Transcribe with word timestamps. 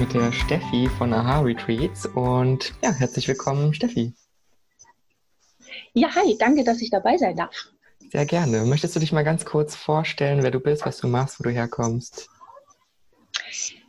mit 0.00 0.14
der 0.14 0.32
Steffi 0.32 0.88
von 0.96 1.12
Aha 1.12 1.40
Retreats 1.40 2.06
und 2.06 2.72
ja, 2.82 2.90
herzlich 2.90 3.28
willkommen, 3.28 3.74
Steffi. 3.74 4.14
Ja, 5.92 6.08
hi, 6.14 6.38
danke, 6.38 6.64
dass 6.64 6.80
ich 6.80 6.88
dabei 6.88 7.18
sein 7.18 7.36
darf. 7.36 7.68
Sehr 8.10 8.24
gerne. 8.24 8.64
Möchtest 8.64 8.96
du 8.96 9.00
dich 9.00 9.12
mal 9.12 9.24
ganz 9.24 9.44
kurz 9.44 9.76
vorstellen, 9.76 10.42
wer 10.42 10.50
du 10.50 10.58
bist, 10.58 10.86
was 10.86 10.96
du 10.96 11.06
machst, 11.06 11.38
wo 11.38 11.42
du 11.42 11.50
herkommst? 11.50 12.30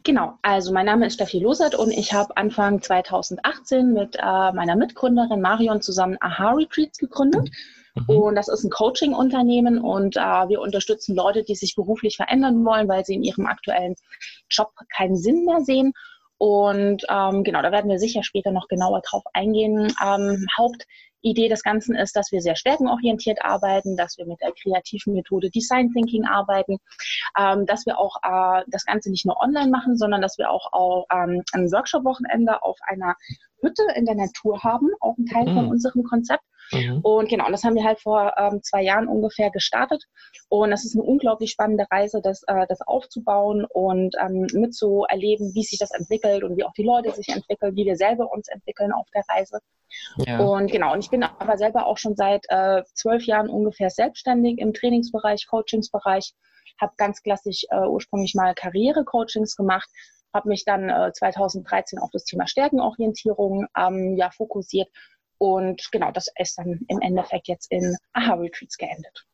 Genau, 0.04 0.38
also 0.42 0.74
mein 0.74 0.86
Name 0.86 1.06
ist 1.06 1.14
Steffi 1.14 1.40
Losert 1.40 1.76
und 1.76 1.92
ich 1.92 2.12
habe 2.12 2.36
Anfang 2.36 2.82
2018 2.82 3.94
mit 3.94 4.18
äh, 4.18 4.52
meiner 4.52 4.76
Mitgründerin 4.76 5.40
Marion 5.40 5.82
zusammen 5.82 6.18
Aha 6.20 6.52
Retreats 6.52 6.98
gegründet. 6.98 7.44
Mhm. 7.44 7.81
Und 8.08 8.36
das 8.36 8.48
ist 8.48 8.64
ein 8.64 8.70
Coaching-Unternehmen 8.70 9.80
und 9.80 10.16
äh, 10.16 10.20
wir 10.20 10.62
unterstützen 10.62 11.16
Leute, 11.16 11.44
die 11.44 11.56
sich 11.56 11.76
beruflich 11.76 12.16
verändern 12.16 12.64
wollen, 12.66 12.88
weil 12.88 13.04
sie 13.06 13.16
in 13.16 13.24
ihrem 13.24 13.46
aktuellen 13.46 13.96
Job 14.50 14.72
keinen 14.96 15.18
Sinn 15.18 15.46
mehr 15.46 15.62
sehen. 15.62 15.94
Und 16.38 17.04
ähm, 17.10 17.44
genau, 17.44 17.62
da 17.62 17.72
werden 17.72 17.92
wir 17.92 18.00
sicher 18.00 18.24
später 18.24 18.52
noch 18.52 18.68
genauer 18.68 19.02
drauf 19.02 19.24
eingehen. 19.34 19.94
Ähm, 20.04 20.48
Haupt 20.58 20.88
Idee 21.22 21.50
des 21.50 21.64
Ganzen 21.64 21.96
ist, 21.96 22.16
dass 22.16 22.32
wir 22.32 22.42
sehr 22.42 22.56
stärkenorientiert 22.56 23.44
arbeiten, 23.44 23.96
dass 23.96 24.18
wir 24.18 24.26
mit 24.26 24.42
der 24.42 24.52
kreativen 24.54 25.14
Methode 25.14 25.50
Design 25.50 25.92
Thinking 25.94 26.26
arbeiten, 26.26 26.78
ähm, 27.38 27.66
dass 27.66 27.86
wir 27.86 28.00
auch 28.00 28.18
äh, 28.24 28.64
das 28.68 28.86
Ganze 28.86 29.12
nicht 29.12 29.26
nur 29.26 29.40
online 29.40 29.70
machen, 29.70 29.98
sondern 29.98 30.22
dass 30.22 30.38
wir 30.38 30.50
auch, 30.50 30.74
auch 30.74 31.06
ähm, 31.12 31.44
ein 31.54 31.72
Workshop-Wochenende 31.72 32.64
auf 32.64 32.78
einer 32.88 33.16
Hütte 33.62 33.84
in 33.96 34.06
der 34.06 34.16
Natur 34.16 34.64
haben, 34.64 34.90
auch 35.00 35.18
ein 35.18 35.28
Teil 35.28 35.46
mhm. 35.46 35.56
von 35.56 35.68
unserem 35.68 36.04
Konzept. 36.04 36.44
Mhm. 36.72 37.00
Und 37.02 37.30
genau, 37.30 37.50
das 37.50 37.64
haben 37.64 37.76
wir 37.76 37.84
halt 37.84 38.00
vor 38.00 38.34
ähm, 38.38 38.62
zwei 38.64 38.84
Jahren 38.84 39.08
ungefähr 39.08 39.52
gestartet. 39.52 40.04
Und 40.50 40.72
das 40.72 40.86
ist 40.86 40.96
eine 40.96 41.04
unglaublich 41.04 41.52
spannende 41.52 41.86
Reise, 41.92 42.22
das, 42.22 42.44
äh, 42.48 42.66
das 42.68 42.82
aufzubauen 42.82 43.66
und 43.66 44.16
ähm, 44.22 44.48
mitzuerleben, 44.54 45.54
wie 45.54 45.64
sich 45.64 45.80
das 45.80 45.92
entwickelt 45.92 46.44
und 46.44 46.58
wie 46.58 46.64
auch 46.64 46.74
die 46.74 46.84
Leute 46.84 47.12
sich 47.12 47.30
entwickeln, 47.30 47.76
wie 47.76 47.86
wir 47.86 47.96
selber 47.96 48.32
uns 48.32 48.48
entwickeln 48.48 48.92
auf 48.92 49.08
der 49.14 49.24
Reise. 49.30 49.60
Ja. 50.26 50.40
Und 50.40 50.72
genau, 50.72 50.94
und 50.94 51.04
ich 51.04 51.10
bin 51.10 51.24
aber 51.24 51.58
selber 51.58 51.86
auch 51.86 51.98
schon 51.98 52.16
seit 52.16 52.46
äh, 52.50 52.84
zwölf 52.94 53.26
Jahren 53.26 53.50
ungefähr 53.50 53.90
selbstständig 53.90 54.58
im 54.60 54.74
Trainingsbereich, 54.74 55.48
Coachingsbereich, 55.48 56.34
habe 56.80 56.94
ganz 56.98 57.22
klassisch 57.22 57.66
äh, 57.70 57.88
ursprünglich 57.88 58.34
mal 58.36 58.54
Karrierecoachings 58.56 59.56
gemacht, 59.56 59.90
habe 60.34 60.50
mich 60.50 60.64
dann 60.66 60.90
äh, 60.90 61.12
2013 61.14 62.00
auf 62.00 62.10
das 62.12 62.24
Thema 62.24 62.48
Stärkenorientierung 62.48 63.68
ähm, 63.78 64.16
ja, 64.18 64.32
fokussiert 64.32 64.90
und 65.42 65.82
genau, 65.92 66.12
das 66.12 66.28
ist 66.38 66.60
dann 66.60 66.82
im 66.88 67.02
Endeffekt 67.02 67.48
jetzt 67.48 67.72
in 67.72 67.98
Aha-Retreats 68.14 68.78
geendet. 68.78 69.26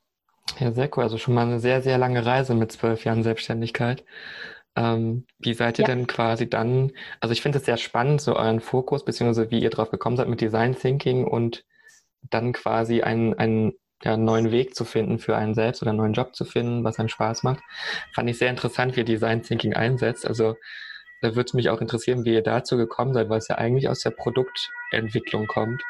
Ja, 0.57 0.71
sehr 0.71 0.89
cool. 0.95 1.03
Also 1.03 1.17
schon 1.17 1.33
mal 1.33 1.45
eine 1.45 1.59
sehr, 1.59 1.81
sehr 1.81 1.97
lange 1.97 2.25
Reise 2.25 2.55
mit 2.55 2.71
zwölf 2.71 3.03
Jahren 3.03 3.23
Selbstständigkeit. 3.23 4.05
Ähm, 4.77 5.25
wie 5.37 5.53
seid 5.53 5.79
ihr 5.79 5.83
ja. 5.85 5.93
denn 5.93 6.07
quasi 6.07 6.49
dann, 6.49 6.93
also 7.19 7.33
ich 7.33 7.41
finde 7.41 7.57
es 7.57 7.65
sehr 7.65 7.75
spannend, 7.75 8.21
so 8.21 8.37
euren 8.37 8.61
Fokus, 8.61 9.03
beziehungsweise 9.03 9.51
wie 9.51 9.59
ihr 9.59 9.69
drauf 9.69 9.91
gekommen 9.91 10.15
seid 10.15 10.29
mit 10.29 10.39
Design 10.39 10.77
Thinking 10.77 11.25
und 11.25 11.65
dann 12.21 12.53
quasi 12.53 13.01
einen, 13.01 13.33
einen 13.33 13.73
ja, 14.01 14.15
neuen 14.15 14.49
Weg 14.49 14.75
zu 14.75 14.85
finden 14.85 15.19
für 15.19 15.35
einen 15.35 15.55
selbst 15.55 15.81
oder 15.81 15.91
einen 15.91 15.99
neuen 15.99 16.13
Job 16.13 16.37
zu 16.37 16.45
finden, 16.45 16.85
was 16.85 16.99
einen 16.99 17.09
Spaß 17.09 17.43
macht. 17.43 17.59
Fand 18.15 18.29
ich 18.29 18.37
sehr 18.37 18.49
interessant, 18.49 18.95
wie 18.95 19.01
ihr 19.01 19.05
Design 19.05 19.43
Thinking 19.43 19.73
einsetzt. 19.73 20.25
Also 20.25 20.55
da 21.21 21.35
würde 21.35 21.47
es 21.47 21.53
mich 21.53 21.69
auch 21.69 21.81
interessieren, 21.81 22.23
wie 22.23 22.33
ihr 22.33 22.43
dazu 22.43 22.77
gekommen 22.77 23.13
seid, 23.13 23.27
weil 23.27 23.39
es 23.39 23.49
ja 23.49 23.57
eigentlich 23.57 23.89
aus 23.89 23.99
der 23.99 24.11
Produktentwicklung 24.11 25.47
kommt. 25.47 25.83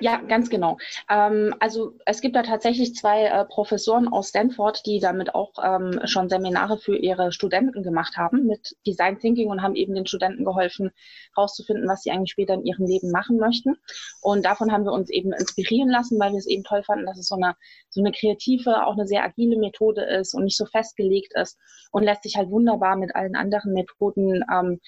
Ja, 0.00 0.18
ganz 0.18 0.50
genau. 0.50 0.78
Ähm, 1.08 1.54
also 1.60 1.94
es 2.04 2.20
gibt 2.20 2.36
da 2.36 2.42
tatsächlich 2.42 2.94
zwei 2.94 3.24
äh, 3.24 3.44
Professoren 3.44 4.08
aus 4.08 4.28
Stanford, 4.28 4.84
die 4.86 5.00
damit 5.00 5.34
auch 5.34 5.52
ähm, 5.62 6.00
schon 6.04 6.28
Seminare 6.28 6.78
für 6.78 6.96
ihre 6.96 7.32
Studenten 7.32 7.82
gemacht 7.82 8.16
haben 8.16 8.46
mit 8.46 8.76
Design 8.86 9.18
Thinking 9.18 9.48
und 9.48 9.62
haben 9.62 9.74
eben 9.74 9.94
den 9.94 10.06
Studenten 10.06 10.44
geholfen, 10.44 10.90
herauszufinden, 11.34 11.88
was 11.88 12.02
sie 12.02 12.10
eigentlich 12.10 12.32
später 12.32 12.54
in 12.54 12.64
ihrem 12.64 12.86
Leben 12.86 13.10
machen 13.10 13.38
möchten. 13.38 13.76
Und 14.20 14.44
davon 14.44 14.72
haben 14.72 14.84
wir 14.84 14.92
uns 14.92 15.10
eben 15.10 15.32
inspirieren 15.32 15.88
lassen, 15.88 16.18
weil 16.18 16.32
wir 16.32 16.38
es 16.38 16.46
eben 16.46 16.64
toll 16.64 16.82
fanden, 16.82 17.06
dass 17.06 17.18
es 17.18 17.28
so 17.28 17.36
eine, 17.36 17.54
so 17.88 18.00
eine 18.00 18.12
kreative, 18.12 18.86
auch 18.86 18.94
eine 18.94 19.06
sehr 19.06 19.24
agile 19.24 19.58
Methode 19.58 20.02
ist 20.02 20.34
und 20.34 20.44
nicht 20.44 20.56
so 20.56 20.66
festgelegt 20.66 21.32
ist 21.34 21.58
und 21.90 22.02
lässt 22.02 22.22
sich 22.22 22.36
halt 22.36 22.50
wunderbar 22.50 22.96
mit 22.96 23.14
allen 23.14 23.36
anderen 23.36 23.72
Methoden 23.72 24.44
ähm, 24.52 24.80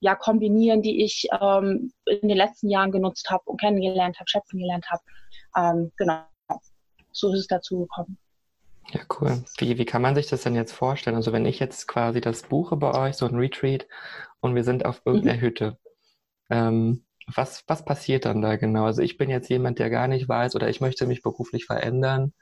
ja, 0.00 0.14
kombinieren, 0.14 0.82
die 0.82 1.02
ich 1.04 1.26
ähm, 1.40 1.92
in 2.04 2.28
den 2.28 2.36
letzten 2.36 2.68
Jahren 2.68 2.92
genutzt 2.92 3.30
habe 3.30 3.42
und 3.46 3.60
kennengelernt 3.60 4.18
habe, 4.18 4.28
schätzen 4.28 4.58
gelernt 4.58 4.86
habe. 4.90 5.02
Ähm, 5.56 5.92
genau, 5.96 6.22
so 7.12 7.32
ist 7.32 7.40
es 7.40 7.46
dazu 7.46 7.80
gekommen. 7.80 8.18
Ja, 8.92 9.00
cool. 9.20 9.42
Wie, 9.58 9.78
wie 9.78 9.84
kann 9.84 10.02
man 10.02 10.14
sich 10.14 10.28
das 10.28 10.42
denn 10.42 10.54
jetzt 10.54 10.72
vorstellen? 10.72 11.16
Also 11.16 11.32
wenn 11.32 11.46
ich 11.46 11.58
jetzt 11.58 11.88
quasi 11.88 12.20
das 12.20 12.42
buche 12.42 12.76
bei 12.76 12.94
euch, 12.94 13.16
so 13.16 13.26
ein 13.26 13.34
Retreat, 13.34 13.86
und 14.40 14.54
wir 14.54 14.64
sind 14.64 14.84
auf 14.84 15.02
irgendeiner 15.04 15.38
mhm. 15.38 15.40
Hütte, 15.40 15.78
ähm, 16.50 17.04
was, 17.34 17.64
was 17.66 17.84
passiert 17.84 18.24
dann 18.24 18.42
da 18.42 18.56
genau? 18.56 18.84
Also 18.84 19.02
ich 19.02 19.16
bin 19.16 19.30
jetzt 19.30 19.48
jemand, 19.48 19.80
der 19.80 19.90
gar 19.90 20.06
nicht 20.06 20.28
weiß 20.28 20.54
oder 20.54 20.68
ich 20.68 20.80
möchte 20.80 21.06
mich 21.06 21.22
beruflich 21.22 21.64
verändern 21.64 22.32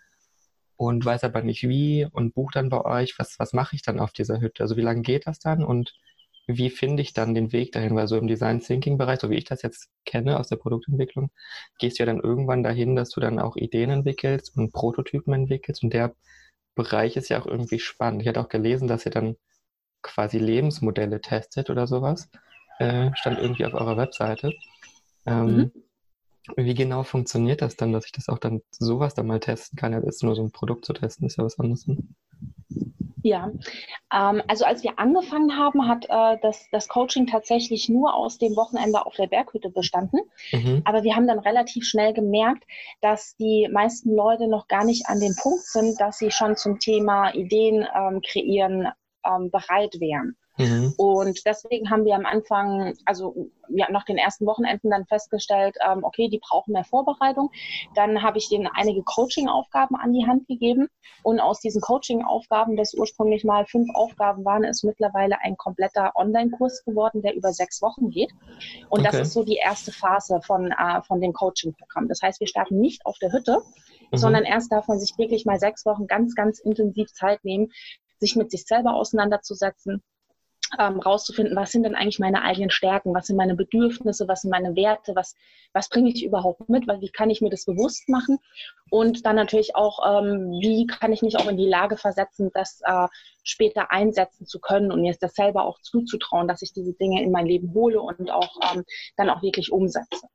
und 0.76 1.04
weiß 1.04 1.24
aber 1.24 1.40
nicht 1.42 1.62
wie 1.66 2.06
und 2.12 2.34
buche 2.34 2.52
dann 2.54 2.68
bei 2.68 2.84
euch. 2.84 3.18
Was, 3.18 3.38
was 3.38 3.54
mache 3.54 3.76
ich 3.76 3.82
dann 3.82 3.98
auf 3.98 4.12
dieser 4.12 4.40
Hütte? 4.40 4.62
Also 4.62 4.76
wie 4.76 4.82
lange 4.82 5.00
geht 5.00 5.26
das 5.26 5.38
dann 5.38 5.64
und 5.64 5.94
wie 6.46 6.70
finde 6.70 7.02
ich 7.02 7.12
dann 7.14 7.34
den 7.34 7.52
Weg 7.52 7.72
dahin? 7.72 7.94
Weil 7.94 8.08
so 8.08 8.16
im 8.16 8.26
Design 8.26 8.60
Thinking 8.60 8.98
Bereich, 8.98 9.20
so 9.20 9.30
wie 9.30 9.36
ich 9.36 9.44
das 9.44 9.62
jetzt 9.62 9.88
kenne 10.04 10.38
aus 10.38 10.48
der 10.48 10.56
Produktentwicklung, 10.56 11.30
gehst 11.78 11.98
du 11.98 12.02
ja 12.02 12.06
dann 12.06 12.20
irgendwann 12.20 12.62
dahin, 12.62 12.96
dass 12.96 13.10
du 13.10 13.20
dann 13.20 13.38
auch 13.38 13.56
Ideen 13.56 13.90
entwickelst 13.90 14.56
und 14.56 14.72
Prototypen 14.72 15.32
entwickelst. 15.32 15.82
Und 15.82 15.92
der 15.92 16.14
Bereich 16.74 17.16
ist 17.16 17.28
ja 17.28 17.40
auch 17.40 17.46
irgendwie 17.46 17.78
spannend. 17.78 18.22
Ich 18.22 18.28
hatte 18.28 18.40
auch 18.40 18.48
gelesen, 18.48 18.88
dass 18.88 19.06
ihr 19.06 19.12
dann 19.12 19.36
quasi 20.02 20.38
Lebensmodelle 20.38 21.20
testet 21.20 21.70
oder 21.70 21.86
sowas. 21.86 22.28
Äh, 22.78 23.10
stand 23.14 23.38
irgendwie 23.38 23.64
auf 23.64 23.74
eurer 23.74 23.96
Webseite. 23.96 24.52
Ähm, 25.26 25.56
mhm. 25.56 25.72
Wie 26.56 26.74
genau 26.74 27.04
funktioniert 27.04 27.62
das 27.62 27.76
dann, 27.76 27.92
dass 27.92 28.04
ich 28.04 28.12
das 28.12 28.28
auch 28.28 28.38
dann 28.38 28.60
sowas 28.70 29.14
dann 29.14 29.26
mal 29.26 29.40
testen 29.40 29.76
kann? 29.78 29.92
Ja, 29.92 30.00
ist 30.00 30.22
nur 30.22 30.34
so 30.34 30.42
ein 30.42 30.52
Produkt 30.52 30.84
zu 30.84 30.92
testen, 30.92 31.26
ist 31.26 31.38
ja 31.38 31.44
was 31.44 31.58
anderes. 31.58 31.86
Ja, 33.26 33.50
ähm, 34.12 34.42
also 34.48 34.66
als 34.66 34.82
wir 34.82 34.98
angefangen 34.98 35.56
haben, 35.56 35.88
hat 35.88 36.04
äh, 36.10 36.36
das, 36.42 36.68
das 36.70 36.88
Coaching 36.88 37.26
tatsächlich 37.26 37.88
nur 37.88 38.12
aus 38.12 38.36
dem 38.36 38.54
Wochenende 38.54 39.06
auf 39.06 39.14
der 39.14 39.28
Berghütte 39.28 39.70
bestanden. 39.70 40.20
Mhm. 40.52 40.82
Aber 40.84 41.04
wir 41.04 41.16
haben 41.16 41.26
dann 41.26 41.38
relativ 41.38 41.86
schnell 41.86 42.12
gemerkt, 42.12 42.64
dass 43.00 43.34
die 43.36 43.66
meisten 43.72 44.14
Leute 44.14 44.46
noch 44.46 44.68
gar 44.68 44.84
nicht 44.84 45.06
an 45.06 45.20
dem 45.20 45.34
Punkt 45.36 45.64
sind, 45.64 45.98
dass 46.02 46.18
sie 46.18 46.30
schon 46.30 46.56
zum 46.56 46.80
Thema 46.80 47.34
Ideen 47.34 47.88
ähm, 47.96 48.20
kreieren 48.20 48.88
ähm, 49.24 49.50
bereit 49.50 49.94
wären. 50.00 50.36
Mhm. 50.56 50.94
Und 50.96 51.44
deswegen 51.46 51.90
haben 51.90 52.04
wir 52.04 52.14
am 52.14 52.26
Anfang, 52.26 52.94
also 53.04 53.50
ja, 53.68 53.90
nach 53.90 54.04
den 54.04 54.18
ersten 54.18 54.46
Wochenenden 54.46 54.90
dann 54.90 55.06
festgestellt, 55.06 55.76
ähm, 55.84 56.04
okay, 56.04 56.28
die 56.28 56.38
brauchen 56.38 56.72
mehr 56.72 56.84
Vorbereitung. 56.84 57.50
Dann 57.94 58.22
habe 58.22 58.38
ich 58.38 58.48
denen 58.48 58.68
einige 58.72 59.02
Coaching-Aufgaben 59.02 59.96
an 59.96 60.12
die 60.12 60.26
Hand 60.26 60.46
gegeben. 60.46 60.88
Und 61.22 61.40
aus 61.40 61.60
diesen 61.60 61.80
Coaching-Aufgaben, 61.80 62.76
das 62.76 62.94
ursprünglich 62.94 63.44
mal 63.44 63.66
fünf 63.66 63.88
Aufgaben 63.94 64.44
waren, 64.44 64.64
ist 64.64 64.84
mittlerweile 64.84 65.40
ein 65.40 65.56
kompletter 65.56 66.12
Online-Kurs 66.14 66.84
geworden, 66.84 67.22
der 67.22 67.34
über 67.34 67.52
sechs 67.52 67.82
Wochen 67.82 68.10
geht. 68.10 68.30
Und 68.88 69.00
okay. 69.00 69.10
das 69.10 69.28
ist 69.28 69.32
so 69.32 69.44
die 69.44 69.56
erste 69.56 69.90
Phase 69.90 70.40
von, 70.42 70.70
äh, 70.70 71.02
von 71.02 71.20
dem 71.20 71.32
Coaching-Programm. 71.32 72.08
Das 72.08 72.22
heißt, 72.22 72.40
wir 72.40 72.46
starten 72.46 72.78
nicht 72.78 73.04
auf 73.06 73.18
der 73.18 73.32
Hütte, 73.32 73.60
mhm. 74.12 74.16
sondern 74.16 74.44
erst 74.44 74.70
darf 74.70 74.86
man 74.86 75.00
sich 75.00 75.16
wirklich 75.18 75.46
mal 75.46 75.58
sechs 75.58 75.84
Wochen 75.84 76.06
ganz, 76.06 76.34
ganz 76.34 76.60
intensiv 76.60 77.12
Zeit 77.12 77.44
nehmen, 77.44 77.72
sich 78.18 78.36
mit 78.36 78.50
sich 78.50 78.64
selber 78.64 78.94
auseinanderzusetzen, 78.94 80.02
ähm, 80.78 81.00
rauszufinden, 81.00 81.56
was 81.56 81.72
sind 81.72 81.84
denn 81.84 81.94
eigentlich 81.94 82.18
meine 82.18 82.42
eigenen 82.42 82.70
Stärken, 82.70 83.14
was 83.14 83.26
sind 83.26 83.36
meine 83.36 83.54
Bedürfnisse, 83.54 84.28
was 84.28 84.42
sind 84.42 84.50
meine 84.50 84.74
Werte, 84.76 85.14
was, 85.14 85.34
was 85.72 85.88
bringe 85.88 86.10
ich 86.10 86.24
überhaupt 86.24 86.68
mit, 86.68 86.86
wie 86.86 87.10
kann 87.10 87.30
ich 87.30 87.40
mir 87.40 87.50
das 87.50 87.64
bewusst 87.64 88.08
machen 88.08 88.38
und 88.90 89.26
dann 89.26 89.36
natürlich 89.36 89.76
auch, 89.76 89.98
ähm, 90.06 90.50
wie 90.60 90.86
kann 90.86 91.12
ich 91.12 91.22
mich 91.22 91.36
auch 91.36 91.48
in 91.48 91.56
die 91.56 91.68
Lage 91.68 91.96
versetzen, 91.96 92.50
das 92.54 92.80
äh, 92.84 93.08
später 93.42 93.90
einsetzen 93.90 94.46
zu 94.46 94.60
können 94.60 94.92
und 94.92 95.00
mir 95.00 95.14
das 95.20 95.34
selber 95.34 95.64
auch 95.64 95.80
zuzutrauen, 95.80 96.48
dass 96.48 96.62
ich 96.62 96.72
diese 96.72 96.94
Dinge 96.94 97.22
in 97.22 97.30
mein 97.30 97.46
Leben 97.46 97.72
hole 97.74 98.00
und 98.00 98.30
auch 98.30 98.56
ähm, 98.72 98.84
dann 99.16 99.30
auch 99.30 99.42
wirklich 99.42 99.72
umsetze. 99.72 100.26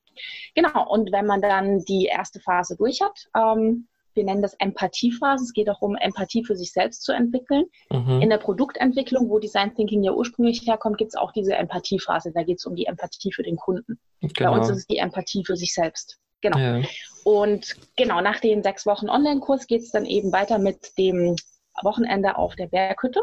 Genau, 0.55 0.89
und 0.89 1.11
wenn 1.11 1.25
man 1.25 1.41
dann 1.41 1.79
die 1.85 2.05
erste 2.05 2.39
Phase 2.39 2.75
durch 2.75 3.01
hat, 3.01 3.29
ähm, 3.35 3.87
wir 4.13 4.23
nennen 4.23 4.41
das 4.41 4.53
Empathiephase. 4.55 5.43
Es 5.43 5.53
geht 5.53 5.69
auch 5.69 5.81
um 5.81 5.95
Empathie 5.95 6.43
für 6.43 6.55
sich 6.55 6.71
selbst 6.71 7.03
zu 7.03 7.11
entwickeln. 7.11 7.65
Mhm. 7.91 8.21
In 8.21 8.29
der 8.29 8.37
Produktentwicklung, 8.37 9.29
wo 9.29 9.39
Design 9.39 9.75
Thinking 9.75 10.03
ja 10.03 10.11
ursprünglich 10.11 10.61
herkommt, 10.65 10.97
gibt 10.97 11.09
es 11.09 11.15
auch 11.15 11.31
diese 11.31 11.55
Empathiephase. 11.55 12.31
Da 12.33 12.43
geht 12.43 12.57
es 12.59 12.65
um 12.65 12.75
die 12.75 12.85
Empathie 12.85 13.31
für 13.31 13.43
den 13.43 13.55
Kunden. 13.55 13.99
Genau. 14.21 14.51
Bei 14.51 14.57
uns 14.57 14.69
ist 14.69 14.77
es 14.77 14.87
die 14.87 14.97
Empathie 14.97 15.43
für 15.45 15.55
sich 15.55 15.73
selbst. 15.73 16.17
Genau. 16.41 16.57
Ja. 16.57 16.81
Und 17.23 17.75
genau, 17.95 18.21
nach 18.21 18.39
den 18.39 18.63
sechs 18.63 18.85
Wochen 18.85 19.09
Online-Kurs 19.09 19.67
geht 19.67 19.81
es 19.81 19.91
dann 19.91 20.05
eben 20.05 20.31
weiter 20.31 20.57
mit 20.57 20.97
dem 20.97 21.35
Wochenende 21.81 22.37
auf 22.37 22.55
der 22.55 22.67
Berghütte. 22.67 23.21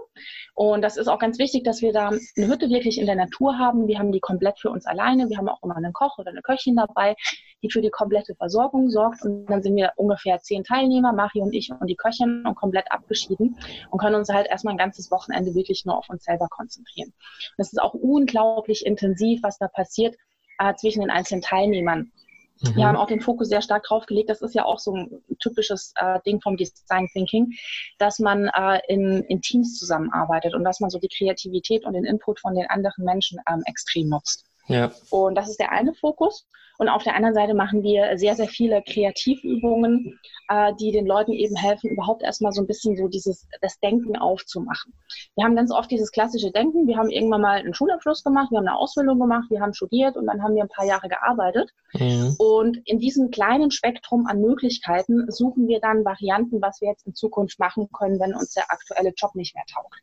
Und 0.55 0.83
das 0.83 0.97
ist 0.97 1.09
auch 1.09 1.19
ganz 1.19 1.39
wichtig, 1.39 1.65
dass 1.65 1.83
wir 1.83 1.93
da 1.93 2.09
eine 2.09 2.47
Hütte 2.49 2.69
wirklich 2.71 2.99
in 2.99 3.07
der 3.07 3.17
Natur 3.17 3.59
haben. 3.59 3.87
Wir 3.87 3.99
haben 3.99 4.13
die 4.13 4.21
komplett 4.21 4.59
für 4.59 4.71
uns 4.71 4.87
alleine. 4.87 5.29
Wir 5.29 5.39
haben 5.39 5.49
auch 5.49 5.63
immer 5.63 5.77
einen 5.77 5.93
Koch 5.93 6.19
oder 6.19 6.31
eine 6.31 6.43
Köchin 6.43 6.77
dabei, 6.77 7.15
die 7.63 7.71
für 7.71 7.83
die 7.83 7.91
komplette 7.91 8.35
Versorgung 8.35 8.91
sorgt. 8.91 9.23
Und 9.23 9.47
dann 9.47 9.63
sind 9.63 9.77
wir 9.77 9.93
ungefähr 9.97 10.39
zehn 10.41 10.65
Teilnehmer, 10.65 11.13
Mario 11.13 11.45
und 11.45 11.55
ich 11.55 11.71
und 11.71 11.87
die 11.87 11.97
Köchin 11.97 12.45
und 12.47 12.55
komplett 12.55 12.91
abgeschieden 12.91 13.57
und 13.91 13.99
können 13.99 14.17
uns 14.17 14.29
halt 14.29 14.47
erstmal 14.49 14.75
ein 14.75 14.79
ganzes 14.79 15.11
Wochenende 15.11 15.55
wirklich 15.55 15.85
nur 15.85 15.99
auf 15.99 16.09
uns 16.09 16.25
selber 16.25 16.49
konzentrieren. 16.49 17.09
Und 17.09 17.63
es 17.63 17.73
ist 17.73 17.81
auch 17.81 17.95
unglaublich 17.95 18.87
intensiv, 18.87 19.43
was 19.43 19.59
da 19.59 19.69
passiert 19.69 20.17
äh, 20.59 20.75
zwischen 20.75 21.01
den 21.01 21.11
einzelnen 21.11 21.43
Teilnehmern. 21.43 22.13
Mhm. 22.61 22.77
Wir 22.77 22.87
haben 22.87 22.97
auch 22.97 23.07
den 23.07 23.21
Fokus 23.21 23.49
sehr 23.49 23.63
stark 23.63 23.85
drauf 23.85 24.07
gelegt. 24.07 24.31
Das 24.31 24.43
ist 24.43 24.55
ja 24.55 24.65
auch 24.65 24.79
so 24.79 24.95
ein 24.95 25.23
typisches 25.39 25.93
äh, 25.97 26.19
Ding 26.27 26.41
vom 26.41 26.57
Design 26.57 27.09
Thinking, 27.13 27.53
dass 27.99 28.19
man 28.19 28.49
äh, 28.49 28.81
in, 28.89 29.23
in 29.25 29.41
Teams 29.41 29.79
zusammenarbeitet 29.79 30.55
und 30.55 30.65
dass 30.65 30.81
man 30.81 30.91
so 30.91 30.99
die 30.99 31.09
Kreativität 31.09 31.85
und 31.85 31.95
den 31.95 32.05
Input 32.05 32.41
von 32.41 32.55
den 32.55 32.67
anderen 32.69 33.05
Menschen 33.05 33.39
ähm, 33.51 33.63
extrem 33.67 34.09
nutzt. 34.09 34.47
Ja. 34.69 34.91
Und 35.11 35.37
das 35.37 35.49
ist 35.49 35.61
der 35.61 35.73
eine 35.73 35.95
Fokus. 35.95 36.47
Und 36.79 36.89
auf 36.89 37.03
der 37.03 37.15
anderen 37.15 37.35
Seite 37.35 37.55
machen 37.55 37.83
wir 37.83 38.19
sehr, 38.19 38.35
sehr 38.35 38.49
viele 38.49 38.83
Kreativübungen, 38.83 40.19
äh, 40.49 40.73
die 40.79 40.93
den 40.93 41.07
Leuten 41.07 41.33
eben 41.33 41.57
helfen, 41.57 41.91
überhaupt 41.91 42.23
erstmal 42.23 42.53
so 42.53 42.63
ein 42.63 42.67
bisschen 42.67 42.97
so 42.97 43.09
dieses, 43.09 43.49
das 43.61 43.79
Denken 43.81 44.17
aufzumachen. 44.17 44.93
Wir 45.37 45.45
haben 45.45 45.57
ganz 45.57 45.73
oft 45.73 45.91
dieses 45.91 46.11
klassische 46.11 46.51
Denken. 46.51 46.87
Wir 46.87 46.97
haben 46.97 47.11
irgendwann 47.11 47.41
mal 47.41 47.59
einen 47.59 47.75
Schulabschluss 47.75 48.23
gemacht, 48.25 48.51
wir 48.51 48.59
haben 48.59 48.69
eine 48.69 48.77
Ausbildung 48.77 49.19
gemacht, 49.19 49.51
wir 49.51 49.61
haben 49.61 49.75
studiert 49.75 50.17
und 50.17 50.27
dann 50.27 50.43
haben 50.43 50.55
wir 50.55 50.63
ein 50.63 50.69
paar 50.69 50.87
Jahre 50.87 51.09
gearbeitet. 51.09 51.71
Mhm. 51.95 52.35
Und 52.39 52.79
in 52.85 52.99
diesem 52.99 53.31
kleinen 53.31 53.71
Spektrum 53.71 54.27
an 54.27 54.41
Möglichkeiten 54.41 55.31
suchen 55.31 55.69
wir 55.69 55.81
dann 55.81 56.05
Varianten, 56.05 56.61
was 56.61 56.81
wir 56.81 56.89
jetzt 56.89 57.07
in 57.07 57.15
Zukunft 57.15 57.59
machen 57.59 57.89
können, 57.93 58.21
wenn 58.21 58.35
uns 58.35 58.55
der 58.55 58.71
aktuelle 58.71 59.13
Job 59.17 59.35
nicht 59.35 59.55
mehr 59.55 59.65
taugt. 59.73 60.03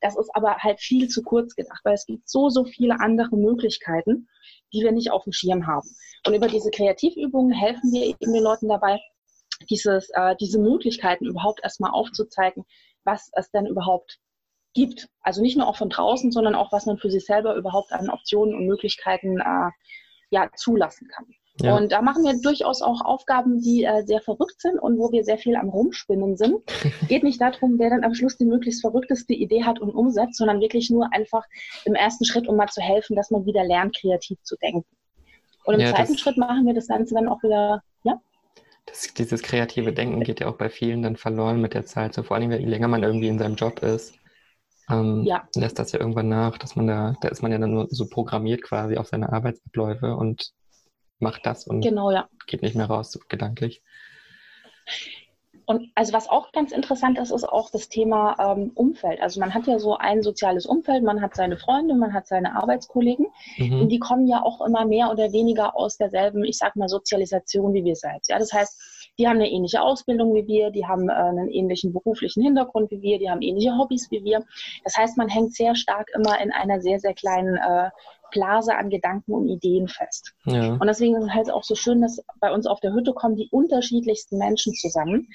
Das 0.00 0.16
ist 0.16 0.30
aber 0.34 0.56
halt 0.58 0.80
viel 0.80 1.08
zu 1.08 1.22
kurz 1.22 1.54
gedacht, 1.54 1.80
weil 1.84 1.94
es 1.94 2.06
gibt 2.06 2.28
so, 2.28 2.48
so 2.48 2.64
viele 2.64 3.00
andere 3.00 3.36
Möglichkeiten, 3.36 4.28
die 4.72 4.82
wir 4.82 4.92
nicht 4.92 5.10
auf 5.10 5.24
dem 5.24 5.32
Schirm 5.32 5.66
haben. 5.66 5.88
Und 6.26 6.34
über 6.34 6.48
diese 6.48 6.70
Kreativübungen 6.70 7.52
helfen 7.52 7.92
wir 7.92 8.04
eben 8.04 8.32
den 8.32 8.42
Leuten 8.42 8.68
dabei, 8.68 9.00
dieses, 9.70 10.10
äh, 10.14 10.36
diese 10.40 10.58
Möglichkeiten 10.58 11.26
überhaupt 11.26 11.60
erstmal 11.62 11.92
aufzuzeigen, 11.92 12.64
was 13.04 13.30
es 13.34 13.50
denn 13.50 13.66
überhaupt 13.66 14.18
gibt. 14.74 15.08
Also 15.22 15.40
nicht 15.42 15.56
nur 15.56 15.66
auch 15.66 15.76
von 15.76 15.88
draußen, 15.88 16.30
sondern 16.32 16.54
auch, 16.54 16.72
was 16.72 16.86
man 16.86 16.98
für 16.98 17.10
sich 17.10 17.24
selber 17.24 17.56
überhaupt 17.56 17.92
an 17.92 18.10
Optionen 18.10 18.54
und 18.54 18.66
Möglichkeiten 18.66 19.40
äh, 19.40 19.70
ja, 20.30 20.50
zulassen 20.54 21.08
kann. 21.08 21.26
Ja. 21.62 21.74
Und 21.74 21.90
da 21.90 22.02
machen 22.02 22.22
wir 22.24 22.38
durchaus 22.42 22.82
auch 22.82 23.00
Aufgaben, 23.00 23.62
die 23.62 23.84
äh, 23.84 24.02
sehr 24.04 24.20
verrückt 24.20 24.60
sind 24.60 24.78
und 24.78 24.98
wo 24.98 25.10
wir 25.10 25.24
sehr 25.24 25.38
viel 25.38 25.56
am 25.56 25.70
Rumspinnen 25.70 26.36
sind. 26.36 26.60
Geht 27.08 27.22
nicht 27.22 27.40
darum, 27.40 27.78
wer 27.78 27.88
dann 27.88 28.04
am 28.04 28.12
Schluss 28.12 28.36
die 28.36 28.44
möglichst 28.44 28.82
verrückteste 28.82 29.32
Idee 29.32 29.64
hat 29.64 29.80
und 29.80 29.94
umsetzt, 29.94 30.36
sondern 30.36 30.60
wirklich 30.60 30.90
nur 30.90 31.08
einfach 31.12 31.44
im 31.86 31.94
ersten 31.94 32.26
Schritt, 32.26 32.46
um 32.46 32.56
mal 32.56 32.68
zu 32.68 32.82
helfen, 32.82 33.16
dass 33.16 33.30
man 33.30 33.46
wieder 33.46 33.64
lernt, 33.64 33.96
kreativ 33.96 34.38
zu 34.42 34.56
denken. 34.56 34.84
Und 35.66 35.74
im 35.74 35.80
ja, 35.80 35.94
zweiten 35.94 36.16
Schritt 36.16 36.36
machen 36.36 36.64
wir 36.64 36.74
das 36.74 36.88
Ganze 36.88 37.14
dann 37.14 37.28
auch 37.28 37.42
wieder, 37.42 37.82
ja? 38.04 38.20
Das, 38.86 39.12
dieses 39.14 39.42
kreative 39.42 39.92
Denken 39.92 40.22
geht 40.22 40.40
ja 40.40 40.46
auch 40.46 40.56
bei 40.56 40.70
vielen 40.70 41.02
dann 41.02 41.16
verloren 41.16 41.60
mit 41.60 41.74
der 41.74 41.84
Zeit. 41.84 42.14
So 42.14 42.22
vor 42.22 42.36
allem, 42.36 42.52
je 42.52 42.58
länger 42.58 42.88
man 42.88 43.02
irgendwie 43.02 43.28
in 43.28 43.38
seinem 43.38 43.56
Job 43.56 43.80
ist, 43.80 44.14
ähm, 44.88 45.24
ja. 45.24 45.48
lässt 45.56 45.78
das 45.78 45.90
ja 45.90 45.98
irgendwann 45.98 46.28
nach, 46.28 46.56
dass 46.58 46.76
man 46.76 46.86
da, 46.86 47.14
da 47.20 47.28
ist 47.28 47.42
man 47.42 47.50
ja 47.50 47.58
dann 47.58 47.72
nur 47.72 47.88
so 47.90 48.08
programmiert 48.08 48.62
quasi 48.62 48.96
auf 48.96 49.08
seine 49.08 49.32
Arbeitsabläufe 49.32 50.14
und 50.14 50.52
macht 51.18 51.46
das 51.46 51.66
und 51.66 51.80
genau, 51.80 52.10
ja. 52.12 52.28
geht 52.46 52.62
nicht 52.62 52.76
mehr 52.76 52.86
raus, 52.86 53.18
gedanklich. 53.28 53.82
Und 55.66 55.90
also 55.96 56.12
was 56.12 56.28
auch 56.28 56.52
ganz 56.52 56.70
interessant 56.70 57.18
ist, 57.18 57.32
ist 57.32 57.44
auch 57.44 57.70
das 57.70 57.88
Thema 57.88 58.36
ähm, 58.38 58.70
Umfeld. 58.74 59.20
Also 59.20 59.40
man 59.40 59.52
hat 59.52 59.66
ja 59.66 59.80
so 59.80 59.96
ein 59.96 60.22
soziales 60.22 60.64
Umfeld, 60.64 61.02
man 61.02 61.20
hat 61.20 61.34
seine 61.34 61.56
Freunde, 61.56 61.94
man 61.96 62.14
hat 62.14 62.28
seine 62.28 62.54
Arbeitskollegen. 62.54 63.26
Mhm. 63.58 63.80
Und 63.80 63.88
die 63.88 63.98
kommen 63.98 64.28
ja 64.28 64.42
auch 64.42 64.64
immer 64.64 64.84
mehr 64.84 65.10
oder 65.10 65.32
weniger 65.32 65.76
aus 65.76 65.96
derselben, 65.96 66.44
ich 66.44 66.56
sag 66.56 66.76
mal, 66.76 66.88
Sozialisation 66.88 67.74
wie 67.74 67.84
wir 67.84 67.96
selbst. 67.96 68.30
Ja, 68.30 68.38
das 68.38 68.52
heißt, 68.52 68.95
die 69.18 69.26
haben 69.26 69.36
eine 69.36 69.50
ähnliche 69.50 69.80
Ausbildung 69.82 70.34
wie 70.34 70.46
wir, 70.46 70.70
die 70.70 70.86
haben 70.86 71.08
äh, 71.08 71.12
einen 71.12 71.48
ähnlichen 71.48 71.92
beruflichen 71.92 72.42
Hintergrund 72.42 72.90
wie 72.90 73.00
wir, 73.02 73.18
die 73.18 73.30
haben 73.30 73.42
ähnliche 73.42 73.76
Hobbys 73.76 74.10
wie 74.10 74.22
wir. 74.24 74.44
Das 74.84 74.96
heißt, 74.96 75.16
man 75.16 75.28
hängt 75.28 75.54
sehr 75.54 75.74
stark 75.74 76.10
immer 76.14 76.40
in 76.40 76.52
einer 76.52 76.80
sehr, 76.80 76.98
sehr 76.98 77.14
kleinen 77.14 77.56
äh, 77.56 77.90
Blase 78.32 78.74
an 78.74 78.90
Gedanken 78.90 79.32
und 79.32 79.48
Ideen 79.48 79.88
fest. 79.88 80.34
Ja. 80.44 80.72
Und 80.74 80.86
deswegen 80.86 81.16
ist 81.16 81.24
es 81.24 81.32
halt 81.32 81.50
auch 81.50 81.62
so 81.62 81.74
schön, 81.74 82.02
dass 82.02 82.22
bei 82.40 82.52
uns 82.52 82.66
auf 82.66 82.80
der 82.80 82.92
Hütte 82.92 83.12
kommen 83.12 83.36
die 83.36 83.48
unterschiedlichsten 83.50 84.38
Menschen 84.38 84.74
zusammen. 84.74 85.28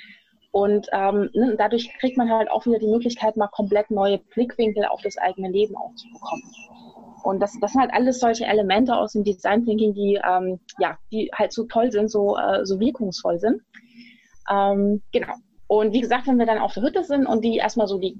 Und 0.51 0.87
ähm, 0.91 1.29
ne, 1.33 1.55
dadurch 1.57 1.89
kriegt 1.99 2.17
man 2.17 2.29
halt 2.29 2.51
auch 2.51 2.65
wieder 2.65 2.79
die 2.79 2.87
Möglichkeit, 2.87 3.37
mal 3.37 3.47
komplett 3.47 3.89
neue 3.89 4.17
Blickwinkel 4.17 4.85
auf 4.85 5.01
das 5.01 5.17
eigene 5.17 5.49
Leben 5.49 5.77
auch 5.77 5.95
zu 5.95 6.07
bekommen. 6.11 6.43
Und 7.23 7.39
das, 7.39 7.57
das 7.59 7.73
sind 7.73 7.81
halt 7.81 7.93
alles 7.93 8.19
solche 8.19 8.45
Elemente 8.45 8.95
aus 8.95 9.13
dem 9.13 9.23
Design 9.23 9.65
Thinking, 9.65 9.93
die, 9.93 10.19
ähm, 10.27 10.59
ja, 10.79 10.97
die 11.11 11.29
halt 11.33 11.53
so 11.53 11.65
toll 11.65 11.91
sind, 11.91 12.09
so, 12.09 12.37
äh, 12.37 12.65
so 12.65 12.79
wirkungsvoll 12.79 13.39
sind. 13.39 13.61
Ähm, 14.49 15.01
genau. 15.11 15.33
Und 15.67 15.93
wie 15.93 16.01
gesagt, 16.01 16.27
wenn 16.27 16.37
wir 16.37 16.45
dann 16.45 16.57
auf 16.57 16.73
der 16.73 16.83
Hütte 16.83 17.03
sind 17.03 17.25
und 17.25 17.45
die 17.45 17.55
erstmal 17.55 17.87
so 17.87 17.97
die 17.97 18.17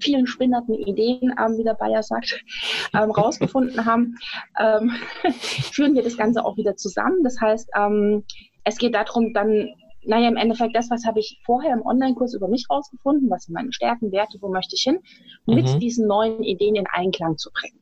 vielen 0.00 0.26
spinnerten 0.26 0.74
Ideen, 0.74 1.34
ähm, 1.38 1.58
wie 1.58 1.64
der 1.64 1.74
Bayer 1.74 2.02
sagt, 2.02 2.44
ähm, 2.94 3.10
rausgefunden 3.10 3.84
haben, 3.84 4.16
ähm, 4.60 4.92
führen 5.72 5.94
wir 5.94 6.02
das 6.02 6.16
Ganze 6.16 6.44
auch 6.44 6.56
wieder 6.56 6.76
zusammen. 6.76 7.22
Das 7.22 7.40
heißt, 7.40 7.70
ähm, 7.76 8.24
es 8.64 8.78
geht 8.78 8.94
darum, 8.94 9.32
dann, 9.32 9.68
naja, 10.04 10.28
im 10.28 10.36
Endeffekt 10.36 10.76
das, 10.76 10.90
was 10.90 11.04
habe 11.04 11.20
ich 11.20 11.40
vorher 11.44 11.72
im 11.72 11.84
Online-Kurs 11.84 12.34
über 12.34 12.48
mich 12.48 12.66
rausgefunden, 12.70 13.30
was 13.30 13.44
sind 13.44 13.54
meine 13.54 13.72
Stärken, 13.72 14.12
Werte, 14.12 14.38
wo 14.40 14.48
möchte 14.48 14.76
ich 14.76 14.82
hin, 14.82 14.98
mit 15.46 15.66
mhm. 15.66 15.80
diesen 15.80 16.06
neuen 16.06 16.42
Ideen 16.42 16.76
in 16.76 16.86
Einklang 16.92 17.36
zu 17.36 17.50
bringen. 17.52 17.81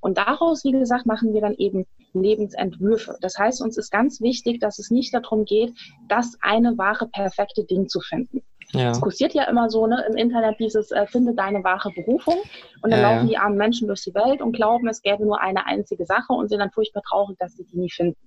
Und 0.00 0.18
daraus, 0.18 0.64
wie 0.64 0.72
gesagt, 0.72 1.06
machen 1.06 1.34
wir 1.34 1.40
dann 1.40 1.54
eben 1.54 1.86
Lebensentwürfe. 2.12 3.16
Das 3.20 3.38
heißt, 3.38 3.62
uns 3.62 3.76
ist 3.76 3.90
ganz 3.90 4.20
wichtig, 4.20 4.60
dass 4.60 4.78
es 4.78 4.90
nicht 4.90 5.12
darum 5.14 5.44
geht, 5.44 5.74
das 6.08 6.36
eine 6.40 6.76
wahre, 6.78 7.08
perfekte 7.08 7.64
Ding 7.64 7.88
zu 7.88 8.00
finden. 8.00 8.42
Ja. 8.72 8.90
Es 8.90 9.00
kursiert 9.00 9.32
ja 9.32 9.44
immer 9.44 9.70
so 9.70 9.86
ne, 9.86 10.04
im 10.08 10.16
Internet 10.16 10.56
dieses 10.58 10.90
äh, 10.90 11.06
Finde 11.06 11.34
deine 11.34 11.64
wahre 11.64 11.90
Berufung 11.90 12.36
und 12.82 12.90
dann 12.90 13.00
ja, 13.00 13.12
laufen 13.14 13.28
die 13.28 13.38
armen 13.38 13.56
Menschen 13.56 13.88
durch 13.88 14.02
die 14.02 14.14
Welt 14.14 14.42
und 14.42 14.52
glauben, 14.52 14.88
es 14.88 15.00
gäbe 15.00 15.24
nur 15.24 15.40
eine 15.40 15.64
einzige 15.64 16.04
Sache 16.04 16.34
und 16.34 16.48
sind 16.48 16.58
dann 16.58 16.70
furchtbar 16.70 17.02
traurig, 17.08 17.38
dass 17.38 17.54
sie 17.54 17.64
die 17.64 17.78
nie 17.78 17.90
finden. 17.90 18.18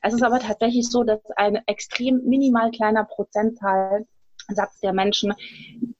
Es 0.00 0.14
ist 0.14 0.22
aber 0.22 0.38
tatsächlich 0.38 0.88
so, 0.88 1.02
dass 1.02 1.18
ein 1.36 1.60
extrem 1.66 2.22
minimal 2.24 2.70
kleiner 2.70 3.04
Prozentteil 3.04 4.06
Satz 4.48 4.80
der 4.80 4.92
Menschen 4.92 5.32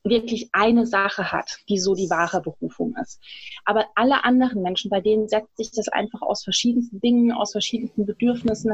wirklich 0.05 0.51
eine 0.53 0.87
Sache 0.87 1.33
hat, 1.33 1.59
die 1.69 1.79
so 1.79 1.95
die 1.95 2.11
wahre 2.11 2.41
Berufung 2.43 2.95
ist. 3.01 3.21
Aber 3.65 3.87
alle 3.95 4.25
anderen 4.25 4.63
Menschen, 4.63 4.91
bei 4.91 5.01
denen 5.01 5.29
setzt 5.29 5.57
sich 5.57 5.71
das 5.73 5.89
einfach 5.89 6.23
aus 6.23 6.45
verschiedensten 6.45 7.01
Dingen, 7.01 7.33
aus 7.33 7.53
verschiedensten 7.53 8.05
Bedürfnissen, 8.05 8.73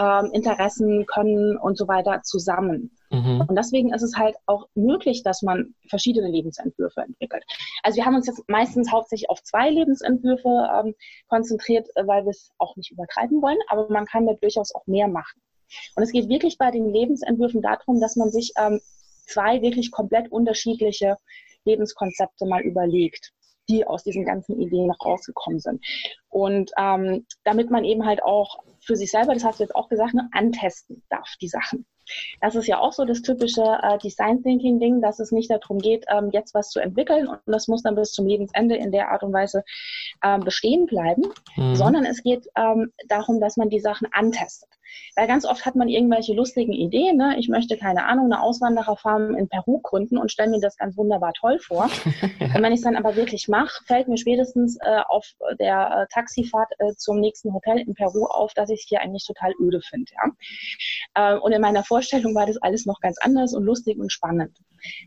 ähm, 0.00 0.30
Interessen, 0.32 1.06
Können 1.06 1.56
und 1.56 1.76
so 1.76 1.86
weiter 1.86 2.22
zusammen. 2.22 2.90
Mhm. 3.10 3.44
Und 3.46 3.56
deswegen 3.56 3.92
ist 3.92 4.02
es 4.02 4.16
halt 4.16 4.36
auch 4.46 4.66
möglich, 4.74 5.22
dass 5.22 5.42
man 5.42 5.74
verschiedene 5.88 6.28
Lebensentwürfe 6.28 7.02
entwickelt. 7.02 7.44
Also 7.82 7.96
wir 7.96 8.06
haben 8.06 8.16
uns 8.16 8.26
jetzt 8.26 8.42
meistens 8.48 8.90
hauptsächlich 8.90 9.30
auf 9.30 9.42
zwei 9.42 9.70
Lebensentwürfe 9.70 10.48
ähm, 10.48 10.94
konzentriert, 11.28 11.88
äh, 11.94 12.06
weil 12.06 12.24
wir 12.24 12.30
es 12.30 12.50
auch 12.58 12.74
nicht 12.76 12.90
übertreiben 12.90 13.40
wollen, 13.42 13.58
aber 13.68 13.88
man 13.90 14.06
kann 14.06 14.26
da 14.26 14.32
durchaus 14.34 14.74
auch 14.74 14.86
mehr 14.86 15.08
machen. 15.08 15.40
Und 15.96 16.02
es 16.02 16.12
geht 16.12 16.28
wirklich 16.28 16.58
bei 16.58 16.70
den 16.70 16.92
Lebensentwürfen 16.92 17.62
darum, 17.62 18.00
dass 18.00 18.16
man 18.16 18.30
sich 18.30 18.52
ähm, 18.56 18.80
zwei 19.26 19.62
wirklich 19.62 19.90
komplett 19.90 20.30
unterschiedliche 20.30 21.16
Lebenskonzepte 21.64 22.46
mal 22.46 22.62
überlegt, 22.62 23.32
die 23.68 23.86
aus 23.86 24.04
diesen 24.04 24.24
ganzen 24.24 24.60
Ideen 24.60 24.90
rausgekommen 24.90 25.60
sind. 25.60 25.84
Und 26.28 26.70
ähm, 26.78 27.26
damit 27.44 27.70
man 27.70 27.84
eben 27.84 28.04
halt 28.04 28.22
auch 28.22 28.58
für 28.80 28.96
sich 28.96 29.10
selber, 29.10 29.32
das 29.34 29.44
hast 29.44 29.60
du 29.60 29.64
jetzt 29.64 29.74
auch 29.74 29.88
gesagt, 29.88 30.14
ne, 30.14 30.28
antesten 30.32 31.02
darf, 31.08 31.28
die 31.40 31.48
Sachen. 31.48 31.86
Das 32.42 32.54
ist 32.54 32.66
ja 32.66 32.80
auch 32.80 32.92
so 32.92 33.06
das 33.06 33.22
typische 33.22 33.62
äh, 33.62 33.96
Design 33.96 34.42
Thinking 34.42 34.78
Ding, 34.78 35.00
dass 35.00 35.20
es 35.20 35.32
nicht 35.32 35.50
darum 35.50 35.78
geht, 35.78 36.04
ähm, 36.08 36.28
jetzt 36.32 36.52
was 36.52 36.68
zu 36.68 36.80
entwickeln 36.80 37.26
und 37.26 37.40
das 37.46 37.66
muss 37.66 37.82
dann 37.82 37.94
bis 37.94 38.12
zum 38.12 38.26
Lebensende 38.26 38.76
in 38.76 38.92
der 38.92 39.10
Art 39.10 39.22
und 39.22 39.32
Weise 39.32 39.64
ähm, 40.22 40.40
bestehen 40.40 40.84
bleiben, 40.84 41.22
mhm. 41.56 41.74
sondern 41.74 42.04
es 42.04 42.22
geht 42.22 42.46
ähm, 42.56 42.92
darum, 43.08 43.40
dass 43.40 43.56
man 43.56 43.70
die 43.70 43.80
Sachen 43.80 44.06
antestet. 44.12 44.68
Weil 45.16 45.26
ganz 45.26 45.44
oft 45.44 45.64
hat 45.64 45.76
man 45.76 45.88
irgendwelche 45.88 46.34
lustigen 46.34 46.72
Ideen. 46.72 47.16
Ne? 47.16 47.36
Ich 47.38 47.48
möchte, 47.48 47.76
keine 47.76 48.06
Ahnung, 48.06 48.26
eine 48.26 48.42
Auswandererfarm 48.42 49.34
in 49.36 49.48
Peru 49.48 49.80
gründen 49.80 50.18
und 50.18 50.30
stelle 50.30 50.50
mir 50.50 50.60
das 50.60 50.76
ganz 50.76 50.96
wunderbar 50.96 51.32
toll 51.32 51.58
vor. 51.58 51.84
und 52.40 52.62
wenn 52.62 52.72
ich 52.72 52.78
es 52.78 52.84
dann 52.84 52.96
aber 52.96 53.16
wirklich 53.16 53.48
mache, 53.48 53.82
fällt 53.86 54.08
mir 54.08 54.18
spätestens 54.18 54.76
äh, 54.80 55.00
auf 55.08 55.26
der 55.58 56.02
äh, 56.02 56.12
Taxifahrt 56.12 56.72
äh, 56.78 56.94
zum 56.96 57.20
nächsten 57.20 57.52
Hotel 57.52 57.78
in 57.78 57.94
Peru 57.94 58.24
auf, 58.24 58.54
dass 58.54 58.70
ich 58.70 58.80
es 58.80 58.88
hier 58.88 59.00
eigentlich 59.00 59.26
total 59.26 59.52
öde 59.60 59.80
finde. 59.80 60.12
Ja? 61.14 61.34
Äh, 61.34 61.38
und 61.38 61.52
in 61.52 61.60
meiner 61.60 61.84
Vorstellung 61.84 62.34
war 62.34 62.46
das 62.46 62.56
alles 62.58 62.86
noch 62.86 63.00
ganz 63.00 63.18
anders 63.20 63.54
und 63.54 63.64
lustig 63.64 63.98
und 63.98 64.12
spannend. 64.12 64.56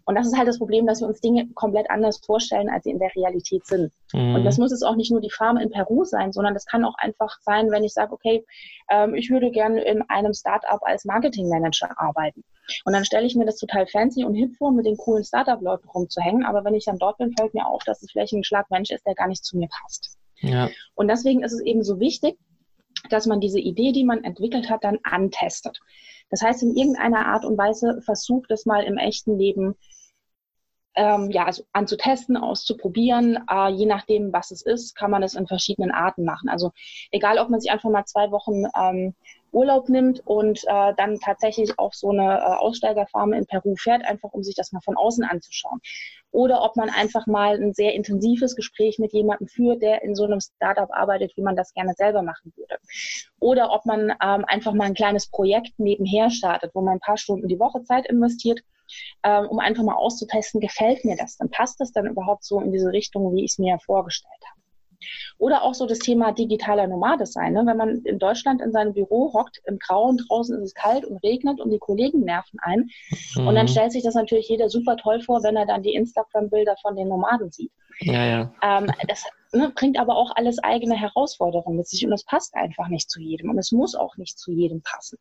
Und 0.06 0.16
das 0.16 0.28
ist 0.28 0.38
halt 0.38 0.48
das 0.48 0.60
Problem, 0.60 0.86
dass 0.86 1.02
wir 1.02 1.08
uns 1.08 1.22
Dinge 1.22 1.48
komplett 1.54 1.90
anders 1.90 2.20
vorstellen, 2.26 2.70
als 2.70 2.84
sie 2.84 2.92
in 2.92 3.00
der 3.00 3.14
Realität 3.16 3.66
sind. 3.66 3.92
Mhm. 4.14 4.36
Und 4.36 4.44
das 4.44 4.58
muss 4.58 4.72
jetzt 4.72 4.84
auch 4.84 4.96
nicht 4.96 5.12
nur 5.12 5.22
die 5.22 5.32
Farm 5.32 5.58
in 5.58 5.70
Peru 5.70 6.04
sein, 6.04 6.32
sondern 6.32 6.54
das 6.54 6.66
kann 6.66 6.86
auch 6.86 6.96
einfach 6.98 7.38
sein, 7.42 7.72
wenn 7.72 7.84
ich 7.84 7.94
sage, 7.94 8.14
okay, 8.14 8.46
ähm, 8.90 9.16
ich 9.16 9.30
würde 9.30 9.52
gerne 9.52 9.82
in 9.82 10.02
einem 10.10 10.34
Startup 10.34 10.80
als 10.82 11.06
Marketingmanager 11.06 11.90
arbeiten. 11.98 12.44
Und 12.86 12.94
dann 12.94 13.06
stelle 13.06 13.26
ich 13.26 13.36
mir 13.36 13.46
das 13.46 13.58
total 13.58 13.88
fancy 13.88 14.26
und 14.26 14.36
hip 14.36 14.56
vor, 14.58 14.72
mit 14.72 14.86
den 14.86 14.98
coolen 14.98 15.24
Startup-Leuten 15.24 15.88
rumzuhängen. 15.90 16.46
Aber 16.46 16.64
wenn 16.66 16.76
ich 16.76 16.86
dann 16.86 16.98
dort 16.98 17.18
bin, 17.18 17.34
fällt 17.38 17.54
mir 17.54 17.68
auf, 17.68 17.84
dass 17.84 18.02
es 18.02 18.12
vielleicht 18.12 18.34
ein 18.34 18.44
Schlagmensch 18.44 18.92
ist, 18.92 19.06
der 19.06 19.16
gar 19.16 19.28
nicht 19.28 19.44
zu 19.44 19.58
mir 19.58 19.70
passt. 19.70 20.18
Ja. 20.40 20.70
Und 20.96 21.08
deswegen 21.08 21.44
ist 21.44 21.54
es 21.54 21.62
eben 21.62 21.84
so 21.84 22.00
wichtig, 22.00 22.38
dass 23.10 23.26
man 23.26 23.40
diese 23.40 23.60
Idee, 23.60 23.92
die 23.92 24.04
man 24.04 24.24
entwickelt 24.24 24.70
hat, 24.70 24.84
dann 24.84 25.00
antestet. 25.04 25.80
Das 26.30 26.42
heißt, 26.42 26.64
in 26.64 26.76
irgendeiner 26.76 27.28
Art 27.28 27.46
und 27.46 27.58
Weise 27.58 28.02
versucht 28.04 28.52
es 28.52 28.66
mal 28.66 28.84
im 28.84 28.98
echten 28.98 29.38
Leben 29.38 29.76
ähm, 30.98 31.30
ja, 31.30 31.46
also 31.46 31.64
anzutesten, 31.74 32.36
auszuprobieren. 32.36 33.38
Äh, 33.50 33.70
je 33.70 33.86
nachdem, 33.86 34.34
was 34.34 34.52
es 34.52 34.64
ist, 34.64 34.96
kann 34.96 35.12
man 35.12 35.22
es 35.24 35.36
in 35.36 35.48
verschiedenen 35.48 35.92
Arten 35.92 36.26
machen. 36.26 36.50
Also 36.50 36.72
egal, 37.12 37.38
ob 37.38 37.50
man 37.50 37.62
sich 37.62 37.72
einfach 37.72 37.90
mal 37.90 38.06
zwei 38.06 38.32
Wochen 38.32 38.64
ähm, 38.76 39.16
Urlaub 39.52 39.90
nimmt 39.90 40.22
und 40.26 40.64
äh, 40.66 40.94
dann 40.98 41.20
tatsächlich 41.20 41.78
auf 41.78 41.94
so 41.94 42.10
eine 42.10 42.38
äh, 42.38 42.58
Aussteigerfarm 42.58 43.34
in 43.34 43.46
Peru 43.46 43.76
fährt, 43.76 44.06
einfach 44.06 44.32
um 44.34 44.44
sich 44.44 44.56
das 44.56 44.72
mal 44.72 44.82
von 44.82 44.98
außen 44.98 45.24
anzuschauen. 45.24 45.80
Oder 46.32 46.64
ob 46.64 46.76
man 46.76 46.90
einfach 46.90 47.26
mal 47.28 47.56
ein 47.56 47.74
sehr 47.74 47.94
intensives 47.94 48.56
Gespräch 48.56 49.00
mit 49.00 49.14
jemandem 49.14 49.48
führt, 49.48 49.82
der 49.82 50.04
in 50.04 50.16
so 50.16 50.26
einem 50.26 50.40
Startup 50.40 50.90
arbeitet, 50.92 51.36
wie 51.36 51.42
man 51.42 51.56
das 51.56 51.74
gerne 51.74 51.94
selber 51.94 52.22
machen 52.22 52.54
würde. 52.56 52.78
Oder 53.40 53.72
ob 53.72 53.86
man 53.86 54.10
ähm, 54.10 54.46
einfach 54.48 54.74
mal 54.74 54.86
ein 54.86 54.94
kleines 54.94 55.28
Projekt 55.28 55.80
nebenher 55.80 56.30
startet, 56.30 56.72
wo 56.74 56.82
man 56.82 56.96
ein 56.96 57.00
paar 57.00 57.18
Stunden 57.18 57.48
die 57.48 57.60
Woche 57.60 57.84
Zeit 57.84 58.08
investiert 58.08 58.62
ähm, 59.24 59.48
um 59.48 59.60
einfach 59.60 59.84
mal 59.84 59.96
auszutesten, 59.96 60.62
gefällt 60.62 61.04
mir 61.06 61.16
das, 61.18 61.38
dann 61.38 61.50
passt 61.50 61.80
das 61.80 61.92
dann 61.92 62.06
überhaupt 62.06 62.44
so 62.44 62.62
in 62.62 62.72
diese 62.72 62.92
Richtung, 62.92 63.36
wie 63.36 63.44
ich 63.44 63.52
es 63.52 63.60
mir 63.60 63.78
vorgestellt 63.80 64.34
habe. 64.50 64.62
Oder 65.38 65.64
auch 65.64 65.74
so 65.74 65.86
das 65.86 66.00
Thema 66.00 66.32
digitaler 66.32 66.88
Nomade 66.88 67.26
sein. 67.26 67.54
Ne? 67.54 67.64
Wenn 67.66 67.78
man 67.78 68.02
in 68.04 68.20
Deutschland 68.20 68.62
in 68.62 68.72
seinem 68.72 68.94
Büro 68.94 69.34
hockt, 69.34 69.62
im 69.66 69.78
Grauen, 69.80 70.18
draußen 70.28 70.58
ist 70.58 70.64
es 70.64 70.74
kalt 70.74 71.06
und 71.06 71.18
regnet 71.24 71.60
und 71.60 71.72
die 71.72 71.80
Kollegen 71.80 72.22
nerven 72.22 72.60
ein. 72.62 72.90
Mhm. 73.36 73.48
Und 73.48 73.56
dann 73.56 73.66
mhm. 73.66 73.72
stellt 73.72 73.92
sich 73.92 74.04
das 74.04 74.16
natürlich 74.16 74.50
jeder 74.50 74.70
super 74.70 74.98
toll 74.98 75.22
vor, 75.22 75.44
wenn 75.44 75.56
er 75.56 75.66
dann 75.66 75.84
die 75.84 75.94
Instagram-Bilder 75.94 76.76
von 76.82 76.96
den 76.96 77.08
Nomaden 77.08 77.52
sieht. 77.52 77.72
Ja, 78.00 78.26
ja. 78.26 78.54
Ähm, 78.62 78.88
das 79.08 79.24
ne, 79.54 79.72
bringt 79.76 80.00
aber 80.00 80.16
auch 80.16 80.32
alles 80.36 80.60
eigene 80.60 80.96
Herausforderungen 80.96 81.78
mit 81.78 81.88
sich 81.88 82.06
und 82.06 82.14
es 82.14 82.24
passt 82.24 82.54
einfach 82.56 82.88
nicht 82.90 83.10
zu 83.10 83.20
jedem 83.20 83.50
und 83.50 83.58
es 83.58 83.72
muss 83.72 83.96
auch 83.96 84.18
nicht 84.18 84.38
zu 84.38 84.52
jedem 84.52 84.82
passen. 84.82 85.18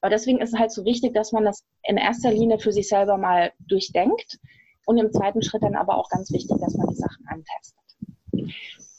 Aber 0.00 0.10
deswegen 0.10 0.40
ist 0.40 0.52
es 0.52 0.58
halt 0.58 0.72
so 0.72 0.84
wichtig, 0.84 1.14
dass 1.14 1.32
man 1.32 1.44
das 1.44 1.64
in 1.84 1.96
erster 1.96 2.32
Linie 2.32 2.58
für 2.58 2.72
sich 2.72 2.88
selber 2.88 3.18
mal 3.18 3.52
durchdenkt 3.60 4.38
und 4.86 4.98
im 4.98 5.12
zweiten 5.12 5.42
Schritt 5.42 5.62
dann 5.62 5.76
aber 5.76 5.96
auch 5.96 6.08
ganz 6.08 6.32
wichtig, 6.32 6.56
dass 6.60 6.74
man 6.76 6.88
die 6.88 6.96
Sachen 6.96 7.26
antestet. 7.28 7.78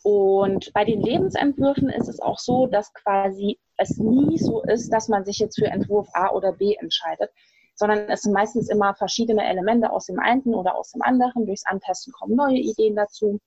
Und 0.10 0.74
bei 0.74 0.86
den 0.86 1.02
Lebensentwürfen 1.02 1.88
ist 1.90 2.08
es 2.08 2.20
auch 2.20 2.40
so, 2.40 2.66
dass 2.66 2.92
quasi 2.96 3.60
es 3.78 4.00
nie 4.00 4.40
so 4.40 4.64
ist, 4.64 4.90
dass 4.92 5.08
man 5.08 5.24
sich 5.24 5.38
jetzt 5.38 5.60
für 5.60 5.68
Entwurf 5.68 6.08
A 6.14 6.32
oder 6.32 6.54
B 6.54 6.74
entscheidet, 6.74 7.30
sondern 7.76 8.10
es 8.10 8.24
sind 8.24 8.34
meistens 8.34 8.72
immer 8.72 8.96
verschiedene 8.96 9.48
Elemente 9.48 9.92
aus 9.92 10.08
dem 10.08 10.18
einen 10.18 10.56
oder 10.56 10.76
aus 10.76 10.94
dem 10.94 11.04
anderen. 11.04 11.46
Durchs 11.46 11.68
Antesten 11.68 12.12
kommen 12.12 12.36
neue 12.36 12.58
Ideen 12.58 12.96
dazu. 12.96 13.40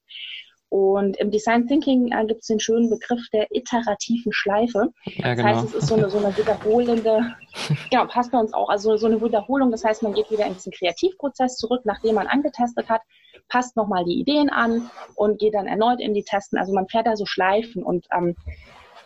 Und 0.73 1.19
im 1.19 1.31
Design 1.31 1.67
Thinking 1.67 2.12
äh, 2.12 2.25
gibt 2.25 2.41
es 2.41 2.47
den 2.47 2.59
schönen 2.59 2.88
Begriff 2.88 3.21
der 3.31 3.47
iterativen 3.55 4.33
Schleife. 4.33 4.88
Ja, 5.05 5.35
genau. 5.35 5.49
Das 5.49 5.57
heißt, 5.59 5.64
es 5.67 5.75
ist 5.75 5.88
so 5.88 5.97
eine, 5.97 6.09
so 6.09 6.17
eine 6.17 6.35
wiederholende, 6.35 7.37
genau, 7.91 8.07
passt 8.07 8.33
bei 8.33 8.38
uns 8.38 8.55
auch, 8.55 8.71
also 8.71 8.97
so 8.97 9.07
eine 9.07 9.21
Wiederholung. 9.21 9.71
Das 9.71 9.85
heißt, 9.85 10.02
man 10.02 10.14
geht 10.14 10.31
wieder 10.31 10.47
in 10.47 10.55
diesen 10.55 10.73
Kreativprozess 10.73 11.59
zurück, 11.59 11.83
nachdem 11.85 12.14
man 12.14 12.26
angetestet 12.26 12.88
hat, 12.88 13.02
passt 13.50 13.76
nochmal 13.76 14.07
die 14.07 14.19
Ideen 14.19 14.49
an 14.49 14.91
und 15.14 15.38
geht 15.38 15.52
dann 15.52 15.67
erneut 15.67 16.00
in 16.00 16.14
die 16.14 16.25
Testen. 16.25 16.59
Also 16.59 16.73
man 16.73 16.88
fährt 16.88 17.07
da 17.07 17.17
so 17.17 17.26
Schleifen 17.26 17.83
und 17.83 18.07
ähm, 18.17 18.35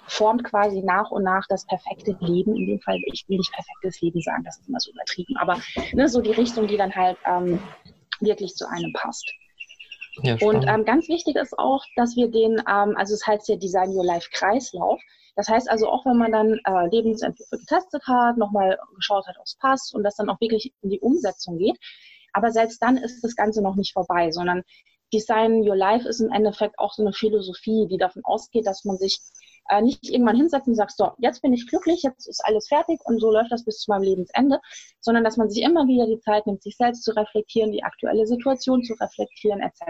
formt 0.07 0.45
quasi 0.45 0.83
nach 0.83 1.11
und 1.11 1.25
nach 1.25 1.49
das 1.49 1.67
perfekte 1.67 2.17
Leben. 2.21 2.55
In 2.55 2.69
dem 2.69 2.81
Fall, 2.81 3.01
ich 3.13 3.25
will 3.27 3.39
nicht 3.39 3.53
perfektes 3.53 4.01
Leben 4.03 4.21
sagen, 4.21 4.45
das 4.45 4.61
ist 4.61 4.69
immer 4.69 4.79
so 4.79 4.93
übertrieben, 4.93 5.37
aber 5.37 5.61
ne, 5.95 6.09
so 6.09 6.21
die 6.21 6.31
Richtung, 6.31 6.69
die 6.69 6.77
dann 6.77 6.95
halt 6.95 7.19
ähm, 7.27 7.59
wirklich 8.21 8.55
zu 8.55 8.69
einem 8.71 8.93
passt. 8.93 9.29
Ja, 10.23 10.37
und 10.41 10.67
ähm, 10.67 10.85
ganz 10.85 11.09
wichtig 11.09 11.37
ist 11.37 11.59
auch, 11.59 11.85
dass 11.97 12.17
wir 12.17 12.31
den, 12.31 12.59
ähm, 12.69 12.97
also 12.97 13.15
es 13.15 13.27
heißt 13.27 13.49
ja 13.49 13.57
Design 13.57 13.91
Your 13.91 14.05
Life 14.05 14.29
Kreislauf. 14.33 15.01
Das 15.37 15.49
heißt 15.49 15.71
also 15.71 15.89
auch, 15.89 16.07
wenn 16.07 16.17
man 16.17 16.33
dann 16.33 16.59
äh, 16.65 16.89
Lebensentwürfe 16.91 17.59
getestet 17.59 18.03
hat, 18.07 18.39
nochmal 18.39 18.79
geschaut 18.95 19.27
hat, 19.27 19.37
ob 19.39 19.45
es 19.45 19.57
passt 19.57 19.95
und 19.95 20.03
das 20.03 20.17
dann 20.17 20.31
auch 20.31 20.41
wirklich 20.41 20.73
in 20.81 20.91
die 20.91 21.01
Umsetzung 21.01 21.59
geht. 21.59 21.77
Aber 22.33 22.51
selbst 22.51 22.83
dann 22.83 22.97
ist 22.97 23.23
das 23.23 23.37
Ganze 23.37 23.63
noch 23.63 23.77
nicht 23.77 23.93
vorbei, 23.93 24.31
sondern 24.31 24.63
Design 25.13 25.63
Your 25.63 25.77
Life 25.77 26.09
ist 26.09 26.21
im 26.21 26.33
Endeffekt 26.33 26.79
auch 26.79 26.93
so 26.93 27.03
eine 27.03 27.13
Philosophie, 27.13 27.87
die 27.89 27.99
davon 27.99 28.23
ausgeht, 28.25 28.67
dass 28.67 28.85
man 28.85 28.97
sich 28.97 29.21
äh, 29.69 29.83
nicht 29.83 30.09
irgendwann 30.09 30.37
hinsetzt 30.37 30.69
und 30.69 30.75
sagt, 30.75 30.97
so, 30.97 31.13
jetzt 31.19 31.43
bin 31.43 31.53
ich 31.53 31.67
glücklich, 31.69 32.03
jetzt 32.03 32.27
ist 32.29 32.45
alles 32.45 32.69
fertig 32.69 33.01
und 33.05 33.21
so 33.21 33.31
läuft 33.31 33.53
das 33.53 33.65
bis 33.65 33.79
zu 33.79 33.91
meinem 33.91 34.03
Lebensende, 34.03 34.61
sondern 35.01 35.25
dass 35.25 35.37
man 35.37 35.51
sich 35.51 35.63
immer 35.63 35.87
wieder 35.87 36.07
die 36.07 36.21
Zeit 36.21 36.47
nimmt, 36.47 36.63
sich 36.63 36.77
selbst 36.77 37.03
zu 37.05 37.13
reflektieren, 37.13 37.73
die 37.73 37.85
aktuelle 37.85 38.27
Situation 38.27 38.83
zu 38.83 38.95
reflektieren, 38.95 39.61
etc. 39.61 39.83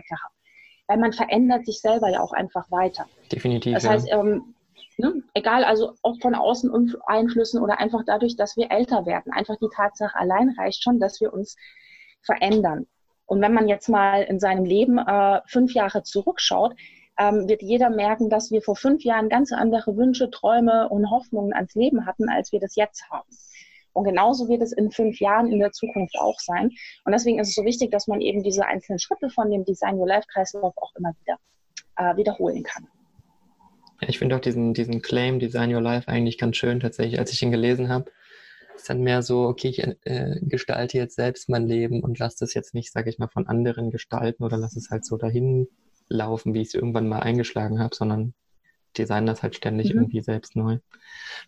Weil 0.87 0.99
man 0.99 1.13
verändert 1.13 1.67
sich 1.67 1.81
selber 1.81 2.09
ja 2.11 2.21
auch 2.21 2.33
einfach 2.33 2.71
weiter. 2.71 3.07
Definitiv. 3.31 3.75
Das 3.75 3.89
heißt, 3.89 4.09
ähm, 4.11 4.55
ne, 4.99 5.23
egal, 5.35 5.65
also 5.65 5.95
ob 6.03 6.21
von 6.23 6.35
außen 6.35 6.71
Einflüssen 7.07 7.63
oder 7.63 7.81
einfach 7.81 8.03
dadurch, 8.07 8.37
dass 8.37 8.57
wir 8.57 8.71
älter 8.71 9.07
werden. 9.07 9.33
Einfach 9.33 9.57
die 9.57 9.69
Tatsache 9.75 10.17
allein 10.17 10.55
reicht 10.59 10.83
schon, 10.83 11.01
dass 11.01 11.21
wir 11.21 11.33
uns 11.33 11.57
verändern. 12.23 12.87
Und 13.27 13.41
wenn 13.41 13.53
man 13.53 13.69
jetzt 13.69 13.89
mal 13.89 14.23
in 14.23 14.39
seinem 14.39 14.65
Leben 14.65 14.99
äh, 14.99 15.41
fünf 15.47 15.75
Jahre 15.75 16.03
zurückschaut, 16.03 16.75
ähm, 17.19 17.49
wird 17.49 17.63
jeder 17.63 17.91
merken, 17.91 18.29
dass 18.29 18.51
wir 18.51 18.63
vor 18.63 18.77
fünf 18.77 19.05
Jahren 19.05 19.29
ganz 19.29 19.53
andere 19.53 19.97
Wünsche, 19.97 20.31
Träume 20.31 20.89
und 20.89 21.11
Hoffnungen 21.11 21.53
ans 21.55 21.75
Leben 21.75 22.07
hatten, 22.07 22.29
als 22.29 22.53
wir 22.53 22.61
das 22.61 22.77
jetzt 22.77 23.09
haben. 23.11 23.29
Und 23.93 24.05
genauso 24.05 24.49
wird 24.49 24.61
es 24.61 24.73
in 24.73 24.91
fünf 24.91 25.21
Jahren 25.21 25.51
in 25.51 25.59
der 25.59 25.73
Zukunft 25.73 26.19
auch 26.19 26.39
sein. 26.39 26.71
Und 27.05 27.13
deswegen 27.13 27.39
ist 27.39 27.49
es 27.49 27.55
so 27.55 27.65
wichtig, 27.65 27.91
dass 27.91 28.07
man 28.07 28.21
eben 28.21 28.43
diese 28.43 28.67
einzelnen 28.67 28.99
Schritte 28.99 29.31
von 29.31 29.51
dem 29.51 29.65
Design 29.65 29.99
Your 29.99 30.07
Life 30.07 30.27
Kreislauf 30.31 30.75
auch 30.77 30.93
immer 30.97 31.15
wieder 31.21 31.39
äh, 31.97 32.15
wiederholen 32.17 32.63
kann. 32.63 32.87
Ich 34.07 34.19
finde 34.19 34.37
auch 34.37 34.41
diesen, 34.41 34.75
diesen 34.75 35.01
Claim 35.01 35.39
Design 35.39 35.75
Your 35.75 35.81
Life 35.81 36.09
eigentlich 36.09 36.37
ganz 36.37 36.57
schön 36.59 36.81
tatsächlich, 36.81 37.19
als 37.19 37.33
ich 37.33 37.43
ihn 37.43 37.51
gelesen 37.51 37.89
habe. 37.89 38.13
Ist 38.75 38.91
dann 38.91 39.01
mehr 39.01 39.23
so, 39.23 39.47
okay, 39.47 39.69
ich 39.69 39.79
äh, 39.83 40.41
gestalte 40.43 40.99
jetzt 40.99 41.17
selbst 41.17 41.49
mein 41.49 41.67
Leben 41.67 42.03
und 42.03 42.19
lasse 42.19 42.37
das 42.41 42.53
jetzt 42.53 42.75
nicht, 42.75 42.93
sage 42.93 43.09
ich 43.09 43.19
mal, 43.19 43.29
von 43.29 43.47
anderen 43.47 43.91
gestalten 43.91 44.45
oder 44.45 44.59
lasse 44.59 44.79
es 44.79 44.91
halt 44.91 45.07
so 45.07 45.17
dahin 45.17 45.69
laufen, 46.09 46.55
wie 46.55 46.63
ich 46.63 46.69
es 46.69 46.75
irgendwann 46.75 47.09
mal 47.09 47.21
eingeschlagen 47.21 47.81
habe, 47.81 47.95
sondern 47.95 48.35
design 48.97 49.27
das 49.27 49.43
halt 49.43 49.55
ständig 49.55 49.93
mhm. 49.93 50.01
irgendwie 50.01 50.23
selbst 50.23 50.57
neu. 50.57 50.79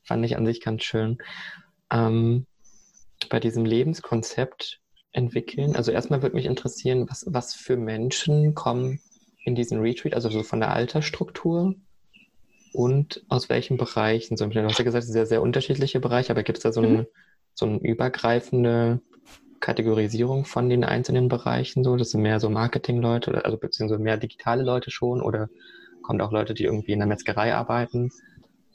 Fand 0.04 0.24
ich 0.24 0.36
an 0.36 0.46
sich 0.46 0.60
ganz 0.60 0.82
schön. 0.84 1.18
Ähm, 1.90 2.46
bei 3.30 3.40
diesem 3.40 3.64
Lebenskonzept 3.64 4.80
entwickeln, 5.12 5.74
also 5.74 5.90
erstmal 5.90 6.22
würde 6.22 6.36
mich 6.36 6.46
interessieren, 6.46 7.08
was, 7.08 7.24
was 7.28 7.54
für 7.54 7.76
Menschen 7.76 8.54
kommen 8.54 9.00
in 9.44 9.54
diesen 9.54 9.80
Retreat, 9.80 10.14
also 10.14 10.28
so 10.28 10.42
von 10.42 10.60
der 10.60 10.72
Altersstruktur 10.72 11.74
und 12.72 13.24
aus 13.28 13.48
welchen 13.48 13.76
Bereichen? 13.76 14.36
So, 14.36 14.46
du 14.46 14.62
hast 14.62 14.78
ja 14.78 14.84
gesagt, 14.84 15.06
sehr, 15.06 15.26
sehr 15.26 15.42
unterschiedliche 15.42 16.00
Bereiche, 16.00 16.30
aber 16.30 16.42
gibt 16.42 16.58
es 16.58 16.62
da 16.62 16.72
so, 16.72 16.82
mhm. 16.82 16.86
eine, 16.86 17.08
so 17.54 17.66
eine 17.66 17.78
übergreifende 17.78 19.00
Kategorisierung 19.68 20.46
von 20.46 20.70
den 20.70 20.82
einzelnen 20.82 21.28
Bereichen 21.28 21.84
so? 21.84 21.96
Das 21.96 22.12
sind 22.12 22.22
mehr 22.22 22.40
so 22.40 22.48
Marketingleute, 22.48 23.44
also 23.44 23.58
beziehungsweise 23.58 24.02
mehr 24.02 24.16
digitale 24.16 24.62
Leute 24.62 24.90
schon 24.90 25.20
oder 25.20 25.50
kommt 26.00 26.22
auch 26.22 26.32
Leute, 26.32 26.54
die 26.54 26.64
irgendwie 26.64 26.92
in 26.92 27.00
der 27.00 27.06
Metzgerei 27.06 27.54
arbeiten? 27.54 28.10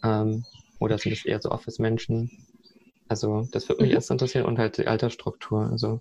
Ähm, 0.04 0.46
oder 0.80 1.00
sind 1.00 1.14
es 1.14 1.26
eher 1.26 1.42
so 1.42 1.50
Office-Menschen? 1.50 2.30
Also 3.08 3.48
das 3.52 3.68
würde 3.70 3.82
mich 3.82 3.90
mhm. 3.90 3.96
erst 3.96 4.12
interessieren 4.12 4.46
und 4.46 4.60
halt 4.60 4.78
die 4.78 4.86
Altersstruktur. 4.86 5.68
Also 5.72 6.00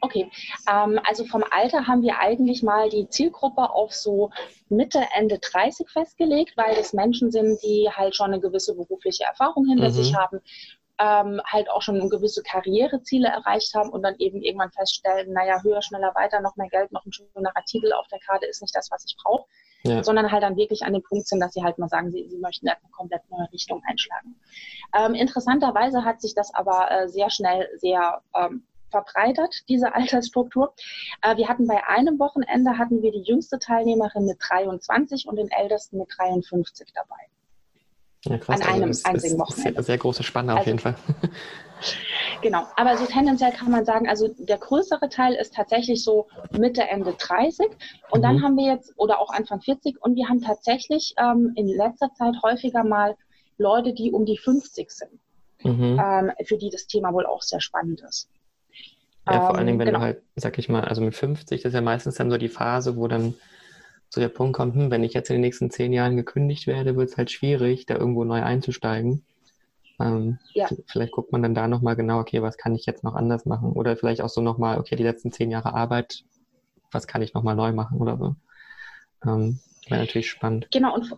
Okay, 0.00 0.30
ähm, 0.68 1.00
also 1.04 1.24
vom 1.24 1.44
Alter 1.50 1.88
haben 1.88 2.02
wir 2.02 2.20
eigentlich 2.20 2.62
mal 2.62 2.88
die 2.88 3.08
Zielgruppe 3.08 3.70
auf 3.70 3.92
so 3.92 4.30
Mitte, 4.68 5.00
Ende 5.16 5.40
30 5.40 5.88
festgelegt, 5.90 6.56
weil 6.56 6.76
das 6.76 6.92
Menschen 6.92 7.32
sind, 7.32 7.60
die 7.64 7.88
halt 7.90 8.14
schon 8.14 8.32
eine 8.32 8.40
gewisse 8.40 8.76
berufliche 8.76 9.24
Erfahrung 9.24 9.66
hinter 9.66 9.88
mhm. 9.88 9.92
sich 9.92 10.14
haben 10.14 10.40
ähm, 11.02 11.40
halt 11.44 11.68
auch 11.68 11.82
schon 11.82 12.08
gewisse 12.08 12.42
Karriereziele 12.42 13.26
erreicht 13.26 13.74
haben 13.74 13.90
und 13.90 14.02
dann 14.02 14.14
eben 14.18 14.40
irgendwann 14.40 14.70
feststellen, 14.70 15.32
naja, 15.32 15.60
höher, 15.62 15.82
schneller, 15.82 16.14
weiter, 16.14 16.40
noch 16.40 16.54
mehr 16.54 16.68
Geld, 16.68 16.92
noch 16.92 17.04
ein 17.04 17.12
schönerer 17.12 17.64
Titel 17.66 17.92
auf 17.92 18.06
der 18.06 18.20
Karte 18.20 18.46
ist 18.46 18.62
nicht 18.62 18.74
das, 18.74 18.90
was 18.90 19.04
ich 19.04 19.16
brauche. 19.22 19.44
Ja. 19.84 20.04
sondern 20.04 20.30
halt 20.30 20.44
dann 20.44 20.56
wirklich 20.56 20.84
an 20.84 20.92
dem 20.92 21.02
Punkt 21.02 21.26
sind, 21.26 21.40
dass 21.40 21.54
sie 21.54 21.64
halt 21.64 21.76
mal 21.76 21.88
sagen, 21.88 22.12
sie, 22.12 22.28
sie 22.28 22.38
möchten 22.38 22.68
eine 22.68 22.78
komplett 22.92 23.28
neue 23.32 23.50
Richtung 23.52 23.82
einschlagen. 23.84 24.36
Ähm, 24.96 25.14
interessanterweise 25.14 26.04
hat 26.04 26.20
sich 26.20 26.36
das 26.36 26.54
aber 26.54 26.88
äh, 26.88 27.08
sehr 27.08 27.30
schnell 27.30 27.68
sehr 27.78 28.22
ähm, 28.32 28.64
verbreitert, 28.92 29.68
diese 29.68 29.92
Altersstruktur. 29.96 30.72
Äh, 31.20 31.36
wir 31.36 31.48
hatten 31.48 31.66
bei 31.66 31.84
einem 31.84 32.20
Wochenende 32.20 32.78
hatten 32.78 33.02
wir 33.02 33.10
die 33.10 33.24
jüngste 33.24 33.58
Teilnehmerin 33.58 34.24
mit 34.24 34.38
23 34.38 35.26
und 35.26 35.34
den 35.34 35.50
ältesten 35.50 35.98
mit 35.98 36.06
53 36.16 36.92
dabei. 36.94 37.26
Ja, 38.24 38.38
krass, 38.38 38.60
an 38.60 38.68
einem 38.68 38.88
also 38.88 39.04
einzigen 39.04 39.38
Wochenende. 39.38 39.72
Sehr, 39.74 39.82
sehr 39.82 39.98
große 39.98 40.22
Spanne 40.22 40.52
auf 40.52 40.58
also, 40.60 40.70
jeden 40.70 40.78
Fall. 40.78 40.94
genau, 42.42 42.66
aber 42.76 42.96
so 42.96 43.04
tendenziell 43.06 43.50
kann 43.50 43.70
man 43.70 43.84
sagen, 43.84 44.08
also 44.08 44.28
der 44.38 44.58
größere 44.58 45.08
Teil 45.08 45.34
ist 45.34 45.54
tatsächlich 45.54 46.04
so 46.04 46.28
Mitte, 46.56 46.82
Ende 46.82 47.14
30 47.14 47.66
und 48.10 48.20
mhm. 48.20 48.22
dann 48.22 48.42
haben 48.42 48.56
wir 48.56 48.72
jetzt, 48.72 48.94
oder 48.96 49.20
auch 49.20 49.30
Anfang 49.30 49.60
40 49.60 50.00
und 50.00 50.14
wir 50.14 50.28
haben 50.28 50.40
tatsächlich 50.40 51.14
ähm, 51.18 51.52
in 51.56 51.66
letzter 51.66 52.12
Zeit 52.14 52.34
häufiger 52.44 52.84
mal 52.84 53.16
Leute, 53.58 53.92
die 53.92 54.12
um 54.12 54.24
die 54.24 54.38
50 54.38 54.90
sind, 54.90 55.18
mhm. 55.62 56.00
ähm, 56.00 56.30
für 56.44 56.58
die 56.58 56.70
das 56.70 56.86
Thema 56.86 57.12
wohl 57.12 57.26
auch 57.26 57.42
sehr 57.42 57.60
spannend 57.60 58.02
ist. 58.02 58.28
Ja, 59.26 59.40
vor 59.46 59.56
allen 59.56 59.66
Dingen, 59.66 59.80
ähm, 59.80 59.80
wenn 59.80 59.86
genau. 59.86 59.98
du 59.98 60.04
halt, 60.04 60.22
sag 60.36 60.58
ich 60.58 60.68
mal, 60.68 60.84
also 60.84 61.00
mit 61.00 61.14
50, 61.14 61.62
das 61.62 61.70
ist 61.70 61.74
ja 61.74 61.80
meistens 61.80 62.16
dann 62.16 62.30
so 62.30 62.38
die 62.38 62.48
Phase, 62.48 62.96
wo 62.96 63.08
dann 63.08 63.34
so 64.12 64.20
der 64.20 64.28
Punkt 64.28 64.54
kommt, 64.54 64.74
hm, 64.74 64.90
wenn 64.90 65.04
ich 65.04 65.14
jetzt 65.14 65.30
in 65.30 65.36
den 65.36 65.40
nächsten 65.40 65.70
zehn 65.70 65.90
Jahren 65.90 66.16
gekündigt 66.16 66.66
werde, 66.66 66.96
wird 66.96 67.08
es 67.08 67.16
halt 67.16 67.30
schwierig, 67.30 67.86
da 67.86 67.96
irgendwo 67.96 68.24
neu 68.24 68.42
einzusteigen. 68.42 69.24
Ähm, 69.98 70.38
ja. 70.52 70.68
Vielleicht 70.86 71.12
guckt 71.12 71.32
man 71.32 71.42
dann 71.42 71.54
da 71.54 71.66
nochmal 71.66 71.96
genau, 71.96 72.20
okay, 72.20 72.42
was 72.42 72.58
kann 72.58 72.74
ich 72.74 72.84
jetzt 72.84 73.04
noch 73.04 73.14
anders 73.14 73.46
machen? 73.46 73.72
Oder 73.72 73.96
vielleicht 73.96 74.20
auch 74.20 74.28
so 74.28 74.42
nochmal, 74.42 74.78
okay, 74.78 74.96
die 74.96 75.02
letzten 75.02 75.32
zehn 75.32 75.50
Jahre 75.50 75.72
Arbeit, 75.72 76.24
was 76.90 77.06
kann 77.06 77.22
ich 77.22 77.32
nochmal 77.32 77.56
neu 77.56 77.72
machen 77.72 78.02
oder 78.02 78.18
so. 78.18 78.36
Ähm, 79.24 79.60
Wäre 79.88 80.00
natürlich 80.00 80.28
spannend. 80.28 80.68
Genau, 80.70 80.94
und 80.94 81.16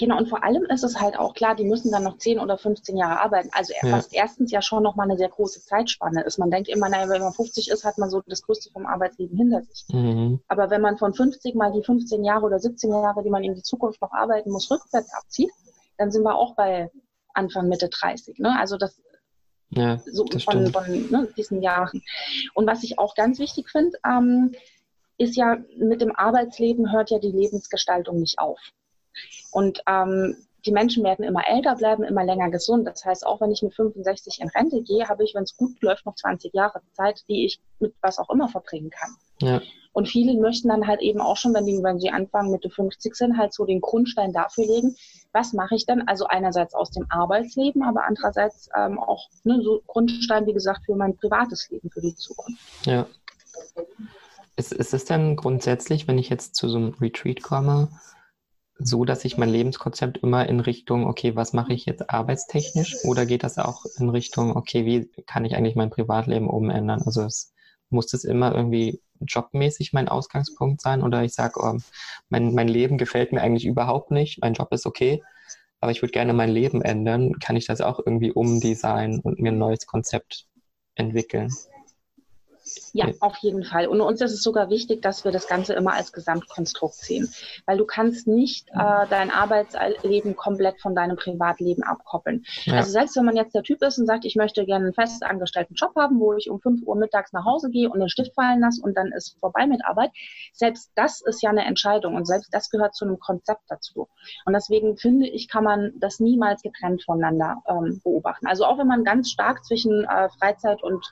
Genau, 0.00 0.16
und 0.16 0.30
vor 0.30 0.42
allem 0.42 0.64
ist 0.64 0.82
es 0.82 0.98
halt 0.98 1.18
auch 1.18 1.34
klar, 1.34 1.54
die 1.54 1.66
müssen 1.66 1.92
dann 1.92 2.04
noch 2.04 2.16
10 2.16 2.38
oder 2.38 2.56
15 2.56 2.96
Jahre 2.96 3.20
arbeiten. 3.20 3.50
Also 3.52 3.74
ja. 3.82 3.92
was 3.92 4.06
erstens 4.06 4.50
ja 4.50 4.62
schon 4.62 4.82
nochmal 4.82 5.06
eine 5.06 5.18
sehr 5.18 5.28
große 5.28 5.60
Zeitspanne 5.60 6.22
ist. 6.22 6.38
Man 6.38 6.50
denkt 6.50 6.70
immer, 6.70 6.88
naja, 6.88 7.10
wenn 7.10 7.20
man 7.20 7.34
50 7.34 7.68
ist, 7.68 7.84
hat 7.84 7.98
man 7.98 8.08
so 8.08 8.22
das 8.26 8.40
Größte 8.40 8.70
vom 8.70 8.86
Arbeitsleben 8.86 9.36
hinter 9.36 9.60
sich. 9.62 9.84
Mhm. 9.92 10.40
Aber 10.48 10.70
wenn 10.70 10.80
man 10.80 10.96
von 10.96 11.12
50 11.12 11.54
mal 11.54 11.70
die 11.72 11.82
15 11.82 12.24
Jahre 12.24 12.46
oder 12.46 12.58
17 12.58 12.90
Jahre, 12.90 13.22
die 13.22 13.28
man 13.28 13.44
in 13.44 13.54
die 13.54 13.62
Zukunft 13.62 14.00
noch 14.00 14.12
arbeiten 14.12 14.50
muss, 14.50 14.70
rückwärts 14.70 15.12
abzieht, 15.12 15.50
dann 15.98 16.10
sind 16.10 16.22
wir 16.22 16.34
auch 16.34 16.54
bei 16.54 16.90
Anfang, 17.34 17.68
Mitte 17.68 17.90
30. 17.90 18.38
Ne? 18.38 18.58
Also 18.58 18.78
das 18.78 18.98
ja, 19.68 19.98
so 20.10 20.24
von, 20.24 20.72
von 20.72 21.10
ne, 21.10 21.28
diesen 21.36 21.60
Jahren. 21.60 22.02
Und 22.54 22.66
was 22.66 22.84
ich 22.84 22.98
auch 22.98 23.14
ganz 23.14 23.38
wichtig 23.38 23.68
finde, 23.68 23.98
ähm, 24.06 24.52
ist 25.18 25.36
ja, 25.36 25.58
mit 25.76 26.00
dem 26.00 26.16
Arbeitsleben 26.16 26.90
hört 26.90 27.10
ja 27.10 27.18
die 27.18 27.32
Lebensgestaltung 27.32 28.18
nicht 28.18 28.38
auf. 28.38 28.58
Und 29.52 29.82
ähm, 29.86 30.36
die 30.66 30.72
Menschen 30.72 31.04
werden 31.04 31.24
immer 31.24 31.46
älter, 31.48 31.76
bleiben 31.76 32.04
immer 32.04 32.24
länger 32.24 32.50
gesund. 32.50 32.86
Das 32.86 33.04
heißt, 33.04 33.26
auch 33.26 33.40
wenn 33.40 33.50
ich 33.50 33.62
mit 33.62 33.74
65 33.74 34.40
in 34.40 34.48
Rente 34.48 34.82
gehe, 34.82 35.08
habe 35.08 35.24
ich, 35.24 35.34
wenn 35.34 35.44
es 35.44 35.56
gut 35.56 35.80
läuft, 35.80 36.06
noch 36.06 36.14
20 36.14 36.52
Jahre 36.52 36.80
Zeit, 36.92 37.24
die 37.28 37.46
ich 37.46 37.60
mit 37.78 37.94
was 38.00 38.18
auch 38.18 38.30
immer 38.30 38.48
verbringen 38.48 38.90
kann. 38.90 39.10
Ja. 39.40 39.62
Und 39.92 40.08
viele 40.08 40.38
möchten 40.40 40.68
dann 40.68 40.86
halt 40.86 41.00
eben 41.00 41.20
auch 41.20 41.36
schon, 41.36 41.52
wenn, 41.54 41.66
die, 41.66 41.82
wenn 41.82 41.98
sie 41.98 42.10
anfangen, 42.10 42.52
Mitte 42.52 42.70
50 42.70 43.14
sind, 43.14 43.38
halt 43.38 43.52
so 43.52 43.64
den 43.64 43.80
Grundstein 43.80 44.32
dafür 44.32 44.66
legen, 44.66 44.94
was 45.32 45.52
mache 45.52 45.74
ich 45.74 45.86
dann? 45.86 46.06
Also 46.06 46.26
einerseits 46.26 46.74
aus 46.74 46.90
dem 46.90 47.06
Arbeitsleben, 47.08 47.82
aber 47.82 48.04
andererseits 48.04 48.68
ähm, 48.76 48.98
auch 48.98 49.28
ne, 49.44 49.60
so 49.62 49.82
Grundstein, 49.86 50.46
wie 50.46 50.52
gesagt, 50.52 50.84
für 50.86 50.94
mein 50.94 51.16
privates 51.16 51.70
Leben, 51.70 51.90
für 51.90 52.00
die 52.00 52.14
Zukunft. 52.14 52.86
Ja. 52.86 53.06
Ist, 54.56 54.72
ist 54.72 54.94
es 54.94 55.04
denn 55.06 55.36
grundsätzlich, 55.36 56.06
wenn 56.06 56.18
ich 56.18 56.28
jetzt 56.28 56.54
zu 56.54 56.68
so 56.68 56.78
einem 56.78 56.94
Retreat 57.00 57.42
komme, 57.42 57.88
so, 58.82 59.04
dass 59.04 59.24
ich 59.24 59.36
mein 59.38 59.50
Lebenskonzept 59.50 60.18
immer 60.18 60.48
in 60.48 60.60
Richtung, 60.60 61.06
okay, 61.06 61.36
was 61.36 61.52
mache 61.52 61.72
ich 61.72 61.86
jetzt 61.86 62.10
arbeitstechnisch? 62.10 63.04
Oder 63.04 63.26
geht 63.26 63.42
das 63.44 63.58
auch 63.58 63.84
in 63.98 64.08
Richtung, 64.08 64.56
okay, 64.56 64.84
wie 64.84 65.10
kann 65.26 65.44
ich 65.44 65.54
eigentlich 65.56 65.76
mein 65.76 65.90
Privatleben 65.90 66.48
umändern? 66.48 67.02
Also 67.02 67.22
es, 67.22 67.52
muss 67.90 68.12
es 68.12 68.24
immer 68.24 68.54
irgendwie 68.54 69.00
jobmäßig 69.20 69.92
mein 69.92 70.08
Ausgangspunkt 70.08 70.80
sein? 70.80 71.02
Oder 71.02 71.24
ich 71.24 71.34
sage, 71.34 71.60
oh, 71.60 71.76
mein, 72.28 72.54
mein 72.54 72.68
Leben 72.68 72.98
gefällt 72.98 73.32
mir 73.32 73.42
eigentlich 73.42 73.66
überhaupt 73.66 74.10
nicht, 74.10 74.40
mein 74.40 74.54
Job 74.54 74.72
ist 74.72 74.86
okay, 74.86 75.22
aber 75.80 75.92
ich 75.92 76.02
würde 76.02 76.12
gerne 76.12 76.32
mein 76.32 76.50
Leben 76.50 76.82
ändern. 76.82 77.38
Kann 77.38 77.56
ich 77.56 77.66
das 77.66 77.80
auch 77.80 77.98
irgendwie 77.98 78.32
umdesignen 78.32 79.20
und 79.20 79.40
mir 79.40 79.52
ein 79.52 79.58
neues 79.58 79.86
Konzept 79.86 80.46
entwickeln? 80.94 81.50
Ja, 82.92 83.06
auf 83.20 83.36
jeden 83.38 83.64
Fall. 83.64 83.86
Und 83.86 84.00
uns 84.00 84.20
ist 84.20 84.32
es 84.32 84.42
sogar 84.42 84.68
wichtig, 84.68 85.02
dass 85.02 85.24
wir 85.24 85.32
das 85.32 85.46
Ganze 85.46 85.74
immer 85.74 85.92
als 85.92 86.12
Gesamtkonstrukt 86.12 86.94
sehen. 86.94 87.32
Weil 87.66 87.78
du 87.78 87.86
kannst 87.86 88.26
nicht 88.26 88.68
äh, 88.70 89.06
dein 89.08 89.30
Arbeitsleben 89.30 90.36
komplett 90.36 90.80
von 90.80 90.94
deinem 90.94 91.16
Privatleben 91.16 91.82
abkoppeln. 91.82 92.44
Ja. 92.64 92.76
Also 92.76 92.90
selbst 92.90 93.16
wenn 93.16 93.24
man 93.24 93.36
jetzt 93.36 93.54
der 93.54 93.62
Typ 93.62 93.82
ist 93.82 93.98
und 93.98 94.06
sagt, 94.06 94.24
ich 94.24 94.36
möchte 94.36 94.64
gerne 94.66 94.86
einen 94.86 94.94
fest 94.94 95.22
angestellten 95.22 95.74
Job 95.74 95.92
haben, 95.96 96.18
wo 96.20 96.34
ich 96.34 96.50
um 96.50 96.60
5 96.60 96.82
Uhr 96.86 96.96
mittags 96.96 97.32
nach 97.32 97.44
Hause 97.44 97.70
gehe 97.70 97.88
und 97.88 98.00
den 98.00 98.08
Stift 98.08 98.34
fallen 98.34 98.60
lasse 98.60 98.82
und 98.82 98.96
dann 98.96 99.12
ist 99.12 99.38
vorbei 99.38 99.66
mit 99.66 99.84
Arbeit, 99.84 100.10
selbst 100.52 100.90
das 100.94 101.20
ist 101.20 101.42
ja 101.42 101.50
eine 101.50 101.64
Entscheidung 101.64 102.14
und 102.14 102.26
selbst 102.26 102.52
das 102.52 102.70
gehört 102.70 102.94
zu 102.94 103.04
einem 103.04 103.18
Konzept 103.18 103.62
dazu. 103.68 104.08
Und 104.44 104.52
deswegen 104.52 104.96
finde 104.96 105.28
ich, 105.28 105.48
kann 105.48 105.64
man 105.64 105.92
das 105.96 106.20
niemals 106.20 106.62
getrennt 106.62 107.04
voneinander 107.04 107.62
ähm, 107.68 108.00
beobachten. 108.02 108.46
Also 108.46 108.64
auch 108.64 108.78
wenn 108.78 108.86
man 108.86 109.04
ganz 109.04 109.30
stark 109.30 109.64
zwischen 109.64 110.04
äh, 110.04 110.28
Freizeit 110.38 110.82
und 110.82 111.04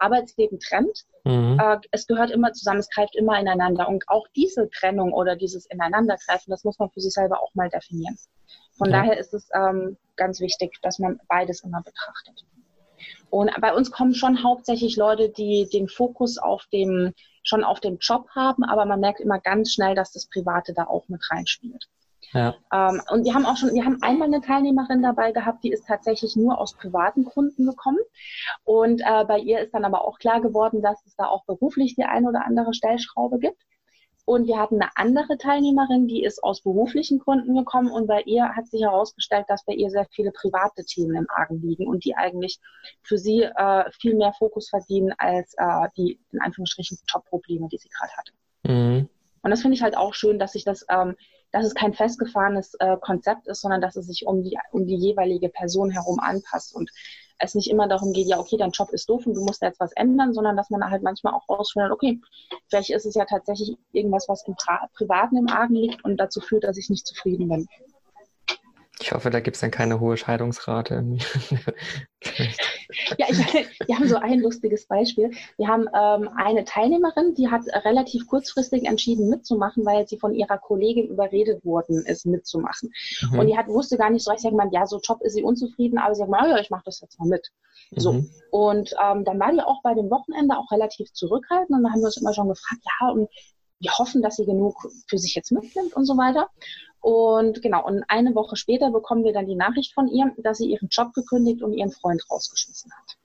Arbeitsleben 0.00 0.58
trennt. 0.58 1.04
Mhm. 1.24 1.58
Äh, 1.60 1.78
es 1.90 2.06
gehört 2.06 2.30
immer 2.30 2.52
zusammen, 2.52 2.80
es 2.80 2.90
greift 2.90 3.16
immer 3.16 3.38
ineinander. 3.38 3.88
Und 3.88 4.08
auch 4.08 4.26
diese 4.34 4.68
Trennung 4.70 5.12
oder 5.12 5.36
dieses 5.36 5.66
Ineinandergreifen, 5.66 6.50
das 6.50 6.64
muss 6.64 6.78
man 6.78 6.90
für 6.90 7.00
sich 7.00 7.12
selber 7.12 7.42
auch 7.42 7.54
mal 7.54 7.68
definieren. 7.68 8.18
Von 8.76 8.90
ja. 8.90 8.98
daher 8.98 9.18
ist 9.18 9.34
es 9.34 9.48
ähm, 9.54 9.96
ganz 10.16 10.40
wichtig, 10.40 10.78
dass 10.82 10.98
man 10.98 11.20
beides 11.28 11.62
immer 11.62 11.82
betrachtet. 11.82 12.44
Und 13.30 13.50
bei 13.60 13.72
uns 13.74 13.90
kommen 13.90 14.14
schon 14.14 14.42
hauptsächlich 14.42 14.96
Leute, 14.96 15.30
die 15.30 15.68
den 15.72 15.88
Fokus 15.88 16.38
auf 16.38 16.66
dem, 16.72 17.12
schon 17.42 17.64
auf 17.64 17.80
dem 17.80 17.98
Job 17.98 18.28
haben, 18.34 18.64
aber 18.64 18.84
man 18.84 19.00
merkt 19.00 19.20
immer 19.20 19.38
ganz 19.38 19.72
schnell, 19.72 19.94
dass 19.94 20.12
das 20.12 20.26
Private 20.26 20.74
da 20.74 20.84
auch 20.84 21.08
mit 21.08 21.22
reinspielt. 21.30 21.88
Ja. 22.32 22.54
Ähm, 22.72 23.02
und 23.10 23.24
wir 23.24 23.34
haben 23.34 23.46
auch 23.46 23.56
schon, 23.56 23.74
wir 23.74 23.84
haben 23.84 24.02
einmal 24.02 24.28
eine 24.28 24.40
Teilnehmerin 24.40 25.02
dabei 25.02 25.32
gehabt, 25.32 25.64
die 25.64 25.72
ist 25.72 25.86
tatsächlich 25.86 26.36
nur 26.36 26.58
aus 26.58 26.74
privaten 26.74 27.24
Gründen 27.24 27.66
gekommen. 27.66 27.98
Und 28.64 29.00
äh, 29.00 29.24
bei 29.24 29.38
ihr 29.38 29.60
ist 29.60 29.74
dann 29.74 29.84
aber 29.84 30.04
auch 30.04 30.18
klar 30.18 30.40
geworden, 30.40 30.82
dass 30.82 31.04
es 31.06 31.16
da 31.16 31.26
auch 31.26 31.44
beruflich 31.44 31.96
die 31.96 32.04
ein 32.04 32.26
oder 32.26 32.44
andere 32.44 32.72
Stellschraube 32.72 33.38
gibt. 33.38 33.60
Und 34.26 34.46
wir 34.46 34.60
hatten 34.60 34.80
eine 34.80 34.90
andere 34.94 35.38
Teilnehmerin, 35.38 36.06
die 36.06 36.22
ist 36.22 36.44
aus 36.44 36.62
beruflichen 36.62 37.18
Gründen 37.18 37.56
gekommen 37.56 37.90
und 37.90 38.06
bei 38.06 38.20
ihr 38.22 38.54
hat 38.54 38.68
sich 38.68 38.82
herausgestellt, 38.82 39.46
dass 39.48 39.64
bei 39.64 39.72
ihr 39.72 39.90
sehr 39.90 40.06
viele 40.12 40.30
private 40.30 40.84
Themen 40.84 41.16
im 41.16 41.26
Argen 41.30 41.60
liegen 41.60 41.88
und 41.88 42.04
die 42.04 42.14
eigentlich 42.14 42.60
für 43.02 43.18
sie 43.18 43.42
äh, 43.42 43.90
viel 44.00 44.14
mehr 44.14 44.32
Fokus 44.38 44.68
verdienen 44.68 45.12
als 45.18 45.54
äh, 45.56 45.88
die 45.96 46.20
in 46.30 46.40
Anführungsstrichen 46.40 46.98
Top-Probleme, 47.08 47.66
die 47.72 47.78
sie 47.78 47.88
gerade 47.88 48.12
hatte. 48.16 48.32
Mhm. 48.62 49.08
Und 49.42 49.50
das 49.50 49.62
finde 49.62 49.74
ich 49.74 49.82
halt 49.82 49.96
auch 49.96 50.14
schön, 50.14 50.38
dass 50.38 50.52
sich 50.52 50.64
das 50.64 50.84
ähm, 50.90 51.16
dass 51.52 51.66
es 51.66 51.74
kein 51.74 51.94
festgefahrenes 51.94 52.74
äh, 52.78 52.96
Konzept 53.00 53.48
ist, 53.48 53.60
sondern 53.60 53.80
dass 53.80 53.96
es 53.96 54.06
sich 54.06 54.26
um 54.26 54.42
die, 54.42 54.58
um 54.72 54.86
die 54.86 54.96
jeweilige 54.96 55.48
Person 55.48 55.90
herum 55.90 56.20
anpasst 56.20 56.74
und 56.74 56.90
es 57.40 57.54
nicht 57.54 57.70
immer 57.70 57.88
darum 57.88 58.12
geht, 58.12 58.28
ja, 58.28 58.38
okay, 58.38 58.56
dein 58.58 58.70
Job 58.70 58.90
ist 58.90 59.08
doof 59.08 59.26
und 59.26 59.34
du 59.34 59.42
musst 59.42 59.62
jetzt 59.62 59.80
was 59.80 59.92
ändern, 59.92 60.34
sondern 60.34 60.56
dass 60.56 60.70
man 60.70 60.88
halt 60.90 61.02
manchmal 61.02 61.32
auch 61.34 61.48
rausfindet, 61.48 61.90
okay, 61.90 62.20
vielleicht 62.68 62.90
ist 62.90 63.06
es 63.06 63.14
ja 63.14 63.24
tatsächlich 63.24 63.76
irgendwas, 63.92 64.28
was 64.28 64.46
im 64.46 64.54
Pri 64.54 64.76
Privaten 64.94 65.36
im 65.36 65.48
Argen 65.48 65.74
liegt 65.74 66.04
und 66.04 66.18
dazu 66.18 66.40
führt, 66.40 66.64
dass 66.64 66.76
ich 66.76 66.90
nicht 66.90 67.06
zufrieden 67.06 67.48
bin. 67.48 67.66
Ich 69.00 69.12
hoffe, 69.12 69.30
da 69.30 69.40
gibt 69.40 69.56
es 69.56 69.62
dann 69.62 69.70
keine 69.70 69.98
hohe 70.00 70.18
Scheidungsrate. 70.18 71.02
ja, 73.18 73.26
ich, 73.28 73.38
wir 73.86 73.96
haben 73.96 74.08
so 74.08 74.16
ein 74.16 74.40
lustiges 74.40 74.86
Beispiel. 74.86 75.30
Wir 75.56 75.68
haben 75.68 75.86
ähm, 75.94 76.30
eine 76.36 76.64
Teilnehmerin, 76.64 77.34
die 77.34 77.48
hat 77.48 77.62
relativ 77.84 78.26
kurzfristig 78.26 78.84
entschieden 78.84 79.28
mitzumachen, 79.28 79.84
weil 79.84 80.06
sie 80.06 80.18
von 80.18 80.34
ihrer 80.34 80.58
Kollegin 80.58 81.08
überredet 81.08 81.64
worden 81.64 82.04
ist, 82.06 82.26
mitzumachen. 82.26 82.92
Mhm. 83.30 83.38
Und 83.38 83.46
die 83.46 83.56
hat, 83.56 83.68
wusste 83.68 83.96
gar 83.96 84.10
nicht 84.10 84.24
so 84.24 84.30
recht, 84.30 84.42
gemeint, 84.42 84.72
ja, 84.72 84.86
so 84.86 85.00
Job 85.02 85.20
ist 85.22 85.34
sie 85.34 85.42
unzufrieden, 85.42 85.98
aber 85.98 86.14
sie 86.14 86.22
hat 86.22 86.30
gesagt, 86.30 86.48
ja, 86.48 86.58
ich 86.58 86.70
mache 86.70 86.84
das 86.84 87.00
jetzt 87.00 87.18
mal 87.18 87.28
mit. 87.28 87.50
So. 87.96 88.12
Mhm. 88.12 88.30
Und 88.50 88.94
ähm, 89.02 89.24
dann 89.24 89.38
war 89.40 89.52
die 89.52 89.60
auch 89.60 89.82
bei 89.82 89.94
dem 89.94 90.10
Wochenende 90.10 90.56
auch 90.56 90.70
relativ 90.70 91.12
zurückhaltend 91.12 91.70
und 91.70 91.82
dann 91.82 91.92
haben 91.92 92.00
wir 92.00 92.06
uns 92.06 92.16
immer 92.16 92.34
schon 92.34 92.48
gefragt, 92.48 92.82
ja, 92.84 93.10
und 93.10 93.28
wir 93.80 93.92
hoffen, 93.92 94.22
dass 94.22 94.36
sie 94.36 94.44
genug 94.44 94.76
für 95.08 95.18
sich 95.18 95.34
jetzt 95.34 95.52
mitnimmt 95.52 95.94
und 95.94 96.04
so 96.04 96.16
weiter. 96.16 96.48
Und 97.00 97.62
genau, 97.62 97.84
und 97.86 98.04
eine 98.08 98.34
Woche 98.34 98.56
später 98.56 98.90
bekommen 98.90 99.24
wir 99.24 99.32
dann 99.32 99.46
die 99.46 99.54
Nachricht 99.54 99.94
von 99.94 100.06
ihr, 100.08 100.32
dass 100.38 100.58
sie 100.58 100.70
ihren 100.70 100.88
Job 100.90 101.12
gekündigt 101.14 101.62
und 101.62 101.72
ihren 101.72 101.90
Freund 101.90 102.22
rausgeschmissen 102.30 102.92
hat. 102.92 103.16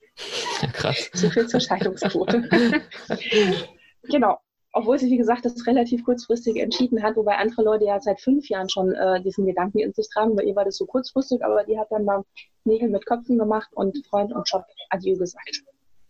Ja, 0.62 0.68
krass. 0.70 1.10
So 1.14 1.30
viel 1.30 1.48
zur 1.48 1.60
Scheidungsquote. 1.60 2.44
genau. 4.04 4.40
Obwohl 4.72 5.00
sie, 5.00 5.10
wie 5.10 5.18
gesagt, 5.18 5.46
das 5.46 5.68
relativ 5.68 6.04
kurzfristig 6.04 6.58
entschieden 6.58 7.02
hat, 7.02 7.16
wobei 7.16 7.38
andere 7.38 7.64
Leute 7.64 7.86
ja 7.86 8.00
seit 8.02 8.20
fünf 8.20 8.50
Jahren 8.50 8.70
schon 8.70 8.94
äh, 8.94 9.22
diesen 9.22 9.46
Gedanken 9.46 9.80
in 9.80 9.94
sich 9.94 10.10
tragen. 10.10 10.36
Bei 10.36 10.44
ihr 10.44 10.56
war 10.56 10.66
das 10.66 10.76
so 10.78 10.86
kurzfristig, 10.86 11.44
aber 11.44 11.64
die 11.64 11.80
hat 11.80 11.92
dann 11.92 12.04
mal 12.04 12.24
Nägel 12.66 12.90
mit 12.90 13.06
Köpfen 13.06 13.38
gemacht 13.38 13.70
und 13.74 14.06
Freund 14.08 14.34
und 14.34 14.50
Job 14.50 14.66
Adieu 14.90 15.18
gesagt. 15.18 15.64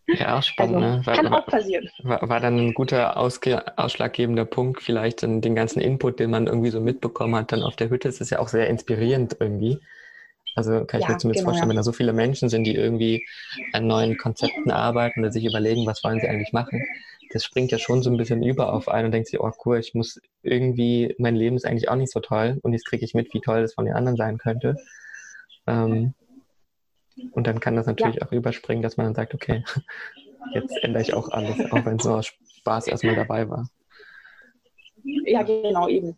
Ja, 0.08 0.38
auch 0.38 0.44
spannend. 0.44 0.76
Also, 0.76 0.98
ne? 0.98 1.06
war, 1.06 1.16
kann 1.16 1.34
auch 1.34 1.46
passieren. 1.46 1.90
War, 2.04 2.28
war, 2.30 2.40
dann 2.40 2.58
ein 2.58 2.74
guter 2.74 3.18
ausschlaggebender 3.18 4.46
Punkt, 4.46 4.82
vielleicht 4.82 5.24
dann 5.24 5.42
den 5.42 5.56
ganzen 5.56 5.80
Input, 5.80 6.20
den 6.20 6.30
man 6.30 6.48
irgendwie 6.48 6.70
so 6.70 6.80
mitbekommen 6.80 7.36
hat, 7.36 7.52
dann 7.52 7.64
auf 7.64 7.76
der 7.76 7.90
Hütte. 7.90 8.08
Es 8.08 8.22
ist 8.22 8.30
ja 8.30 8.40
auch 8.40 8.48
sehr 8.48 8.68
inspirierend 8.70 9.38
irgendwie. 9.40 9.80
Also 10.56 10.86
kann 10.86 11.02
ich 11.02 11.08
ja, 11.08 11.14
mir 11.14 11.18
zumindest 11.18 11.42
genau, 11.42 11.52
vorstellen, 11.52 11.70
wenn 11.70 11.76
da 11.76 11.84
so 11.84 11.92
viele 11.92 12.14
Menschen 12.14 12.50
sind, 12.50 12.64
die 12.64 12.76
irgendwie 12.76 13.26
an 13.74 13.88
neuen 13.88 14.18
Konzepten 14.18 14.72
arbeiten 14.72 15.20
oder 15.20 15.32
sich 15.32 15.46
überlegen, 15.46 15.86
was 15.86 16.04
wollen 16.04 16.20
sie 16.20 16.30
eigentlich 16.30 16.54
machen. 16.54 16.82
Das 17.32 17.44
springt 17.44 17.72
ja 17.72 17.78
schon 17.78 18.02
so 18.02 18.10
ein 18.10 18.18
bisschen 18.18 18.42
über 18.42 18.72
auf 18.72 18.88
einen 18.88 19.08
und 19.08 19.12
denkt 19.12 19.28
sich, 19.28 19.40
oh 19.40 19.52
cool, 19.66 19.80
ich 19.80 19.94
muss 19.94 20.22
irgendwie, 20.44 21.14
mein 21.18 21.36
Leben 21.36 21.58
ist 21.58 21.66
eigentlich 21.66 21.90
auch 21.90 21.96
nicht 21.96 22.12
so 22.12 22.22
toll 22.22 22.60
und 22.62 22.72
jetzt 22.72 22.86
kriege 22.86 23.04
ich 23.04 23.14
mit, 23.14 23.34
wie 23.34 23.42
toll 23.42 23.62
das 23.62 23.74
von 23.74 23.86
den 23.86 23.96
anderen 23.96 24.16
sein 24.16 24.38
könnte. 24.38 24.78
Ähm, 25.68 26.14
und 27.32 27.48
dann 27.48 27.60
kann 27.60 27.76
das 27.76 27.86
natürlich 27.86 28.18
ja. 28.18 28.26
auch 28.26 28.32
überspringen, 28.32 28.82
dass 28.82 28.98
man 28.98 29.08
dann 29.08 29.16
sagt, 29.16 29.34
okay, 29.34 29.64
jetzt 30.54 30.78
ändere 30.84 31.02
ich 31.02 31.14
auch 31.14 31.30
alles, 31.30 31.60
auch 31.72 31.86
wenn 31.86 31.98
es 31.98 32.06
nur 32.06 32.24
Spaß 32.24 32.88
erstmal 32.88 33.16
dabei 33.16 33.50
war. 33.50 33.68
Ja, 35.26 35.44
genau, 35.44 35.88
eben. 35.88 36.18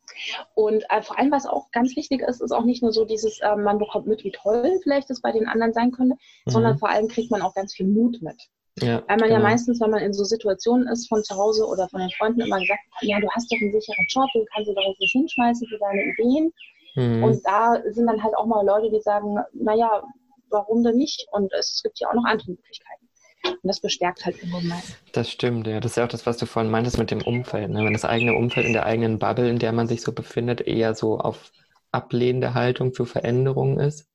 Und 0.56 0.86
äh, 0.90 1.02
vor 1.02 1.20
allem, 1.20 1.32
was 1.32 1.46
auch 1.46 1.72
ganz 1.72 1.96
wichtig 1.98 2.22
ist, 2.22 2.42
ist 2.42 2.52
auch 2.52 2.64
nicht 2.64 2.82
nur 2.82 2.94
so 2.94 3.04
dieses, 3.04 3.40
äh, 3.42 3.56
man 3.56 3.80
bekommt 3.80 4.08
mit, 4.08 4.24
wie 4.24 4.32
toll 4.32 4.80
vielleicht 4.82 5.10
das 5.10 5.22
bei 5.22 5.34
den 5.34 5.48
anderen 5.48 5.74
sein 5.74 5.92
könnte, 5.92 6.16
mhm. 6.46 6.52
sondern 6.52 6.78
vor 6.78 6.90
allem 6.90 7.10
kriegt 7.10 7.30
man 7.30 7.42
auch 7.42 7.54
ganz 7.54 7.74
viel 7.74 7.88
Mut 7.88 8.22
mit. 8.22 8.42
Ja, 8.80 9.04
Weil 9.08 9.18
man 9.18 9.30
genau. 9.30 9.34
ja 9.34 9.40
meistens, 9.40 9.82
wenn 9.82 9.90
man 9.90 10.04
in 10.04 10.14
so 10.14 10.24
Situationen 10.24 10.88
ist 10.88 11.10
von 11.10 11.24
zu 11.24 11.36
Hause 11.36 11.66
oder 11.66 11.90
von 11.90 12.00
den 12.00 12.12
Freunden 12.12 12.42
immer 12.42 12.60
gesagt, 12.60 12.80
ja, 13.02 13.20
du 13.20 13.28
hast 13.32 13.52
doch 13.52 13.60
einen 13.60 13.72
sicheren 13.72 14.06
Job, 14.08 14.30
du 14.34 14.46
kannst 14.54 14.70
dir 14.70 14.76
doch 14.76 14.88
jetzt 14.88 15.00
nicht 15.00 15.12
hinschmeißen 15.12 15.68
für 15.68 15.80
deine 15.80 16.04
Ideen. 16.04 16.54
Mhm. 16.96 17.24
Und 17.24 17.42
da 17.46 17.82
sind 17.90 18.08
dann 18.08 18.24
halt 18.24 18.38
auch 18.38 18.46
mal 18.46 18.66
Leute, 18.66 18.90
die 18.92 19.02
sagen, 19.02 19.38
naja, 19.54 20.04
warum 20.50 20.84
denn 20.84 20.96
nicht? 20.96 21.28
Und 21.32 21.52
es 21.54 21.82
gibt 21.84 22.00
ja 22.00 22.10
auch 22.10 22.14
noch 22.14 22.26
andere 22.26 22.52
Möglichkeiten. 22.52 23.08
Und 23.46 23.60
das 23.64 23.80
bestärkt 23.80 24.26
halt 24.26 24.42
im 24.42 24.50
Moment. 24.50 24.84
Das 25.14 25.30
stimmt, 25.30 25.68
ja. 25.68 25.80
Das 25.80 25.92
ist 25.92 25.96
ja 25.96 26.06
auch 26.06 26.10
das, 26.10 26.26
was 26.26 26.38
du 26.38 26.46
vorhin 26.46 26.72
meintest 26.72 26.98
mit 26.98 27.12
dem 27.12 27.22
Umfeld. 27.22 27.70
Ne? 27.70 27.84
Wenn 27.86 27.94
das 27.94 28.06
eigene 28.06 28.34
Umfeld 28.34 28.66
in 28.66 28.74
der 28.74 28.86
eigenen 28.86 29.20
Bubble, 29.20 29.50
in 29.50 29.60
der 29.60 29.72
man 29.72 29.88
sich 29.88 30.02
so 30.02 30.12
befindet, 30.12 30.62
eher 30.62 30.96
so 30.96 31.20
auf 31.20 31.52
ablehnende 31.92 32.54
Haltung 32.54 32.94
für 32.94 33.06
Veränderungen 33.06 33.80
ist, 33.80 34.10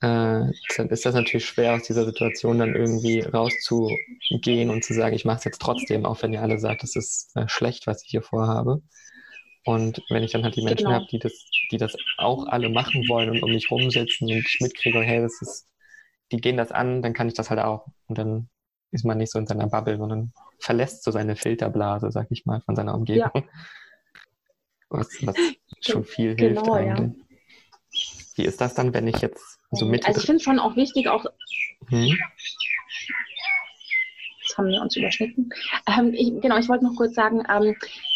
äh, 0.00 0.50
dann 0.76 0.88
ist 0.90 1.06
das 1.06 1.14
natürlich 1.14 1.46
schwer, 1.46 1.74
aus 1.74 1.84
dieser 1.84 2.04
Situation 2.04 2.58
dann 2.58 2.74
irgendwie 2.74 3.20
rauszugehen 3.20 4.68
und 4.70 4.84
zu 4.84 4.94
sagen, 4.94 5.14
ich 5.14 5.24
mache 5.24 5.38
es 5.38 5.44
jetzt 5.44 5.62
trotzdem, 5.62 6.04
auch 6.04 6.22
wenn 6.22 6.32
ihr 6.32 6.42
alle 6.42 6.58
sagt, 6.58 6.82
es 6.82 6.96
ist 6.96 7.30
äh, 7.36 7.48
schlecht, 7.48 7.86
was 7.86 8.02
ich 8.02 8.10
hier 8.10 8.22
vorhabe. 8.22 8.82
Und 9.64 10.02
wenn 10.08 10.22
ich 10.22 10.32
dann 10.32 10.42
halt 10.42 10.56
die 10.56 10.62
Menschen 10.62 10.86
genau. 10.86 10.96
habe, 10.96 11.06
die 11.10 11.18
das, 11.18 11.32
die 11.70 11.76
das 11.76 11.96
auch 12.18 12.46
alle 12.46 12.68
machen 12.68 13.08
wollen 13.08 13.30
und 13.30 13.42
um 13.42 13.50
mich 13.52 13.70
rumsitzen 13.70 14.28
und 14.28 14.36
ich 14.36 14.58
mitkriege, 14.60 15.00
hey, 15.00 15.20
das 15.20 15.40
ist, 15.40 15.68
die 16.32 16.38
gehen 16.38 16.56
das 16.56 16.72
an, 16.72 17.02
dann 17.02 17.12
kann 17.12 17.28
ich 17.28 17.34
das 17.34 17.50
halt 17.50 17.60
auch. 17.60 17.86
Und 18.08 18.18
dann 18.18 18.48
ist 18.90 19.04
man 19.04 19.18
nicht 19.18 19.30
so 19.30 19.38
in 19.38 19.46
seiner 19.46 19.68
Bubble, 19.68 19.98
sondern 19.98 20.32
verlässt 20.58 21.04
so 21.04 21.10
seine 21.10 21.36
Filterblase, 21.36 22.10
sag 22.10 22.26
ich 22.30 22.44
mal, 22.44 22.60
von 22.62 22.74
seiner 22.74 22.94
Umgebung. 22.94 23.30
Ja. 23.34 23.42
Was, 24.88 25.08
was 25.22 25.36
schon 25.80 26.04
viel 26.04 26.36
hilft 26.36 26.62
genau, 26.62 26.74
eigentlich. 26.74 27.18
Ja. 27.18 27.36
Wie 28.36 28.44
ist 28.44 28.60
das 28.60 28.74
dann, 28.74 28.92
wenn 28.94 29.06
ich 29.06 29.18
jetzt 29.18 29.58
so 29.70 29.86
mit. 29.86 30.06
Also 30.06 30.20
ich 30.20 30.26
finde 30.26 30.36
es 30.36 30.42
schon 30.42 30.58
auch 30.58 30.76
wichtig, 30.76 31.08
auch. 31.08 31.24
Hm? 31.88 32.16
Jetzt 34.42 34.58
haben 34.58 34.68
wir 34.68 34.82
uns 34.82 34.96
überschnitten. 34.96 35.50
Ähm, 35.86 36.12
ich, 36.12 36.32
genau, 36.40 36.58
ich 36.58 36.68
wollte 36.68 36.84
noch 36.84 36.94
kurz 36.94 37.14
sagen, 37.14 37.42
ähm, 37.48 37.74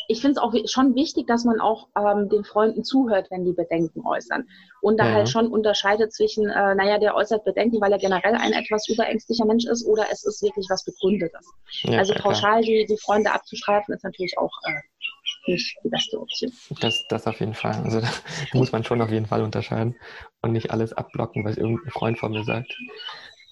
ich 0.08 0.20
finde 0.20 0.32
es 0.32 0.38
auch 0.38 0.54
schon 0.66 0.94
wichtig, 0.94 1.26
dass 1.26 1.44
man 1.44 1.60
auch 1.60 1.88
ähm, 1.96 2.28
den 2.28 2.44
Freunden 2.44 2.84
zuhört, 2.84 3.30
wenn 3.30 3.44
die 3.44 3.52
Bedenken 3.52 4.06
äußern. 4.06 4.46
Und 4.80 4.98
da 4.98 5.06
ja. 5.06 5.14
halt 5.14 5.28
schon 5.28 5.48
unterscheidet 5.48 6.12
zwischen, 6.12 6.48
äh, 6.48 6.74
naja, 6.74 6.98
der 6.98 7.14
äußert 7.14 7.44
Bedenken, 7.44 7.80
weil 7.80 7.92
er 7.92 7.98
generell 7.98 8.34
ein 8.34 8.52
etwas 8.52 8.88
überängstlicher 8.88 9.44
Mensch 9.44 9.66
ist, 9.66 9.86
oder 9.86 10.06
es 10.10 10.24
ist 10.24 10.42
wirklich 10.42 10.66
was 10.70 10.84
Begründetes. 10.84 11.46
Ja, 11.82 11.98
also 11.98 12.14
pauschal 12.14 12.62
die, 12.62 12.86
die 12.88 12.98
Freunde 12.98 13.32
abzustreifen, 13.32 13.94
ist 13.94 14.04
natürlich 14.04 14.36
auch 14.38 14.52
äh, 14.64 15.50
nicht 15.50 15.76
die 15.82 15.88
beste 15.88 16.20
Option. 16.20 16.52
Das, 16.80 17.04
das 17.08 17.26
auf 17.26 17.40
jeden 17.40 17.54
Fall. 17.54 17.80
Also 17.84 18.00
da 18.00 18.08
muss 18.54 18.72
man 18.72 18.84
schon 18.84 19.00
auf 19.00 19.10
jeden 19.10 19.26
Fall 19.26 19.42
unterscheiden 19.42 19.96
und 20.42 20.52
nicht 20.52 20.70
alles 20.70 20.92
abblocken, 20.92 21.44
was 21.44 21.56
irgendein 21.56 21.90
Freund 21.90 22.18
von 22.18 22.32
mir 22.32 22.44
sagt. 22.44 22.76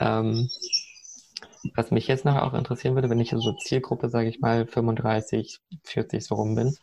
Ähm, 0.01 0.49
was 1.75 1.91
mich 1.91 2.07
jetzt 2.09 2.25
noch 2.25 2.37
auch 2.37 2.55
interessieren 2.55 2.95
würde, 2.95 3.11
wenn 3.11 3.21
ich 3.21 3.31
so 3.31 3.53
Zielgruppe, 3.53 4.09
sage 4.09 4.29
ich 4.29 4.41
mal, 4.41 4.67
35, 4.67 5.61
40 5.85 6.25
so 6.25 6.35
rum 6.37 6.55
bin, 6.55 6.75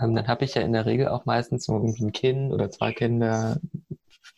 ähm, 0.00 0.14
dann 0.14 0.28
habe 0.28 0.44
ich 0.44 0.54
ja 0.54 0.62
in 0.62 0.72
der 0.72 0.86
Regel 0.86 1.08
auch 1.08 1.24
meistens 1.24 1.64
so 1.64 1.74
irgendwie 1.74 2.04
ein 2.04 2.12
Kind 2.12 2.52
oder 2.52 2.70
zwei 2.70 2.92
Kinder, 2.92 3.58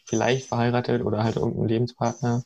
vielleicht 0.05 0.49
verheiratet 0.49 1.03
oder 1.05 1.25
halt 1.25 1.37
irgendeinen 1.37 1.69
Lebenspartner. 1.69 2.45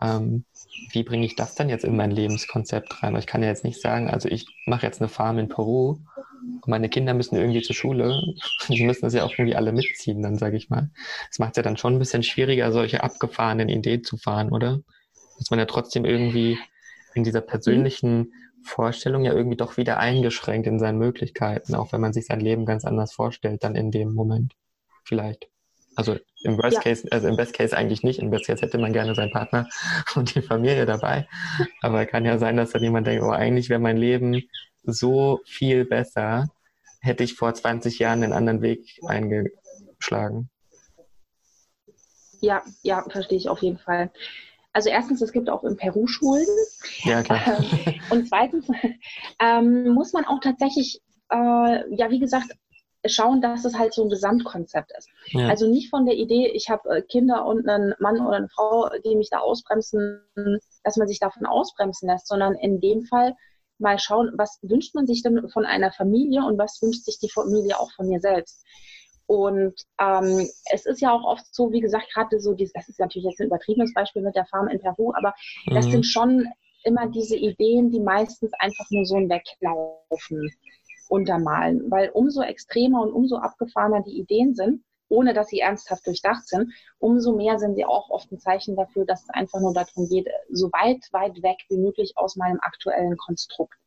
Ähm, 0.00 0.44
wie 0.92 1.04
bringe 1.04 1.24
ich 1.26 1.36
das 1.36 1.54
dann 1.54 1.68
jetzt 1.68 1.84
in 1.84 1.96
mein 1.96 2.10
Lebenskonzept 2.10 3.02
rein? 3.02 3.14
ich 3.16 3.26
kann 3.26 3.42
ja 3.42 3.48
jetzt 3.48 3.64
nicht 3.64 3.80
sagen, 3.80 4.10
also 4.10 4.28
ich 4.28 4.46
mache 4.66 4.86
jetzt 4.86 5.00
eine 5.00 5.08
Farm 5.08 5.38
in 5.38 5.48
Peru 5.48 5.98
und 6.42 6.68
meine 6.68 6.88
Kinder 6.88 7.14
müssen 7.14 7.36
irgendwie 7.36 7.62
zur 7.62 7.76
Schule. 7.76 8.20
Die 8.68 8.84
müssen 8.84 9.02
das 9.02 9.14
ja 9.14 9.24
auch 9.24 9.32
irgendwie 9.32 9.56
alle 9.56 9.72
mitziehen, 9.72 10.22
dann 10.22 10.38
sage 10.38 10.56
ich 10.56 10.70
mal. 10.70 10.90
Das 11.28 11.38
macht 11.38 11.52
es 11.52 11.56
ja 11.58 11.62
dann 11.62 11.76
schon 11.76 11.94
ein 11.94 11.98
bisschen 11.98 12.22
schwieriger, 12.22 12.72
solche 12.72 13.02
abgefahrenen 13.04 13.68
Ideen 13.68 14.02
zu 14.04 14.16
fahren, 14.16 14.50
oder? 14.50 14.80
Dass 15.42 15.50
man 15.50 15.58
ja 15.58 15.66
trotzdem 15.66 16.04
irgendwie 16.04 16.56
in 17.14 17.24
dieser 17.24 17.40
persönlichen 17.40 18.32
Vorstellung 18.62 19.24
ja 19.24 19.32
irgendwie 19.32 19.56
doch 19.56 19.76
wieder 19.76 19.98
eingeschränkt 19.98 20.68
in 20.68 20.78
seinen 20.78 20.98
Möglichkeiten, 20.98 21.74
auch 21.74 21.92
wenn 21.92 22.00
man 22.00 22.12
sich 22.12 22.26
sein 22.26 22.38
Leben 22.38 22.64
ganz 22.64 22.84
anders 22.84 23.12
vorstellt, 23.12 23.64
dann 23.64 23.74
in 23.74 23.90
dem 23.90 24.14
Moment. 24.14 24.54
Vielleicht. 25.04 25.48
Also 25.96 26.16
im 26.44 26.58
Worst 26.58 26.76
ja. 26.76 26.82
Case, 26.82 27.08
also 27.10 27.26
im 27.26 27.34
Best 27.34 27.54
Case 27.54 27.76
eigentlich 27.76 28.04
nicht. 28.04 28.20
Im 28.20 28.30
Best 28.30 28.46
Case 28.46 28.62
hätte 28.62 28.78
man 28.78 28.92
gerne 28.92 29.16
seinen 29.16 29.32
Partner 29.32 29.68
und 30.14 30.32
die 30.32 30.42
Familie 30.42 30.86
dabei. 30.86 31.26
Aber 31.80 32.06
kann 32.06 32.24
ja 32.24 32.38
sein, 32.38 32.56
dass 32.56 32.70
dann 32.70 32.84
jemand 32.84 33.08
denkt, 33.08 33.24
oh, 33.24 33.30
eigentlich 33.30 33.68
wäre 33.68 33.80
mein 33.80 33.96
Leben 33.96 34.42
so 34.84 35.40
viel 35.44 35.84
besser, 35.84 36.50
hätte 37.00 37.24
ich 37.24 37.34
vor 37.34 37.52
20 37.52 37.98
Jahren 37.98 38.22
einen 38.22 38.32
anderen 38.32 38.62
Weg 38.62 39.00
eingeschlagen. 39.08 40.50
Ja, 42.40 42.62
ja, 42.82 43.04
verstehe 43.08 43.38
ich 43.38 43.48
auf 43.48 43.60
jeden 43.60 43.78
Fall. 43.78 44.12
Also 44.72 44.88
erstens, 44.88 45.20
es 45.20 45.32
gibt 45.32 45.50
auch 45.50 45.64
in 45.64 45.76
Peru 45.76 46.06
Schulen. 46.06 46.46
Ja, 47.04 47.22
klar. 47.22 47.40
Ähm, 47.82 48.00
und 48.10 48.28
zweitens 48.28 48.66
ähm, 49.40 49.90
muss 49.90 50.12
man 50.12 50.24
auch 50.24 50.40
tatsächlich, 50.40 51.00
äh, 51.30 51.94
ja, 51.94 52.10
wie 52.10 52.18
gesagt, 52.18 52.52
schauen, 53.06 53.40
dass 53.40 53.64
es 53.64 53.78
halt 53.78 53.92
so 53.92 54.04
ein 54.04 54.10
Gesamtkonzept 54.10 54.92
ist. 54.96 55.08
Ja. 55.28 55.48
Also 55.48 55.68
nicht 55.68 55.90
von 55.90 56.06
der 56.06 56.14
Idee, 56.14 56.48
ich 56.48 56.70
habe 56.70 56.88
äh, 56.96 57.02
Kinder 57.02 57.44
und 57.46 57.68
einen 57.68 57.94
Mann 57.98 58.20
oder 58.20 58.36
eine 58.36 58.48
Frau, 58.48 58.88
die 59.04 59.16
mich 59.16 59.30
da 59.30 59.38
ausbremsen, 59.38 60.20
dass 60.84 60.96
man 60.96 61.08
sich 61.08 61.18
davon 61.18 61.46
ausbremsen 61.46 62.08
lässt, 62.08 62.28
sondern 62.28 62.54
in 62.54 62.80
dem 62.80 63.02
Fall 63.04 63.34
mal 63.78 63.98
schauen, 63.98 64.32
was 64.36 64.58
wünscht 64.62 64.94
man 64.94 65.06
sich 65.06 65.22
denn 65.22 65.48
von 65.50 65.66
einer 65.66 65.92
Familie 65.92 66.44
und 66.44 66.58
was 66.58 66.80
wünscht 66.80 67.04
sich 67.04 67.18
die 67.18 67.30
Familie 67.30 67.78
auch 67.80 67.90
von 67.92 68.08
mir 68.08 68.20
selbst. 68.20 68.64
Und 69.32 69.72
ähm, 69.98 70.46
es 70.74 70.84
ist 70.84 71.00
ja 71.00 71.10
auch 71.10 71.24
oft 71.24 71.54
so, 71.54 71.72
wie 71.72 71.80
gesagt, 71.80 72.12
gerade 72.12 72.38
so, 72.38 72.52
dieses, 72.52 72.74
das 72.74 72.90
ist 72.90 73.00
natürlich 73.00 73.24
jetzt 73.24 73.40
ein 73.40 73.46
übertriebenes 73.46 73.94
Beispiel 73.94 74.20
mit 74.20 74.36
der 74.36 74.44
Farm 74.44 74.68
in 74.68 74.78
Peru, 74.78 75.14
aber 75.14 75.32
mhm. 75.64 75.74
das 75.74 75.86
sind 75.86 76.04
schon 76.04 76.46
immer 76.84 77.08
diese 77.08 77.36
Ideen, 77.36 77.90
die 77.90 78.00
meistens 78.00 78.52
einfach 78.58 78.84
nur 78.90 79.06
so 79.06 79.16
weglaufen 79.16 80.50
untermalen. 81.08 81.90
Weil 81.90 82.10
umso 82.10 82.42
extremer 82.42 83.00
und 83.00 83.12
umso 83.12 83.36
abgefahrener 83.36 84.02
die 84.02 84.18
Ideen 84.18 84.54
sind, 84.54 84.84
ohne 85.08 85.32
dass 85.32 85.48
sie 85.48 85.60
ernsthaft 85.60 86.06
durchdacht 86.06 86.46
sind, 86.46 86.70
umso 86.98 87.34
mehr 87.34 87.58
sind 87.58 87.76
sie 87.76 87.86
auch 87.86 88.10
oft 88.10 88.30
ein 88.32 88.38
Zeichen 88.38 88.76
dafür, 88.76 89.06
dass 89.06 89.22
es 89.22 89.30
einfach 89.30 89.60
nur 89.60 89.72
darum 89.72 90.10
geht, 90.10 90.28
so 90.50 90.66
weit, 90.72 91.08
weit 91.12 91.42
weg 91.42 91.56
wie 91.70 91.78
möglich 91.78 92.12
aus 92.16 92.36
meinem 92.36 92.58
aktuellen 92.60 93.16
Konstrukt. 93.16 93.78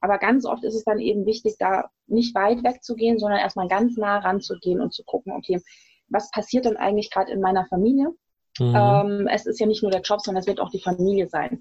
Aber 0.00 0.18
ganz 0.18 0.44
oft 0.44 0.64
ist 0.64 0.74
es 0.74 0.84
dann 0.84 1.00
eben 1.00 1.26
wichtig, 1.26 1.56
da 1.58 1.90
nicht 2.06 2.34
weit 2.34 2.62
weg 2.62 2.82
zu 2.82 2.94
gehen, 2.94 3.18
sondern 3.18 3.40
erstmal 3.40 3.68
ganz 3.68 3.96
nah 3.96 4.18
ranzugehen 4.18 4.80
und 4.80 4.92
zu 4.92 5.04
gucken, 5.04 5.32
okay, 5.32 5.60
was 6.08 6.30
passiert 6.30 6.64
denn 6.64 6.76
eigentlich 6.76 7.10
gerade 7.10 7.32
in 7.32 7.40
meiner 7.40 7.66
Familie? 7.66 8.14
Mhm. 8.58 8.74
Ähm, 8.74 9.28
es 9.30 9.46
ist 9.46 9.60
ja 9.60 9.66
nicht 9.66 9.82
nur 9.82 9.90
der 9.90 10.02
Job, 10.02 10.20
sondern 10.20 10.40
es 10.40 10.46
wird 10.46 10.60
auch 10.60 10.70
die 10.70 10.82
Familie 10.82 11.28
sein. 11.28 11.60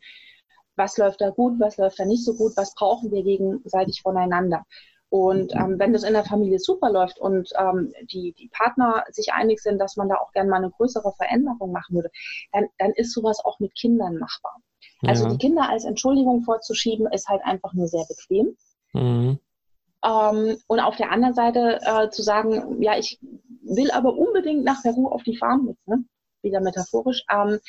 Was 0.76 0.98
läuft 0.98 1.22
da 1.22 1.30
gut, 1.32 1.60
was 1.60 1.78
läuft 1.78 2.00
da 2.00 2.06
nicht 2.06 2.24
so 2.24 2.36
gut, 2.36 2.54
was 2.56 2.76
brauchen 2.76 3.12
wir 3.12 3.24
gegenseitig 3.24 4.02
voneinander? 4.02 4.64
Und 5.10 5.56
ähm, 5.56 5.80
wenn 5.80 5.94
das 5.94 6.04
in 6.04 6.14
der 6.14 6.26
Familie 6.26 6.60
super 6.60 6.92
läuft 6.92 7.18
und 7.18 7.50
ähm, 7.58 7.94
die, 8.12 8.34
die 8.34 8.50
Partner 8.50 9.06
sich 9.10 9.32
einig 9.32 9.62
sind, 9.62 9.80
dass 9.80 9.96
man 9.96 10.10
da 10.10 10.16
auch 10.16 10.34
gerne 10.34 10.50
mal 10.50 10.58
eine 10.58 10.72
größere 10.72 11.14
Veränderung 11.14 11.72
machen 11.72 11.96
würde, 11.96 12.10
dann, 12.52 12.68
dann 12.78 12.92
ist 12.92 13.14
sowas 13.14 13.40
auch 13.44 13.60
mit 13.60 13.74
Kindern 13.74 14.18
machbar. 14.18 14.58
Also 15.02 15.26
ja. 15.26 15.32
die 15.32 15.38
Kinder 15.38 15.70
als 15.70 15.86
Entschuldigung 15.86 16.42
vorzuschieben, 16.44 17.08
ist 17.12 17.28
halt 17.28 17.42
einfach 17.44 17.74
nur 17.74 17.88
sehr 17.88 18.06
bequem. 18.08 18.56
Mhm. 18.94 19.40
Ähm, 20.06 20.58
und 20.68 20.80
auf 20.80 20.96
der 20.96 21.12
anderen 21.12 21.34
Seite 21.34 21.80
äh, 21.82 22.10
zu 22.10 22.22
sagen, 22.22 22.82
ja, 22.82 22.98
ich 22.98 23.20
will 23.64 23.92
aber 23.92 24.16
unbedingt 24.16 24.64
nach 24.64 24.82
Peru 24.82 25.08
auf 25.08 25.24
die 25.24 25.38
Farm 25.38 25.66
mit, 25.66 25.78
ne? 25.86 26.04
wieder 26.44 26.62
metaphorisch, 26.62 27.24
ähm, 27.32 27.60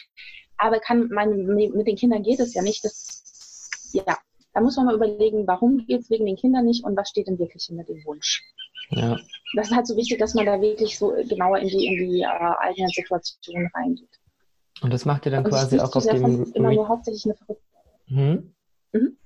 aber 0.56 0.78
kann 0.80 1.08
meine, 1.08 1.34
mit 1.34 1.86
den 1.86 1.96
Kindern 1.96 2.22
geht 2.22 2.40
es 2.40 2.54
ja 2.54 2.62
nicht. 2.62 2.84
Das, 2.84 3.90
ja, 3.92 4.18
da 4.52 4.60
muss 4.60 4.76
man 4.76 4.86
mal 4.86 4.94
überlegen, 4.94 5.46
warum 5.46 5.86
geht 5.86 6.00
es 6.00 6.10
wegen 6.10 6.26
den 6.26 6.36
Kindern 6.36 6.64
nicht 6.64 6.84
und 6.84 6.96
was 6.96 7.08
steht 7.08 7.28
denn 7.28 7.38
wirklich 7.38 7.64
hinter 7.64 7.84
dem 7.84 8.04
Wunsch. 8.04 8.42
Ja. 8.90 9.16
Das 9.54 9.68
ist 9.68 9.76
halt 9.76 9.86
so 9.86 9.96
wichtig, 9.96 10.18
dass 10.18 10.34
man 10.34 10.46
da 10.46 10.60
wirklich 10.60 10.98
so 10.98 11.14
genauer 11.28 11.58
in 11.58 11.68
die, 11.68 11.86
in 11.86 12.10
die 12.10 12.22
äh, 12.22 12.26
eigene 12.26 12.88
Situation 12.88 13.70
reingeht. 13.74 14.17
Und 14.80 14.92
das 14.92 15.04
macht 15.04 15.26
ihr 15.26 15.32
dann 15.32 15.44
und 15.44 15.50
quasi 15.50 15.80
auch 15.80 15.94
auf 15.94 16.06
dem. 16.06 16.52
Immer 16.52 16.72
nur 16.72 16.88
hauptsächlich 16.88 17.24
eine 17.26 17.34
Ver 17.34 17.56
hm? 18.06 18.54
Mhm. 18.92 19.16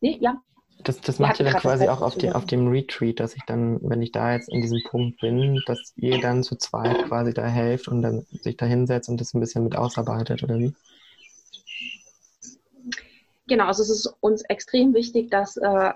Nee, 0.00 0.18
ja. 0.20 0.40
Das, 0.84 1.00
das 1.00 1.18
macht 1.18 1.38
ihr 1.38 1.44
dann 1.44 1.60
quasi 1.60 1.88
auch 1.88 2.02
auf, 2.02 2.16
die, 2.16 2.32
auf 2.32 2.44
dem 2.46 2.66
Retreat, 2.66 3.20
dass 3.20 3.36
ich 3.36 3.42
dann, 3.46 3.78
wenn 3.82 4.02
ich 4.02 4.10
da 4.10 4.32
jetzt 4.32 4.48
in 4.48 4.60
diesem 4.62 4.80
Punkt 4.88 5.20
bin, 5.20 5.62
dass 5.66 5.92
ihr 5.96 6.20
dann 6.20 6.42
zu 6.42 6.56
zweit 6.56 7.04
quasi 7.06 7.32
da 7.32 7.46
helft 7.46 7.86
und 7.86 8.02
dann 8.02 8.26
sich 8.30 8.56
da 8.56 8.66
hinsetzt 8.66 9.08
und 9.08 9.20
das 9.20 9.32
ein 9.32 9.40
bisschen 9.40 9.62
mit 9.62 9.76
ausarbeitet, 9.76 10.42
oder 10.42 10.58
wie? 10.58 10.74
Genau, 13.46 13.66
also 13.66 13.82
es 13.82 13.90
ist 13.90 14.12
uns 14.20 14.42
extrem 14.42 14.94
wichtig, 14.94 15.30
dass 15.30 15.56
äh, 15.56 15.92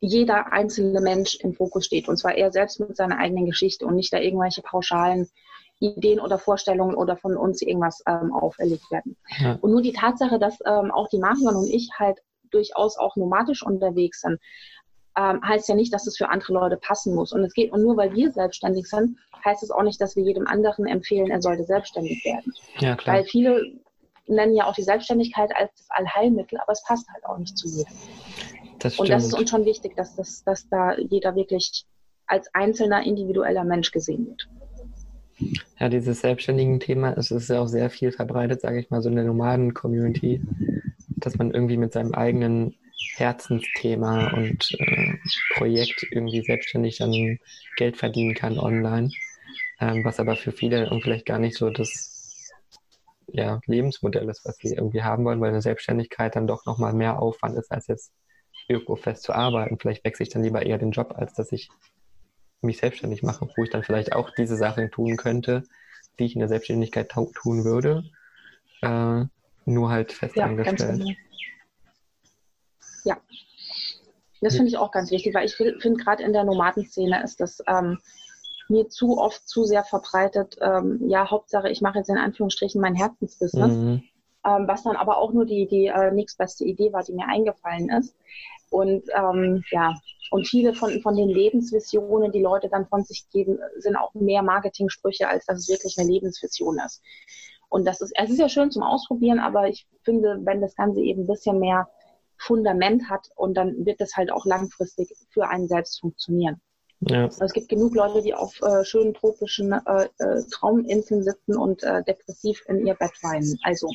jeder 0.00 0.52
einzelne 0.52 1.00
Mensch 1.00 1.36
im 1.36 1.54
Fokus 1.54 1.86
steht. 1.86 2.08
Und 2.08 2.16
zwar 2.16 2.34
er 2.34 2.50
selbst 2.50 2.80
mit 2.80 2.96
seiner 2.96 3.18
eigenen 3.18 3.46
Geschichte 3.46 3.86
und 3.86 3.94
nicht 3.94 4.12
da 4.12 4.18
irgendwelche 4.18 4.62
pauschalen 4.62 5.28
Ideen 5.82 6.20
oder 6.20 6.38
Vorstellungen 6.38 6.94
oder 6.94 7.16
von 7.16 7.36
uns 7.36 7.60
irgendwas 7.62 8.02
ähm, 8.06 8.32
auferlegt 8.32 8.90
werden. 8.90 9.16
Ja. 9.38 9.58
Und 9.60 9.72
nur 9.72 9.82
die 9.82 9.92
Tatsache, 9.92 10.38
dass 10.38 10.58
ähm, 10.64 10.90
auch 10.90 11.08
die 11.08 11.18
Marion 11.18 11.56
und 11.56 11.68
ich 11.68 11.90
halt 11.98 12.18
durchaus 12.50 12.96
auch 12.98 13.16
nomadisch 13.16 13.64
unterwegs 13.64 14.20
sind, 14.20 14.38
ähm, 15.16 15.40
heißt 15.46 15.68
ja 15.68 15.74
nicht, 15.74 15.92
dass 15.92 16.06
es 16.06 16.16
für 16.16 16.30
andere 16.30 16.54
Leute 16.54 16.76
passen 16.76 17.14
muss. 17.14 17.32
Und 17.32 17.44
es 17.44 17.52
geht, 17.52 17.72
und 17.72 17.82
nur 17.82 17.96
weil 17.96 18.14
wir 18.14 18.30
selbstständig 18.30 18.86
sind, 18.88 19.18
heißt 19.44 19.62
es 19.62 19.70
auch 19.70 19.82
nicht, 19.82 20.00
dass 20.00 20.16
wir 20.16 20.22
jedem 20.22 20.46
anderen 20.46 20.86
empfehlen, 20.86 21.30
er 21.30 21.42
sollte 21.42 21.64
selbstständig 21.64 22.24
werden. 22.24 22.52
Ja, 22.78 22.96
klar. 22.96 23.16
Weil 23.16 23.24
viele 23.24 23.60
nennen 24.26 24.54
ja 24.54 24.66
auch 24.66 24.74
die 24.74 24.82
Selbstständigkeit 24.82 25.50
als 25.54 25.70
das 25.76 25.86
Allheilmittel, 25.90 26.58
aber 26.60 26.72
es 26.72 26.82
passt 26.84 27.08
halt 27.12 27.26
auch 27.26 27.38
nicht 27.38 27.58
zu 27.58 27.68
jedem. 27.68 27.92
Das 28.78 28.98
und 28.98 29.08
das 29.08 29.26
ist 29.26 29.34
uns 29.34 29.50
schon 29.50 29.64
wichtig, 29.64 29.96
dass, 29.96 30.16
das, 30.16 30.42
dass 30.44 30.68
da 30.68 30.96
jeder 30.96 31.34
wirklich 31.34 31.84
als 32.26 32.48
einzelner 32.54 33.02
individueller 33.04 33.64
Mensch 33.64 33.90
gesehen 33.90 34.26
wird. 34.26 34.48
Ja, 35.78 35.88
dieses 35.88 36.20
selbstständigen 36.20 36.80
Thema, 36.80 37.14
es 37.16 37.30
ist 37.30 37.48
ja 37.48 37.60
auch 37.60 37.66
sehr 37.66 37.90
viel 37.90 38.12
verbreitet, 38.12 38.60
sage 38.60 38.78
ich 38.78 38.90
mal, 38.90 39.02
so 39.02 39.08
in 39.08 39.16
der 39.16 39.24
Nomaden-Community, 39.24 40.40
dass 41.16 41.36
man 41.36 41.52
irgendwie 41.52 41.76
mit 41.76 41.92
seinem 41.92 42.14
eigenen 42.14 42.76
Herzensthema 43.16 44.32
und 44.32 44.76
äh, 44.78 45.14
Projekt 45.54 46.06
irgendwie 46.10 46.42
selbstständig 46.42 46.98
dann 46.98 47.38
Geld 47.76 47.96
verdienen 47.96 48.34
kann 48.34 48.58
online, 48.58 49.10
ähm, 49.80 50.04
was 50.04 50.20
aber 50.20 50.36
für 50.36 50.52
viele 50.52 50.88
und 50.90 51.02
vielleicht 51.02 51.26
gar 51.26 51.38
nicht 51.38 51.56
so 51.56 51.70
das 51.70 52.50
ja, 53.26 53.60
Lebensmodell 53.66 54.28
ist, 54.28 54.44
was 54.44 54.56
sie 54.56 54.74
irgendwie 54.74 55.02
haben 55.02 55.24
wollen, 55.24 55.40
weil 55.40 55.50
eine 55.50 55.62
Selbstständigkeit 55.62 56.36
dann 56.36 56.46
doch 56.46 56.66
nochmal 56.66 56.92
mehr 56.92 57.20
Aufwand 57.20 57.56
ist, 57.56 57.72
als 57.72 57.86
jetzt 57.86 58.12
irgendwo 58.68 58.96
fest 58.96 59.22
zu 59.22 59.32
arbeiten. 59.32 59.78
Vielleicht 59.78 60.04
wechsle 60.04 60.24
ich 60.24 60.32
dann 60.32 60.42
lieber 60.42 60.64
eher 60.64 60.78
den 60.78 60.92
Job, 60.92 61.14
als 61.16 61.34
dass 61.34 61.52
ich 61.52 61.70
mich 62.62 62.78
selbstständig 62.78 63.22
mache, 63.22 63.48
wo 63.56 63.64
ich 63.64 63.70
dann 63.70 63.82
vielleicht 63.82 64.12
auch 64.14 64.30
diese 64.30 64.56
Sachen 64.56 64.90
tun 64.90 65.16
könnte, 65.16 65.64
die 66.18 66.24
ich 66.24 66.34
in 66.34 66.40
der 66.40 66.48
Selbstständigkeit 66.48 67.08
tun 67.10 67.64
würde, 67.64 68.04
äh, 68.82 69.24
nur 69.64 69.90
halt 69.90 70.12
fest 70.12 70.36
ja, 70.36 70.46
angestellt. 70.46 70.98
Genau. 70.98 71.10
Ja, 73.04 73.16
das 74.40 74.54
finde 74.56 74.68
ich 74.68 74.76
auch 74.76 74.90
ganz 74.90 75.10
wichtig, 75.10 75.34
weil 75.34 75.46
ich 75.46 75.54
finde, 75.54 76.02
gerade 76.02 76.22
in 76.22 76.32
der 76.32 76.44
Nomadenszene 76.44 77.22
ist 77.22 77.40
das 77.40 77.62
ähm, 77.66 77.98
mir 78.68 78.88
zu 78.88 79.18
oft 79.18 79.48
zu 79.48 79.64
sehr 79.64 79.84
verbreitet. 79.84 80.56
Ähm, 80.60 81.00
ja, 81.08 81.30
Hauptsache, 81.30 81.70
ich 81.70 81.80
mache 81.80 81.98
jetzt 81.98 82.10
in 82.10 82.18
Anführungsstrichen 82.18 82.80
mein 82.80 82.94
Herzensbusiness, 82.94 83.72
mhm. 83.72 84.02
ähm, 84.44 84.68
was 84.68 84.82
dann 84.82 84.96
aber 84.96 85.18
auch 85.18 85.32
nur 85.32 85.46
die, 85.46 85.66
die 85.68 85.86
äh, 85.86 86.10
nächstbeste 86.10 86.64
Idee 86.64 86.92
war, 86.92 87.02
die 87.04 87.12
mir 87.12 87.28
eingefallen 87.28 87.88
ist. 87.90 88.16
Und 88.70 89.04
ähm, 89.14 89.62
ja, 89.70 89.94
und 90.32 90.48
viele 90.48 90.72
von, 90.72 91.00
von 91.02 91.14
den 91.14 91.28
Lebensvisionen, 91.28 92.32
die 92.32 92.40
Leute 92.40 92.68
dann 92.70 92.86
von 92.86 93.04
sich 93.04 93.28
geben, 93.30 93.58
sind 93.76 93.96
auch 93.96 94.14
mehr 94.14 94.42
Marketing-Sprüche, 94.42 95.28
als 95.28 95.44
dass 95.44 95.58
es 95.58 95.68
wirklich 95.68 95.96
eine 95.98 96.10
Lebensvision 96.10 96.78
ist. 96.84 97.02
Und 97.68 97.86
das 97.86 98.00
ist, 98.00 98.12
es 98.16 98.30
ist 98.30 98.38
ja 98.38 98.48
schön 98.48 98.70
zum 98.70 98.82
Ausprobieren, 98.82 99.40
aber 99.40 99.68
ich 99.68 99.86
finde, 100.02 100.40
wenn 100.44 100.62
das 100.62 100.74
Ganze 100.74 101.00
eben 101.00 101.22
ein 101.22 101.26
bisschen 101.26 101.58
mehr 101.58 101.88
Fundament 102.38 103.10
hat 103.10 103.28
und 103.36 103.54
dann 103.54 103.84
wird 103.84 104.00
das 104.00 104.16
halt 104.16 104.32
auch 104.32 104.46
langfristig 104.46 105.14
für 105.28 105.48
einen 105.48 105.68
selbst 105.68 106.00
funktionieren. 106.00 106.60
Ja. 107.00 107.24
Also 107.24 107.44
es 107.44 107.52
gibt 107.52 107.68
genug 107.68 107.94
Leute, 107.94 108.22
die 108.22 108.32
auf 108.32 108.58
äh, 108.62 108.84
schönen 108.84 109.12
tropischen 109.12 109.72
äh, 109.72 110.08
äh, 110.18 110.42
Trauminseln 110.50 111.22
sitzen 111.22 111.56
und 111.56 111.82
äh, 111.82 112.02
depressiv 112.04 112.62
in 112.68 112.86
ihr 112.86 112.94
Bett 112.94 113.12
weinen. 113.22 113.58
Also 113.64 113.88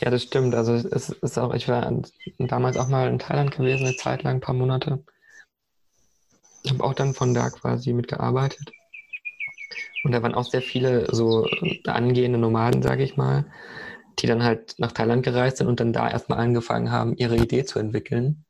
ja, 0.00 0.10
das 0.10 0.22
stimmt. 0.22 0.54
Also 0.54 0.74
es 0.74 1.10
ist 1.10 1.38
auch, 1.38 1.54
ich 1.54 1.68
war 1.68 1.90
damals 2.38 2.76
auch 2.76 2.88
mal 2.88 3.08
in 3.08 3.18
Thailand 3.18 3.50
gewesen, 3.50 3.86
eine 3.86 3.96
Zeit 3.96 4.22
lang, 4.22 4.36
ein 4.36 4.40
paar 4.40 4.54
Monate. 4.54 5.04
Ich 6.62 6.70
habe 6.72 6.84
auch 6.84 6.94
dann 6.94 7.14
von 7.14 7.34
da 7.34 7.50
quasi 7.50 7.92
mitgearbeitet. 7.92 8.72
Und 10.04 10.12
da 10.12 10.22
waren 10.22 10.34
auch 10.34 10.44
sehr 10.44 10.62
viele 10.62 11.12
so 11.14 11.46
angehende 11.86 12.38
Nomaden, 12.38 12.82
sage 12.82 13.02
ich 13.02 13.16
mal, 13.16 13.46
die 14.18 14.26
dann 14.26 14.42
halt 14.42 14.74
nach 14.78 14.92
Thailand 14.92 15.22
gereist 15.22 15.58
sind 15.58 15.66
und 15.66 15.80
dann 15.80 15.92
da 15.92 16.10
erstmal 16.10 16.38
angefangen 16.38 16.90
haben, 16.90 17.16
ihre 17.16 17.36
Idee 17.36 17.64
zu 17.64 17.78
entwickeln. 17.78 18.44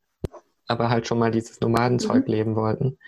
Aber 0.67 0.91
halt 0.91 1.07
schon 1.07 1.19
mal 1.19 1.31
dieses 1.31 1.61
Nomadenzeug 1.61 2.27
mhm. 2.27 2.33
leben 2.33 2.57
wollten. 2.57 2.99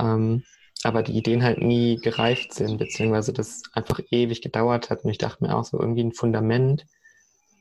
Ähm, 0.00 0.42
aber 0.82 1.02
die 1.02 1.16
Ideen 1.16 1.42
halt 1.42 1.58
nie 1.58 1.96
gereift 1.96 2.52
sind, 2.52 2.78
beziehungsweise 2.78 3.32
das 3.32 3.62
einfach 3.72 4.00
ewig 4.10 4.42
gedauert 4.42 4.90
hat. 4.90 5.04
Und 5.04 5.10
ich 5.10 5.18
dachte 5.18 5.44
mir 5.44 5.56
auch 5.56 5.64
so 5.64 5.78
irgendwie 5.78 6.04
ein 6.04 6.12
Fundament, 6.12 6.86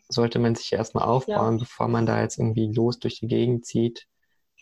sollte 0.10 0.40
man 0.40 0.56
sich 0.56 0.72
erstmal 0.74 1.06
aufbauen, 1.06 1.58
ja. 1.58 1.60
bevor 1.60 1.88
man 1.88 2.06
da 2.06 2.22
jetzt 2.22 2.38
irgendwie 2.38 2.72
los 2.72 3.00
durch 3.00 3.20
die 3.20 3.28
Gegend 3.28 3.66
zieht 3.66 4.08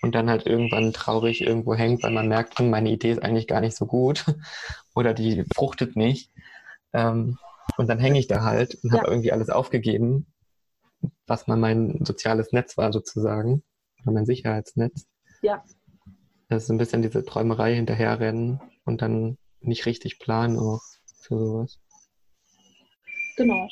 und 0.01 0.15
dann 0.15 0.29
halt 0.29 0.45
irgendwann 0.45 0.93
traurig 0.93 1.41
irgendwo 1.41 1.75
hängt, 1.75 2.03
weil 2.03 2.11
man 2.11 2.27
merkt, 2.27 2.57
hm, 2.57 2.69
meine 2.69 2.89
Idee 2.89 3.11
ist 3.11 3.23
eigentlich 3.23 3.47
gar 3.47 3.61
nicht 3.61 3.75
so 3.75 3.85
gut 3.85 4.25
oder 4.95 5.13
die 5.13 5.45
fruchtet 5.53 5.95
nicht. 5.95 6.31
Ähm, 6.93 7.37
und 7.77 7.87
dann 7.87 7.99
hänge 7.99 8.19
ich 8.19 8.27
da 8.27 8.43
halt 8.43 8.77
und 8.83 8.91
ja. 8.91 8.99
habe 8.99 9.11
irgendwie 9.11 9.31
alles 9.31 9.49
aufgegeben, 9.49 10.27
was 11.27 11.47
mal 11.47 11.57
mein 11.57 12.03
soziales 12.03 12.51
Netz 12.51 12.77
war 12.77 12.91
sozusagen, 12.91 13.63
oder 14.03 14.11
mein 14.11 14.25
Sicherheitsnetz. 14.25 15.07
Ja. 15.41 15.63
Das 16.49 16.63
ist 16.63 16.69
ein 16.69 16.77
bisschen 16.77 17.01
diese 17.01 17.23
Träumerei 17.23 17.75
hinterherrennen 17.75 18.59
und 18.85 19.01
dann 19.01 19.37
nicht 19.61 19.85
richtig 19.85 20.19
planen 20.19 20.59
auch 20.59 20.81
für 21.21 21.37
sowas. 21.37 21.79
Genau. 23.41 23.67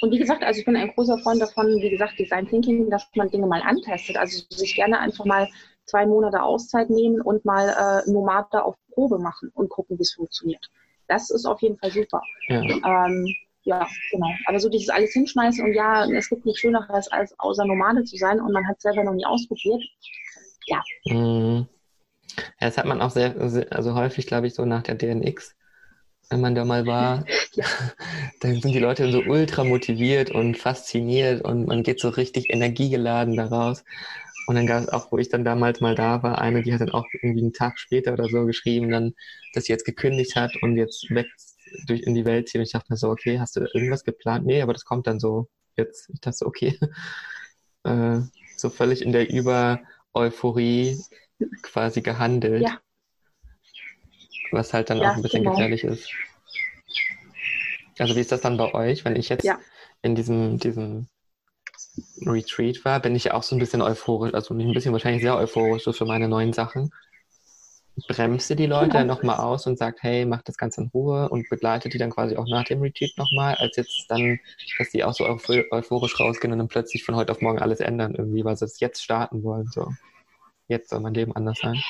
Und 0.00 0.12
wie 0.12 0.18
gesagt, 0.18 0.42
also 0.42 0.60
ich 0.60 0.64
bin 0.64 0.76
ein 0.76 0.92
großer 0.94 1.18
Freund 1.18 1.42
davon, 1.42 1.66
wie 1.66 1.90
gesagt, 1.90 2.18
Design 2.18 2.48
Thinking, 2.48 2.88
dass 2.88 3.06
man 3.14 3.30
Dinge 3.30 3.46
mal 3.46 3.60
antestet. 3.62 4.16
Also 4.16 4.42
sich 4.50 4.74
gerne 4.74 4.98
einfach 4.98 5.24
mal 5.24 5.48
zwei 5.84 6.06
Monate 6.06 6.42
Auszeit 6.42 6.88
nehmen 6.88 7.20
und 7.20 7.44
mal 7.44 7.68
äh, 7.68 8.10
Nomade 8.10 8.64
auf 8.64 8.76
Probe 8.92 9.18
machen 9.18 9.50
und 9.54 9.68
gucken, 9.68 9.98
wie 9.98 10.02
es 10.02 10.14
funktioniert. 10.14 10.70
Das 11.08 11.30
ist 11.30 11.44
auf 11.44 11.60
jeden 11.60 11.76
Fall 11.76 11.90
super. 11.90 12.22
Ja. 12.48 12.62
Ähm, 12.62 13.34
ja, 13.64 13.86
genau. 14.10 14.28
Aber 14.46 14.58
so 14.58 14.70
dieses 14.70 14.88
alles 14.88 15.12
hinschmeißen 15.12 15.62
und 15.62 15.74
ja, 15.74 16.06
es 16.10 16.30
gibt 16.30 16.46
nichts 16.46 16.60
Schöneres, 16.60 17.08
als 17.08 17.38
außer 17.38 17.66
Nomade 17.66 18.04
zu 18.04 18.16
sein 18.16 18.40
und 18.40 18.52
man 18.52 18.66
hat 18.66 18.76
es 18.76 18.82
selber 18.82 19.04
noch 19.04 19.12
nie 19.12 19.26
ausprobiert. 19.26 19.82
Ja. 20.66 20.82
Mhm. 21.04 21.66
Ja, 22.60 22.68
das 22.68 22.78
hat 22.78 22.86
man 22.86 23.02
auch 23.02 23.10
sehr, 23.10 23.36
also 23.38 23.94
häufig, 23.94 24.26
glaube 24.26 24.46
ich, 24.46 24.54
so 24.54 24.64
nach 24.64 24.82
der 24.82 24.94
DNX 24.94 25.54
wenn 26.30 26.40
man 26.40 26.54
da 26.54 26.64
mal 26.64 26.86
war, 26.86 27.24
dann 28.40 28.60
sind 28.60 28.72
die 28.72 28.78
Leute 28.78 29.10
so 29.10 29.20
ultra 29.20 29.64
motiviert 29.64 30.30
und 30.30 30.56
fasziniert 30.56 31.42
und 31.42 31.66
man 31.66 31.82
geht 31.82 32.00
so 32.00 32.08
richtig 32.08 32.50
energiegeladen 32.50 33.36
daraus. 33.36 33.84
Und 34.46 34.56
dann 34.56 34.66
gab 34.66 34.82
es 34.82 34.88
auch, 34.88 35.12
wo 35.12 35.18
ich 35.18 35.28
dann 35.28 35.44
damals 35.44 35.80
mal 35.80 35.94
da 35.94 36.22
war, 36.22 36.40
eine, 36.40 36.62
die 36.62 36.72
hat 36.72 36.80
dann 36.80 36.90
auch 36.90 37.04
irgendwie 37.12 37.42
einen 37.42 37.52
Tag 37.52 37.78
später 37.78 38.12
oder 38.12 38.28
so 38.28 38.46
geschrieben, 38.46 38.90
dann, 38.90 39.14
dass 39.54 39.64
sie 39.64 39.72
jetzt 39.72 39.84
gekündigt 39.84 40.34
hat 40.34 40.52
und 40.62 40.76
jetzt 40.76 41.08
weg 41.10 41.26
durch 41.86 42.02
in 42.02 42.14
die 42.14 42.24
Welt 42.24 42.48
zieht. 42.48 42.58
Und 42.58 42.62
ich 42.62 42.72
dachte 42.72 42.86
mir 42.90 42.96
so, 42.96 43.10
okay, 43.10 43.38
hast 43.38 43.56
du 43.56 43.60
irgendwas 43.60 44.02
geplant? 44.02 44.46
Nee, 44.46 44.62
aber 44.62 44.72
das 44.72 44.84
kommt 44.84 45.06
dann 45.06 45.20
so 45.20 45.48
jetzt. 45.76 46.08
Ich 46.12 46.20
dachte 46.20 46.38
so, 46.38 46.46
okay. 46.46 46.78
äh, 47.84 48.20
so 48.56 48.70
völlig 48.70 49.02
in 49.02 49.12
der 49.12 49.30
Über-Euphorie 49.30 50.98
quasi 51.62 52.00
gehandelt. 52.00 52.62
Ja 52.62 52.80
was 54.52 54.72
halt 54.72 54.90
dann 54.90 54.98
ja, 54.98 55.10
auch 55.10 55.16
ein 55.16 55.22
bisschen 55.22 55.42
genau. 55.42 55.52
gefährlich 55.52 55.84
ist. 55.84 56.08
Also 57.98 58.16
wie 58.16 58.20
ist 58.20 58.32
das 58.32 58.40
dann 58.40 58.56
bei 58.56 58.72
euch, 58.72 59.04
wenn 59.04 59.16
ich 59.16 59.28
jetzt 59.28 59.44
ja. 59.44 59.58
in 60.02 60.14
diesem, 60.14 60.58
diesem 60.58 61.06
Retreat 62.24 62.84
war, 62.84 63.00
bin 63.00 63.14
ich 63.14 63.32
auch 63.32 63.42
so 63.42 63.56
ein 63.56 63.58
bisschen 63.58 63.82
euphorisch, 63.82 64.34
also 64.34 64.54
nicht 64.54 64.66
ein 64.66 64.74
bisschen, 64.74 64.92
wahrscheinlich 64.92 65.22
sehr 65.22 65.36
euphorisch 65.36 65.84
so 65.84 65.92
für 65.92 66.06
meine 66.06 66.28
neuen 66.28 66.52
Sachen. 66.52 66.92
Bremst 68.08 68.48
ihr 68.48 68.56
die 68.56 68.66
Leute 68.66 68.98
genau. 68.98 69.14
nochmal 69.14 69.36
aus 69.36 69.66
und 69.66 69.76
sagt, 69.76 70.02
hey, 70.02 70.24
mach 70.24 70.40
das 70.42 70.56
Ganze 70.56 70.80
in 70.80 70.86
Ruhe 70.88 71.28
und 71.28 71.50
begleitet 71.50 71.92
die 71.92 71.98
dann 71.98 72.10
quasi 72.10 72.36
auch 72.36 72.46
nach 72.48 72.64
dem 72.64 72.80
Retreat 72.80 73.10
nochmal, 73.18 73.56
als 73.56 73.76
jetzt 73.76 74.06
dann, 74.08 74.38
dass 74.78 74.90
die 74.90 75.04
auch 75.04 75.12
so 75.12 75.26
euphorisch 75.26 76.18
rausgehen 76.18 76.52
und 76.52 76.58
dann 76.58 76.68
plötzlich 76.68 77.04
von 77.04 77.16
heute 77.16 77.32
auf 77.32 77.42
morgen 77.42 77.58
alles 77.58 77.80
ändern 77.80 78.14
irgendwie, 78.14 78.44
weil 78.44 78.56
sie 78.56 78.64
es 78.64 78.80
jetzt 78.80 79.02
starten 79.02 79.42
wollen. 79.42 79.66
So, 79.66 79.92
jetzt 80.68 80.88
soll 80.88 81.00
mein 81.00 81.12
Leben 81.12 81.36
anders 81.36 81.58
sein. 81.60 81.82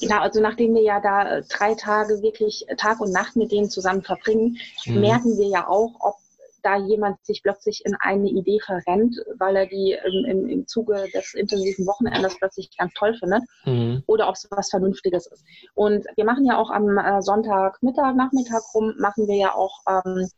Genau, 0.00 0.20
also 0.20 0.40
nachdem 0.40 0.74
wir 0.74 0.82
ja 0.82 1.00
da 1.00 1.36
äh, 1.36 1.42
drei 1.48 1.74
Tage 1.74 2.22
wirklich 2.22 2.66
Tag 2.76 3.00
und 3.00 3.12
Nacht 3.12 3.36
mit 3.36 3.52
denen 3.52 3.70
zusammen 3.70 4.02
verbringen, 4.02 4.58
mhm. 4.86 5.00
merken 5.00 5.38
wir 5.38 5.48
ja 5.48 5.68
auch, 5.68 5.94
ob 6.00 6.16
da 6.62 6.76
jemand 6.76 7.24
sich 7.24 7.42
plötzlich 7.42 7.82
in 7.84 7.96
eine 8.00 8.28
Idee 8.28 8.60
verrennt, 8.60 9.16
weil 9.38 9.56
er 9.56 9.66
die 9.66 9.96
im, 10.04 10.24
im, 10.24 10.48
im 10.48 10.66
Zuge 10.66 11.06
des 11.14 11.34
intensiven 11.34 11.86
Wochenendes 11.86 12.36
plötzlich 12.38 12.70
ganz 12.76 12.92
toll 12.94 13.14
findet, 13.14 13.42
mhm. 13.64 14.02
oder 14.06 14.28
ob 14.28 14.34
es 14.34 14.46
was 14.50 14.70
Vernünftiges 14.70 15.26
ist. 15.26 15.44
Und 15.74 16.04
wir 16.16 16.24
machen 16.24 16.44
ja 16.44 16.58
auch 16.58 16.70
am 16.70 16.98
äh, 16.98 17.22
Sonntagmittag, 17.22 18.14
Nachmittag 18.14 18.62
rum, 18.74 18.94
machen 18.98 19.26
wir 19.26 19.36
ja 19.36 19.54
auch 19.54 19.80
ähm, 19.88 20.28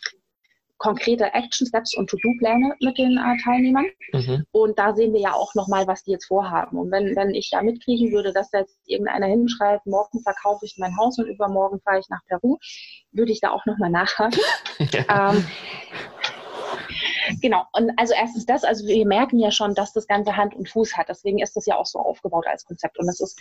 konkrete 0.82 1.32
Action 1.32 1.64
Steps 1.66 1.96
und 1.96 2.10
To-Do-Pläne 2.10 2.74
mit 2.80 2.98
den 2.98 3.16
äh, 3.16 3.42
Teilnehmern. 3.44 3.86
Mhm. 4.12 4.44
Und 4.50 4.78
da 4.80 4.94
sehen 4.94 5.12
wir 5.12 5.20
ja 5.20 5.32
auch 5.32 5.54
nochmal, 5.54 5.86
was 5.86 6.02
die 6.02 6.10
jetzt 6.10 6.26
vorhaben. 6.26 6.76
Und 6.76 6.90
wenn, 6.90 7.14
wenn 7.14 7.30
ich 7.30 7.50
da 7.50 7.62
mitkriegen 7.62 8.10
würde, 8.10 8.32
dass 8.32 8.50
da 8.50 8.58
jetzt 8.58 8.76
irgendeiner 8.86 9.26
hinschreibt, 9.26 9.86
morgen 9.86 10.20
verkaufe 10.22 10.66
ich 10.66 10.74
mein 10.78 10.96
Haus 10.96 11.18
und 11.18 11.26
übermorgen 11.26 11.80
fahre 11.84 12.00
ich 12.00 12.08
nach 12.08 12.18
Peru, 12.26 12.58
würde 13.12 13.30
ich 13.30 13.40
da 13.40 13.50
auch 13.50 13.64
nochmal 13.64 13.90
nachhaken. 13.90 14.40
Ja. 14.92 15.32
Ähm, 15.32 15.46
Genau, 17.42 17.64
und 17.72 17.90
also 17.96 18.14
erstens 18.14 18.46
das, 18.46 18.62
also 18.62 18.86
wir 18.86 19.04
merken 19.04 19.40
ja 19.40 19.50
schon, 19.50 19.74
dass 19.74 19.92
das 19.92 20.06
Ganze 20.06 20.36
Hand 20.36 20.54
und 20.54 20.68
Fuß 20.68 20.96
hat. 20.96 21.08
Deswegen 21.08 21.40
ist 21.40 21.56
das 21.56 21.66
ja 21.66 21.76
auch 21.76 21.86
so 21.86 21.98
aufgebaut 21.98 22.46
als 22.46 22.64
Konzept. 22.64 23.00
Und 23.00 23.08
das 23.08 23.18
ist 23.18 23.36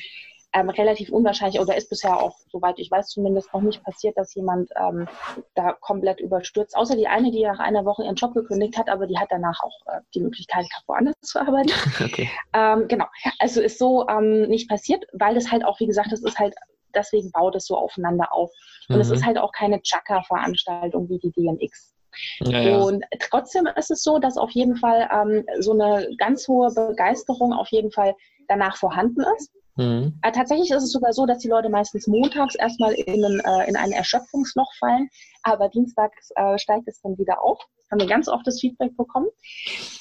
ähm, 0.53 0.69
relativ 0.69 1.11
unwahrscheinlich 1.11 1.61
oder 1.61 1.77
ist 1.77 1.89
bisher 1.89 2.19
auch, 2.19 2.35
soweit 2.51 2.79
ich 2.79 2.89
weiß, 2.89 3.09
zumindest 3.09 3.53
noch 3.53 3.61
nicht 3.61 3.83
passiert, 3.83 4.17
dass 4.17 4.33
jemand 4.33 4.71
ähm, 4.75 5.07
da 5.53 5.73
komplett 5.73 6.19
überstürzt. 6.19 6.75
Außer 6.75 6.95
die 6.95 7.07
eine, 7.07 7.31
die 7.31 7.43
nach 7.43 7.59
einer 7.59 7.85
Woche 7.85 8.03
ihren 8.03 8.15
Job 8.15 8.33
gekündigt 8.33 8.75
hat, 8.75 8.89
aber 8.89 9.05
die 9.05 9.19
hat 9.19 9.27
danach 9.29 9.61
auch 9.61 9.79
äh, 9.85 10.01
die 10.15 10.21
Möglichkeit 10.21 10.65
woanders 10.87 11.15
zu 11.21 11.39
arbeiten. 11.39 11.71
Okay. 12.01 12.29
Ähm, 12.53 12.87
genau, 12.87 13.05
also 13.37 13.61
ist 13.61 13.77
so 13.77 14.07
ähm, 14.07 14.47
nicht 14.47 14.67
passiert, 14.67 15.05
weil 15.13 15.35
das 15.35 15.51
halt 15.51 15.63
auch, 15.63 15.79
wie 15.79 15.85
gesagt, 15.85 16.11
das 16.11 16.21
ist 16.21 16.39
halt 16.39 16.55
deswegen 16.95 17.31
baut 17.31 17.55
es 17.55 17.67
so 17.67 17.77
aufeinander 17.77 18.33
auf. 18.33 18.51
Und 18.89 18.95
mhm. 18.95 19.01
es 19.01 19.11
ist 19.11 19.23
halt 19.23 19.37
auch 19.37 19.51
keine 19.51 19.81
Chaka-Veranstaltung 19.81 21.07
wie 21.09 21.19
die 21.19 21.31
DMX. 21.31 21.93
Ja, 22.39 22.61
ja. 22.61 22.77
Und 22.77 23.03
trotzdem 23.19 23.67
ist 23.75 23.91
es 23.91 24.03
so, 24.03 24.19
dass 24.19 24.37
auf 24.37 24.51
jeden 24.51 24.75
Fall 24.75 25.09
ähm, 25.11 25.45
so 25.59 25.73
eine 25.73 26.07
ganz 26.17 26.47
hohe 26.47 26.71
Begeisterung 26.73 27.53
auf 27.53 27.69
jeden 27.69 27.91
Fall 27.91 28.15
danach 28.47 28.77
vorhanden 28.77 29.23
ist. 29.37 29.51
Mhm. 29.75 30.19
Äh, 30.21 30.31
tatsächlich 30.31 30.69
ist 30.71 30.83
es 30.83 30.91
sogar 30.91 31.13
so, 31.13 31.25
dass 31.25 31.39
die 31.39 31.47
Leute 31.47 31.69
meistens 31.69 32.07
montags 32.07 32.55
erstmal 32.55 32.93
in, 32.93 33.23
äh, 33.23 33.69
in 33.69 33.75
ein 33.75 33.91
Erschöpfungsloch 33.91 34.71
fallen, 34.79 35.09
aber 35.43 35.69
dienstags 35.69 36.29
äh, 36.35 36.57
steigt 36.57 36.87
es 36.87 37.01
dann 37.01 37.17
wieder 37.17 37.41
auf. 37.41 37.59
Haben 37.89 38.01
wir 38.01 38.07
ganz 38.07 38.27
oft 38.27 38.45
das 38.47 38.59
Feedback 38.59 38.95
bekommen. 38.95 39.27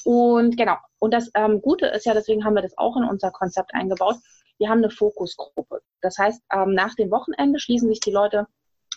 Und 0.05 0.57
genau, 0.57 0.77
und 0.99 1.13
das 1.13 1.31
ähm, 1.35 1.61
Gute 1.61 1.87
ist 1.87 2.07
ja, 2.07 2.15
deswegen 2.15 2.45
haben 2.45 2.55
wir 2.55 2.63
das 2.63 2.77
auch 2.79 2.97
in 2.97 3.05
unser 3.05 3.31
Konzept 3.31 3.75
eingebaut, 3.75 4.17
wir 4.59 4.69
haben 4.69 4.79
eine 4.79 4.91
Fokusgruppe. 4.91 5.81
Das 6.03 6.19
heißt, 6.19 6.43
ähm, 6.53 6.75
nach 6.75 6.95
dem 6.95 7.11
Wochenende 7.11 7.59
schließen 7.59 7.89
sich 7.89 8.01
die 8.01 8.13
Leute 8.13 8.47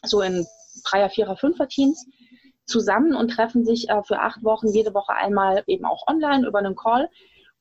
so 0.04 0.22
in 0.22 0.46
Dreier-, 0.84 1.10
Vierer-, 1.10 1.38
Fünfer-Teams 1.38 2.06
zusammen 2.66 3.16
und 3.16 3.30
treffen 3.30 3.66
sich 3.66 3.90
äh, 3.90 4.04
für 4.04 4.20
acht 4.20 4.44
Wochen 4.44 4.68
jede 4.70 4.94
Woche 4.94 5.14
einmal 5.14 5.64
eben 5.68 5.86
auch 5.86 6.08
online 6.08 6.48
über 6.48 6.60
einen 6.60 6.76
Call 6.76 7.10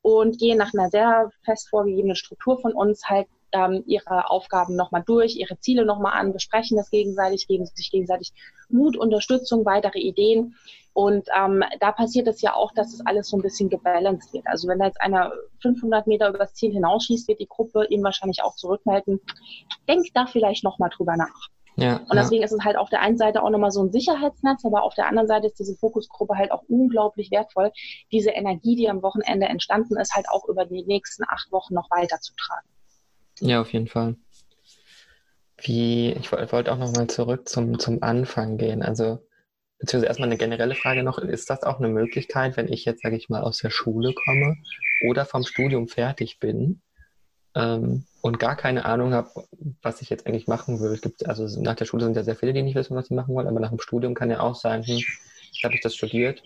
und 0.01 0.37
gehen 0.37 0.57
nach 0.57 0.73
einer 0.73 0.89
sehr 0.89 1.31
fest 1.43 1.69
vorgegebenen 1.69 2.15
Struktur 2.15 2.59
von 2.59 2.73
uns 2.73 3.07
halt 3.09 3.27
ähm, 3.53 3.83
ihre 3.85 4.29
Aufgaben 4.29 4.75
nochmal 4.75 5.03
durch, 5.05 5.35
ihre 5.35 5.57
Ziele 5.59 5.85
nochmal 5.85 6.19
an, 6.19 6.33
besprechen 6.33 6.77
das 6.77 6.89
gegenseitig, 6.89 7.47
geben 7.47 7.65
sich 7.65 7.91
gegenseitig 7.91 8.33
Mut, 8.69 8.97
Unterstützung, 8.97 9.65
weitere 9.65 9.99
Ideen. 9.99 10.55
Und 10.93 11.27
ähm, 11.35 11.63
da 11.79 11.91
passiert 11.91 12.27
es 12.27 12.41
ja 12.41 12.53
auch, 12.53 12.71
dass 12.73 12.91
das 12.91 13.05
alles 13.05 13.29
so 13.29 13.37
ein 13.37 13.41
bisschen 13.41 13.69
gebalanced 13.69 14.33
wird. 14.33 14.45
Also 14.47 14.67
wenn 14.67 14.79
da 14.79 14.85
jetzt 14.85 15.01
einer 15.01 15.31
500 15.61 16.05
Meter 16.05 16.29
übers 16.29 16.53
Ziel 16.53 16.71
hinausschießt, 16.71 17.27
wird 17.27 17.39
die 17.39 17.47
Gruppe 17.47 17.85
ihm 17.89 18.03
wahrscheinlich 18.03 18.43
auch 18.43 18.55
zurückmelden. 18.55 19.19
Denk 19.87 20.07
da 20.13 20.25
vielleicht 20.27 20.63
nochmal 20.63 20.89
drüber 20.89 21.15
nach. 21.15 21.49
Ja, 21.75 21.97
und 21.97 22.15
deswegen 22.15 22.41
ja. 22.41 22.45
ist 22.45 22.51
es 22.51 22.63
halt 22.63 22.77
auf 22.77 22.89
der 22.89 23.01
einen 23.01 23.17
Seite 23.17 23.41
auch 23.41 23.49
nochmal 23.49 23.71
so 23.71 23.81
ein 23.83 23.91
Sicherheitsnetz, 23.91 24.63
aber 24.63 24.83
auf 24.83 24.93
der 24.93 25.07
anderen 25.07 25.27
Seite 25.27 25.47
ist 25.47 25.57
diese 25.57 25.75
Fokusgruppe 25.75 26.35
halt 26.35 26.51
auch 26.51 26.63
unglaublich 26.67 27.31
wertvoll, 27.31 27.71
diese 28.11 28.29
Energie, 28.29 28.75
die 28.75 28.89
am 28.89 29.01
Wochenende 29.01 29.47
entstanden 29.47 29.97
ist, 29.97 30.13
halt 30.13 30.27
auch 30.29 30.47
über 30.47 30.65
die 30.65 30.83
nächsten 30.83 31.23
acht 31.27 31.51
Wochen 31.51 31.73
noch 31.73 31.89
weiterzutragen. 31.89 32.69
Ja, 33.39 33.61
auf 33.61 33.73
jeden 33.73 33.87
Fall. 33.87 34.15
Wie, 35.57 36.11
ich 36.11 36.31
wollte 36.31 36.71
auch 36.71 36.77
nochmal 36.77 37.07
zurück 37.07 37.49
zum, 37.49 37.79
zum 37.79 38.03
Anfang 38.03 38.57
gehen. 38.57 38.83
Also, 38.83 39.19
beziehungsweise 39.79 40.07
erstmal 40.07 40.29
eine 40.29 40.37
generelle 40.37 40.75
Frage 40.75 41.03
noch, 41.03 41.17
ist 41.17 41.49
das 41.49 41.63
auch 41.63 41.79
eine 41.79 41.87
Möglichkeit, 41.87 42.55
wenn 42.57 42.71
ich 42.71 42.85
jetzt, 42.85 43.01
sage 43.01 43.15
ich 43.15 43.29
mal, 43.29 43.41
aus 43.41 43.57
der 43.57 43.71
Schule 43.71 44.13
komme 44.13 44.57
oder 45.07 45.25
vom 45.25 45.43
Studium 45.43 45.87
fertig 45.87 46.39
bin, 46.39 46.81
ähm, 47.55 48.05
und 48.21 48.39
gar 48.39 48.55
keine 48.55 48.85
Ahnung 48.85 49.13
habe, 49.13 49.29
was 49.81 50.01
ich 50.01 50.09
jetzt 50.09 50.25
eigentlich 50.25 50.47
machen 50.47 50.79
will. 50.79 50.91
Es 50.91 51.01
gibt, 51.01 51.27
also 51.27 51.61
nach 51.61 51.75
der 51.75 51.85
Schule 51.85 52.05
sind 52.05 52.15
ja 52.15 52.23
sehr 52.23 52.35
viele, 52.35 52.53
die 52.53 52.63
nicht 52.63 52.75
wissen, 52.75 52.95
was 52.95 53.07
sie 53.07 53.15
machen 53.15 53.35
wollen, 53.35 53.47
aber 53.47 53.59
nach 53.59 53.69
dem 53.69 53.79
Studium 53.79 54.13
kann 54.13 54.31
ja 54.31 54.39
auch 54.39 54.55
sein, 54.55 54.83
hm, 54.83 55.01
habe 55.63 55.75
ich 55.75 55.81
das 55.81 55.95
studiert 55.95 56.41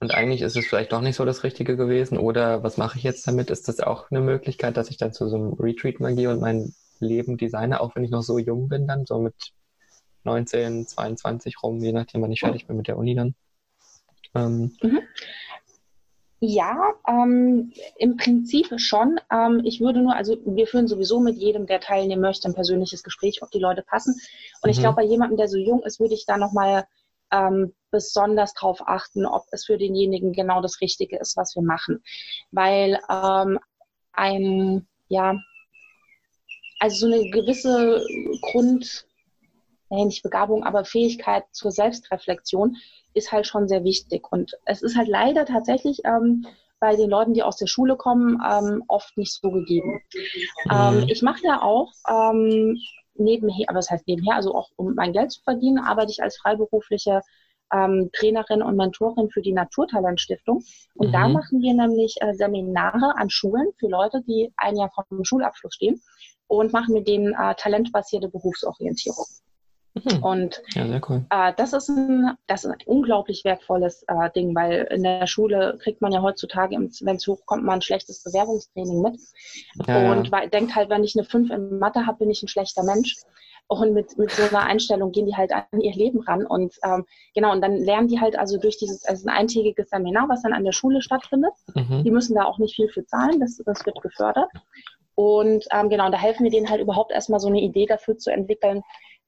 und 0.00 0.14
eigentlich 0.14 0.42
ist 0.42 0.56
es 0.56 0.66
vielleicht 0.66 0.92
doch 0.92 1.00
nicht 1.00 1.16
so 1.16 1.24
das 1.24 1.44
Richtige 1.44 1.76
gewesen 1.76 2.18
oder 2.18 2.62
was 2.62 2.76
mache 2.76 2.98
ich 2.98 3.04
jetzt 3.04 3.26
damit? 3.26 3.50
Ist 3.50 3.68
das 3.68 3.80
auch 3.80 4.10
eine 4.10 4.20
Möglichkeit, 4.20 4.76
dass 4.76 4.90
ich 4.90 4.98
dann 4.98 5.12
zu 5.12 5.28
so 5.28 5.36
einem 5.36 5.52
Retreat 5.54 6.00
mal 6.00 6.14
gehe 6.14 6.30
und 6.30 6.40
mein 6.40 6.74
Leben 7.00 7.36
designe, 7.36 7.80
auch 7.80 7.96
wenn 7.96 8.04
ich 8.04 8.10
noch 8.10 8.22
so 8.22 8.38
jung 8.38 8.68
bin, 8.68 8.86
dann 8.86 9.06
so 9.06 9.18
mit 9.18 9.34
19, 10.24 10.86
22 10.86 11.62
rum, 11.62 11.80
je 11.80 11.92
nachdem, 11.92 12.22
wann 12.22 12.32
ich 12.32 12.40
fertig 12.40 12.66
bin 12.66 12.76
mit 12.76 12.88
der 12.88 12.98
Uni 12.98 13.14
dann? 13.14 13.34
Ähm, 14.34 14.76
mhm. 14.82 15.00
Ja, 16.40 16.92
ähm, 17.08 17.72
im 17.96 18.16
Prinzip 18.16 18.68
schon. 18.78 19.18
Ähm, 19.30 19.62
ich 19.64 19.80
würde 19.80 20.00
nur, 20.00 20.14
also 20.14 20.36
wir 20.44 20.66
führen 20.66 20.88
sowieso 20.88 21.20
mit 21.20 21.36
jedem, 21.36 21.66
der 21.66 21.80
teilnehmen 21.80 22.20
möchte, 22.20 22.48
ein 22.48 22.54
persönliches 22.54 23.02
Gespräch, 23.02 23.42
ob 23.42 23.50
die 23.50 23.60
Leute 23.60 23.82
passen. 23.82 24.14
Und 24.60 24.68
mhm. 24.68 24.70
ich 24.70 24.78
glaube, 24.78 24.96
bei 24.96 25.04
jemandem, 25.04 25.38
der 25.38 25.48
so 25.48 25.56
jung 25.56 25.82
ist, 25.82 26.00
würde 26.00 26.14
ich 26.14 26.26
da 26.26 26.36
nochmal 26.36 26.86
ähm, 27.30 27.74
besonders 27.90 28.52
darauf 28.54 28.86
achten, 28.86 29.26
ob 29.26 29.44
es 29.52 29.64
für 29.64 29.78
denjenigen 29.78 30.32
genau 30.32 30.60
das 30.60 30.80
Richtige 30.80 31.18
ist, 31.18 31.36
was 31.36 31.54
wir 31.54 31.62
machen. 31.62 32.02
Weil 32.50 33.00
ähm, 33.08 33.58
ein, 34.12 34.86
ja, 35.08 35.38
also 36.78 37.06
so 37.06 37.14
eine 37.14 37.30
gewisse 37.30 38.04
Grund, 38.42 39.06
nicht 39.94 40.22
Begabung, 40.22 40.64
aber 40.64 40.84
Fähigkeit 40.84 41.44
zur 41.52 41.70
Selbstreflexion 41.70 42.76
ist 43.14 43.32
halt 43.32 43.46
schon 43.46 43.68
sehr 43.68 43.84
wichtig. 43.84 44.30
Und 44.30 44.52
es 44.64 44.82
ist 44.82 44.96
halt 44.96 45.08
leider 45.08 45.46
tatsächlich 45.46 46.00
ähm, 46.04 46.46
bei 46.80 46.96
den 46.96 47.08
Leuten, 47.08 47.34
die 47.34 47.42
aus 47.42 47.56
der 47.56 47.66
Schule 47.66 47.96
kommen, 47.96 48.42
ähm, 48.46 48.84
oft 48.88 49.16
nicht 49.16 49.32
so 49.32 49.50
gegeben. 49.50 50.02
Ähm, 50.70 51.00
mhm. 51.00 51.08
Ich 51.08 51.22
mache 51.22 51.40
ja 51.44 51.62
auch 51.62 51.92
ähm, 52.08 52.78
nebenher, 53.14 53.68
aber 53.68 53.78
das 53.78 53.90
heißt 53.90 54.06
nebenher, 54.06 54.36
also 54.36 54.54
auch 54.54 54.70
um 54.76 54.94
mein 54.94 55.12
Geld 55.12 55.32
zu 55.32 55.42
verdienen, 55.42 55.78
arbeite 55.78 56.10
ich 56.10 56.22
als 56.22 56.36
freiberufliche 56.36 57.20
ähm, 57.72 58.10
Trainerin 58.12 58.62
und 58.62 58.76
Mentorin 58.76 59.30
für 59.30 59.42
die 59.42 59.52
Naturtalentstiftung. 59.52 60.62
Und 60.94 61.08
mhm. 61.08 61.12
da 61.12 61.28
machen 61.28 61.62
wir 61.62 61.74
nämlich 61.74 62.16
äh, 62.20 62.34
Seminare 62.34 63.16
an 63.16 63.30
Schulen 63.30 63.68
für 63.78 63.88
Leute, 63.88 64.22
die 64.26 64.52
ein 64.56 64.76
Jahr 64.76 64.90
vom 64.90 65.24
Schulabschluss 65.24 65.74
stehen 65.74 66.02
und 66.46 66.72
machen 66.72 66.94
mit 66.94 67.08
denen 67.08 67.32
äh, 67.32 67.54
talentbasierte 67.54 68.28
Berufsorientierung. 68.28 69.24
Mhm. 69.94 70.22
Und 70.24 70.62
ja, 70.74 71.00
cool. 71.08 71.24
äh, 71.30 71.52
das, 71.56 71.72
ist 71.72 71.88
ein, 71.88 72.32
das 72.48 72.64
ist 72.64 72.70
ein 72.70 72.78
unglaublich 72.86 73.44
wertvolles 73.44 74.04
äh, 74.08 74.30
Ding, 74.34 74.54
weil 74.54 74.88
in 74.90 75.04
der 75.04 75.26
Schule 75.26 75.78
kriegt 75.80 76.02
man 76.02 76.10
ja 76.10 76.20
heutzutage, 76.20 76.76
wenn 76.76 77.16
es 77.16 77.26
hochkommt, 77.26 77.64
mal 77.64 77.74
ein 77.74 77.82
schlechtes 77.82 78.22
Bewerbungstraining 78.24 79.00
mit. 79.00 79.20
Ja, 79.86 80.10
und 80.10 80.28
ja. 80.28 80.46
denkt 80.46 80.74
halt, 80.74 80.90
wenn 80.90 81.04
ich 81.04 81.16
eine 81.16 81.24
5 81.24 81.50
in 81.50 81.78
Mathe 81.78 82.06
habe, 82.06 82.18
bin 82.18 82.30
ich 82.30 82.42
ein 82.42 82.48
schlechter 82.48 82.82
Mensch. 82.82 83.16
Und 83.66 83.94
mit, 83.94 84.18
mit 84.18 84.30
so 84.30 84.42
einer 84.42 84.66
Einstellung 84.66 85.10
gehen 85.10 85.24
die 85.24 85.36
halt 85.36 85.50
an 85.50 85.80
ihr 85.80 85.94
Leben 85.94 86.20
ran. 86.20 86.44
Und 86.44 86.74
ähm, 86.84 87.06
genau, 87.34 87.52
und 87.52 87.62
dann 87.62 87.76
lernen 87.76 88.08
die 88.08 88.20
halt 88.20 88.38
also 88.38 88.58
durch 88.58 88.76
dieses, 88.76 89.06
also 89.06 89.26
ein 89.26 89.34
eintägiges 89.34 89.88
Seminar, 89.88 90.28
was 90.28 90.42
dann 90.42 90.52
an 90.52 90.64
der 90.64 90.72
Schule 90.72 91.00
stattfindet. 91.00 91.52
Mhm. 91.74 92.04
Die 92.04 92.10
müssen 92.10 92.34
da 92.34 92.44
auch 92.44 92.58
nicht 92.58 92.74
viel 92.74 92.88
für 92.88 93.06
zahlen, 93.06 93.40
das, 93.40 93.62
das 93.64 93.86
wird 93.86 94.02
gefördert. 94.02 94.50
Und 95.14 95.64
ähm, 95.70 95.88
genau, 95.88 96.06
und 96.06 96.12
da 96.12 96.18
helfen 96.18 96.44
wir 96.44 96.50
denen 96.50 96.68
halt 96.68 96.80
überhaupt 96.80 97.12
erstmal 97.12 97.40
so 97.40 97.48
eine 97.48 97.60
Idee 97.60 97.86
dafür 97.86 98.18
zu 98.18 98.30
entwickeln, 98.30 98.82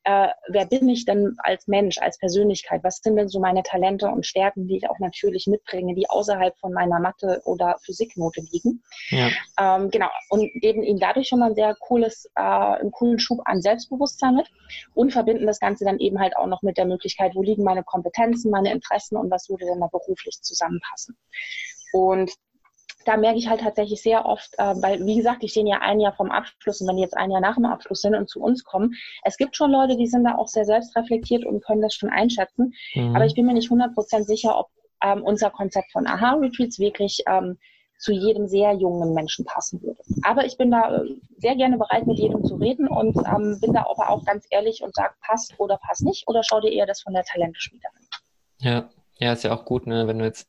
äh, 0.07 0.29
wer 0.47 0.66
bin 0.66 0.88
ich 0.88 1.05
denn 1.05 1.35
als 1.38 1.66
Mensch, 1.66 1.99
als 1.99 2.16
Persönlichkeit? 2.19 2.85
Was 2.85 2.99
sind 2.99 3.16
denn 3.16 3.29
so 3.29 3.40
meine 3.40 3.64
Talente 3.64 4.07
und 4.07 4.25
Stärken, 4.25 4.69
die 4.69 4.77
ich 4.77 4.88
auch 4.88 5.01
natürlich 5.01 5.49
mitbringe, 5.49 5.97
die 5.97 6.09
außerhalb 6.09 6.57
von 6.59 6.73
meiner 6.73 7.01
Mathe- 7.01 7.42
oder 7.45 7.77
Physiknote 7.85 8.40
liegen? 8.53 8.85
Ja. 9.11 9.31
Ähm, 9.59 9.90
genau. 9.90 10.07
Und 10.31 10.49
geben 10.61 10.85
ihnen 10.85 11.01
dadurch 11.01 11.27
schon 11.27 11.40
mal 11.40 11.49
ein 11.49 11.57
sehr 11.57 11.75
cooles, 11.81 12.31
äh, 12.37 12.40
einen 12.40 12.92
coolen 12.92 13.19
Schub 13.19 13.40
an 13.47 13.61
Selbstbewusstsein 13.61 14.37
mit 14.37 14.49
und 14.95 15.12
verbinden 15.12 15.45
das 15.45 15.59
Ganze 15.59 15.85
dann 15.85 15.99
eben 15.99 16.21
halt 16.21 16.37
auch 16.37 16.47
noch 16.47 16.62
mit 16.62 16.79
der 16.79 16.87
Möglichkeit, 16.87 17.35
wo 17.35 17.42
liegen 17.42 17.64
meine 17.64 17.83
Kompetenzen, 17.83 18.53
meine 18.53 18.71
Interessen 18.71 19.16
und 19.16 19.29
was 19.29 19.49
würde 19.49 19.66
denn 19.66 19.81
da 19.81 19.88
beruflich 19.88 20.40
zusammenpassen? 20.40 21.16
Und 21.92 22.31
da 23.07 23.16
merke 23.16 23.38
ich 23.38 23.49
halt 23.49 23.61
tatsächlich 23.61 24.03
sehr 24.03 24.27
oft, 24.27 24.53
äh, 24.59 24.75
weil, 24.83 25.05
wie 25.07 25.16
gesagt, 25.16 25.42
die 25.42 25.49
stehen 25.49 25.66
ja 25.66 25.79
ein 25.81 26.01
Jahr 26.01 26.12
vom 26.12 26.31
Abschluss 26.31 26.81
und 26.81 26.88
wenn 26.88 26.97
die 26.97 27.03
jetzt 27.03 27.16
ein 27.16 27.31
Jahr 27.31 27.40
nach 27.40 27.55
dem 27.55 27.64
Abschluss 27.64 28.03
sind 28.03 28.14
und 28.14 28.29
zu 28.29 28.40
uns 28.40 28.64
kommen, 28.64 28.95
es 29.25 29.37
gibt 29.37 29.57
schon 29.57 29.71
Leute, 29.71 29.97
die 29.97 30.09
sind 30.09 30.25
da 30.25 30.35
auch 30.35 30.49
sehr 30.49 30.64
selbstreflektiert 30.64 31.47
und 31.47 31.64
können 31.64 31.83
das 31.83 31.95
schon 31.95 32.11
einschätzen. 32.11 32.75
Mhm. 32.95 33.14
Aber 33.14 33.25
ich 33.25 33.35
bin 33.35 33.47
mir 33.47 33.55
nicht 33.55 33.71
100% 33.71 34.25
sicher, 34.25 34.59
ob 34.59 34.69
ähm, 35.03 35.23
unser 35.23 35.51
Konzept 35.51 35.92
von 35.92 36.07
Aha-Retreats 36.07 36.79
wirklich 36.79 37.23
ähm, 37.29 37.59
zu 37.99 38.12
jedem 38.12 38.49
sehr 38.49 38.73
jungen 38.73 39.14
Menschen 39.14 39.45
passen 39.45 39.81
würde. 39.83 40.03
Aber 40.23 40.45
ich 40.45 40.59
bin 40.59 40.73
da 40.73 40.97
äh, 40.97 41.16
sehr 41.38 41.55
gerne 41.55 41.79
bereit, 41.79 42.07
mit 42.07 42.19
jedem 42.19 42.45
zu 42.45 42.57
reden 42.57 42.88
und 42.88 43.16
ähm, 43.19 43.59
bin 43.61 43.73
da 43.73 43.87
aber 43.88 44.11
auch 44.11 44.25
ganz 44.25 44.47
ehrlich 44.51 44.83
und 44.83 44.95
sage, 44.95 45.14
passt 45.25 45.55
oder 45.59 45.79
passt 45.79 46.03
nicht 46.03 46.27
oder 46.27 46.42
schau 46.42 46.61
dir 46.61 46.73
eher 46.73 46.87
das 46.87 47.03
von 47.03 47.14
der 47.14 47.25
Talenteschmiede 47.25 47.87
an. 47.87 48.07
Ja, 48.59 48.88
ja, 49.18 49.33
ist 49.33 49.44
ja 49.44 49.55
auch 49.55 49.64
gut, 49.64 49.87
ne, 49.87 50.07
wenn 50.07 50.18
du 50.18 50.24
jetzt 50.24 50.46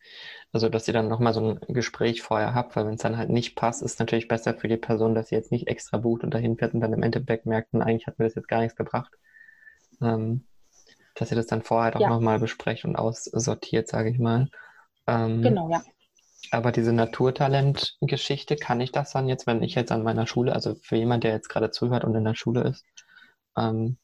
also, 0.53 0.69
dass 0.69 0.88
ihr 0.88 0.93
dann 0.93 1.10
nochmal 1.10 1.34
so 1.34 1.41
ein 1.41 1.60
Gespräch 1.73 2.22
vorher 2.22 2.55
habt, 2.55 2.76
weil 2.76 2.86
wenn 2.88 2.95
es 2.95 3.01
dann 3.01 3.18
halt 3.18 3.30
nicht 3.30 3.55
passt, 3.55 3.82
ist 3.82 3.99
natürlich 3.99 4.28
besser 4.28 4.53
für 4.53 4.68
die 4.68 4.78
Person, 4.78 5.13
dass 5.13 5.30
sie 5.30 5.36
jetzt 5.36 5.51
nicht 5.51 5.68
extra 5.68 5.97
bucht 5.97 6.24
und 6.24 6.34
dahin 6.34 6.57
fährt 6.57 6.74
und 6.74 6.80
dann 6.80 6.93
im 6.93 7.03
Endeffekt 7.03 7.45
merkt, 7.45 7.74
eigentlich 7.76 8.07
hat 8.07 8.18
mir 8.18 8.26
das 8.26 8.36
jetzt 8.36 8.47
gar 8.47 8.61
nichts 8.61 8.76
gebracht. 8.76 9.11
Ähm, 10.01 10.45
dass 11.15 11.32
ihr 11.32 11.38
das 11.38 11.47
dann 11.47 11.63
vorher 11.63 11.93
ja. 11.99 12.09
nochmal 12.09 12.39
besprecht 12.39 12.86
und 12.86 12.95
aussortiert, 12.95 13.88
sage 13.88 14.09
ich 14.09 14.20
mal. 14.20 14.47
Ähm, 15.05 15.41
genau, 15.41 15.70
ja. 15.70 15.84
Aber 16.51 16.72
diese 16.72 16.93
Naturtalent-Geschichte, 16.93 18.55
kann 18.55 18.80
ich 18.80 18.91
das 18.91 19.11
dann 19.11 19.28
jetzt, 19.28 19.47
wenn 19.47 19.61
ich 19.63 19.76
jetzt 19.76 19.91
an 19.91 20.03
meiner 20.03 20.28
Schule, 20.28 20.53
also 20.53 20.76
für 20.76 20.95
jemand, 20.95 21.24
der 21.24 21.34
jetzt 21.34 21.49
gerade 21.49 21.72
zuhört 21.72 22.03
und 22.03 22.15
in 22.15 22.24
der 22.24 22.36
Schule 22.36 22.63
ist, 22.63 22.86
ähm, 23.57 23.97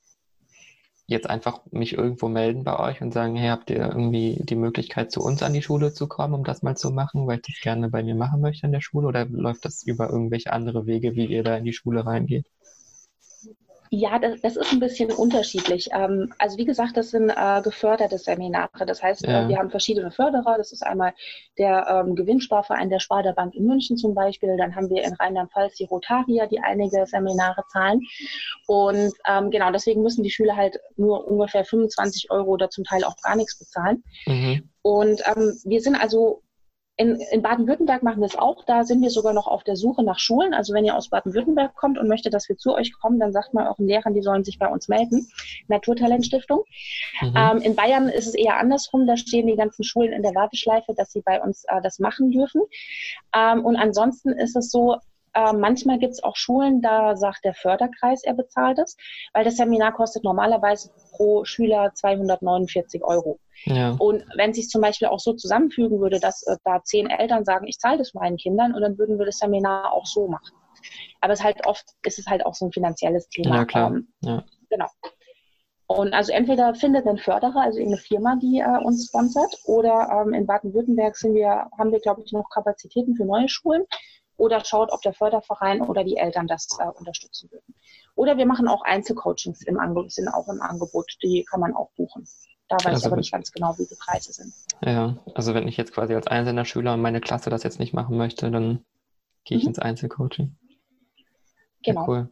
jetzt 1.05 1.29
einfach 1.29 1.61
mich 1.71 1.93
irgendwo 1.93 2.27
melden 2.29 2.63
bei 2.63 2.79
euch 2.79 3.01
und 3.01 3.13
sagen, 3.13 3.35
hey, 3.35 3.49
habt 3.49 3.69
ihr 3.69 3.77
irgendwie 3.77 4.39
die 4.43 4.55
Möglichkeit, 4.55 5.11
zu 5.11 5.21
uns 5.21 5.43
an 5.43 5.53
die 5.53 5.61
Schule 5.61 5.93
zu 5.93 6.07
kommen, 6.07 6.33
um 6.33 6.43
das 6.43 6.63
mal 6.63 6.75
zu 6.77 6.91
machen, 6.91 7.27
weil 7.27 7.37
ich 7.37 7.43
das 7.43 7.61
gerne 7.61 7.89
bei 7.89 8.03
mir 8.03 8.15
machen 8.15 8.41
möchte 8.41 8.65
in 8.65 8.71
der 8.73 8.81
Schule? 8.81 9.07
Oder 9.07 9.25
läuft 9.25 9.65
das 9.65 9.83
über 9.83 10.09
irgendwelche 10.09 10.53
andere 10.53 10.85
Wege, 10.85 11.15
wie 11.15 11.25
ihr 11.25 11.43
da 11.43 11.57
in 11.57 11.65
die 11.65 11.73
Schule 11.73 12.05
reingeht? 12.05 12.47
Ja, 13.95 14.17
das, 14.17 14.41
das, 14.41 14.55
ist 14.55 14.71
ein 14.71 14.79
bisschen 14.79 15.11
unterschiedlich. 15.11 15.89
Ähm, 15.93 16.33
also 16.39 16.57
wie 16.57 16.65
gesagt, 16.65 16.97
das 16.97 17.11
sind 17.11 17.29
äh, 17.29 17.61
geförderte 17.61 18.17
Seminare. 18.17 18.87
Das 18.87 19.03
heißt, 19.03 19.23
äh, 19.23 19.31
ja. 19.31 19.45
äh, 19.45 19.47
wir 19.49 19.59
haben 19.59 19.69
verschiedene 19.69 20.09
Förderer. 20.09 20.57
Das 20.57 20.71
ist 20.71 20.83
einmal 20.83 21.13
der 21.59 21.85
ähm, 21.87 22.15
Gewinnsparverein 22.15 22.89
der 22.89 22.99
Sparda-Bank 22.99 23.53
in 23.53 23.67
München 23.67 23.95
zum 23.95 24.15
Beispiel. 24.15 24.57
Dann 24.57 24.75
haben 24.75 24.89
wir 24.89 25.03
in 25.03 25.13
Rheinland-Pfalz 25.13 25.75
die 25.75 25.83
Rotarier, 25.83 26.47
die 26.47 26.59
einige 26.59 27.05
Seminare 27.05 27.61
zahlen. 27.71 28.01
Und 28.65 29.13
ähm, 29.27 29.51
genau, 29.51 29.71
deswegen 29.71 30.01
müssen 30.01 30.23
die 30.23 30.31
Schüler 30.31 30.55
halt 30.55 30.79
nur 30.97 31.27
ungefähr 31.27 31.63
25 31.63 32.31
Euro 32.31 32.49
oder 32.49 32.71
zum 32.71 32.85
Teil 32.85 33.03
auch 33.03 33.17
gar 33.21 33.35
nichts 33.35 33.59
bezahlen. 33.59 34.03
Mhm. 34.25 34.71
Und 34.81 35.21
ähm, 35.27 35.55
wir 35.65 35.81
sind 35.81 35.97
also 35.97 36.41
in, 36.95 37.19
in 37.31 37.41
Baden-Württemberg 37.41 38.03
machen 38.03 38.19
wir 38.19 38.27
es 38.27 38.37
auch. 38.37 38.63
Da 38.65 38.83
sind 38.83 39.01
wir 39.01 39.09
sogar 39.09 39.33
noch 39.33 39.47
auf 39.47 39.63
der 39.63 39.75
Suche 39.75 40.03
nach 40.03 40.19
Schulen. 40.19 40.53
Also 40.53 40.73
wenn 40.73 40.85
ihr 40.85 40.95
aus 40.95 41.09
Baden-Württemberg 41.09 41.75
kommt 41.75 41.97
und 41.97 42.07
möchtet, 42.07 42.33
dass 42.33 42.47
wir 42.49 42.57
zu 42.57 42.75
euch 42.75 42.93
kommen, 42.93 43.19
dann 43.19 43.31
sagt 43.31 43.53
mal 43.53 43.67
euren 43.67 43.87
Lehrern, 43.87 44.13
die 44.13 44.21
sollen 44.21 44.43
sich 44.43 44.59
bei 44.59 44.67
uns 44.67 44.87
melden. 44.87 45.27
Naturtalentstiftung. 45.67 46.63
Mhm. 47.21 47.33
Ähm, 47.35 47.57
in 47.61 47.75
Bayern 47.75 48.09
ist 48.09 48.27
es 48.27 48.35
eher 48.35 48.57
andersrum. 48.57 49.07
Da 49.07 49.17
stehen 49.17 49.47
die 49.47 49.55
ganzen 49.55 49.83
Schulen 49.83 50.13
in 50.13 50.21
der 50.21 50.35
Warteschleife, 50.35 50.93
dass 50.93 51.11
sie 51.11 51.21
bei 51.21 51.41
uns 51.41 51.63
äh, 51.67 51.81
das 51.81 51.97
machen 51.97 52.29
dürfen. 52.29 52.61
Ähm, 53.35 53.65
und 53.65 53.75
ansonsten 53.75 54.29
ist 54.29 54.55
es 54.55 54.69
so, 54.69 54.97
äh, 55.33 55.53
manchmal 55.53 55.99
gibt 55.99 56.13
es 56.13 56.23
auch 56.23 56.35
Schulen, 56.35 56.81
da 56.81 57.15
sagt 57.15 57.43
der 57.43 57.53
Förderkreis, 57.53 58.23
er 58.23 58.33
bezahlt 58.33 58.79
es, 58.79 58.95
weil 59.33 59.43
das 59.43 59.57
Seminar 59.57 59.93
kostet 59.93 60.23
normalerweise 60.23 60.91
pro 61.11 61.43
Schüler 61.43 61.91
249 61.93 63.03
Euro. 63.03 63.39
Ja. 63.65 63.95
Und 63.97 64.23
wenn 64.35 64.53
sich 64.53 64.69
zum 64.69 64.81
Beispiel 64.81 65.07
auch 65.07 65.19
so 65.19 65.33
zusammenfügen 65.33 65.99
würde, 65.99 66.19
dass 66.19 66.43
äh, 66.43 66.57
da 66.63 66.83
zehn 66.83 67.09
Eltern 67.09 67.45
sagen, 67.45 67.67
ich 67.67 67.79
zahle 67.79 67.97
das 67.97 68.13
meinen 68.13 68.37
Kindern, 68.37 68.73
und 68.73 68.81
dann 68.81 68.97
würden 68.97 69.17
wir 69.17 69.25
das 69.25 69.37
Seminar 69.37 69.91
auch 69.91 70.05
so 70.05 70.27
machen. 70.27 70.55
Aber 71.21 71.33
es 71.33 71.39
ist 71.39 71.45
halt 71.45 71.65
oft 71.65 71.85
ist 72.03 72.19
es 72.19 72.27
halt 72.27 72.45
auch 72.45 72.53
so 72.53 72.65
ein 72.65 72.71
finanzielles 72.71 73.29
Thema. 73.29 73.55
Ja, 73.55 73.65
klar. 73.65 73.91
Ähm, 73.91 74.07
ja. 74.21 74.43
Genau. 74.69 74.87
Und 75.87 76.13
also 76.13 76.31
entweder 76.31 76.73
findet 76.75 77.05
ein 77.07 77.17
Förderer, 77.17 77.61
also 77.61 77.77
irgendeine 77.77 78.01
Firma, 78.01 78.35
die 78.41 78.59
äh, 78.59 78.83
uns 78.83 79.07
sponsert, 79.07 79.53
oder 79.65 80.09
ähm, 80.11 80.33
in 80.33 80.45
Baden-Württemberg 80.45 81.15
sind 81.15 81.35
wir, 81.35 81.67
haben 81.77 81.91
wir, 81.91 81.99
glaube 81.99 82.21
ich, 82.23 82.31
noch 82.31 82.49
Kapazitäten 82.49 83.15
für 83.15 83.25
neue 83.25 83.47
Schulen 83.47 83.85
oder 84.37 84.63
schaut, 84.65 84.91
ob 84.91 85.01
der 85.01 85.13
Förderverein 85.13 85.81
oder 85.81 86.03
die 86.03 86.17
Eltern 86.17 86.47
das 86.47 86.67
äh, 86.79 86.87
unterstützen 86.87 87.51
würden. 87.51 87.75
Oder 88.15 88.37
wir 88.37 88.45
machen 88.45 88.67
auch 88.67 88.83
Einzelcoachings 88.83 89.63
im 89.63 89.79
Angebot, 89.79 90.11
sind 90.11 90.27
auch 90.27 90.47
im 90.47 90.61
Angebot, 90.61 91.11
die 91.23 91.45
kann 91.49 91.59
man 91.59 91.73
auch 91.73 91.91
buchen. 91.95 92.27
Da 92.67 92.77
weiß 92.77 92.85
also 92.85 92.99
ich 92.99 93.05
aber 93.07 93.15
nicht 93.17 93.31
ganz 93.31 93.51
genau, 93.51 93.77
wie 93.77 93.85
die 93.85 93.95
Preise 93.95 94.33
sind. 94.33 94.53
Ja, 94.81 95.17
also 95.35 95.53
wenn 95.53 95.67
ich 95.67 95.77
jetzt 95.77 95.93
quasi 95.93 96.15
als 96.15 96.27
einzelner 96.27 96.65
Schüler 96.65 96.97
meine 96.97 97.21
Klasse 97.21 97.49
das 97.49 97.63
jetzt 97.63 97.79
nicht 97.79 97.93
machen 97.93 98.17
möchte, 98.17 98.49
dann 98.49 98.85
gehe 99.43 99.57
ich 99.57 99.63
mhm. 99.63 99.69
ins 99.69 99.79
Einzelcoaching. 99.79 100.55
Genau. 101.83 102.01
Ja, 102.01 102.07
cool. 102.07 102.31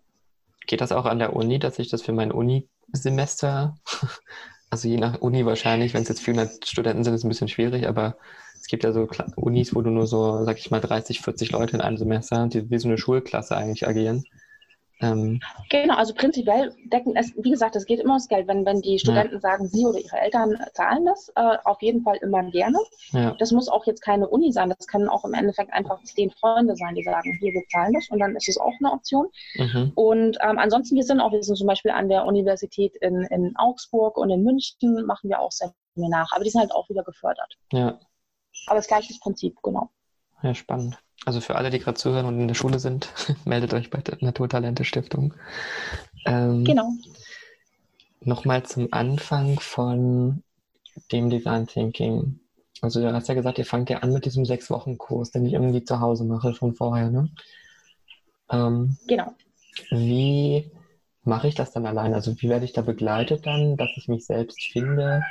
Geht 0.67 0.81
das 0.81 0.91
auch 0.91 1.05
an 1.05 1.19
der 1.19 1.35
Uni, 1.35 1.59
dass 1.59 1.79
ich 1.79 1.89
das 1.89 2.01
für 2.01 2.13
mein 2.13 2.31
Uni-Semester, 2.31 3.75
also 4.69 4.87
je 4.87 4.97
nach 4.97 5.19
Uni 5.19 5.45
wahrscheinlich, 5.45 5.93
wenn 5.93 6.03
es 6.03 6.09
jetzt 6.09 6.21
400 6.21 6.65
Studenten 6.65 7.03
sind, 7.03 7.13
ist 7.13 7.21
es 7.21 7.25
ein 7.25 7.29
bisschen 7.29 7.47
schwierig, 7.47 7.87
aber 7.87 8.17
gibt 8.71 8.83
ja 8.83 8.91
so 8.91 9.07
Unis, 9.35 9.75
wo 9.75 9.81
du 9.81 9.91
nur 9.91 10.07
so, 10.07 10.43
sag 10.43 10.57
ich 10.57 10.71
mal, 10.71 10.81
30, 10.81 11.21
40 11.21 11.51
Leute 11.51 11.75
in 11.75 11.81
einem 11.81 11.97
Semester, 11.97 12.47
die 12.47 12.71
wie 12.71 12.79
so 12.79 12.87
eine 12.87 12.97
Schulklasse 12.97 13.55
eigentlich 13.55 13.87
agieren. 13.87 14.23
Ähm, 15.01 15.39
genau, 15.69 15.95
also 15.95 16.13
prinzipiell 16.13 16.73
decken 16.85 17.15
es, 17.15 17.33
wie 17.35 17.49
gesagt, 17.49 17.75
es 17.75 17.85
geht 17.85 17.99
immer 17.99 18.11
ums 18.11 18.27
Geld. 18.27 18.47
Wenn, 18.47 18.65
wenn 18.65 18.81
die 18.81 18.99
Studenten 18.99 19.35
ja. 19.35 19.39
sagen, 19.39 19.67
sie 19.67 19.85
oder 19.85 19.99
ihre 19.99 20.19
Eltern 20.19 20.57
zahlen 20.73 21.05
das, 21.05 21.31
äh, 21.35 21.57
auf 21.65 21.81
jeden 21.81 22.03
Fall 22.03 22.17
immer 22.17 22.43
gerne. 22.51 22.77
Ja. 23.11 23.35
Das 23.39 23.51
muss 23.51 23.67
auch 23.67 23.85
jetzt 23.85 24.01
keine 24.01 24.27
Uni 24.27 24.51
sein, 24.51 24.69
das 24.69 24.87
können 24.87 25.09
auch 25.09 25.25
im 25.25 25.33
Endeffekt 25.33 25.73
einfach 25.73 26.01
zehn 26.03 26.29
Freunde 26.31 26.75
sein, 26.75 26.95
die 26.95 27.03
sagen, 27.03 27.35
hier, 27.39 27.53
wir 27.53 27.63
zahlen 27.69 27.93
das 27.93 28.09
und 28.09 28.19
dann 28.19 28.35
ist 28.35 28.47
es 28.47 28.57
auch 28.57 28.73
eine 28.79 28.91
Option. 28.91 29.27
Mhm. 29.55 29.91
Und 29.95 30.37
ähm, 30.41 30.59
ansonsten, 30.59 30.95
wir 30.95 31.03
sind 31.03 31.19
auch, 31.19 31.31
wir 31.31 31.43
sind 31.43 31.57
zum 31.57 31.67
Beispiel 31.67 31.91
an 31.91 32.07
der 32.07 32.25
Universität 32.25 32.95
in, 32.97 33.23
in 33.31 33.53
Augsburg 33.57 34.17
und 34.17 34.29
in 34.29 34.43
München, 34.43 35.05
machen 35.05 35.29
wir 35.29 35.39
auch 35.39 35.51
Seminare, 35.51 36.27
aber 36.31 36.43
die 36.43 36.51
sind 36.51 36.61
halt 36.61 36.73
auch 36.73 36.87
wieder 36.89 37.03
gefördert. 37.03 37.57
Ja. 37.71 37.99
Aber 38.67 38.77
das 38.77 38.87
gleiche 38.87 39.13
Prinzip, 39.21 39.57
genau. 39.63 39.89
Ja, 40.43 40.55
spannend. 40.55 40.97
Also 41.25 41.39
für 41.39 41.55
alle, 41.55 41.69
die 41.69 41.79
gerade 41.79 41.97
zuhören 41.97 42.25
und 42.25 42.39
in 42.39 42.47
der 42.47 42.55
Schule 42.55 42.79
sind, 42.79 43.09
meldet 43.45 43.73
euch 43.73 43.89
bei 43.89 43.99
der 43.99 44.17
Naturtalente 44.21 44.83
Stiftung. 44.83 45.33
Ähm, 46.25 46.63
genau. 46.63 46.91
Nochmal 48.21 48.63
zum 48.63 48.87
Anfang 48.91 49.59
von 49.59 50.43
dem 51.11 51.29
Design 51.29 51.67
Thinking. 51.67 52.39
Also 52.81 53.01
du 53.01 53.13
hast 53.13 53.27
ja 53.29 53.35
gesagt, 53.35 53.59
ihr 53.59 53.65
fangt 53.65 53.89
ja 53.89 53.99
an 53.99 54.13
mit 54.13 54.25
diesem 54.25 54.45
sechs 54.45 54.69
Wochen 54.69 54.97
Kurs, 54.97 55.31
den 55.31 55.45
ich 55.45 55.53
irgendwie 55.53 55.83
zu 55.83 55.99
Hause 55.99 56.23
mache 56.23 56.53
schon 56.53 56.73
vorher, 56.73 57.11
ne? 57.11 57.29
Ähm, 58.49 58.97
genau. 59.07 59.33
Wie 59.89 60.71
mache 61.23 61.47
ich 61.47 61.55
das 61.55 61.71
dann 61.71 61.85
alleine? 61.85 62.15
Also 62.15 62.39
wie 62.41 62.49
werde 62.49 62.65
ich 62.65 62.73
da 62.73 62.81
begleitet 62.81 63.45
dann, 63.45 63.77
dass 63.77 63.89
ich 63.95 64.07
mich 64.07 64.25
selbst 64.25 64.61
finde? 64.71 65.23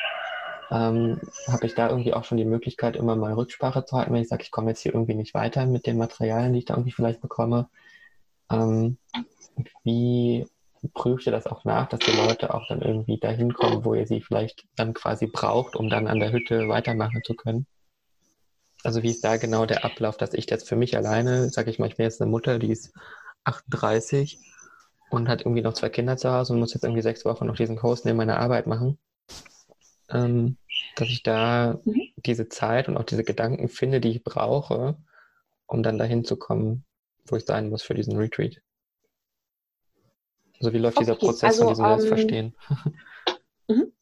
Ähm, 0.71 1.21
habe 1.49 1.67
ich 1.67 1.75
da 1.75 1.89
irgendwie 1.89 2.15
auch 2.15 2.25
schon 2.25 2.39
die 2.39 2.45
Möglichkeit, 2.45 2.97
immer 2.97 3.17
mal 3.17 3.33
Rücksprache 3.33 3.85
zu 3.85 3.97
halten, 3.97 4.13
wenn 4.13 4.23
ich 4.23 4.29
sage, 4.29 4.45
ich 4.45 4.53
komme 4.53 4.71
jetzt 4.71 4.81
hier 4.81 4.95
irgendwie 4.95 5.15
nicht 5.15 5.35
weiter 5.35 5.67
mit 5.67 5.87
den 5.87 5.99
Materialien, 5.99 6.53
die 6.53 6.61
ich 6.61 6.65
da 6.65 6.75
irgendwie 6.75 6.93
vielleicht 6.93 7.21
bekomme. 7.21 7.69
Ähm, 8.51 8.97
wie 9.83 10.47
prüft 10.95 11.27
ihr 11.27 11.33
das 11.33 11.47
auch 11.47 11.65
nach, 11.65 11.89
dass 11.89 12.01
die 12.01 12.17
Leute 12.17 12.55
auch 12.55 12.67
dann 12.69 12.83
irgendwie 12.83 13.19
dahin 13.19 13.53
kommen, 13.53 13.85
wo 13.85 13.95
ihr 13.95 14.07
sie 14.07 14.21
vielleicht 14.21 14.65
dann 14.77 14.95
quasi 14.95 15.27
braucht, 15.27 15.75
um 15.75 15.91
dann 15.91 16.07
an 16.07 16.21
der 16.21 16.33
Hütte 16.33 16.69
weitermachen 16.69 17.23
zu 17.25 17.35
können? 17.35 17.67
Also 18.85 19.03
wie 19.03 19.11
ist 19.11 19.25
da 19.25 19.37
genau 19.37 19.67
der 19.67 19.85
Ablauf, 19.85 20.17
dass 20.17 20.33
ich 20.35 20.49
jetzt 20.49 20.69
für 20.69 20.77
mich 20.77 20.97
alleine, 20.97 21.51
sage 21.51 21.71
ich 21.71 21.79
mal, 21.79 21.89
ich 21.89 21.97
bin 21.97 22.05
jetzt 22.05 22.23
eine 22.23 22.31
Mutter, 22.31 22.59
die 22.59 22.71
ist 22.71 22.95
38 23.45 24.39
und 25.11 25.29
hat 25.29 25.43
irgendwie 25.43 25.63
noch 25.63 25.75
zwei 25.75 25.89
Kinder 25.89 26.17
zu 26.17 26.33
Hause 26.33 26.53
und 26.53 26.61
muss 26.61 26.73
jetzt 26.73 26.85
irgendwie 26.85 27.03
sechs 27.03 27.25
Wochen 27.25 27.47
noch 27.47 27.57
diesen 27.57 27.77
Kurs 27.77 28.05
neben 28.05 28.17
meiner 28.17 28.39
Arbeit 28.39 28.67
machen 28.69 28.99
ähm, 30.11 30.57
dass 30.97 31.09
ich 31.09 31.23
da 31.23 31.79
mhm. 31.85 32.01
diese 32.17 32.49
Zeit 32.49 32.89
und 32.89 32.97
auch 32.97 33.05
diese 33.05 33.25
Gedanken 33.25 33.69
finde, 33.69 34.01
die 34.01 34.11
ich 34.11 34.25
brauche, 34.25 34.97
um 35.67 35.83
dann 35.83 35.99
dahin 35.99 36.25
zu 36.25 36.37
kommen, 36.37 36.85
wo 37.27 37.37
ich 37.37 37.45
sein 37.45 37.71
muss 37.71 37.83
für 37.83 37.95
diesen 37.95 38.17
Retreat. 38.17 38.61
Also 40.61 40.73
wie 40.73 40.79
läuft 40.79 40.99
okay, 40.99 41.07
dieser 41.07 41.17
Prozess 41.17 41.61
also, 41.61 41.65
von 41.65 41.69
diesem 41.69 41.85
ähm, 41.85 41.91
Selbstverstehen? 41.91 42.57
Mhm. 43.69 43.93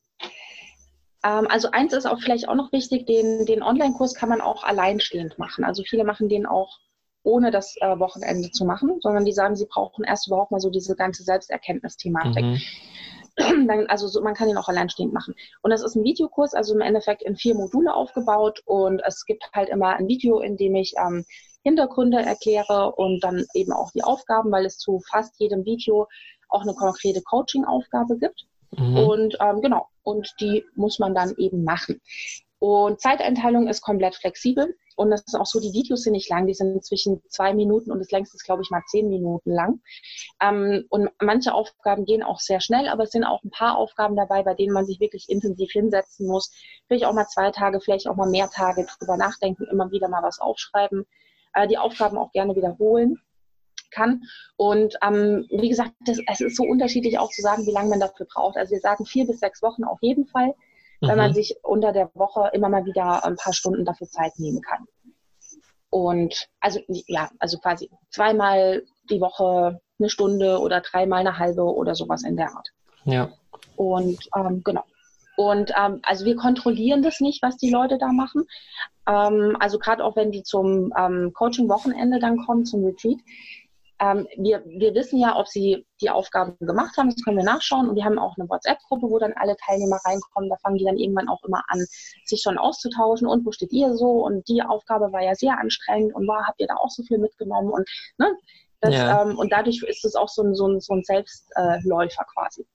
Ähm, 1.24 1.46
also 1.48 1.70
eins 1.70 1.92
ist 1.92 2.06
auch 2.06 2.20
vielleicht 2.20 2.48
auch 2.48 2.54
noch 2.54 2.72
wichtig, 2.72 3.06
den, 3.06 3.44
den 3.46 3.62
Online-Kurs 3.62 4.14
kann 4.14 4.28
man 4.28 4.40
auch 4.40 4.64
alleinstehend 4.64 5.38
machen. 5.38 5.64
Also 5.64 5.82
viele 5.84 6.04
machen 6.04 6.28
den 6.28 6.46
auch 6.46 6.78
ohne 7.22 7.50
das 7.50 7.76
äh, 7.80 7.98
Wochenende 7.98 8.50
zu 8.50 8.64
machen, 8.64 9.00
sondern 9.00 9.24
die 9.24 9.32
sagen, 9.32 9.56
sie 9.56 9.66
brauchen 9.66 10.04
erst 10.04 10.28
überhaupt 10.28 10.50
mal 10.50 10.60
so 10.60 10.70
diese 10.70 10.96
ganze 10.96 11.22
Selbsterkenntnisthematik. 11.24 12.44
Mhm. 12.44 12.60
Dann, 13.38 13.86
also 13.86 14.08
so, 14.08 14.20
man 14.20 14.34
kann 14.34 14.48
ihn 14.48 14.56
auch 14.56 14.68
alleinstehend 14.68 15.12
machen. 15.12 15.34
Und 15.62 15.70
das 15.70 15.82
ist 15.82 15.94
ein 15.94 16.04
Videokurs, 16.04 16.54
also 16.54 16.74
im 16.74 16.80
Endeffekt 16.80 17.22
in 17.22 17.36
vier 17.36 17.54
Module 17.54 17.94
aufgebaut. 17.94 18.60
Und 18.66 19.00
es 19.06 19.24
gibt 19.24 19.48
halt 19.54 19.68
immer 19.68 19.96
ein 19.96 20.08
Video, 20.08 20.40
in 20.40 20.56
dem 20.56 20.74
ich 20.74 20.94
ähm, 20.98 21.24
Hintergründe 21.62 22.18
erkläre 22.18 22.92
und 22.92 23.22
dann 23.22 23.44
eben 23.54 23.72
auch 23.72 23.90
die 23.92 24.02
Aufgaben, 24.02 24.50
weil 24.50 24.66
es 24.66 24.78
zu 24.78 25.00
fast 25.10 25.38
jedem 25.38 25.64
Video 25.64 26.08
auch 26.48 26.62
eine 26.62 26.74
konkrete 26.74 27.22
Coaching-Aufgabe 27.22 28.18
gibt. 28.18 28.46
Mhm. 28.76 28.96
Und 28.96 29.38
ähm, 29.40 29.60
genau, 29.60 29.86
und 30.02 30.32
die 30.40 30.64
muss 30.74 30.98
man 30.98 31.14
dann 31.14 31.34
eben 31.36 31.64
machen. 31.64 32.00
Und 32.58 33.00
Zeiteinteilung 33.00 33.68
ist 33.68 33.82
komplett 33.82 34.16
flexibel. 34.16 34.74
Und 34.98 35.10
das 35.10 35.22
ist 35.22 35.36
auch 35.36 35.46
so, 35.46 35.60
die 35.60 35.72
Videos 35.72 36.02
sind 36.02 36.14
nicht 36.14 36.28
lang, 36.28 36.48
die 36.48 36.54
sind 36.54 36.84
zwischen 36.84 37.22
zwei 37.28 37.54
Minuten 37.54 37.92
und 37.92 38.00
das 38.00 38.10
längste 38.10 38.36
ist, 38.36 38.42
glaube 38.42 38.62
ich, 38.62 38.70
mal 38.70 38.82
zehn 38.88 39.08
Minuten 39.08 39.52
lang. 39.52 39.80
Ähm, 40.42 40.86
und 40.90 41.08
manche 41.22 41.54
Aufgaben 41.54 42.04
gehen 42.04 42.24
auch 42.24 42.40
sehr 42.40 42.60
schnell, 42.60 42.88
aber 42.88 43.04
es 43.04 43.12
sind 43.12 43.22
auch 43.22 43.44
ein 43.44 43.50
paar 43.50 43.78
Aufgaben 43.78 44.16
dabei, 44.16 44.42
bei 44.42 44.54
denen 44.54 44.72
man 44.72 44.86
sich 44.86 44.98
wirklich 44.98 45.28
intensiv 45.28 45.70
hinsetzen 45.70 46.26
muss. 46.26 46.50
Vielleicht 46.88 47.04
auch 47.04 47.12
mal 47.12 47.28
zwei 47.28 47.52
Tage, 47.52 47.80
vielleicht 47.80 48.08
auch 48.08 48.16
mal 48.16 48.28
mehr 48.28 48.50
Tage 48.50 48.86
drüber 48.98 49.16
nachdenken, 49.16 49.68
immer 49.70 49.88
wieder 49.92 50.08
mal 50.08 50.24
was 50.24 50.40
aufschreiben, 50.40 51.06
äh, 51.54 51.68
die 51.68 51.78
Aufgaben 51.78 52.18
auch 52.18 52.32
gerne 52.32 52.56
wiederholen 52.56 53.18
kann. 53.92 54.22
Und 54.56 54.96
ähm, 55.00 55.46
wie 55.48 55.68
gesagt, 55.68 55.92
das, 56.06 56.18
es 56.26 56.40
ist 56.40 56.56
so 56.56 56.64
unterschiedlich 56.64 57.20
auch 57.20 57.30
zu 57.30 57.40
sagen, 57.40 57.66
wie 57.66 57.72
lange 57.72 57.90
man 57.90 58.00
dafür 58.00 58.26
braucht. 58.26 58.56
Also 58.56 58.72
wir 58.72 58.80
sagen 58.80 59.06
vier 59.06 59.28
bis 59.28 59.38
sechs 59.38 59.62
Wochen 59.62 59.84
auf 59.84 59.98
jeden 60.02 60.26
Fall 60.26 60.56
wenn 61.00 61.16
man 61.16 61.30
mhm. 61.30 61.34
sich 61.34 61.56
unter 61.62 61.92
der 61.92 62.10
Woche 62.14 62.50
immer 62.52 62.68
mal 62.68 62.84
wieder 62.84 63.24
ein 63.24 63.36
paar 63.36 63.52
Stunden 63.52 63.84
dafür 63.84 64.08
Zeit 64.08 64.32
nehmen 64.38 64.62
kann. 64.62 64.86
Und 65.90 66.48
also 66.60 66.80
ja, 66.86 67.30
also 67.38 67.58
quasi 67.58 67.90
zweimal 68.10 68.82
die 69.10 69.20
Woche 69.20 69.80
eine 69.98 70.10
Stunde 70.10 70.58
oder 70.60 70.80
dreimal 70.80 71.20
eine 71.20 71.38
halbe 71.38 71.62
oder 71.62 71.94
sowas 71.94 72.24
in 72.24 72.36
der 72.36 72.54
Art. 72.54 72.68
Ja. 73.04 73.30
Und 73.76 74.28
ähm, 74.36 74.62
genau. 74.64 74.84
Und 75.36 75.72
ähm, 75.80 76.00
also 76.02 76.24
wir 76.24 76.36
kontrollieren 76.36 77.02
das 77.02 77.20
nicht, 77.20 77.42
was 77.42 77.56
die 77.56 77.70
Leute 77.70 77.96
da 77.96 78.08
machen. 78.08 78.44
Ähm, 79.06 79.56
also 79.60 79.78
gerade 79.78 80.04
auch 80.04 80.16
wenn 80.16 80.32
die 80.32 80.42
zum 80.42 80.92
ähm, 80.98 81.32
Coaching-Wochenende 81.32 82.18
dann 82.18 82.44
kommen, 82.44 82.66
zum 82.66 82.84
Retreat, 82.84 83.18
ähm, 84.00 84.26
wir, 84.36 84.62
wir 84.66 84.94
wissen 84.94 85.18
ja, 85.18 85.36
ob 85.36 85.48
sie 85.48 85.86
die 86.00 86.10
Aufgaben 86.10 86.56
gemacht 86.60 86.96
haben, 86.96 87.10
das 87.10 87.22
können 87.24 87.36
wir 87.36 87.44
nachschauen. 87.44 87.88
Und 87.88 87.96
wir 87.96 88.04
haben 88.04 88.18
auch 88.18 88.36
eine 88.38 88.48
WhatsApp-Gruppe, 88.48 89.10
wo 89.10 89.18
dann 89.18 89.32
alle 89.34 89.56
Teilnehmer 89.56 89.98
reinkommen. 90.04 90.50
Da 90.50 90.56
fangen 90.62 90.76
die 90.76 90.84
dann 90.84 90.98
irgendwann 90.98 91.28
auch 91.28 91.42
immer 91.44 91.62
an, 91.68 91.84
sich 92.24 92.40
schon 92.42 92.58
auszutauschen. 92.58 93.26
Und 93.26 93.44
wo 93.44 93.52
steht 93.52 93.72
ihr 93.72 93.94
so? 93.94 94.24
Und 94.24 94.48
die 94.48 94.62
Aufgabe 94.62 95.12
war 95.12 95.22
ja 95.22 95.34
sehr 95.34 95.58
anstrengend. 95.58 96.14
Und 96.14 96.28
war, 96.28 96.46
habt 96.46 96.60
ihr 96.60 96.68
da 96.68 96.76
auch 96.76 96.90
so 96.90 97.02
viel 97.02 97.18
mitgenommen? 97.18 97.70
Und 97.70 97.88
ne, 98.18 98.36
Das, 98.80 98.94
ja. 98.94 99.22
ähm, 99.22 99.36
und 99.36 99.52
dadurch 99.52 99.82
ist 99.82 100.04
es 100.04 100.14
auch 100.14 100.28
so 100.28 100.42
ein, 100.42 100.54
so 100.54 100.68
ein, 100.68 100.80
so 100.80 100.94
ein 100.94 101.02
Selbstläufer 101.02 102.24
quasi. 102.32 102.66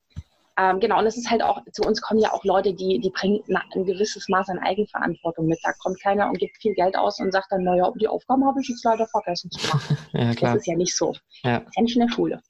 Ähm, 0.56 0.80
genau, 0.80 1.00
und 1.00 1.08
es 1.08 1.18
ist 1.18 1.32
halt 1.32 1.42
auch, 1.42 1.62
zu 1.72 1.82
uns 1.82 2.00
kommen 2.00 2.20
ja 2.20 2.32
auch 2.32 2.44
Leute, 2.44 2.74
die, 2.74 3.00
die 3.00 3.10
bringen 3.10 3.42
ein 3.48 3.86
gewisses 3.86 4.30
Maß 4.30 4.50
an 4.50 4.60
Eigenverantwortung 4.60 5.48
mit. 5.48 5.60
Da 5.64 5.74
kommt 5.74 6.00
keiner 6.00 6.28
und 6.28 6.38
gibt 6.38 6.58
viel 6.62 6.76
Geld 6.76 6.96
aus 6.96 7.20
und 7.20 7.32
sagt 7.32 7.52
dann, 7.52 7.64
naja, 7.64 7.92
die 8.00 8.08
Aufgaben 8.08 8.46
habe 8.46 8.62
ich 8.62 8.70
jetzt 8.70 8.86
leider 8.86 9.08
vergessen 9.08 9.50
zu 9.50 9.68
machen. 9.68 9.98
ja, 10.14 10.34
klar. 10.36 10.54
Das 10.54 10.62
ist 10.62 10.68
ja 10.68 10.76
nicht 10.76 10.96
so. 10.96 11.14
Ja. 11.44 11.60
Das 11.60 11.70
ist 11.70 11.78
ja 11.78 11.84
nicht 11.84 11.96
in 11.96 12.02
der 12.08 12.14
Schule. 12.14 12.42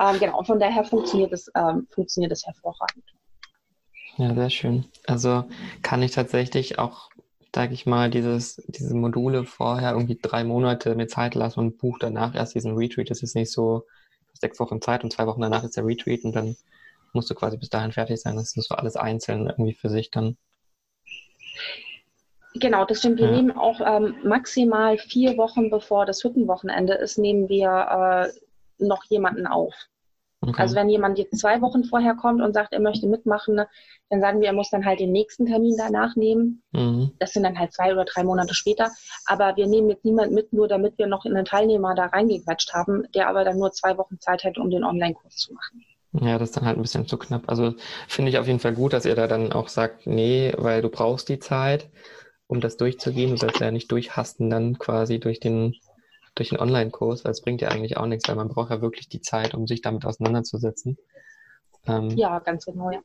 Ähm, 0.00 0.18
genau, 0.18 0.38
und 0.38 0.46
von 0.46 0.60
daher 0.60 0.84
funktioniert 0.84 1.32
es, 1.32 1.50
ähm, 1.54 1.86
funktioniert 1.90 2.32
es 2.32 2.44
hervorragend. 2.44 3.04
Ja, 4.18 4.34
sehr 4.34 4.50
schön. 4.50 4.84
Also 5.06 5.44
kann 5.82 6.02
ich 6.02 6.10
tatsächlich 6.10 6.78
auch, 6.78 7.08
sage 7.54 7.72
ich 7.72 7.86
mal, 7.86 8.10
dieses, 8.10 8.56
diese 8.66 8.94
Module 8.94 9.44
vorher 9.44 9.92
irgendwie 9.92 10.18
drei 10.20 10.44
Monate 10.44 10.94
mir 10.96 11.06
Zeit 11.06 11.34
lassen 11.34 11.60
und 11.60 11.78
buche 11.78 12.00
danach 12.00 12.34
erst 12.34 12.54
diesen 12.54 12.76
Retreat. 12.76 13.10
Das 13.10 13.22
ist 13.22 13.36
nicht 13.36 13.52
so 13.52 13.84
sechs 14.34 14.60
Wochen 14.60 14.82
Zeit 14.82 15.02
und 15.02 15.12
zwei 15.12 15.26
Wochen 15.26 15.40
danach 15.40 15.64
ist 15.64 15.76
der 15.76 15.86
Retreat 15.86 16.24
und 16.24 16.34
dann 16.34 16.56
musst 17.12 17.30
du 17.30 17.34
quasi 17.34 17.56
bis 17.56 17.70
dahin 17.70 17.92
fertig 17.92 18.20
sein. 18.20 18.36
Das 18.36 18.56
ist 18.56 18.68
so 18.68 18.74
alles 18.74 18.96
einzeln 18.96 19.46
irgendwie 19.46 19.74
für 19.74 19.88
sich 19.88 20.10
dann. 20.10 20.36
Genau, 22.54 22.84
das 22.84 22.98
stimmt. 22.98 23.18
Wir 23.18 23.26
ja. 23.26 23.36
nehmen 23.36 23.52
auch 23.52 23.80
ähm, 23.84 24.16
maximal 24.24 24.98
vier 24.98 25.36
Wochen 25.36 25.70
bevor 25.70 26.06
das 26.06 26.24
Hüttenwochenende 26.24 26.94
ist, 26.94 27.18
nehmen 27.18 27.48
wir 27.48 28.30
äh, 28.30 28.84
noch 28.84 29.04
jemanden 29.04 29.46
auf. 29.46 29.74
Okay. 30.40 30.62
Also 30.62 30.76
wenn 30.76 30.88
jemand 30.88 31.18
jetzt 31.18 31.38
zwei 31.38 31.60
Wochen 31.60 31.82
vorher 31.82 32.14
kommt 32.14 32.40
und 32.40 32.52
sagt, 32.52 32.72
er 32.72 32.80
möchte 32.80 33.08
mitmachen, 33.08 33.60
dann 34.08 34.20
sagen 34.20 34.40
wir, 34.40 34.46
er 34.46 34.52
muss 34.52 34.70
dann 34.70 34.84
halt 34.84 35.00
den 35.00 35.10
nächsten 35.10 35.46
Termin 35.46 35.74
danach 35.76 36.14
nehmen. 36.14 36.62
Mhm. 36.70 37.12
Das 37.18 37.32
sind 37.32 37.42
dann 37.42 37.58
halt 37.58 37.72
zwei 37.72 37.92
oder 37.92 38.04
drei 38.04 38.22
Monate 38.22 38.54
später. 38.54 38.90
Aber 39.26 39.56
wir 39.56 39.66
nehmen 39.66 39.90
jetzt 39.90 40.04
niemanden 40.04 40.34
mit, 40.34 40.52
nur 40.52 40.68
damit 40.68 40.96
wir 40.96 41.08
noch 41.08 41.24
einen 41.24 41.44
Teilnehmer 41.44 41.94
da 41.94 42.06
reingequatscht 42.06 42.72
haben, 42.72 43.04
der 43.14 43.28
aber 43.28 43.44
dann 43.44 43.58
nur 43.58 43.72
zwei 43.72 43.98
Wochen 43.98 44.20
Zeit 44.20 44.44
hat, 44.44 44.58
um 44.58 44.70
den 44.70 44.84
Online-Kurs 44.84 45.36
zu 45.36 45.54
machen. 45.54 45.84
Ja, 46.20 46.38
das 46.38 46.50
ist 46.50 46.56
dann 46.56 46.64
halt 46.66 46.78
ein 46.78 46.82
bisschen 46.82 47.06
zu 47.06 47.16
knapp. 47.16 47.42
Also 47.46 47.74
finde 48.08 48.30
ich 48.30 48.38
auf 48.38 48.46
jeden 48.46 48.58
Fall 48.58 48.74
gut, 48.74 48.92
dass 48.92 49.04
ihr 49.04 49.14
da 49.14 49.26
dann 49.26 49.52
auch 49.52 49.68
sagt, 49.68 50.06
nee, 50.06 50.52
weil 50.56 50.82
du 50.82 50.88
brauchst 50.88 51.28
die 51.28 51.38
Zeit, 51.38 51.88
um 52.46 52.60
das 52.60 52.76
durchzugehen. 52.76 53.30
Du 53.30 53.36
sollst 53.36 53.60
ja 53.60 53.70
nicht 53.70 53.90
durchhasten 53.92 54.50
dann 54.50 54.78
quasi 54.78 55.20
durch 55.20 55.40
den, 55.40 55.74
durch 56.34 56.50
den 56.50 56.58
Online-Kurs, 56.58 57.24
weil 57.24 57.32
es 57.32 57.42
bringt 57.42 57.60
ja 57.60 57.68
eigentlich 57.68 57.96
auch 57.96 58.06
nichts, 58.06 58.28
weil 58.28 58.36
man 58.36 58.48
braucht 58.48 58.70
ja 58.70 58.80
wirklich 58.80 59.08
die 59.08 59.20
Zeit, 59.20 59.54
um 59.54 59.66
sich 59.66 59.82
damit 59.82 60.04
auseinanderzusetzen. 60.04 60.98
Ähm, 61.86 62.10
ja, 62.10 62.38
ganz 62.40 62.64
genau, 62.64 62.90
ja. 62.90 63.00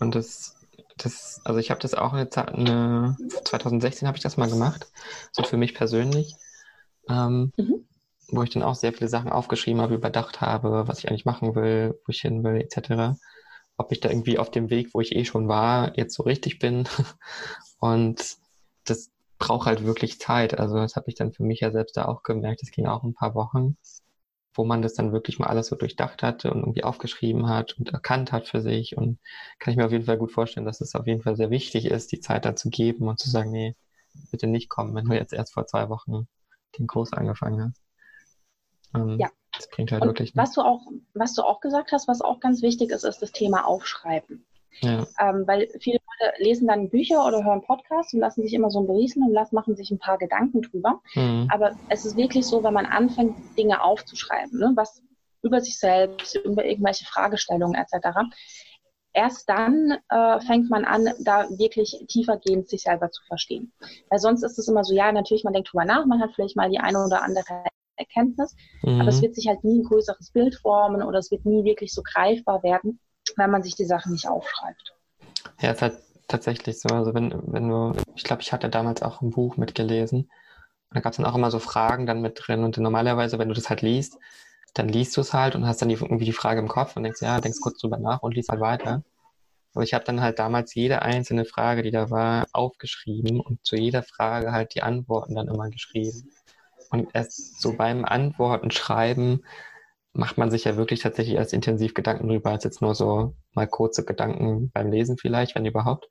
Und 0.00 0.14
das, 0.14 0.56
das, 0.98 1.40
also 1.44 1.58
ich 1.58 1.70
habe 1.70 1.80
das 1.80 1.94
auch 1.94 2.12
eine, 2.12 2.28
eine 2.52 3.16
2016 3.44 4.06
habe 4.06 4.16
ich 4.16 4.22
das 4.22 4.36
mal 4.36 4.48
gemacht, 4.48 4.86
so 5.32 5.42
für 5.42 5.56
mich 5.56 5.74
persönlich. 5.74 6.34
Ähm, 7.08 7.52
mhm 7.56 7.86
wo 8.28 8.42
ich 8.42 8.50
dann 8.50 8.62
auch 8.62 8.74
sehr 8.74 8.92
viele 8.92 9.08
Sachen 9.08 9.30
aufgeschrieben 9.30 9.80
habe, 9.80 9.94
überdacht 9.94 10.40
habe, 10.40 10.88
was 10.88 10.98
ich 10.98 11.08
eigentlich 11.08 11.24
machen 11.24 11.54
will, 11.54 11.98
wo 12.04 12.10
ich 12.10 12.20
hin 12.20 12.42
will, 12.44 12.56
etc. 12.56 13.18
Ob 13.76 13.92
ich 13.92 14.00
da 14.00 14.08
irgendwie 14.10 14.38
auf 14.38 14.50
dem 14.50 14.70
Weg, 14.70 14.94
wo 14.94 15.00
ich 15.00 15.14
eh 15.14 15.24
schon 15.24 15.48
war, 15.48 15.96
jetzt 15.96 16.14
so 16.14 16.22
richtig 16.24 16.58
bin. 16.58 16.88
Und 17.78 18.36
das 18.84 19.10
braucht 19.38 19.66
halt 19.66 19.84
wirklich 19.84 20.18
Zeit. 20.20 20.58
Also 20.58 20.76
das 20.76 20.96
habe 20.96 21.08
ich 21.08 21.14
dann 21.14 21.32
für 21.32 21.44
mich 21.44 21.60
ja 21.60 21.70
selbst 21.70 21.96
da 21.96 22.06
auch 22.06 22.22
gemerkt. 22.22 22.62
Es 22.62 22.70
ging 22.70 22.86
auch 22.86 23.04
ein 23.04 23.14
paar 23.14 23.34
Wochen, 23.34 23.76
wo 24.54 24.64
man 24.64 24.82
das 24.82 24.94
dann 24.94 25.12
wirklich 25.12 25.38
mal 25.38 25.48
alles 25.48 25.68
so 25.68 25.76
durchdacht 25.76 26.22
hatte 26.22 26.50
und 26.50 26.60
irgendwie 26.60 26.84
aufgeschrieben 26.84 27.48
hat 27.48 27.74
und 27.78 27.90
erkannt 27.90 28.32
hat 28.32 28.48
für 28.48 28.60
sich. 28.62 28.96
Und 28.96 29.18
kann 29.58 29.72
ich 29.72 29.76
mir 29.76 29.86
auf 29.86 29.92
jeden 29.92 30.06
Fall 30.06 30.18
gut 30.18 30.32
vorstellen, 30.32 30.66
dass 30.66 30.80
es 30.80 30.94
auf 30.94 31.06
jeden 31.06 31.22
Fall 31.22 31.36
sehr 31.36 31.50
wichtig 31.50 31.86
ist, 31.86 32.12
die 32.12 32.20
Zeit 32.20 32.44
da 32.44 32.56
zu 32.56 32.70
geben 32.70 33.08
und 33.08 33.18
zu 33.20 33.30
sagen, 33.30 33.50
nee, 33.50 33.76
bitte 34.30 34.46
nicht 34.46 34.68
kommen, 34.70 34.94
wenn 34.94 35.04
du 35.06 35.14
jetzt 35.14 35.32
erst 35.32 35.52
vor 35.54 35.66
zwei 35.66 35.88
Wochen 35.90 36.26
den 36.78 36.86
Kurs 36.86 37.12
angefangen 37.12 37.62
hast. 37.62 37.85
Ähm, 38.96 39.18
ja. 39.18 39.28
Das 39.56 39.70
klingt 39.70 39.92
halt 39.92 40.02
Und 40.02 40.08
wirklich. 40.08 40.36
Was 40.36 40.52
du, 40.52 40.60
auch, 40.60 40.82
was 41.14 41.34
du 41.34 41.42
auch 41.42 41.60
gesagt 41.60 41.92
hast, 41.92 42.08
was 42.08 42.20
auch 42.20 42.40
ganz 42.40 42.62
wichtig 42.62 42.90
ist, 42.90 43.04
ist 43.04 43.22
das 43.22 43.32
Thema 43.32 43.66
Aufschreiben. 43.66 44.44
Ja. 44.80 45.06
Ähm, 45.18 45.44
weil 45.46 45.68
viele 45.80 45.98
Leute 45.98 46.34
lesen 46.42 46.68
dann 46.68 46.90
Bücher 46.90 47.26
oder 47.26 47.42
hören 47.42 47.62
Podcasts 47.62 48.12
und 48.12 48.20
lassen 48.20 48.42
sich 48.42 48.52
immer 48.52 48.70
so 48.70 48.80
ein 48.80 48.86
berieseln 48.86 49.26
und 49.26 49.32
lassen, 49.32 49.54
machen 49.54 49.74
sich 49.74 49.90
ein 49.90 49.98
paar 49.98 50.18
Gedanken 50.18 50.62
drüber. 50.62 51.00
Mhm. 51.14 51.48
Aber 51.50 51.72
es 51.88 52.04
ist 52.04 52.16
wirklich 52.16 52.46
so, 52.46 52.62
wenn 52.62 52.74
man 52.74 52.86
anfängt, 52.86 53.36
Dinge 53.56 53.82
aufzuschreiben, 53.82 54.58
ne, 54.58 54.72
was 54.74 55.02
über 55.42 55.60
sich 55.60 55.78
selbst, 55.78 56.36
über 56.36 56.64
irgendwelche 56.64 57.04
Fragestellungen 57.06 57.74
etc., 57.74 58.08
erst 59.12 59.48
dann 59.48 59.96
äh, 60.10 60.40
fängt 60.40 60.68
man 60.68 60.84
an, 60.84 61.08
da 61.20 61.48
wirklich 61.48 62.04
tiefergehend 62.08 62.68
sich 62.68 62.82
selber 62.82 63.10
zu 63.10 63.22
verstehen. 63.24 63.72
Weil 64.10 64.18
sonst 64.18 64.42
ist 64.42 64.58
es 64.58 64.68
immer 64.68 64.84
so, 64.84 64.94
ja, 64.94 65.10
natürlich, 65.10 65.42
man 65.42 65.54
denkt 65.54 65.72
drüber 65.72 65.86
nach, 65.86 66.04
man 66.04 66.20
hat 66.20 66.32
vielleicht 66.34 66.54
mal 66.54 66.68
die 66.68 66.80
eine 66.80 67.02
oder 67.02 67.22
andere 67.22 67.64
Erkenntnis, 67.96 68.54
mhm. 68.82 69.00
aber 69.00 69.08
es 69.08 69.22
wird 69.22 69.34
sich 69.34 69.48
halt 69.48 69.64
nie 69.64 69.80
ein 69.80 69.84
größeres 69.84 70.30
Bild 70.30 70.54
formen 70.56 71.02
oder 71.02 71.18
es 71.18 71.30
wird 71.30 71.44
nie 71.44 71.64
wirklich 71.64 71.92
so 71.92 72.02
greifbar 72.02 72.62
werden, 72.62 73.00
wenn 73.36 73.50
man 73.50 73.62
sich 73.62 73.74
die 73.74 73.84
Sachen 73.84 74.12
nicht 74.12 74.28
aufschreibt. 74.28 74.94
Ja, 75.60 75.70
es 75.70 75.76
ist 75.76 75.82
halt 75.82 75.98
tatsächlich 76.28 76.80
so. 76.80 76.88
Also 76.88 77.14
wenn, 77.14 77.32
wenn 77.46 77.68
du, 77.68 77.92
ich 78.14 78.24
glaube, 78.24 78.42
ich 78.42 78.52
hatte 78.52 78.68
damals 78.68 79.02
auch 79.02 79.22
ein 79.22 79.30
Buch 79.30 79.56
mitgelesen. 79.56 80.30
Da 80.90 81.00
gab 81.00 81.12
es 81.12 81.16
dann 81.16 81.26
auch 81.26 81.34
immer 81.34 81.50
so 81.50 81.58
Fragen 81.58 82.06
dann 82.06 82.22
mit 82.22 82.40
drin. 82.40 82.64
Und 82.64 82.78
normalerweise, 82.78 83.38
wenn 83.38 83.48
du 83.48 83.54
das 83.54 83.68
halt 83.68 83.82
liest, 83.82 84.18
dann 84.74 84.88
liest 84.88 85.16
du 85.16 85.20
es 85.20 85.32
halt 85.32 85.54
und 85.54 85.66
hast 85.66 85.80
dann 85.82 85.88
die, 85.88 85.94
irgendwie 85.94 86.24
die 86.24 86.32
Frage 86.32 86.60
im 86.60 86.68
Kopf 86.68 86.96
und 86.96 87.02
denkst, 87.02 87.22
ja, 87.22 87.40
denkst 87.40 87.60
kurz 87.60 87.78
drüber 87.78 87.98
nach 87.98 88.22
und 88.22 88.34
liest 88.34 88.50
halt 88.50 88.60
weiter. 88.60 89.02
Aber 89.74 89.84
ich 89.84 89.94
habe 89.94 90.04
dann 90.04 90.20
halt 90.20 90.38
damals 90.38 90.74
jede 90.74 91.02
einzelne 91.02 91.44
Frage, 91.44 91.82
die 91.82 91.90
da 91.90 92.10
war, 92.10 92.46
aufgeschrieben 92.52 93.40
und 93.40 93.64
zu 93.64 93.76
jeder 93.76 94.02
Frage 94.02 94.52
halt 94.52 94.74
die 94.74 94.82
Antworten 94.82 95.34
dann 95.34 95.48
immer 95.48 95.68
geschrieben. 95.70 96.30
Und 96.96 97.10
erst 97.12 97.60
so 97.60 97.74
beim 97.76 98.04
Antworten, 98.06 98.70
Schreiben 98.70 99.42
macht 100.14 100.38
man 100.38 100.50
sich 100.50 100.64
ja 100.64 100.76
wirklich 100.76 101.00
tatsächlich 101.00 101.36
erst 101.36 101.52
intensiv 101.52 101.92
Gedanken 101.92 102.28
drüber, 102.28 102.50
als 102.50 102.64
jetzt 102.64 102.80
nur 102.80 102.94
so 102.94 103.36
mal 103.52 103.66
kurze 103.66 104.04
Gedanken 104.04 104.70
beim 104.72 104.90
Lesen 104.90 105.18
vielleicht, 105.18 105.54
wenn 105.54 105.66
überhaupt. 105.66 106.08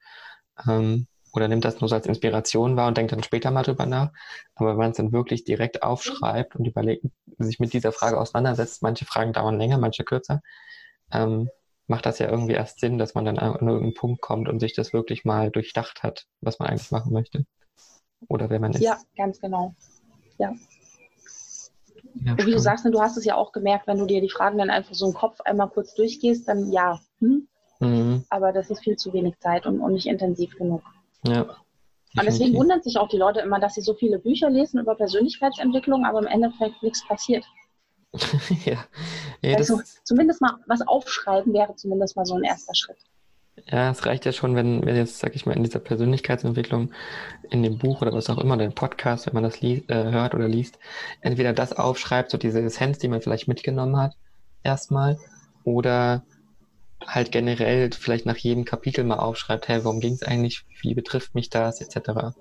Ähm, 0.67 1.07
oder 1.33 1.47
nimmt 1.47 1.65
das 1.65 1.81
nur 1.81 1.89
so 1.89 1.95
als 1.95 2.05
Inspiration 2.05 2.77
wahr 2.77 2.87
und 2.87 2.97
denkt 2.97 3.11
dann 3.11 3.23
später 3.23 3.49
mal 3.49 3.63
drüber 3.63 3.87
nach. 3.87 4.11
Aber 4.53 4.71
wenn 4.71 4.77
man 4.77 4.91
es 4.91 4.97
dann 4.97 5.11
wirklich 5.11 5.43
direkt 5.43 5.81
aufschreibt 5.81 6.55
und 6.55 6.65
überlegt, 6.65 7.05
sich 7.39 7.59
mit 7.59 7.73
dieser 7.73 7.91
Frage 7.91 8.19
auseinandersetzt, 8.19 8.83
manche 8.83 9.05
Fragen 9.05 9.33
dauern 9.33 9.57
länger, 9.57 9.79
manche 9.79 10.03
kürzer, 10.03 10.41
ähm, 11.11 11.49
macht 11.87 12.05
das 12.05 12.19
ja 12.19 12.29
irgendwie 12.29 12.53
erst 12.53 12.79
Sinn, 12.79 12.99
dass 12.99 13.15
man 13.15 13.25
dann 13.25 13.39
an 13.39 13.53
irgendeinen 13.53 13.95
Punkt 13.95 14.21
kommt 14.21 14.47
und 14.47 14.59
sich 14.59 14.75
das 14.75 14.93
wirklich 14.93 15.25
mal 15.25 15.49
durchdacht 15.49 16.03
hat, 16.03 16.25
was 16.41 16.59
man 16.59 16.69
eigentlich 16.69 16.91
machen 16.91 17.11
möchte. 17.11 17.45
Oder 18.29 18.49
wer 18.51 18.59
man 18.59 18.73
ist. 18.73 18.81
Ja, 18.81 18.97
ganz 19.17 19.41
genau 19.41 19.75
ja. 20.37 20.53
Ja 22.23 22.31
und 22.31 22.45
wie 22.45 22.51
du 22.51 22.59
sagst, 22.59 22.85
ne, 22.85 22.91
du 22.91 23.01
hast 23.01 23.17
es 23.17 23.25
ja 23.25 23.35
auch 23.35 23.51
gemerkt, 23.51 23.87
wenn 23.87 23.97
du 23.97 24.05
dir 24.05 24.21
die 24.21 24.29
Fragen 24.29 24.57
dann 24.57 24.69
einfach 24.69 24.93
so 24.93 25.07
im 25.07 25.13
Kopf 25.13 25.41
einmal 25.41 25.69
kurz 25.69 25.93
durchgehst, 25.93 26.47
dann 26.47 26.71
ja. 26.71 26.99
Hm? 27.19 27.47
Mhm. 27.79 28.23
Aber 28.29 28.53
das 28.53 28.69
ist 28.69 28.83
viel 28.83 28.95
zu 28.95 29.13
wenig 29.13 29.37
Zeit 29.39 29.65
und, 29.65 29.79
und 29.79 29.93
nicht 29.93 30.07
intensiv 30.07 30.55
genug. 30.55 30.81
Ja. 31.23 31.41
Und 32.17 32.25
deswegen 32.25 32.55
wundern 32.55 32.81
sich 32.81 32.97
auch 32.97 33.09
die 33.09 33.17
Leute 33.17 33.41
immer, 33.41 33.59
dass 33.59 33.73
sie 33.73 33.81
so 33.81 33.93
viele 33.93 34.19
Bücher 34.19 34.49
lesen 34.49 34.79
über 34.79 34.95
Persönlichkeitsentwicklung, 34.95 36.05
aber 36.05 36.19
im 36.19 36.27
Endeffekt 36.27 36.81
nichts 36.81 37.05
passiert. 37.05 37.43
ja. 38.65 38.85
ja 39.41 39.57
also 39.57 39.81
zumindest 40.03 40.39
mal 40.39 40.53
was 40.67 40.81
aufschreiben 40.87 41.53
wäre 41.53 41.75
zumindest 41.75 42.15
mal 42.15 42.25
so 42.25 42.35
ein 42.35 42.43
erster 42.43 42.73
Schritt. 42.73 42.97
Ja, 43.67 43.89
es 43.89 44.05
reicht 44.05 44.25
ja 44.25 44.33
schon, 44.33 44.55
wenn, 44.55 44.85
wenn 44.85 44.95
jetzt, 44.95 45.19
sag 45.19 45.35
ich 45.35 45.45
mal, 45.45 45.55
in 45.55 45.63
dieser 45.63 45.79
Persönlichkeitsentwicklung, 45.79 46.91
in 47.49 47.63
dem 47.63 47.77
Buch 47.77 48.01
oder 48.01 48.11
was 48.13 48.29
auch 48.29 48.37
immer, 48.37 48.57
den 48.57 48.75
Podcast, 48.75 49.25
wenn 49.25 49.33
man 49.33 49.43
das 49.43 49.61
äh, 49.63 49.83
hört 49.87 50.35
oder 50.35 50.47
liest, 50.47 50.77
entweder 51.21 51.53
das 51.53 51.73
aufschreibt, 51.73 52.31
so 52.31 52.37
diese 52.37 52.61
Essenz, 52.61 52.97
die 52.99 53.07
man 53.07 53.21
vielleicht 53.21 53.47
mitgenommen 53.47 53.97
hat, 53.97 54.15
erstmal, 54.61 55.17
oder 55.63 56.23
halt 57.05 57.31
generell 57.31 57.91
vielleicht 57.91 58.25
nach 58.25 58.37
jedem 58.37 58.65
Kapitel 58.65 59.03
mal 59.05 59.17
aufschreibt, 59.19 59.67
hey, 59.67 59.83
worum 59.83 59.99
ging 59.99 60.13
es 60.13 60.23
eigentlich, 60.23 60.65
wie 60.81 60.93
betrifft 60.93 61.33
mich 61.33 61.49
das, 61.49 61.81
etc. 61.81 62.35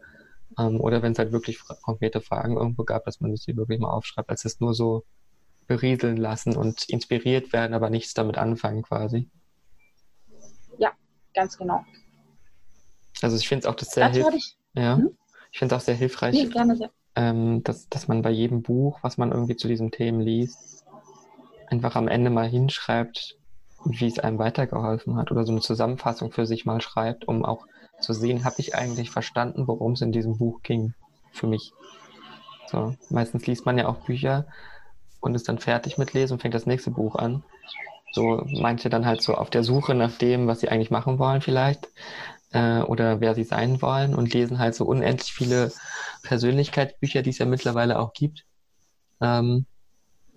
Ähm, 0.59 0.81
oder 0.81 1.03
wenn 1.03 1.13
es 1.13 1.19
halt 1.19 1.33
wirklich 1.33 1.61
konkrete 1.83 2.21
Fragen 2.21 2.57
irgendwo 2.57 2.85
gab, 2.85 3.05
dass 3.05 3.21
man 3.21 3.35
sich 3.35 3.47
die 3.47 3.57
wirklich 3.57 3.79
mal 3.79 3.91
aufschreibt, 3.91 4.31
als 4.31 4.45
es 4.45 4.61
nur 4.61 4.75
so 4.75 5.05
berieseln 5.69 6.17
lassen 6.17 6.57
und 6.57 6.89
inspiriert 6.89 7.53
werden, 7.53 7.73
aber 7.73 7.89
nichts 7.89 8.15
damit 8.15 8.37
anfangen 8.37 8.83
quasi 8.83 9.29
ganz 11.35 11.59
genau. 11.59 11.85
Also 13.23 13.37
ich 13.37 13.49
finde 13.49 13.67
es 13.67 13.67
auch 13.67 13.77
das 13.77 13.91
sehr 13.91 14.09
hilfreich. 14.09 14.57
Ja, 14.75 14.97
hm? 14.97 15.17
ich 15.53 15.59
finde 15.59 15.75
es 15.75 15.83
auch 15.83 15.85
sehr 15.85 15.95
hilfreich, 15.95 16.35
nee, 16.35 16.47
gerne, 16.47 16.77
sehr. 16.77 16.91
Ähm, 17.17 17.63
dass, 17.63 17.89
dass 17.89 18.09
man 18.09 18.23
bei 18.23 18.31
jedem 18.31 18.63
Buch, 18.63 18.99
was 19.03 19.19
man 19.19 19.31
irgendwie 19.31 19.57
zu 19.57 19.69
diesen 19.69 19.93
Themen 19.93 20.21
liest, 20.21 20.85
einfach 21.69 21.95
am 21.95 22.09
Ende 22.09 22.31
mal 22.31 22.49
hinschreibt, 22.49 23.39
wie 23.85 24.07
es 24.07 24.19
einem 24.19 24.39
weitergeholfen 24.39 25.17
hat 25.17 25.31
oder 25.31 25.45
so 25.45 25.53
eine 25.53 25.61
Zusammenfassung 25.61 26.33
für 26.33 26.47
sich 26.47 26.65
mal 26.65 26.81
schreibt, 26.81 27.29
um 27.29 27.45
auch 27.45 27.67
zu 28.01 28.13
sehen, 28.13 28.45
habe 28.45 28.57
ich 28.59 28.75
eigentlich 28.75 29.11
verstanden, 29.11 29.69
worum 29.69 29.93
es 29.93 30.01
in 30.01 30.13
diesem 30.13 30.39
Buch 30.39 30.63
ging 30.63 30.95
für 31.33 31.47
mich. 31.47 31.73
So, 32.67 32.95
meistens 33.11 33.47
liest 33.47 33.67
man 33.67 33.79
ja 33.79 33.87
auch 33.87 33.99
Bücher 33.99 34.47
und 35.21 35.35
ist 35.35 35.49
dann 35.49 35.59
fertig 35.59 35.99
mit 35.99 36.13
Lesen 36.13 36.35
und 36.35 36.41
fängt 36.41 36.55
das 36.55 36.67
nächste 36.67 36.91
Buch 36.91 37.17
an. 37.17 37.45
So 38.15 38.47
manche 38.47 38.91
dann 38.91 39.07
halt 39.07 39.23
so 39.23 39.35
auf 39.35 39.51
der 39.51 39.65
Suche 39.65 39.93
nach 39.95 40.17
dem, 40.17 40.47
was 40.47 40.61
sie 40.61 40.69
eigentlich 40.69 40.93
machen 40.93 41.19
wollen 41.19 41.41
vielleicht 41.41 41.89
äh, 42.53 42.81
oder 42.83 43.21
wer 43.21 43.35
sie 43.35 43.43
sein 43.43 43.83
wollen 43.83 44.15
und 44.15 44.33
lesen 44.33 44.61
halt 44.61 44.77
so 44.77 44.85
unendlich 44.85 45.33
viele 45.33 45.73
Persönlichkeitsbücher, 46.23 47.23
die 47.23 47.31
es 47.31 47.39
ja 47.39 47.47
mittlerweile 47.47 47.99
auch 47.99 48.13
gibt. 48.13 48.45
Ähm, 49.21 49.67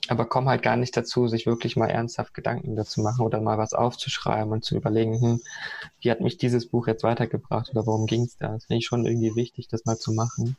aber 0.07 0.25
komme 0.25 0.49
halt 0.49 0.63
gar 0.63 0.75
nicht 0.75 0.97
dazu, 0.97 1.27
sich 1.27 1.45
wirklich 1.45 1.75
mal 1.75 1.89
ernsthaft 1.89 2.33
Gedanken 2.33 2.75
dazu 2.75 3.01
machen 3.01 3.23
oder 3.23 3.41
mal 3.41 3.59
was 3.59 3.73
aufzuschreiben 3.73 4.51
und 4.51 4.65
zu 4.65 4.75
überlegen, 4.75 5.21
hm, 5.21 5.41
wie 5.99 6.09
hat 6.09 6.21
mich 6.21 6.39
dieses 6.39 6.69
Buch 6.69 6.87
jetzt 6.87 7.03
weitergebracht 7.03 7.69
oder 7.69 7.85
worum 7.85 8.07
ging 8.07 8.23
es 8.23 8.37
da? 8.37 8.53
Das 8.53 8.65
finde 8.65 8.79
ich 8.79 8.87
schon 8.87 9.05
irgendwie 9.05 9.35
wichtig, 9.35 9.67
das 9.67 9.85
mal 9.85 9.97
zu 9.99 10.13
machen. 10.13 10.57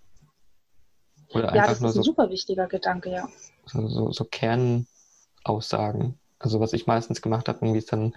Oder 1.35 1.53
ja, 1.53 1.67
das 1.67 1.79
ist 1.79 1.85
ein 1.85 1.93
so, 1.93 2.03
super 2.03 2.31
wichtiger 2.31 2.69
Gedanke, 2.69 3.11
ja. 3.11 3.29
So, 3.67 3.89
so, 3.89 4.13
so 4.13 4.25
Kernaussagen. 4.25 6.19
Also 6.39 6.61
was 6.61 6.73
ich 6.73 6.87
meistens 6.87 7.23
gemacht 7.23 7.49
habe, 7.49 7.59
irgendwie 7.63 7.79
ist 7.79 7.93
dann 7.93 8.15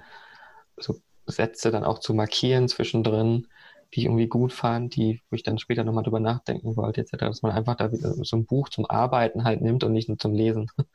so 0.78 0.96
Sätze 1.26 1.72
dann 1.72 1.84
auch 1.84 2.00
zu 2.00 2.14
markieren 2.14 2.68
zwischendrin, 2.68 3.48
die 3.94 4.02
ich 4.02 4.06
irgendwie 4.06 4.28
gut 4.28 4.54
fand, 4.54 4.96
die, 4.96 5.22
wo 5.30 5.36
ich 5.36 5.44
dann 5.44 5.60
später 5.60 5.84
nochmal 5.84 6.04
drüber 6.04 6.20
nachdenken 6.20 6.76
wollte, 6.78 7.02
etc. 7.02 7.18
Dass 7.18 7.42
man 7.42 7.52
einfach 7.52 7.76
da 7.76 7.90
so 7.92 8.38
ein 8.38 8.46
Buch 8.46 8.70
zum 8.70 8.86
Arbeiten 8.90 9.44
halt 9.44 9.62
nimmt 9.62 9.84
und 9.84 9.94
nicht 9.94 10.10
nur 10.10 10.18
zum 10.18 10.34
Lesen. 10.34 10.70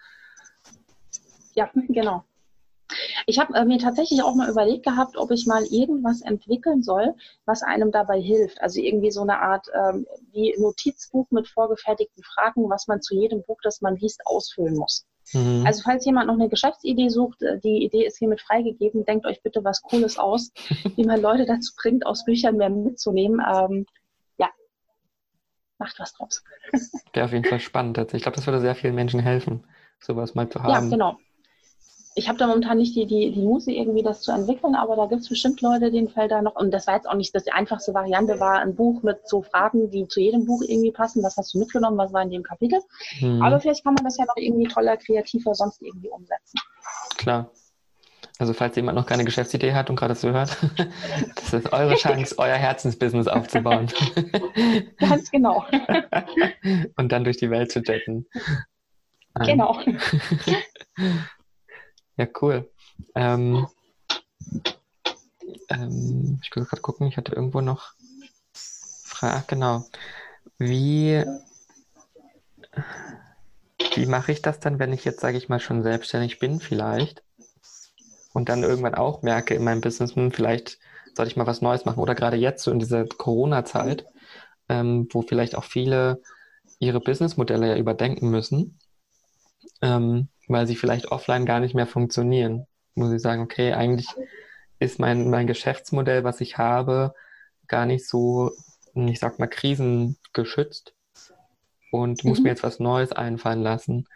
Ja, 1.59 1.71
genau. 1.89 2.23
Ich 3.27 3.39
habe 3.39 3.55
äh, 3.55 3.65
mir 3.65 3.79
tatsächlich 3.79 4.23
auch 4.23 4.35
mal 4.35 4.51
überlegt 4.51 4.85
gehabt, 4.85 5.17
ob 5.17 5.31
ich 5.31 5.47
mal 5.47 5.65
irgendwas 5.65 6.21
entwickeln 6.21 6.83
soll, 6.83 7.15
was 7.47 7.63
einem 7.63 7.91
dabei 7.91 8.21
hilft. 8.21 8.61
Also 8.61 8.81
irgendwie 8.81 9.11
so 9.11 9.23
eine 9.23 9.41
Art 9.41 9.67
ähm, 9.75 10.07
wie 10.33 10.55
Notizbuch 10.59 11.27
mit 11.31 11.49
vorgefertigten 11.49 12.23
Fragen, 12.23 12.69
was 12.69 12.87
man 12.87 13.03
zu 13.03 13.15
jedem 13.15 13.43
Buch, 13.43 13.59
das 13.63 13.81
man 13.81 13.97
liest, 13.97 14.21
ausfüllen 14.27 14.77
muss. 14.77 15.07
Mhm. 15.33 15.65
Also 15.67 15.83
falls 15.83 16.05
jemand 16.05 16.29
noch 16.29 16.35
eine 16.35 16.49
Geschäftsidee 16.49 17.09
sucht, 17.09 17.43
äh, 17.43 17.59
die 17.61 17.85
Idee 17.85 18.07
ist 18.07 18.19
hiermit 18.19 18.41
freigegeben, 18.41 19.05
denkt 19.05 19.27
euch 19.27 19.43
bitte 19.43 19.65
was 19.65 19.83
Cooles 19.83 20.19
aus, 20.19 20.53
wie 20.97 21.05
man 21.05 21.21
Leute 21.21 21.47
dazu 21.47 21.73
bringt, 21.77 22.07
aus 22.07 22.25
Büchern 22.25 22.57
mehr 22.57 22.71
mitzunehmen. 22.71 23.41
Ähm, 23.41 23.87
ja, 24.39 24.49
macht 25.79 25.99
was 25.99 26.13
draus. 26.15 26.45
Wäre 27.13 27.27
auf 27.27 27.33
jeden 27.33 27.45
Fall 27.45 27.61
spannend. 27.61 27.99
Ich 28.13 28.23
glaube, 28.23 28.37
das 28.37 28.47
würde 28.47 28.61
sehr 28.61 28.75
vielen 28.75 28.95
Menschen 28.95 29.21
helfen, 29.21 29.65
sowas 30.01 30.35
mal 30.35 30.49
zu 30.49 30.63
haben. 30.63 30.71
Ja, 30.71 30.81
genau 30.91 31.19
ich 32.19 32.29
habe 32.31 32.39
da 32.39 32.47
momentan 32.47 32.79
nicht 32.79 32.97
die, 32.97 33.05
die, 33.05 33.31
die 33.31 33.43
Muse, 33.43 33.71
irgendwie 33.71 34.03
das 34.03 34.23
zu 34.23 34.33
entwickeln, 34.33 34.75
aber 34.75 34.97
da 34.97 35.05
gibt 35.05 35.21
es 35.21 35.29
bestimmt 35.29 35.61
Leute, 35.61 35.91
denen 35.91 36.09
fällt 36.09 36.31
da 36.31 36.41
noch, 36.41 36.57
und 36.57 36.73
das 36.73 36.87
war 36.87 36.95
jetzt 36.95 37.07
auch 37.07 37.15
nicht, 37.15 37.35
dass 37.35 37.45
die 37.45 37.53
einfachste 37.53 37.93
Variante 37.93 38.41
war, 38.41 38.59
ein 38.61 38.75
Buch 38.75 39.03
mit 39.03 39.29
so 39.29 39.43
Fragen, 39.43 39.91
die 39.91 40.09
zu 40.09 40.21
jedem 40.21 40.47
Buch 40.47 40.63
irgendwie 40.67 40.93
passen. 40.93 41.23
Was 41.23 41.37
hast 41.37 41.53
du 41.53 41.59
mitgenommen? 41.59 41.99
Was 41.99 42.15
war 42.15 42.23
in 42.23 42.31
dem 42.31 42.43
Kapitel? 42.43 42.81
Mhm. 43.21 43.43
Aber 43.43 43.61
vielleicht 43.61 43.85
kann 43.85 43.93
man 43.93 44.03
das 44.03 44.17
ja 44.17 44.25
noch 44.25 44.37
irgendwie 44.37 44.67
toller, 44.67 44.97
kreativer 44.97 45.55
sonst 45.55 45.83
irgendwie 45.83 46.09
umsetzen. 46.09 46.59
Klar. 47.19 47.51
Also 48.39 48.55
falls 48.55 48.77
jemand 48.77 48.97
noch 48.97 49.07
keine 49.07 49.25
Geschäftsidee 49.25 49.75
hat 49.75 49.91
und 49.91 49.97
gerade 49.97 50.17
zuhört, 50.17 50.57
das 51.35 51.53
ist 51.53 51.71
eure 51.71 51.97
Chance, 51.97 52.35
euer 52.39 52.57
Herzensbusiness 52.57 53.29
aufzubauen. 53.29 53.89
Ganz 54.99 55.31
genau. 55.31 55.67
und 56.97 57.13
dann 57.13 57.25
durch 57.25 57.37
die 57.37 57.51
Welt 57.51 57.71
zu 57.71 57.81
jetten. 57.81 58.27
Genau. 59.45 59.79
Ja, 62.17 62.27
cool. 62.41 62.71
Ähm, 63.15 63.67
ähm, 65.69 66.41
ich 66.43 66.55
will 66.55 66.65
gerade 66.65 66.83
gucken, 66.83 67.07
ich 67.09 67.17
hatte 67.17 67.35
irgendwo 67.35 67.61
noch 67.61 67.93
Frage. 68.53 69.45
Genau. 69.49 69.85
Wie, 70.59 71.25
wie 73.95 74.07
mache 74.07 74.33
ich 74.33 74.43
das 74.43 74.61
dann, 74.61 74.79
wenn 74.79 74.93
ich 74.93 75.05
jetzt, 75.05 75.21
sage 75.21 75.37
ich 75.37 75.49
mal, 75.49 75.61
schon 75.61 75.83
selbstständig 75.83 76.39
bin, 76.39 76.61
vielleicht? 76.61 77.23
Und 78.33 78.49
dann 78.49 78.63
irgendwann 78.63 78.95
auch 78.95 79.23
merke 79.23 79.55
in 79.55 79.65
meinem 79.65 79.81
Business, 79.81 80.15
hm, 80.15 80.33
vielleicht 80.33 80.79
sollte 81.15 81.31
ich 81.31 81.37
mal 81.37 81.47
was 81.47 81.63
Neues 81.63 81.85
machen. 81.85 82.01
Oder 82.01 82.15
gerade 82.15 82.37
jetzt, 82.37 82.63
so 82.65 82.71
in 82.71 82.79
dieser 82.79 83.07
Corona-Zeit, 83.07 84.07
ähm, 84.69 85.09
wo 85.11 85.23
vielleicht 85.23 85.55
auch 85.57 85.65
viele 85.65 86.21
ihre 86.79 87.01
Businessmodelle 87.01 87.69
ja 87.69 87.77
überdenken 87.77 88.31
müssen. 88.31 88.79
Ähm, 89.81 90.29
weil 90.49 90.67
sie 90.67 90.77
vielleicht 90.77 91.07
offline 91.07 91.47
gar 91.47 91.61
nicht 91.61 91.75
mehr 91.75 91.87
funktionieren. 91.87 92.67
Muss 92.95 93.13
ich 93.13 93.21
sagen, 93.21 93.43
okay, 93.43 93.73
eigentlich 93.73 94.09
ist 94.79 94.99
mein, 94.99 95.31
mein 95.31 95.47
Geschäftsmodell, 95.47 96.25
was 96.25 96.41
ich 96.41 96.59
habe, 96.59 97.15
gar 97.67 97.87
nicht 97.87 98.07
so, 98.07 98.53
ich 98.95 99.19
sag 99.19 99.39
mal, 99.39 99.49
krisengeschützt 99.49 100.95
und 101.91 102.23
mhm. 102.23 102.31
muss 102.31 102.41
mir 102.41 102.51
jetzt 102.51 102.63
was 102.63 102.79
Neues 102.79 103.13
einfallen 103.13 103.63
lassen. 103.63 104.07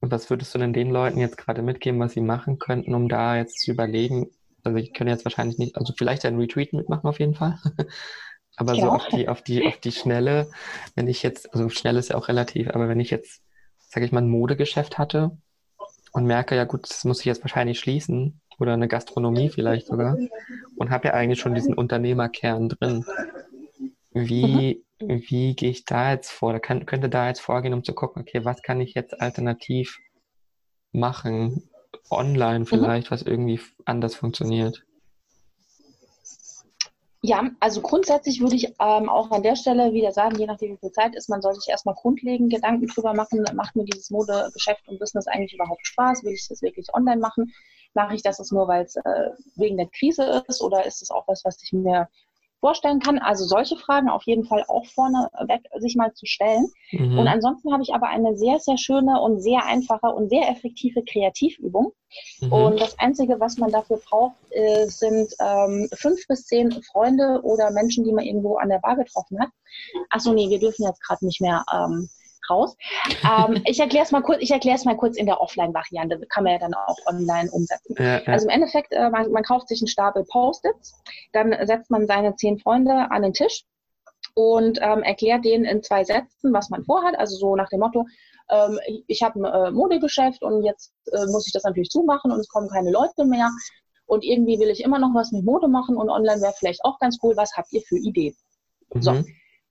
Und 0.00 0.10
was 0.10 0.28
würdest 0.28 0.54
du 0.54 0.58
denn 0.58 0.72
den 0.72 0.90
Leuten 0.90 1.18
jetzt 1.18 1.38
gerade 1.38 1.62
mitgeben, 1.62 2.00
was 2.00 2.12
sie 2.12 2.20
machen 2.20 2.58
könnten, 2.58 2.94
um 2.94 3.08
da 3.08 3.36
jetzt 3.36 3.60
zu 3.60 3.70
überlegen? 3.70 4.30
Also 4.62 4.78
ich 4.78 4.92
könnte 4.92 5.12
jetzt 5.12 5.24
wahrscheinlich 5.24 5.58
nicht, 5.58 5.76
also 5.76 5.94
vielleicht 5.96 6.24
ein 6.24 6.38
Retweet 6.38 6.72
mitmachen 6.72 7.08
auf 7.08 7.18
jeden 7.18 7.34
Fall. 7.34 7.58
aber 8.56 8.74
ja. 8.74 8.84
so 8.84 8.90
auf 8.90 9.08
die, 9.08 9.28
auf 9.28 9.42
die, 9.42 9.66
auf 9.66 9.78
die 9.78 9.92
Schnelle, 9.92 10.50
wenn 10.94 11.08
ich 11.08 11.22
jetzt, 11.22 11.52
also 11.54 11.68
schnell 11.68 11.96
ist 11.96 12.10
ja 12.10 12.16
auch 12.16 12.28
relativ, 12.28 12.68
aber 12.70 12.88
wenn 12.88 13.00
ich 13.00 13.10
jetzt, 13.10 13.42
sage 13.78 14.04
ich 14.04 14.12
mal, 14.12 14.22
ein 14.22 14.28
Modegeschäft 14.28 14.98
hatte 14.98 15.38
und 16.16 16.24
merke, 16.24 16.56
ja 16.56 16.64
gut, 16.64 16.88
das 16.88 17.04
muss 17.04 17.20
ich 17.20 17.26
jetzt 17.26 17.42
wahrscheinlich 17.42 17.78
schließen 17.78 18.40
oder 18.58 18.72
eine 18.72 18.88
Gastronomie 18.88 19.50
vielleicht 19.50 19.86
sogar 19.86 20.16
und 20.76 20.88
habe 20.88 21.08
ja 21.08 21.14
eigentlich 21.14 21.40
schon 21.40 21.54
diesen 21.54 21.74
Unternehmerkern 21.74 22.70
drin. 22.70 23.04
Wie, 24.12 24.82
mhm. 24.98 25.22
wie 25.28 25.54
gehe 25.54 25.68
ich 25.68 25.84
da 25.84 26.12
jetzt 26.12 26.30
vor? 26.30 26.54
Da 26.54 26.58
kann, 26.58 26.86
könnte 26.86 27.10
da 27.10 27.28
jetzt 27.28 27.40
vorgehen, 27.40 27.74
um 27.74 27.84
zu 27.84 27.92
gucken, 27.92 28.22
okay, 28.22 28.46
was 28.46 28.62
kann 28.62 28.80
ich 28.80 28.94
jetzt 28.94 29.20
alternativ 29.20 29.98
machen? 30.90 31.68
Online 32.08 32.60
mhm. 32.60 32.66
vielleicht, 32.66 33.10
mhm. 33.10 33.14
was 33.14 33.20
irgendwie 33.20 33.60
anders 33.84 34.14
funktioniert. 34.14 34.85
Ja, 37.22 37.50
also 37.60 37.80
grundsätzlich 37.80 38.40
würde 38.40 38.56
ich 38.56 38.66
ähm, 38.78 39.08
auch 39.08 39.30
an 39.30 39.42
der 39.42 39.56
Stelle 39.56 39.92
wieder 39.92 40.12
sagen, 40.12 40.38
je 40.38 40.46
nachdem 40.46 40.74
wie 40.74 40.78
viel 40.78 40.92
Zeit 40.92 41.16
ist, 41.16 41.28
man 41.28 41.40
soll 41.42 41.54
sich 41.54 41.68
erstmal 41.68 41.94
grundlegend 41.94 42.52
Gedanken 42.52 42.86
drüber 42.86 43.14
machen, 43.14 43.44
macht 43.54 43.74
mir 43.74 43.84
dieses 43.84 44.10
Modegeschäft 44.10 44.86
und 44.86 44.98
Business 44.98 45.26
eigentlich 45.26 45.54
überhaupt 45.54 45.86
Spaß? 45.86 46.24
Will 46.24 46.34
ich 46.34 46.46
das 46.48 46.62
wirklich 46.62 46.94
online 46.94 47.20
machen? 47.20 47.52
Mache 47.94 48.14
ich 48.14 48.22
das 48.22 48.38
nur, 48.52 48.68
weil 48.68 48.84
es 48.84 48.96
äh, 48.96 49.30
wegen 49.56 49.78
der 49.78 49.88
Krise 49.88 50.44
ist 50.46 50.60
oder 50.60 50.84
ist 50.84 51.02
es 51.02 51.10
auch 51.10 51.26
was, 51.26 51.44
was 51.44 51.62
ich 51.62 51.72
mir 51.72 52.08
vorstellen 52.60 53.00
kann. 53.00 53.18
Also 53.18 53.44
solche 53.44 53.76
Fragen 53.76 54.08
auf 54.08 54.24
jeden 54.24 54.44
Fall 54.44 54.64
auch 54.68 54.86
vorne 54.86 55.28
weg 55.46 55.62
sich 55.78 55.96
mal 55.96 56.12
zu 56.14 56.26
stellen. 56.26 56.66
Mhm. 56.90 57.18
Und 57.18 57.28
ansonsten 57.28 57.72
habe 57.72 57.82
ich 57.82 57.94
aber 57.94 58.08
eine 58.08 58.36
sehr, 58.36 58.58
sehr 58.58 58.78
schöne 58.78 59.20
und 59.20 59.40
sehr 59.40 59.64
einfache 59.64 60.08
und 60.08 60.28
sehr 60.28 60.48
effektive 60.48 61.02
Kreativübung. 61.04 61.92
Mhm. 62.40 62.52
Und 62.52 62.80
das 62.80 62.98
Einzige, 62.98 63.38
was 63.40 63.58
man 63.58 63.70
dafür 63.70 64.00
braucht, 64.08 64.36
äh, 64.50 64.86
sind 64.86 65.32
ähm, 65.40 65.88
fünf 65.94 66.26
bis 66.28 66.46
zehn 66.46 66.70
Freunde 66.82 67.40
oder 67.42 67.70
Menschen, 67.70 68.04
die 68.04 68.12
man 68.12 68.24
irgendwo 68.24 68.56
an 68.56 68.68
der 68.68 68.78
Bar 68.78 68.96
getroffen 68.96 69.38
hat. 69.40 69.50
Achso, 70.10 70.32
nee, 70.32 70.48
wir 70.48 70.58
dürfen 70.58 70.84
jetzt 70.84 71.02
gerade 71.02 71.24
nicht 71.24 71.40
mehr 71.40 71.64
ähm, 71.72 72.08
raus. 72.50 72.76
Ähm, 73.24 73.62
ich 73.66 73.80
erkläre 73.80 74.04
es 74.04 74.12
mal 74.12 74.22
kurz, 74.22 74.38
ich 74.40 74.50
erkläre 74.50 74.76
es 74.76 74.84
mal 74.84 74.96
kurz 74.96 75.16
in 75.16 75.26
der 75.26 75.40
Offline-Variante, 75.40 76.20
kann 76.28 76.44
man 76.44 76.54
ja 76.54 76.58
dann 76.58 76.74
auch 76.74 76.96
online 77.06 77.50
umsetzen. 77.50 77.94
Ja, 77.98 78.20
ja. 78.20 78.26
Also 78.26 78.46
im 78.46 78.50
Endeffekt, 78.50 78.92
äh, 78.92 79.10
man, 79.10 79.30
man 79.30 79.42
kauft 79.42 79.68
sich 79.68 79.80
einen 79.80 79.88
Stapel 79.88 80.24
Post-its, 80.30 81.00
dann 81.32 81.54
setzt 81.66 81.90
man 81.90 82.06
seine 82.06 82.34
zehn 82.36 82.58
Freunde 82.58 83.10
an 83.10 83.22
den 83.22 83.32
Tisch 83.32 83.64
und 84.34 84.78
ähm, 84.82 85.02
erklärt 85.02 85.44
denen 85.44 85.64
in 85.64 85.82
zwei 85.82 86.04
Sätzen, 86.04 86.52
was 86.52 86.70
man 86.70 86.84
vorhat. 86.84 87.18
Also 87.18 87.36
so 87.36 87.56
nach 87.56 87.68
dem 87.68 87.80
Motto, 87.80 88.06
ähm, 88.50 88.78
ich 89.06 89.22
habe 89.22 89.40
ein 89.40 89.44
äh, 89.44 89.70
Modegeschäft 89.70 90.42
und 90.42 90.62
jetzt 90.62 90.92
äh, 91.12 91.26
muss 91.26 91.46
ich 91.46 91.52
das 91.52 91.64
natürlich 91.64 91.90
zumachen 91.90 92.30
und 92.30 92.40
es 92.40 92.48
kommen 92.48 92.68
keine 92.68 92.90
Leute 92.90 93.24
mehr. 93.24 93.50
Und 94.06 94.24
irgendwie 94.24 94.58
will 94.60 94.68
ich 94.68 94.84
immer 94.84 94.98
noch 94.98 95.14
was 95.14 95.32
mit 95.32 95.44
Mode 95.44 95.68
machen 95.68 95.96
und 95.96 96.10
online 96.10 96.40
wäre 96.40 96.54
vielleicht 96.56 96.84
auch 96.84 96.98
ganz 97.00 97.18
cool. 97.22 97.36
Was 97.36 97.56
habt 97.56 97.72
ihr 97.72 97.82
für 97.82 97.98
Ideen? 97.98 98.36
Mhm. 98.92 99.02
So. 99.02 99.24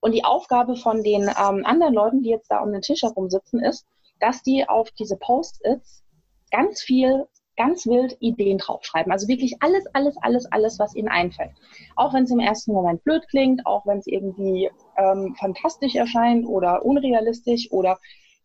Und 0.06 0.12
die 0.12 0.24
Aufgabe 0.24 0.76
von 0.76 1.02
den 1.02 1.24
ähm, 1.24 1.66
anderen 1.66 1.96
Leuten, 1.96 2.22
die 2.22 2.30
jetzt 2.30 2.52
da 2.52 2.60
um 2.60 2.72
den 2.72 2.84
Tisch 2.84 3.02
herum 3.02 3.28
sitzen, 3.32 3.60
ist, 3.64 3.88
dass 4.20 4.44
die 4.44 4.70
auf 4.70 4.92
diese 4.92 5.18
Post-its 5.18 6.04
ganz 6.52 6.84
viel, 6.84 7.26
ganz 7.58 7.88
wild 7.88 8.16
Ideen 8.20 8.60
draufschreiben. 8.60 9.12
Also 9.12 9.28
wirklich 9.28 9.56
alles, 9.62 9.84
alles, 9.94 10.16
alles, 10.22 10.46
alles, 10.52 10.78
was 10.78 10.94
ihnen 10.94 11.08
einfällt. 11.08 11.54
Auch 11.96 12.14
wenn 12.14 12.26
es 12.26 12.30
im 12.30 12.40
ersten 12.40 12.74
Moment 12.74 13.04
blöd 13.04 13.28
klingt, 13.30 13.66
auch 13.66 13.88
wenn 13.88 13.98
es 13.98 14.06
irgendwie 14.06 14.70
ähm, 14.96 15.34
fantastisch 15.40 15.96
erscheint 15.96 16.46
oder 16.46 16.86
unrealistisch 16.86 17.72
oder 17.72 17.98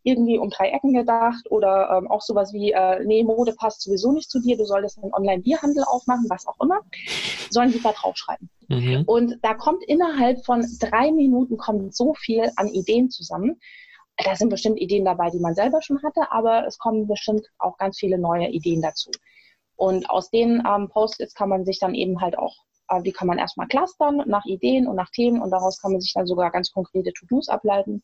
irgendwie 0.02 0.38
um 0.38 0.50
drei 0.50 0.70
Ecken 0.70 0.94
gedacht 0.94 1.50
oder 1.50 1.90
ähm, 1.96 2.10
auch 2.10 2.22
sowas 2.22 2.52
wie, 2.52 2.72
äh, 2.72 3.04
nee, 3.04 3.22
Mode 3.22 3.52
passt 3.52 3.82
sowieso 3.82 4.12
nicht 4.12 4.30
zu 4.30 4.40
dir, 4.40 4.56
du 4.56 4.64
solltest 4.64 5.02
einen 5.02 5.12
Online-Bierhandel 5.12 5.84
aufmachen, 5.84 6.26
was 6.28 6.46
auch 6.46 6.58
immer, 6.60 6.80
sollen 7.50 7.72
die 7.72 7.82
da 7.82 7.92
draufschreiben. 7.92 8.48
Mhm. 8.68 9.04
Und 9.06 9.38
da 9.42 9.54
kommt 9.54 9.84
innerhalb 9.84 10.44
von 10.44 10.64
drei 10.80 11.12
Minuten 11.12 11.56
kommt 11.56 11.94
so 11.94 12.14
viel 12.14 12.50
an 12.56 12.68
Ideen 12.68 13.10
zusammen. 13.10 13.60
Da 14.16 14.36
sind 14.36 14.48
bestimmt 14.48 14.80
Ideen 14.80 15.04
dabei, 15.04 15.30
die 15.30 15.40
man 15.40 15.54
selber 15.54 15.82
schon 15.82 16.02
hatte, 16.02 16.30
aber 16.30 16.66
es 16.66 16.78
kommen 16.78 17.06
bestimmt 17.06 17.46
auch 17.58 17.76
ganz 17.78 17.98
viele 17.98 18.18
neue 18.18 18.48
Ideen 18.48 18.82
dazu. 18.82 19.10
Und 19.76 20.08
aus 20.10 20.30
den 20.30 20.62
ähm, 20.66 20.88
Post-its 20.88 21.34
kann 21.34 21.48
man 21.48 21.64
sich 21.64 21.78
dann 21.78 21.94
eben 21.94 22.20
halt 22.20 22.38
auch, 22.38 22.54
äh, 22.88 23.02
die 23.02 23.12
kann 23.12 23.26
man 23.26 23.38
erstmal 23.38 23.66
clustern 23.66 24.22
nach 24.26 24.44
Ideen 24.44 24.86
und 24.86 24.96
nach 24.96 25.10
Themen 25.10 25.42
und 25.42 25.50
daraus 25.50 25.80
kann 25.80 25.92
man 25.92 26.00
sich 26.00 26.12
dann 26.12 26.26
sogar 26.26 26.50
ganz 26.50 26.70
konkrete 26.70 27.12
To-Dos 27.12 27.48
ableiten 27.48 28.02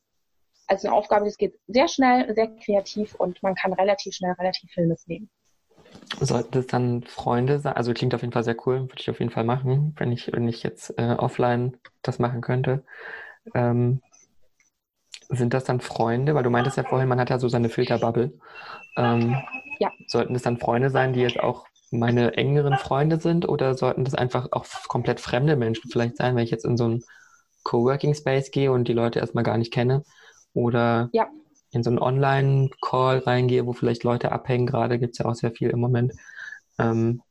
als 0.67 0.85
eine 0.85 0.95
Aufgabe, 0.95 1.25
das 1.25 1.37
geht 1.37 1.59
sehr 1.69 1.89
schnell, 1.89 2.35
sehr 2.35 2.49
kreativ 2.49 3.15
und 3.15 3.43
man 3.43 3.55
kann 3.55 3.73
relativ 3.73 4.15
schnell 4.15 4.33
relativ 4.33 4.71
viel 4.71 4.87
mitnehmen. 4.87 5.31
Sollten 6.21 6.53
das 6.53 6.67
dann 6.67 7.03
Freunde 7.05 7.59
sein? 7.61 7.75
Also 7.75 7.93
klingt 7.95 8.15
auf 8.15 8.21
jeden 8.23 8.33
Fall 8.33 8.45
sehr 8.45 8.57
cool, 8.67 8.83
würde 8.83 9.01
ich 9.01 9.11
auf 9.11 9.19
jeden 9.21 9.31
Fall 9.31 9.45
machen, 9.45 9.95
wenn 9.97 10.13
ich, 10.13 10.33
wenn 10.33 10.49
ich 10.49 10.63
jetzt 10.63 10.99
äh, 10.99 11.15
offline 11.19 11.77
das 12.03 12.19
machen 12.19 12.41
könnte. 12.41 12.85
Ähm, 13.55 14.03
Sind 15.29 15.55
das 15.55 15.65
dann 15.65 15.81
Freunde? 15.81 16.35
Weil 16.35 16.43
du 16.43 16.51
meintest 16.51 16.77
ja 16.77 16.85
vorhin, 16.85 17.09
man 17.09 17.21
hat 17.21 17.31
ja 17.31 17.39
so 17.39 17.49
seine 17.49 17.69
Filterbubble. 17.69 18.33
Ähm, 18.97 19.37
ja. 19.79 19.91
Sollten 20.09 20.35
das 20.35 20.43
dann 20.43 20.59
Freunde 20.59 20.91
sein, 20.91 21.13
die 21.13 21.21
jetzt 21.21 21.41
auch 21.41 21.67
meine 21.91 22.37
engeren 22.37 22.77
Freunde 22.77 23.21
sind 23.21 23.49
oder 23.49 23.75
sollten 23.75 24.05
das 24.05 24.15
einfach 24.15 24.49
auch 24.51 24.67
komplett 24.89 25.21
fremde 25.21 25.57
Menschen 25.57 25.91
vielleicht 25.91 26.17
sein, 26.17 26.35
wenn 26.35 26.45
ich 26.45 26.51
jetzt 26.51 26.65
in 26.65 26.77
so 26.77 26.85
einen 26.85 27.05
Coworking 27.63 28.15
Space 28.15 28.51
gehe 28.51 28.73
und 28.73 28.89
die 28.89 28.93
Leute 28.93 29.21
erstmal 29.21 29.45
gar 29.45 29.57
nicht 29.57 29.73
kenne 29.73 30.03
oder 30.57 31.11
ja. 31.13 31.29
in 31.71 31.83
so 31.83 31.91
einen 31.91 31.99
Online-Call 31.99 33.19
reingehe, 33.19 33.67
wo 33.67 33.75
vielleicht 33.75 34.05
Leute 34.05 34.33
abhängen, 34.33 34.67
gerade 34.67 34.99
gibt 34.99 35.13
es 35.13 35.19
ja 35.19 35.27
auch 35.27 35.35
sehr 35.35 35.53
viel 35.53 35.71
im 35.71 35.79
Moment. 35.79 36.15
Ähm, 36.79 37.23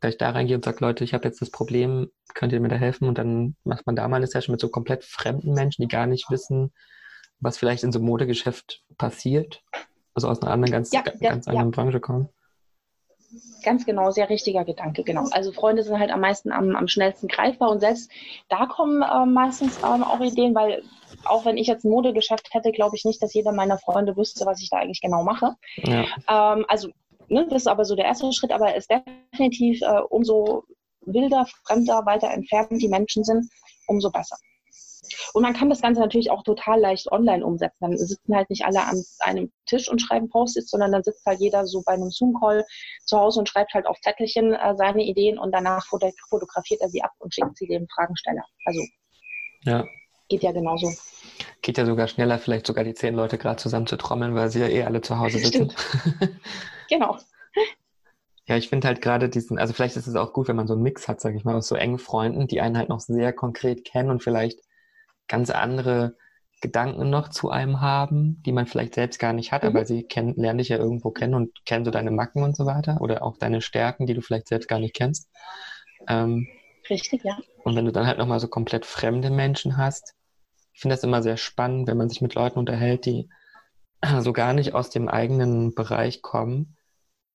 dass 0.00 0.14
ich 0.14 0.18
da 0.18 0.30
reingehe 0.30 0.56
und 0.56 0.64
sage, 0.64 0.78
Leute, 0.80 1.04
ich 1.04 1.14
habe 1.14 1.24
jetzt 1.24 1.40
das 1.40 1.50
Problem, 1.50 2.10
könnt 2.34 2.52
ihr 2.52 2.60
mir 2.60 2.68
da 2.68 2.76
helfen? 2.76 3.06
Und 3.06 3.18
dann 3.18 3.54
macht 3.64 3.86
man 3.86 3.96
da 3.96 4.08
mal 4.08 4.16
eine 4.16 4.26
Session 4.26 4.52
mit 4.52 4.60
so 4.60 4.68
komplett 4.68 5.04
fremden 5.04 5.52
Menschen, 5.52 5.82
die 5.82 5.88
gar 5.88 6.06
nicht 6.06 6.30
wissen, 6.30 6.72
was 7.40 7.58
vielleicht 7.58 7.84
in 7.84 7.92
so 7.92 7.98
einem 7.98 8.08
Modegeschäft 8.08 8.82
passiert. 8.98 9.62
Also 10.14 10.28
aus 10.28 10.42
einer 10.42 10.50
anderen, 10.50 10.72
ganz, 10.72 10.92
ja, 10.92 11.02
ganz 11.02 11.20
ja, 11.46 11.52
anderen. 11.52 11.70
Branche 11.70 12.00
kommen. 12.00 12.28
Ganz 13.62 13.86
genau, 13.86 14.10
sehr 14.10 14.28
richtiger 14.28 14.64
Gedanke, 14.64 15.04
genau. 15.04 15.26
Also 15.30 15.52
Freunde 15.52 15.82
sind 15.82 15.98
halt 15.98 16.10
am 16.10 16.20
meisten 16.20 16.52
am, 16.52 16.76
am 16.76 16.88
schnellsten 16.88 17.28
greifbar 17.28 17.70
und 17.70 17.80
selbst 17.80 18.10
da 18.48 18.66
kommen 18.66 19.02
äh, 19.02 19.26
meistens 19.26 19.78
ähm, 19.78 20.02
auch 20.02 20.20
Ideen, 20.20 20.54
weil 20.54 20.82
auch 21.24 21.44
wenn 21.44 21.56
ich 21.56 21.66
jetzt 21.66 21.84
ein 21.84 21.90
Modegeschäft 21.90 22.52
hätte, 22.52 22.72
glaube 22.72 22.96
ich 22.96 23.04
nicht, 23.04 23.22
dass 23.22 23.34
jeder 23.34 23.52
meiner 23.52 23.78
Freunde 23.78 24.16
wüsste, 24.16 24.46
was 24.46 24.60
ich 24.60 24.70
da 24.70 24.78
eigentlich 24.78 25.00
genau 25.00 25.22
mache. 25.22 25.54
Ja. 25.76 26.04
Ähm, 26.28 26.64
also 26.68 26.88
ne, 27.28 27.46
das 27.48 27.62
ist 27.62 27.68
aber 27.68 27.84
so 27.84 27.94
der 27.94 28.06
erste 28.06 28.32
Schritt, 28.32 28.52
aber 28.52 28.74
es 28.74 28.86
ist 28.86 29.02
definitiv 29.32 29.80
äh, 29.82 30.00
umso 30.10 30.64
wilder, 31.06 31.46
fremder, 31.66 32.04
weiter 32.06 32.30
entfernt 32.30 32.80
die 32.80 32.88
Menschen 32.88 33.24
sind, 33.24 33.48
umso 33.86 34.10
besser. 34.10 34.36
Und 35.32 35.42
man 35.42 35.54
kann 35.54 35.70
das 35.70 35.82
Ganze 35.82 36.00
natürlich 36.00 36.30
auch 36.30 36.42
total 36.42 36.80
leicht 36.80 37.10
online 37.12 37.44
umsetzen. 37.44 37.78
Dann 37.80 37.96
sitzen 37.96 38.34
halt 38.34 38.50
nicht 38.50 38.64
alle 38.64 38.82
an 38.82 39.02
einem 39.20 39.52
Tisch 39.66 39.90
und 39.90 40.00
schreiben 40.00 40.28
Post-its, 40.28 40.70
sondern 40.70 40.92
dann 40.92 41.02
sitzt 41.02 41.24
halt 41.26 41.40
jeder 41.40 41.66
so 41.66 41.82
bei 41.84 41.92
einem 41.92 42.10
Zoom-Call 42.10 42.64
zu 43.04 43.18
Hause 43.18 43.40
und 43.40 43.48
schreibt 43.48 43.74
halt 43.74 43.86
auf 43.86 44.00
Zettelchen 44.00 44.54
äh, 44.54 44.74
seine 44.76 45.04
Ideen 45.04 45.38
und 45.38 45.52
danach 45.52 45.86
fotografiert 45.86 46.80
er 46.80 46.88
sie 46.88 47.02
ab 47.02 47.12
und 47.18 47.34
schickt 47.34 47.56
sie 47.56 47.66
dem 47.66 47.86
Fragensteller. 47.88 48.44
Also 48.64 48.82
ja. 49.64 49.84
geht 50.28 50.42
ja 50.42 50.52
genauso. 50.52 50.92
Geht 51.62 51.78
ja 51.78 51.86
sogar 51.86 52.08
schneller, 52.08 52.38
vielleicht 52.38 52.66
sogar 52.66 52.84
die 52.84 52.94
zehn 52.94 53.14
Leute 53.14 53.38
gerade 53.38 53.56
zusammen 53.56 53.86
zu 53.86 53.96
trommeln, 53.96 54.34
weil 54.34 54.50
sie 54.50 54.60
ja 54.60 54.68
eh 54.68 54.84
alle 54.84 55.00
zu 55.00 55.18
Hause 55.18 55.38
sitzen. 55.38 55.72
genau. 56.88 57.18
Ja, 58.46 58.56
ich 58.56 58.68
finde 58.68 58.86
halt 58.86 59.00
gerade 59.00 59.30
diesen, 59.30 59.58
also 59.58 59.72
vielleicht 59.72 59.96
ist 59.96 60.06
es 60.06 60.16
auch 60.16 60.34
gut, 60.34 60.48
wenn 60.48 60.56
man 60.56 60.66
so 60.66 60.74
einen 60.74 60.82
Mix 60.82 61.08
hat, 61.08 61.20
sage 61.20 61.36
ich 61.36 61.44
mal, 61.44 61.54
aus 61.54 61.66
so 61.66 61.76
engen 61.76 61.98
Freunden, 61.98 62.46
die 62.46 62.60
einen 62.60 62.76
halt 62.76 62.90
noch 62.90 63.00
sehr 63.00 63.32
konkret 63.32 63.86
kennen 63.86 64.10
und 64.10 64.22
vielleicht 64.22 64.60
ganz 65.28 65.50
andere 65.50 66.16
Gedanken 66.60 67.10
noch 67.10 67.28
zu 67.28 67.50
einem 67.50 67.80
haben, 67.80 68.42
die 68.46 68.52
man 68.52 68.66
vielleicht 68.66 68.94
selbst 68.94 69.18
gar 69.18 69.32
nicht 69.32 69.52
hat, 69.52 69.62
mhm. 69.62 69.68
aber 69.68 69.84
sie 69.84 70.02
kennen, 70.04 70.34
lernen 70.36 70.58
dich 70.58 70.70
ja 70.70 70.78
irgendwo 70.78 71.10
kennen 71.10 71.34
und 71.34 71.64
kennen 71.66 71.84
so 71.84 71.90
deine 71.90 72.10
Macken 72.10 72.42
und 72.42 72.56
so 72.56 72.64
weiter 72.64 73.00
oder 73.00 73.22
auch 73.22 73.36
deine 73.36 73.60
Stärken, 73.60 74.06
die 74.06 74.14
du 74.14 74.22
vielleicht 74.22 74.48
selbst 74.48 74.68
gar 74.68 74.78
nicht 74.78 74.94
kennst. 74.94 75.28
Ähm, 76.08 76.48
Richtig, 76.88 77.22
ja. 77.22 77.38
Und 77.64 77.76
wenn 77.76 77.84
du 77.84 77.92
dann 77.92 78.06
halt 78.06 78.18
nochmal 78.18 78.40
so 78.40 78.48
komplett 78.48 78.86
fremde 78.86 79.30
Menschen 79.30 79.76
hast, 79.76 80.14
ich 80.72 80.80
finde 80.80 80.94
das 80.94 81.04
immer 81.04 81.22
sehr 81.22 81.36
spannend, 81.36 81.86
wenn 81.86 81.96
man 81.96 82.08
sich 82.08 82.20
mit 82.20 82.34
Leuten 82.34 82.58
unterhält, 82.58 83.06
die 83.06 83.28
so 84.20 84.32
gar 84.32 84.52
nicht 84.52 84.74
aus 84.74 84.90
dem 84.90 85.08
eigenen 85.08 85.74
Bereich 85.74 86.22
kommen, 86.22 86.76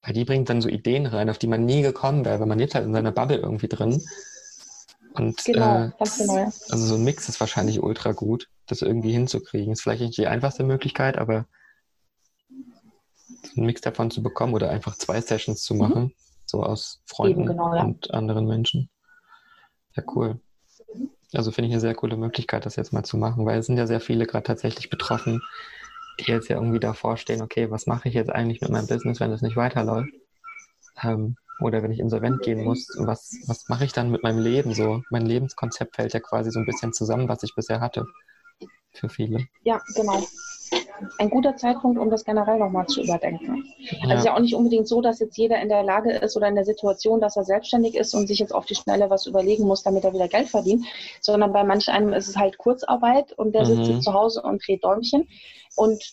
weil 0.02 0.14
die 0.14 0.26
bringen 0.26 0.46
dann 0.46 0.62
so 0.62 0.70
Ideen 0.70 1.06
rein, 1.06 1.30
auf 1.30 1.38
die 1.38 1.48
man 1.48 1.66
nie 1.66 1.82
gekommen 1.82 2.26
wäre, 2.26 2.40
weil 2.40 2.48
man 2.48 2.60
lebt 2.60 2.76
halt 2.76 2.86
in 2.86 2.94
seiner 2.94 3.12
Bubble 3.12 3.38
irgendwie 3.38 3.68
drin. 3.68 4.02
Und 5.14 5.44
genau, 5.44 5.86
äh, 5.86 5.92
genau. 6.18 6.44
also 6.70 6.78
so 6.78 6.96
ein 6.96 7.04
Mix 7.04 7.30
ist 7.30 7.40
wahrscheinlich 7.40 7.82
ultra 7.82 8.12
gut, 8.12 8.48
das 8.68 8.82
irgendwie 8.82 9.12
hinzukriegen. 9.12 9.74
Ist 9.74 9.82
vielleicht 9.82 10.02
nicht 10.02 10.18
die 10.18 10.28
einfachste 10.28 10.64
Möglichkeit, 10.64 11.18
aber 11.18 11.46
einen 13.56 13.66
Mix 13.66 13.82
davon 13.82 14.12
zu 14.12 14.22
bekommen 14.22 14.54
oder 14.54 14.70
einfach 14.70 14.96
zwei 14.96 15.22
Sessions 15.22 15.64
zu 15.64 15.74
mhm. 15.74 15.80
machen, 15.80 16.04
mhm. 16.04 16.14
so 16.46 16.64
aus 16.64 17.02
Freunden 17.06 17.46
genau, 17.46 17.74
ja. 17.74 17.84
und 17.84 18.12
anderen 18.14 18.46
Menschen. 18.48 18.90
Ja, 19.96 20.04
cool. 20.16 20.40
Also 21.34 21.52
finde 21.52 21.68
ich 21.68 21.74
eine 21.74 21.82
sehr 21.82 21.96
coole 21.96 22.18
Möglichkeit, 22.18 22.66
das 22.66 22.76
jetzt 22.76 22.94
mal 22.94 23.04
zu 23.04 23.18
machen, 23.18 23.46
weil 23.46 23.60
es 23.60 23.68
sind 23.68 23.78
ja 23.78 23.86
sehr 23.86 24.00
viele 24.02 24.26
gerade 24.26 24.44
tatsächlich 24.44 24.90
betroffen, 24.90 25.42
die 26.20 26.32
jetzt 26.32 26.50
ja 26.50 26.58
irgendwie 26.58 26.80
davor 26.80 27.18
stehen, 27.18 27.42
okay, 27.42 27.70
was 27.70 27.86
mache 27.86 28.10
ich 28.10 28.16
jetzt 28.16 28.32
eigentlich 28.32 28.62
mit 28.62 28.72
meinem 28.72 28.88
Business, 28.88 29.20
wenn 29.20 29.32
es 29.32 29.42
nicht 29.42 29.56
weiterläuft? 29.56 30.10
Ähm, 31.04 31.38
oder 31.62 31.84
wenn 31.84 31.92
ich 31.92 32.00
insolvent 32.00 32.42
gehen 32.42 32.64
muss, 32.64 32.88
was, 32.98 33.38
was 33.48 33.68
mache 33.68 33.86
ich 33.86 33.94
dann 33.94 34.12
mit 34.12 34.24
meinem 34.24 34.40
Leben 34.40 34.74
so? 34.74 35.02
Mein 35.10 35.26
Lebenskonzept 35.26 35.96
fällt 35.96 36.14
ja 36.14 36.20
quasi 36.20 36.52
so 36.52 36.60
ein 36.60 36.66
bisschen 36.66 36.94
zusammen, 36.94 37.28
was 37.28 37.44
ich 37.44 37.56
bisher 37.56 37.82
hatte. 37.82 38.06
Für 38.92 39.10
viele. 39.10 39.46
Ja, 39.64 39.82
genau. 39.96 40.20
Ein 41.18 41.30
guter 41.30 41.56
Zeitpunkt, 41.56 42.00
um 42.00 42.10
das 42.10 42.26
generell 42.26 42.60
nochmal 42.60 42.86
zu 42.88 43.02
überdenken. 43.02 43.66
Ja. 43.80 44.00
Also 44.02 44.14
es 44.14 44.20
ist 44.20 44.26
ja 44.26 44.36
auch 44.36 44.40
nicht 44.40 44.56
unbedingt 44.56 44.88
so, 44.88 45.02
dass 45.02 45.20
jetzt 45.20 45.38
jeder 45.38 45.62
in 45.62 45.70
der 45.70 45.84
Lage 45.84 46.12
ist 46.12 46.36
oder 46.36 46.48
in 46.48 46.56
der 46.56 46.66
Situation, 46.66 47.22
dass 47.22 47.38
er 47.38 47.44
selbstständig 47.44 47.96
ist 47.96 48.14
und 48.14 48.28
sich 48.28 48.40
jetzt 48.40 48.54
auf 48.54 48.66
die 48.66 48.76
Schnelle 48.76 49.10
was 49.10 49.26
überlegen 49.26 49.66
muss, 49.66 49.84
damit 49.84 50.04
er 50.04 50.14
wieder 50.14 50.28
Geld 50.28 50.50
verdient, 50.50 50.86
sondern 51.22 51.54
bei 51.54 51.64
manch 51.64 51.90
einem 51.90 52.14
ist 52.14 52.28
es 52.28 52.38
halt 52.38 52.58
Kurzarbeit 52.58 53.34
und 53.34 53.54
der 53.54 53.66
mhm. 53.66 53.86
sitzt 53.86 54.04
zu 54.04 54.14
Hause 54.14 54.42
und 54.42 54.66
dreht 54.66 54.84
Däumchen. 54.84 55.28
Und 55.76 56.04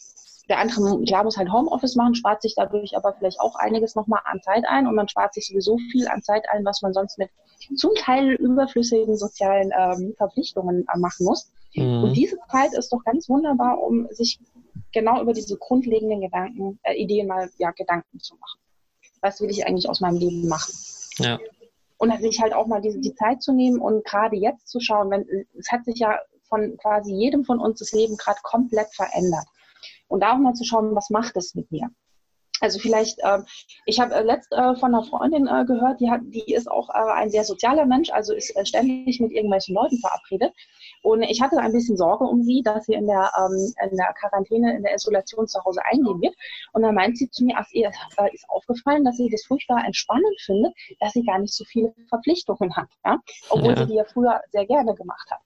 der 0.48 0.58
andere, 0.58 1.02
klar, 1.02 1.24
muss 1.24 1.36
halt 1.36 1.50
Homeoffice 1.50 1.96
machen, 1.96 2.14
spart 2.14 2.42
sich 2.42 2.54
dadurch 2.54 2.96
aber 2.96 3.14
vielleicht 3.14 3.40
auch 3.40 3.56
einiges 3.56 3.94
nochmal 3.96 4.20
an 4.24 4.40
Zeit 4.42 4.64
ein 4.68 4.86
und 4.86 4.94
man 4.94 5.08
spart 5.08 5.34
sich 5.34 5.48
sowieso 5.48 5.78
viel 5.90 6.06
an 6.08 6.22
Zeit 6.22 6.44
ein, 6.50 6.64
was 6.64 6.82
man 6.82 6.92
sonst 6.92 7.18
mit 7.18 7.30
zum 7.76 7.94
Teil 7.96 8.34
überflüssigen 8.34 9.16
sozialen 9.16 9.72
ähm, 9.76 10.14
Verpflichtungen 10.16 10.86
äh, 10.92 10.98
machen 10.98 11.26
muss. 11.26 11.50
Mhm. 11.74 12.04
Und 12.04 12.12
diese 12.14 12.36
Zeit 12.50 12.74
ist 12.74 12.92
doch 12.92 13.02
ganz 13.04 13.28
wunderbar, 13.28 13.80
um 13.82 14.06
sich 14.10 14.38
genau 14.92 15.20
über 15.20 15.32
diese 15.32 15.56
grundlegenden 15.56 16.20
Gedanken, 16.20 16.78
äh, 16.84 16.94
Ideen 16.94 17.26
mal 17.26 17.50
ja, 17.58 17.72
Gedanken 17.72 18.20
zu 18.20 18.36
machen. 18.36 18.60
Was 19.20 19.40
will 19.40 19.50
ich 19.50 19.66
eigentlich 19.66 19.88
aus 19.88 20.00
meinem 20.00 20.18
Leben 20.18 20.46
machen? 20.46 20.72
Ja. 21.18 21.38
Und 21.98 22.10
dann 22.10 22.20
sich 22.20 22.40
halt 22.40 22.52
auch 22.52 22.66
mal 22.66 22.80
diese, 22.80 23.00
die 23.00 23.14
Zeit 23.14 23.42
zu 23.42 23.52
nehmen 23.52 23.80
und 23.80 24.04
gerade 24.04 24.36
jetzt 24.36 24.68
zu 24.68 24.80
schauen, 24.80 25.10
wenn 25.10 25.26
es 25.58 25.72
hat 25.72 25.84
sich 25.86 25.98
ja 25.98 26.18
von 26.48 26.76
quasi 26.76 27.12
jedem 27.12 27.44
von 27.44 27.58
uns 27.58 27.80
das 27.80 27.92
Leben 27.92 28.16
gerade 28.16 28.38
komplett 28.42 28.94
verändert. 28.94 29.46
Und 30.08 30.20
da 30.20 30.34
auch 30.34 30.38
mal 30.38 30.54
zu 30.54 30.64
schauen, 30.64 30.94
was 30.94 31.10
macht 31.10 31.36
es 31.36 31.54
mit 31.54 31.70
mir? 31.70 31.90
Also 32.60 32.78
vielleicht, 32.78 33.18
äh, 33.18 33.38
ich 33.84 34.00
habe 34.00 34.14
äh, 34.14 34.22
letzt 34.22 34.50
äh, 34.52 34.74
von 34.76 34.94
einer 34.94 35.04
Freundin 35.04 35.46
äh, 35.46 35.64
gehört, 35.66 36.00
die, 36.00 36.10
hat, 36.10 36.22
die 36.24 36.54
ist 36.54 36.70
auch 36.70 36.88
äh, 36.88 37.12
ein 37.12 37.30
sehr 37.30 37.44
sozialer 37.44 37.84
Mensch, 37.84 38.10
also 38.10 38.32
ist 38.32 38.56
äh, 38.56 38.64
ständig 38.64 39.20
mit 39.20 39.32
irgendwelchen 39.32 39.74
Leuten 39.74 39.98
verabredet. 39.98 40.54
Und 41.02 41.22
ich 41.22 41.42
hatte 41.42 41.58
ein 41.58 41.72
bisschen 41.72 41.96
Sorge 41.96 42.24
um 42.24 42.42
sie, 42.42 42.62
dass 42.64 42.86
sie 42.86 42.94
in 42.94 43.06
der, 43.06 43.30
ähm, 43.38 43.74
in 43.90 43.96
der 43.96 44.14
Quarantäne, 44.18 44.74
in 44.74 44.82
der 44.82 44.94
Isolation 44.94 45.46
zu 45.46 45.62
Hause 45.64 45.84
eingehen 45.84 46.20
wird. 46.22 46.34
Und 46.72 46.82
dann 46.82 46.94
meint 46.94 47.18
sie 47.18 47.28
zu 47.28 47.44
mir, 47.44 47.56
ach, 47.58 47.68
ihr 47.72 47.90
äh, 48.16 48.34
ist 48.34 48.48
aufgefallen, 48.48 49.04
dass 49.04 49.18
sie 49.18 49.28
das 49.28 49.44
furchtbar 49.44 49.84
entspannend 49.84 50.40
findet, 50.40 50.72
dass 51.00 51.12
sie 51.12 51.24
gar 51.24 51.38
nicht 51.38 51.52
so 51.52 51.64
viele 51.64 51.94
Verpflichtungen 52.08 52.74
hat, 52.74 52.88
ja? 53.04 53.18
obwohl 53.50 53.72
ja. 53.72 53.76
sie 53.76 53.86
die 53.86 53.94
ja 53.94 54.04
früher 54.04 54.40
sehr 54.50 54.66
gerne 54.66 54.94
gemacht 54.94 55.30
hat. 55.30 55.40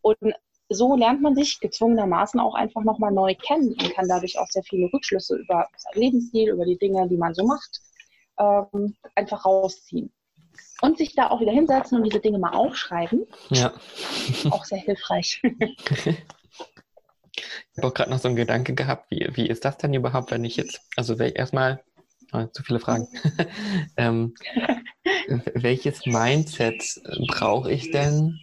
Und 0.00 0.16
so 0.68 0.96
lernt 0.96 1.20
man 1.20 1.34
sich 1.34 1.60
gezwungenermaßen 1.60 2.40
auch 2.40 2.54
einfach 2.54 2.82
nochmal 2.82 3.12
neu 3.12 3.34
kennen 3.34 3.70
und 3.70 3.94
kann 3.94 4.08
dadurch 4.08 4.38
auch 4.38 4.48
sehr 4.48 4.62
viele 4.62 4.90
Rückschlüsse 4.92 5.36
über 5.36 5.68
sein 5.76 6.00
Lebensstil, 6.00 6.50
über 6.50 6.64
die 6.64 6.78
Dinge, 6.78 7.08
die 7.08 7.16
man 7.16 7.34
so 7.34 7.44
macht, 7.44 7.80
ähm, 8.38 8.96
einfach 9.14 9.44
rausziehen. 9.44 10.12
Und 10.80 10.98
sich 10.98 11.14
da 11.14 11.30
auch 11.30 11.40
wieder 11.40 11.52
hinsetzen 11.52 11.98
und 11.98 12.04
diese 12.04 12.20
Dinge 12.20 12.38
mal 12.38 12.54
aufschreiben. 12.54 13.26
Ja. 13.50 13.72
auch 14.50 14.64
sehr 14.64 14.78
hilfreich. 14.78 15.40
ich 15.42 16.16
habe 17.76 17.86
auch 17.86 17.94
gerade 17.94 18.10
noch 18.10 18.18
so 18.18 18.28
einen 18.28 18.36
Gedanke 18.36 18.74
gehabt, 18.74 19.10
wie, 19.10 19.28
wie 19.34 19.46
ist 19.46 19.64
das 19.64 19.78
denn 19.78 19.94
überhaupt, 19.94 20.30
wenn 20.32 20.44
ich 20.44 20.56
jetzt, 20.56 20.80
also 20.96 21.14
erstmal, 21.14 21.82
oh, 22.32 22.44
zu 22.46 22.62
viele 22.64 22.80
Fragen. 22.80 23.06
ähm, 23.96 24.34
welches 25.54 26.04
Mindset 26.06 26.82
brauche 27.28 27.70
ich 27.70 27.90
denn, 27.92 28.40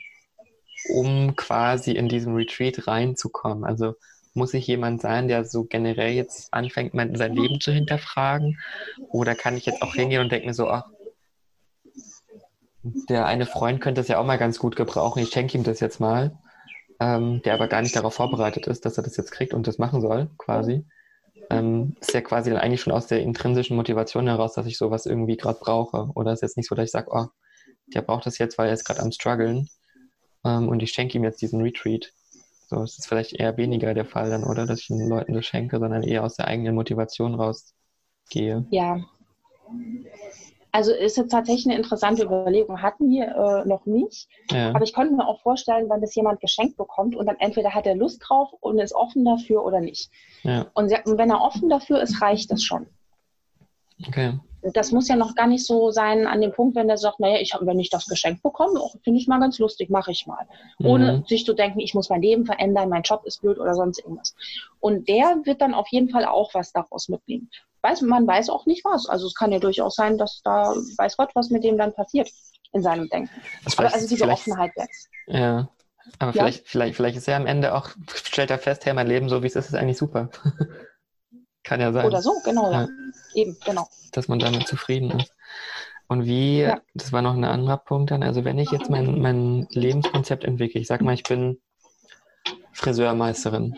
um 0.89 1.35
quasi 1.35 1.91
in 1.91 2.09
diesem 2.09 2.35
Retreat 2.35 2.87
reinzukommen? 2.87 3.63
Also 3.63 3.95
muss 4.33 4.53
ich 4.53 4.67
jemand 4.67 5.01
sein, 5.01 5.27
der 5.27 5.45
so 5.45 5.63
generell 5.65 6.13
jetzt 6.13 6.53
anfängt, 6.53 6.93
sein 7.17 7.35
Leben 7.35 7.59
zu 7.59 7.71
hinterfragen? 7.71 8.59
Oder 9.09 9.35
kann 9.35 9.57
ich 9.57 9.65
jetzt 9.65 9.81
auch 9.81 9.93
hingehen 9.93 10.21
und 10.21 10.31
denke 10.31 10.47
mir 10.47 10.53
so, 10.53 10.69
ach, 10.69 10.85
der 12.83 13.25
eine 13.25 13.45
Freund 13.45 13.81
könnte 13.81 14.01
das 14.01 14.07
ja 14.07 14.19
auch 14.19 14.25
mal 14.25 14.37
ganz 14.37 14.59
gut 14.59 14.75
gebrauchen, 14.75 15.21
ich 15.21 15.29
schenke 15.29 15.57
ihm 15.57 15.63
das 15.63 15.79
jetzt 15.79 15.99
mal, 15.99 16.37
ähm, 16.99 17.41
der 17.43 17.53
aber 17.53 17.67
gar 17.67 17.81
nicht 17.81 17.95
darauf 17.95 18.13
vorbereitet 18.13 18.67
ist, 18.67 18.85
dass 18.85 18.97
er 18.97 19.03
das 19.03 19.17
jetzt 19.17 19.31
kriegt 19.31 19.53
und 19.53 19.67
das 19.67 19.77
machen 19.77 20.01
soll, 20.01 20.29
quasi. 20.37 20.85
Ähm, 21.49 21.95
ist 21.99 22.13
ja 22.13 22.21
quasi 22.21 22.51
dann 22.51 22.59
eigentlich 22.59 22.81
schon 22.81 22.93
aus 22.93 23.07
der 23.07 23.21
intrinsischen 23.21 23.75
Motivation 23.75 24.27
heraus, 24.27 24.53
dass 24.53 24.67
ich 24.67 24.77
sowas 24.77 25.05
irgendwie 25.05 25.35
gerade 25.35 25.59
brauche. 25.59 26.09
Oder 26.13 26.31
ist 26.31 26.41
jetzt 26.41 26.57
nicht 26.57 26.69
so, 26.69 26.75
dass 26.75 26.85
ich 26.85 26.91
sage, 26.91 27.07
oh, 27.11 27.25
der 27.93 28.01
braucht 28.01 28.25
das 28.25 28.37
jetzt, 28.37 28.57
weil 28.57 28.67
er 28.67 28.73
ist 28.73 28.85
gerade 28.85 29.01
am 29.01 29.11
struggeln, 29.11 29.67
ähm, 30.45 30.69
und 30.69 30.81
ich 30.81 30.91
schenke 30.91 31.17
ihm 31.17 31.23
jetzt 31.23 31.41
diesen 31.41 31.61
Retreat. 31.61 32.11
So 32.67 32.83
ist 32.83 32.99
es 32.99 33.07
vielleicht 33.07 33.33
eher 33.33 33.57
weniger 33.57 33.93
der 33.93 34.05
Fall 34.05 34.29
dann, 34.29 34.43
oder? 34.43 34.65
Dass 34.65 34.81
ich 34.81 34.87
den 34.87 35.09
Leuten 35.09 35.33
das 35.33 35.45
schenke, 35.45 35.79
sondern 35.79 36.03
eher 36.03 36.23
aus 36.23 36.35
der 36.35 36.47
eigenen 36.47 36.75
Motivation 36.75 37.33
rausgehe. 37.33 38.65
Ja. 38.69 38.99
Also 40.71 40.93
ist 40.93 41.17
jetzt 41.17 41.31
tatsächlich 41.31 41.65
eine 41.65 41.77
interessante 41.77 42.23
Überlegung. 42.23 42.81
Hatten 42.83 43.09
wir 43.09 43.25
äh, 43.25 43.67
noch 43.67 43.87
nicht. 43.87 44.27
Ja. 44.51 44.69
Aber 44.69 44.83
ich 44.83 44.93
könnte 44.93 45.15
mir 45.15 45.27
auch 45.27 45.41
vorstellen, 45.41 45.89
wenn 45.89 46.01
das 46.01 46.13
jemand 46.13 46.41
geschenkt 46.41 46.77
bekommt 46.77 47.15
und 47.15 47.25
dann 47.25 47.37
entweder 47.39 47.73
hat 47.73 47.87
er 47.87 47.95
Lust 47.95 48.21
drauf 48.23 48.49
und 48.59 48.77
ist 48.77 48.93
offen 48.93 49.25
dafür 49.25 49.65
oder 49.65 49.79
nicht. 49.79 50.11
Ja. 50.43 50.67
Und 50.75 50.91
wenn 50.91 51.31
er 51.31 51.41
offen 51.41 51.69
dafür 51.69 52.01
ist, 52.01 52.21
reicht 52.21 52.51
das 52.51 52.61
schon. 52.61 52.85
Okay. 54.07 54.39
Das 54.61 54.91
muss 54.91 55.07
ja 55.07 55.15
noch 55.15 55.35
gar 55.35 55.47
nicht 55.47 55.65
so 55.65 55.91
sein 55.91 56.27
an 56.27 56.41
dem 56.41 56.51
Punkt, 56.51 56.75
wenn 56.75 56.87
der 56.87 56.97
sagt, 56.97 57.19
naja, 57.19 57.37
ich, 57.39 57.55
wenn 57.59 57.79
ich 57.79 57.89
das 57.89 58.07
Geschenk 58.07 58.43
bekomme, 58.43 58.81
finde 59.03 59.19
ich 59.19 59.27
mal 59.27 59.39
ganz 59.39 59.57
lustig, 59.59 59.89
mache 59.89 60.11
ich 60.11 60.27
mal. 60.27 60.47
Ohne 60.83 61.17
mhm. 61.17 61.25
sich 61.25 61.45
zu 61.45 61.53
denken, 61.53 61.79
ich 61.79 61.93
muss 61.93 62.09
mein 62.09 62.21
Leben 62.21 62.45
verändern, 62.45 62.89
mein 62.89 63.03
Job 63.03 63.25
ist 63.25 63.41
blöd 63.41 63.57
oder 63.57 63.73
sonst 63.73 63.99
irgendwas. 63.99 64.35
Und 64.79 65.07
der 65.07 65.41
wird 65.43 65.61
dann 65.61 65.73
auf 65.73 65.87
jeden 65.89 66.09
Fall 66.09 66.25
auch 66.25 66.53
was 66.53 66.73
daraus 66.73 67.09
mitnehmen 67.09 67.49
weiß, 67.81 68.01
man 68.01 68.27
weiß 68.27 68.49
auch 68.49 68.65
nicht 68.65 68.83
was. 68.85 69.07
Also 69.07 69.27
es 69.27 69.35
kann 69.35 69.51
ja 69.51 69.59
durchaus 69.59 69.95
sein, 69.95 70.17
dass 70.17 70.41
da 70.43 70.73
weiß 70.97 71.17
Gott, 71.17 71.31
was 71.33 71.49
mit 71.49 71.63
dem 71.63 71.77
dann 71.77 71.93
passiert 71.93 72.29
in 72.71 72.81
seinem 72.81 73.09
Denken. 73.09 73.29
Aber 73.77 73.93
also 73.93 74.07
diese 74.07 74.27
Offenheit 74.27 74.71
jetzt. 74.75 75.09
Ja. 75.27 75.69
Aber 76.17 76.31
ja. 76.31 76.43
vielleicht, 76.43 76.67
vielleicht, 76.67 76.95
vielleicht 76.95 77.17
ist 77.17 77.27
er 77.27 77.37
am 77.37 77.45
Ende 77.45 77.75
auch, 77.75 77.89
stellt 78.13 78.49
er 78.49 78.57
fest, 78.57 78.85
hey, 78.85 78.93
mein 78.93 79.07
Leben 79.07 79.29
so 79.29 79.43
wie 79.43 79.47
es 79.47 79.55
ist, 79.55 79.67
ist 79.67 79.75
eigentlich 79.75 79.97
super. 79.97 80.29
kann 81.69 81.79
ja 81.79 81.93
sein. 81.93 82.07
Oder 82.07 82.21
so, 82.23 82.33
genau, 82.43 82.71
ja. 82.71 82.81
ja. 82.81 82.89
Eben, 83.35 83.55
genau. 83.63 83.87
Dass 84.11 84.27
man 84.27 84.39
damit 84.39 84.67
zufrieden 84.67 85.11
ist. 85.19 85.35
Und 86.07 86.25
wie, 86.25 86.61
ja. 86.61 86.81
das 86.95 87.13
war 87.13 87.21
noch 87.21 87.35
ein 87.35 87.43
anderer 87.43 87.77
Punkt 87.77 88.09
dann, 88.09 88.23
also 88.23 88.43
wenn 88.43 88.57
ich 88.57 88.71
jetzt 88.71 88.89
mein, 88.89 89.21
mein 89.21 89.67
Lebenskonzept 89.69 90.43
entwickle, 90.43 90.81
ich 90.81 90.87
sag 90.87 91.01
mal, 91.01 91.13
ich 91.13 91.21
bin 91.21 91.59
Friseurmeisterin 92.71 93.75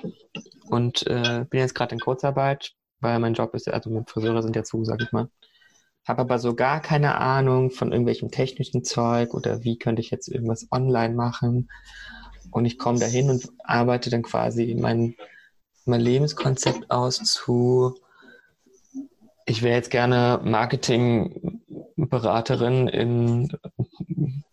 und 0.69 1.05
äh, 1.07 1.45
bin 1.49 1.59
jetzt 1.59 1.75
gerade 1.75 1.93
in 1.93 1.99
Kurzarbeit, 1.99 2.71
weil 3.01 3.19
mein 3.19 3.33
Job 3.33 3.53
ist, 3.55 3.67
also 3.67 3.89
mit 3.89 4.09
Friseure 4.09 4.41
sind 4.41 4.55
ja 4.55 4.63
zu, 4.63 4.85
sag 4.85 5.01
ich 5.01 5.11
mal. 5.11 5.27
Habe 6.07 6.21
aber 6.21 6.39
so 6.39 6.55
gar 6.55 6.79
keine 6.79 7.15
Ahnung 7.15 7.71
von 7.71 7.91
irgendwelchem 7.91 8.31
technischen 8.31 8.85
Zeug 8.85 9.33
oder 9.33 9.65
wie 9.65 9.77
könnte 9.77 10.01
ich 10.01 10.11
jetzt 10.11 10.29
irgendwas 10.29 10.65
online 10.71 11.13
machen. 11.13 11.69
Und 12.51 12.63
ich 12.63 12.77
komme 12.77 12.99
dahin 12.99 13.29
und 13.29 13.49
arbeite 13.59 14.09
dann 14.09 14.23
quasi 14.23 14.77
mein, 14.79 15.15
mein 15.85 16.01
Lebenskonzept 16.01 16.91
aus 16.91 17.17
zu, 17.17 17.95
ich 19.45 19.61
wäre 19.61 19.75
jetzt 19.75 19.91
gerne 19.91 20.39
Marketingberaterin 20.43 22.87
in, 22.87 23.51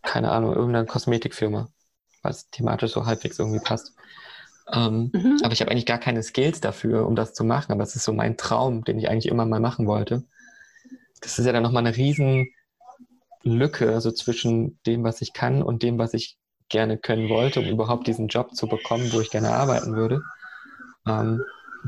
keine 0.03 0.31
Ahnung, 0.31 0.55
irgendeiner 0.55 0.87
Kosmetikfirma, 0.87 1.69
was 2.23 2.51
thematisch 2.51 2.93
so 2.93 3.07
halbwegs 3.07 3.39
irgendwie 3.39 3.61
passt. 3.61 3.95
Ähm, 4.73 5.11
mhm. 5.13 5.39
Aber 5.43 5.53
ich 5.53 5.61
habe 5.61 5.71
eigentlich 5.71 5.87
gar 5.87 5.99
keine 5.99 6.23
Skills 6.23 6.61
dafür, 6.61 7.07
um 7.07 7.17
das 7.17 7.35
zu 7.35 7.45
machen. 7.45 7.73
Aber 7.73 7.83
es 7.83 7.97
ist 7.97 8.05
so 8.05 8.13
mein 8.13 8.37
Traum, 8.37 8.85
den 8.85 8.99
ich 8.99 9.09
eigentlich 9.09 9.29
immer 9.29 9.47
mal 9.47 9.61
machen 9.61 9.87
wollte. 9.87 10.25
Das 11.21 11.39
ist 11.39 11.47
ja 11.47 11.53
dann 11.53 11.63
nochmal 11.63 11.87
eine 11.87 11.97
riesen 11.97 12.49
Lücke 13.43 13.93
also 13.93 14.11
zwischen 14.11 14.79
dem, 14.85 15.05
was 15.05 15.23
ich 15.23 15.33
kann 15.33 15.63
und 15.63 15.83
dem, 15.83 15.99
was 15.99 16.15
ich 16.15 16.37
gerne 16.69 16.99
können 16.99 17.29
wollte, 17.29 17.61
um 17.61 17.67
überhaupt 17.67 18.07
diesen 18.07 18.29
Job 18.29 18.55
zu 18.55 18.67
bekommen, 18.67 19.11
wo 19.13 19.21
ich 19.21 19.31
gerne 19.31 19.53
arbeiten 19.53 19.97
würde. 19.97 20.23
Ähm, 21.09 21.45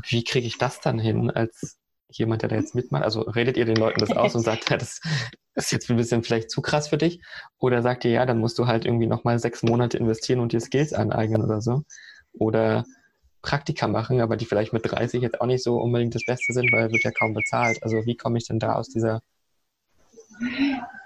wie 0.07 0.23
kriege 0.23 0.47
ich 0.47 0.57
das 0.57 0.79
dann 0.79 0.99
hin 0.99 1.29
als 1.29 1.77
jemand, 2.09 2.41
der 2.41 2.49
da 2.49 2.55
jetzt 2.55 2.75
mitmacht? 2.75 3.03
Also 3.03 3.21
redet 3.21 3.57
ihr 3.57 3.65
den 3.65 3.77
Leuten 3.77 3.99
das 3.99 4.11
aus 4.11 4.35
und 4.35 4.43
sagt, 4.43 4.69
ja, 4.69 4.77
das 4.77 5.01
ist 5.55 5.71
jetzt 5.71 5.89
ein 5.89 5.97
bisschen 5.97 6.23
vielleicht 6.23 6.49
zu 6.49 6.61
krass 6.61 6.89
für 6.89 6.97
dich? 6.97 7.21
Oder 7.59 7.81
sagt 7.81 8.05
ihr, 8.05 8.11
ja, 8.11 8.25
dann 8.25 8.39
musst 8.39 8.57
du 8.59 8.67
halt 8.67 8.85
irgendwie 8.85 9.07
nochmal 9.07 9.39
sechs 9.39 9.63
Monate 9.63 9.97
investieren 9.97 10.39
und 10.39 10.53
dir 10.53 10.61
Skills 10.61 10.93
aneignen 10.93 11.43
oder 11.43 11.61
so? 11.61 11.83
oder 12.33 12.85
Praktika 13.41 13.87
machen, 13.87 14.21
aber 14.21 14.37
die 14.37 14.45
vielleicht 14.45 14.73
mit 14.73 14.89
30 14.89 15.21
jetzt 15.21 15.41
auch 15.41 15.47
nicht 15.47 15.63
so 15.63 15.77
unbedingt 15.77 16.13
das 16.13 16.25
Beste 16.25 16.53
sind, 16.53 16.71
weil 16.71 16.91
wird 16.91 17.03
ja 17.03 17.11
kaum 17.11 17.33
bezahlt. 17.33 17.81
Also 17.83 18.05
wie 18.05 18.15
komme 18.15 18.37
ich 18.37 18.47
denn 18.47 18.59
da 18.59 18.73
aus 18.73 18.89
dieser, 18.89 19.21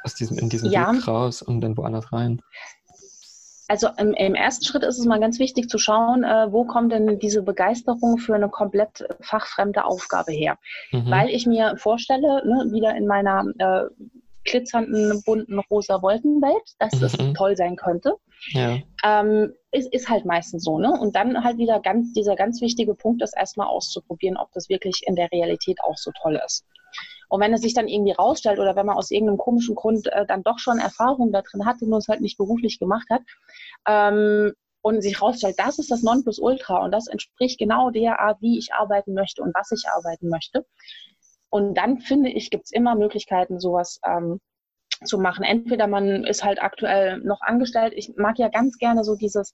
aus 0.03 0.15
diesem, 0.15 0.37
in 0.37 0.49
diesem 0.49 0.69
ja. 0.69 0.93
Weg 0.93 1.07
raus 1.07 1.41
und 1.41 1.61
dann 1.61 1.77
woanders 1.77 2.11
rein? 2.11 2.41
Also 3.67 3.87
im, 3.97 4.13
im, 4.13 4.35
ersten 4.35 4.65
Schritt 4.65 4.83
ist 4.83 4.99
es 4.99 5.05
mal 5.05 5.19
ganz 5.19 5.39
wichtig 5.39 5.69
zu 5.69 5.77
schauen, 5.77 6.23
äh, 6.23 6.51
wo 6.51 6.65
kommt 6.65 6.91
denn 6.91 7.17
diese 7.19 7.41
Begeisterung 7.41 8.17
für 8.17 8.35
eine 8.35 8.49
komplett 8.49 9.05
fachfremde 9.21 9.85
Aufgabe 9.85 10.31
her? 10.31 10.57
Mhm. 10.91 11.09
Weil 11.09 11.29
ich 11.29 11.47
mir 11.47 11.75
vorstelle, 11.77 12.45
ne, 12.45 12.71
wieder 12.71 12.95
in 12.95 13.07
meiner 13.07 13.45
äh, 13.57 13.85
glitzernden, 14.43 15.23
bunten, 15.25 15.59
rosa 15.71 16.01
Wolkenwelt, 16.01 16.75
dass 16.79 16.93
mhm. 16.93 16.99
das 17.01 17.17
toll 17.35 17.57
sein 17.57 17.75
könnte. 17.75 18.15
Ja. 18.49 18.77
Ähm, 19.03 19.53
ist, 19.71 19.91
ist 19.91 20.09
halt 20.09 20.25
meistens 20.25 20.63
so, 20.63 20.77
ne? 20.77 20.91
Und 20.91 21.15
dann 21.15 21.43
halt 21.43 21.57
wieder 21.57 21.79
ganz, 21.79 22.13
dieser 22.13 22.35
ganz 22.35 22.61
wichtige 22.61 22.93
Punkt 22.93 23.23
ist 23.23 23.35
erstmal 23.35 23.67
auszuprobieren, 23.67 24.37
ob 24.37 24.51
das 24.53 24.69
wirklich 24.69 25.01
in 25.07 25.15
der 25.15 25.31
Realität 25.31 25.79
auch 25.83 25.97
so 25.97 26.11
toll 26.21 26.39
ist. 26.45 26.65
Und 27.29 27.41
wenn 27.41 27.53
es 27.53 27.61
sich 27.61 27.73
dann 27.73 27.87
irgendwie 27.87 28.13
rausstellt 28.13 28.59
oder 28.59 28.75
wenn 28.75 28.85
man 28.85 28.97
aus 28.97 29.11
irgendeinem 29.11 29.37
komischen 29.37 29.75
Grund 29.75 30.07
äh, 30.07 30.25
dann 30.25 30.43
doch 30.43 30.59
schon 30.59 30.79
Erfahrung 30.79 31.31
da 31.31 31.41
drin 31.41 31.65
hatte, 31.65 31.87
nur 31.87 31.99
es 31.99 32.07
halt 32.07 32.21
nicht 32.21 32.37
beruflich 32.37 32.79
gemacht 32.79 33.07
hat, 33.09 33.21
ähm, 33.87 34.53
und 34.81 35.01
sich 35.01 35.19
rausstellt, 35.19 35.55
das 35.57 35.79
ist 35.79 35.89
das 35.89 36.03
Nonplusultra 36.03 36.77
und 36.83 36.91
das 36.91 37.07
entspricht 37.07 37.57
genau 37.57 37.89
der 37.89 38.19
Art, 38.19 38.39
wie 38.41 38.59
ich 38.59 38.71
arbeiten 38.71 39.15
möchte 39.15 39.41
und 39.41 39.51
was 39.55 39.71
ich 39.71 39.89
arbeiten 39.89 40.29
möchte. 40.29 40.63
Und 41.49 41.73
dann 41.73 41.97
finde 42.01 42.29
ich, 42.29 42.51
gibt 42.51 42.65
es 42.65 42.71
immer 42.71 42.93
Möglichkeiten, 42.93 43.59
sowas 43.59 43.99
ähm, 44.05 44.39
zu 45.03 45.17
machen. 45.17 45.43
Entweder 45.43 45.87
man 45.87 46.23
ist 46.23 46.43
halt 46.43 46.61
aktuell 46.61 47.19
noch 47.19 47.41
angestellt. 47.41 47.93
Ich 47.95 48.13
mag 48.15 48.37
ja 48.39 48.49
ganz 48.49 48.77
gerne 48.77 49.03
so 49.03 49.15
dieses, 49.15 49.53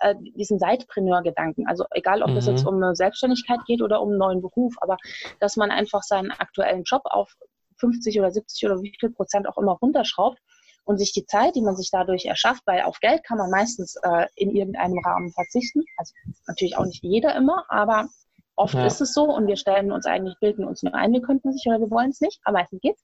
äh, 0.00 0.14
diesen 0.36 0.58
Zeitpreneur-Gedanken. 0.58 1.66
Also 1.66 1.84
egal, 1.92 2.22
ob 2.22 2.30
mhm. 2.30 2.34
das 2.34 2.46
jetzt 2.46 2.66
um 2.66 2.82
eine 2.82 2.94
Selbstständigkeit 2.94 3.60
geht 3.66 3.82
oder 3.82 4.00
um 4.00 4.10
einen 4.10 4.18
neuen 4.18 4.42
Beruf, 4.42 4.74
aber 4.80 4.96
dass 5.40 5.56
man 5.56 5.70
einfach 5.70 6.02
seinen 6.02 6.30
aktuellen 6.30 6.84
Job 6.84 7.02
auf 7.04 7.34
50 7.78 8.18
oder 8.18 8.30
70 8.30 8.66
oder 8.66 8.82
wie 8.82 8.94
viel 8.98 9.10
Prozent 9.10 9.48
auch 9.48 9.58
immer 9.58 9.72
runterschraubt 9.72 10.38
und 10.84 10.98
sich 10.98 11.12
die 11.12 11.26
Zeit, 11.26 11.56
die 11.56 11.62
man 11.62 11.76
sich 11.76 11.90
dadurch 11.90 12.26
erschafft, 12.26 12.62
weil 12.66 12.82
auf 12.82 13.00
Geld 13.00 13.24
kann 13.24 13.38
man 13.38 13.50
meistens 13.50 13.96
äh, 14.02 14.26
in 14.36 14.50
irgendeinem 14.50 14.98
Rahmen 15.04 15.32
verzichten. 15.32 15.82
Also 15.96 16.12
natürlich 16.46 16.76
auch 16.76 16.84
nicht 16.84 17.02
jeder 17.02 17.34
immer, 17.34 17.64
aber 17.68 18.08
Oft 18.56 18.74
ja. 18.74 18.86
ist 18.86 19.00
es 19.00 19.12
so 19.12 19.24
und 19.24 19.46
wir 19.46 19.56
stellen 19.56 19.90
uns 19.90 20.06
eigentlich, 20.06 20.38
bilden 20.38 20.64
uns 20.64 20.82
nur 20.82 20.94
ein, 20.94 21.12
wir 21.12 21.22
könnten 21.22 21.52
sich 21.52 21.66
oder 21.66 21.80
wir 21.80 21.90
wollen 21.90 22.10
es 22.10 22.20
nicht, 22.20 22.40
aber 22.44 22.58
meistens 22.58 22.80
geht's. 22.80 23.02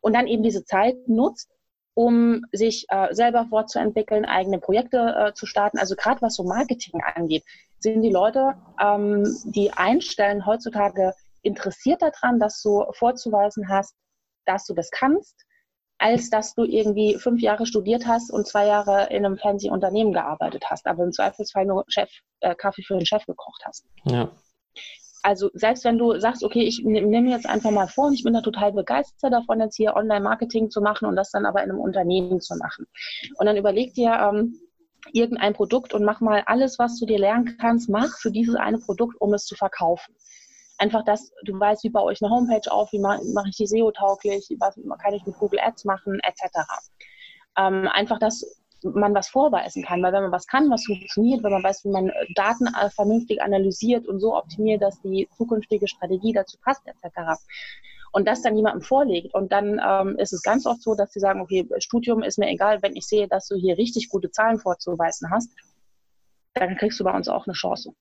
Und 0.00 0.14
dann 0.14 0.26
eben 0.26 0.42
diese 0.42 0.64
Zeit 0.64 0.96
nutzt, 1.06 1.50
um 1.94 2.44
sich 2.52 2.86
äh, 2.88 3.14
selber 3.14 3.46
fortzuentwickeln, 3.46 4.24
eigene 4.24 4.58
Projekte 4.58 4.98
äh, 4.98 5.34
zu 5.34 5.46
starten. 5.46 5.78
Also 5.78 5.96
gerade 5.96 6.22
was 6.22 6.34
so 6.34 6.44
Marketing 6.44 7.00
angeht, 7.14 7.44
sind 7.78 8.02
die 8.02 8.10
Leute, 8.10 8.54
ähm, 8.82 9.24
die 9.44 9.72
einstellen, 9.72 10.46
heutzutage 10.46 11.14
interessiert 11.42 12.02
daran, 12.02 12.40
dass 12.40 12.60
du 12.62 12.84
vorzuweisen 12.92 13.68
hast, 13.68 13.94
dass 14.46 14.66
du 14.66 14.74
das 14.74 14.90
kannst, 14.90 15.36
als 15.98 16.28
dass 16.28 16.54
du 16.54 16.64
irgendwie 16.64 17.14
fünf 17.14 17.40
Jahre 17.40 17.66
studiert 17.66 18.06
hast 18.06 18.30
und 18.30 18.46
zwei 18.46 18.66
Jahre 18.66 19.08
in 19.10 19.24
einem 19.24 19.38
fancy 19.38 19.70
Unternehmen 19.70 20.12
gearbeitet 20.12 20.64
hast, 20.68 20.86
aber 20.86 21.04
im 21.04 21.12
Zweifelsfall 21.12 21.64
nur 21.64 21.84
Chef, 21.88 22.10
äh, 22.40 22.54
Kaffee 22.54 22.82
für 22.82 22.94
den 22.94 23.06
Chef 23.06 23.24
gekocht 23.24 23.62
hast. 23.64 23.86
Ja 24.04 24.30
also 25.26 25.50
selbst 25.54 25.82
wenn 25.82 25.98
du 25.98 26.20
sagst, 26.20 26.44
okay, 26.44 26.62
ich 26.62 26.84
nehme 26.84 27.30
jetzt 27.30 27.48
einfach 27.48 27.72
mal 27.72 27.88
vor 27.88 28.06
und 28.06 28.14
ich 28.14 28.22
bin 28.22 28.32
da 28.32 28.42
total 28.42 28.72
begeistert 28.72 29.32
davon, 29.32 29.58
jetzt 29.58 29.74
hier 29.74 29.96
Online-Marketing 29.96 30.70
zu 30.70 30.80
machen 30.80 31.06
und 31.06 31.16
das 31.16 31.32
dann 31.32 31.46
aber 31.46 31.64
in 31.64 31.70
einem 31.70 31.80
Unternehmen 31.80 32.40
zu 32.40 32.54
machen. 32.54 32.86
Und 33.36 33.46
dann 33.46 33.56
überleg 33.56 33.92
dir 33.94 34.12
ähm, 34.12 34.54
irgendein 35.12 35.52
Produkt 35.52 35.94
und 35.94 36.04
mach 36.04 36.20
mal 36.20 36.44
alles, 36.46 36.78
was 36.78 37.00
du 37.00 37.06
dir 37.06 37.18
lernen 37.18 37.56
kannst, 37.60 37.88
mach 37.88 38.16
für 38.20 38.30
dieses 38.30 38.54
eine 38.54 38.78
Produkt, 38.78 39.20
um 39.20 39.34
es 39.34 39.46
zu 39.46 39.56
verkaufen. 39.56 40.14
Einfach, 40.78 41.04
dass 41.04 41.32
du 41.42 41.58
weißt, 41.58 41.82
wie 41.82 41.90
baue 41.90 42.12
ich 42.12 42.22
eine 42.22 42.30
Homepage 42.30 42.70
auf, 42.70 42.92
wie 42.92 43.00
mache 43.00 43.20
mach 43.34 43.46
ich 43.46 43.56
die 43.56 43.66
SEO-tauglich, 43.66 44.46
was 44.60 44.76
kann 45.02 45.12
ich 45.12 45.26
mit 45.26 45.36
Google 45.38 45.58
Ads 45.58 45.86
machen, 45.86 46.20
etc. 46.22 46.56
Ähm, 47.58 47.88
einfach, 47.88 48.20
dass 48.20 48.44
man 48.82 49.14
was 49.14 49.28
vorweisen 49.28 49.84
kann. 49.84 50.02
Weil 50.02 50.12
wenn 50.12 50.22
man 50.22 50.32
was 50.32 50.46
kann, 50.46 50.70
was 50.70 50.84
funktioniert, 50.84 51.42
wenn 51.42 51.52
man 51.52 51.62
weiß, 51.62 51.84
wie 51.84 51.90
man 51.90 52.08
äh, 52.08 52.32
Daten 52.34 52.66
äh, 52.66 52.90
vernünftig 52.90 53.42
analysiert 53.42 54.06
und 54.06 54.20
so 54.20 54.36
optimiert, 54.36 54.82
dass 54.82 55.00
die 55.02 55.28
zukünftige 55.36 55.88
Strategie 55.88 56.32
dazu 56.32 56.56
passt, 56.62 56.82
etc. 56.86 57.40
Und 58.12 58.26
das 58.26 58.42
dann 58.42 58.56
jemandem 58.56 58.82
vorlegt. 58.82 59.34
Und 59.34 59.52
dann 59.52 59.80
ähm, 59.84 60.16
ist 60.18 60.32
es 60.32 60.42
ganz 60.42 60.66
oft 60.66 60.82
so, 60.82 60.94
dass 60.94 61.12
sie 61.12 61.20
sagen, 61.20 61.40
okay, 61.40 61.68
Studium 61.78 62.22
ist 62.22 62.38
mir 62.38 62.48
egal, 62.48 62.82
wenn 62.82 62.96
ich 62.96 63.06
sehe, 63.06 63.28
dass 63.28 63.48
du 63.48 63.56
hier 63.56 63.78
richtig 63.78 64.08
gute 64.08 64.30
Zahlen 64.30 64.58
vorzuweisen 64.58 65.30
hast, 65.30 65.50
dann 66.54 66.76
kriegst 66.76 66.98
du 66.98 67.04
bei 67.04 67.14
uns 67.14 67.28
auch 67.28 67.46
eine 67.46 67.54
Chance. 67.54 67.92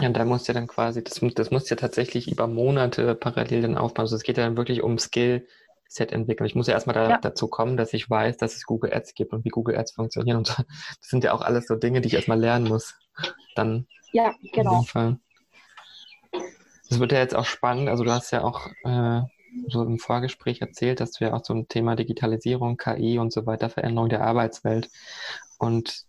Ja, 0.00 0.08
da 0.08 0.24
muss 0.24 0.46
ja 0.46 0.54
dann 0.54 0.66
quasi, 0.66 1.02
das, 1.02 1.20
das 1.34 1.50
muss 1.50 1.68
ja 1.68 1.76
tatsächlich 1.76 2.30
über 2.30 2.46
Monate 2.46 3.14
parallel 3.14 3.62
dann 3.62 3.76
aufbauen. 3.76 4.04
Also 4.04 4.16
es 4.16 4.22
geht 4.22 4.38
ja 4.38 4.44
dann 4.44 4.56
wirklich 4.56 4.82
um 4.82 4.98
Skill, 4.98 5.46
Set 5.92 6.12
entwickeln. 6.12 6.46
Ich 6.46 6.54
muss 6.54 6.68
ja 6.68 6.74
erstmal 6.74 6.94
da, 6.94 7.10
ja. 7.10 7.18
dazu 7.18 7.48
kommen, 7.48 7.76
dass 7.76 7.92
ich 7.92 8.08
weiß, 8.08 8.36
dass 8.36 8.54
es 8.54 8.64
Google 8.64 8.94
Ads 8.94 9.14
gibt 9.14 9.32
und 9.32 9.44
wie 9.44 9.48
Google 9.48 9.76
Ads 9.76 9.92
funktionieren 9.92 10.38
und 10.38 10.46
so. 10.46 10.54
Das 10.62 11.08
sind 11.08 11.24
ja 11.24 11.32
auch 11.32 11.40
alles 11.40 11.66
so 11.66 11.74
Dinge, 11.74 12.00
die 12.00 12.06
ich 12.06 12.14
erstmal 12.14 12.38
lernen 12.38 12.68
muss. 12.68 12.94
Dann. 13.56 13.88
Ja, 14.12 14.32
genau. 14.52 14.84
Das 16.88 17.00
wird 17.00 17.10
ja 17.10 17.18
jetzt 17.18 17.34
auch 17.34 17.44
spannend. 17.44 17.88
Also 17.88 18.04
du 18.04 18.12
hast 18.12 18.30
ja 18.30 18.44
auch 18.44 18.68
äh, 18.84 19.22
so 19.66 19.82
im 19.82 19.98
Vorgespräch 19.98 20.60
erzählt, 20.60 21.00
dass 21.00 21.10
du 21.10 21.24
ja 21.24 21.32
auch 21.32 21.44
so 21.44 21.54
ein 21.54 21.66
Thema 21.66 21.96
Digitalisierung, 21.96 22.76
KI 22.76 23.18
und 23.18 23.32
so 23.32 23.46
weiter, 23.46 23.68
Veränderung 23.68 24.08
der 24.08 24.22
Arbeitswelt 24.22 24.90
und 25.58 26.04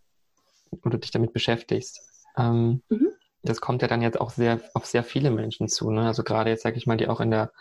oder 0.83 0.99
dich 0.99 1.09
damit 1.09 1.33
beschäftigst. 1.33 2.01
Ähm, 2.37 2.83
mhm. 2.89 3.09
Das 3.41 3.61
kommt 3.61 3.81
ja 3.81 3.87
dann 3.87 4.03
jetzt 4.03 4.21
auch 4.21 4.29
sehr 4.29 4.61
auf 4.75 4.85
sehr 4.85 5.03
viele 5.03 5.31
Menschen 5.31 5.67
zu. 5.67 5.89
Ne? 5.89 6.05
Also 6.05 6.23
gerade 6.23 6.51
jetzt 6.51 6.61
sage 6.61 6.77
ich 6.77 6.85
mal, 6.85 6.97
die 6.97 7.07
auch 7.07 7.19
in 7.19 7.31
der 7.31 7.51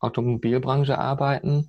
Automobilbranche 0.00 0.98
arbeiten. 0.98 1.68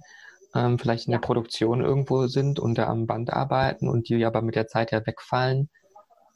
ähm, 0.56 0.80
vielleicht 0.80 1.08
in 1.08 1.12
der 1.12 1.20
Produktion 1.20 1.82
irgendwo 1.82 2.28
sind 2.28 2.60
und 2.60 2.78
da 2.78 2.88
am 2.88 3.08
Band 3.08 3.32
arbeiten 3.32 3.88
und 3.88 4.10
die 4.10 4.26
aber 4.26 4.42
mit 4.42 4.56
der 4.56 4.68
Zeit 4.68 4.92
ja 4.92 5.06
wegfallen, 5.06 5.70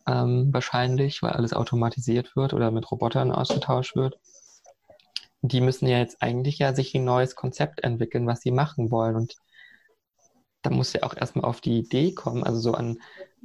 ähm, 0.07 0.49
wahrscheinlich, 0.53 1.21
weil 1.21 1.31
alles 1.31 1.53
automatisiert 1.53 2.35
wird 2.35 2.53
oder 2.53 2.71
mit 2.71 2.89
Robotern 2.91 3.31
ausgetauscht 3.31 3.95
wird. 3.95 4.17
Die 5.41 5.61
müssen 5.61 5.87
ja 5.87 5.99
jetzt 5.99 6.21
eigentlich 6.21 6.59
ja 6.59 6.73
sich 6.73 6.95
ein 6.95 7.05
neues 7.05 7.35
Konzept 7.35 7.83
entwickeln, 7.83 8.27
was 8.27 8.41
sie 8.41 8.51
machen 8.51 8.89
wollen. 8.91 9.15
Und 9.15 9.35
da 10.61 10.69
muss 10.69 10.93
ja 10.93 11.03
auch 11.03 11.15
erstmal 11.15 11.45
auf 11.45 11.61
die 11.61 11.79
Idee 11.79 12.13
kommen, 12.13 12.43
also 12.43 12.59
so 12.59 12.73
an, 12.73 12.97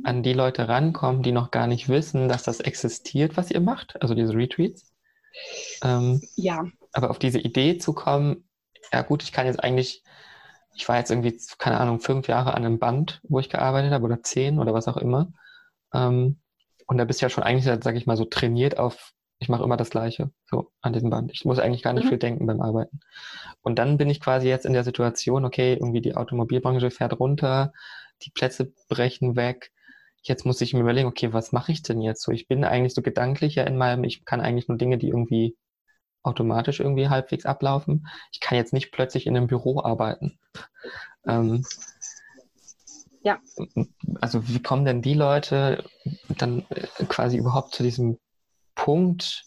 an 0.04 0.22
die 0.22 0.32
Leute 0.32 0.68
rankommen, 0.68 1.22
die 1.22 1.32
noch 1.32 1.50
gar 1.50 1.66
nicht 1.66 1.88
wissen, 1.88 2.28
dass 2.28 2.42
das 2.42 2.60
existiert, 2.60 3.36
was 3.36 3.50
ihr 3.50 3.60
macht, 3.60 4.00
also 4.00 4.14
diese 4.14 4.34
Retreats. 4.34 4.92
Ähm, 5.82 6.22
ja. 6.36 6.64
Aber 6.92 7.10
auf 7.10 7.18
diese 7.18 7.38
Idee 7.38 7.78
zu 7.78 7.92
kommen, 7.92 8.48
ja 8.92 9.02
gut, 9.02 9.22
ich 9.22 9.32
kann 9.32 9.46
jetzt 9.46 9.62
eigentlich, 9.62 10.02
ich 10.74 10.88
war 10.88 10.98
jetzt 10.98 11.10
irgendwie, 11.10 11.38
keine 11.58 11.78
Ahnung, 11.78 12.00
fünf 12.00 12.28
Jahre 12.28 12.54
an 12.54 12.64
einem 12.64 12.78
Band, 12.78 13.20
wo 13.24 13.38
ich 13.38 13.50
gearbeitet 13.50 13.92
habe, 13.92 14.04
oder 14.04 14.22
zehn 14.22 14.58
oder 14.58 14.74
was 14.74 14.88
auch 14.88 14.96
immer. 14.96 15.32
Ähm, 15.94 16.40
und 16.86 16.98
da 16.98 17.04
bist 17.04 17.20
du 17.20 17.26
ja 17.26 17.30
schon 17.30 17.44
eigentlich, 17.44 17.64
sag 17.64 17.96
ich 17.96 18.06
mal, 18.06 18.16
so 18.16 18.24
trainiert 18.24 18.78
auf, 18.78 19.12
ich 19.38 19.48
mache 19.48 19.62
immer 19.62 19.76
das 19.76 19.90
Gleiche, 19.90 20.30
so 20.44 20.70
an 20.80 20.92
diesem 20.92 21.10
Band. 21.10 21.30
Ich 21.32 21.44
muss 21.44 21.58
eigentlich 21.58 21.82
gar 21.82 21.92
nicht 21.92 22.04
mhm. 22.04 22.08
viel 22.10 22.18
denken 22.18 22.46
beim 22.46 22.60
Arbeiten. 22.60 23.00
Und 23.62 23.78
dann 23.78 23.96
bin 23.96 24.10
ich 24.10 24.20
quasi 24.20 24.48
jetzt 24.48 24.66
in 24.66 24.72
der 24.72 24.84
Situation, 24.84 25.44
okay, 25.44 25.74
irgendwie 25.74 26.00
die 26.00 26.14
Automobilbranche 26.14 26.90
fährt 26.90 27.18
runter, 27.18 27.72
die 28.22 28.30
Plätze 28.30 28.72
brechen 28.88 29.36
weg. 29.36 29.72
Jetzt 30.22 30.44
muss 30.44 30.60
ich 30.60 30.74
mir 30.74 30.80
überlegen, 30.80 31.08
okay, 31.08 31.32
was 31.32 31.52
mache 31.52 31.72
ich 31.72 31.82
denn 31.82 32.02
jetzt 32.02 32.22
so? 32.22 32.32
Ich 32.32 32.48
bin 32.48 32.64
eigentlich 32.64 32.94
so 32.94 33.00
gedanklich 33.00 33.54
ja 33.54 33.64
in 33.64 33.78
meinem, 33.78 34.04
ich 34.04 34.24
kann 34.24 34.40
eigentlich 34.40 34.68
nur 34.68 34.76
Dinge, 34.76 34.98
die 34.98 35.08
irgendwie 35.08 35.56
automatisch 36.22 36.80
irgendwie 36.80 37.08
halbwegs 37.08 37.46
ablaufen. 37.46 38.06
Ich 38.32 38.40
kann 38.40 38.58
jetzt 38.58 38.72
nicht 38.72 38.92
plötzlich 38.92 39.26
in 39.26 39.36
einem 39.36 39.46
Büro 39.46 39.82
arbeiten. 39.82 40.38
Ähm, 41.26 41.64
ja. 43.22 43.38
Also 44.20 44.48
wie 44.48 44.62
kommen 44.62 44.84
denn 44.84 45.02
die 45.02 45.14
Leute 45.14 45.84
dann 46.28 46.64
äh, 46.70 47.04
quasi 47.06 47.36
überhaupt 47.36 47.74
zu 47.74 47.82
diesem 47.82 48.18
Punkt, 48.74 49.44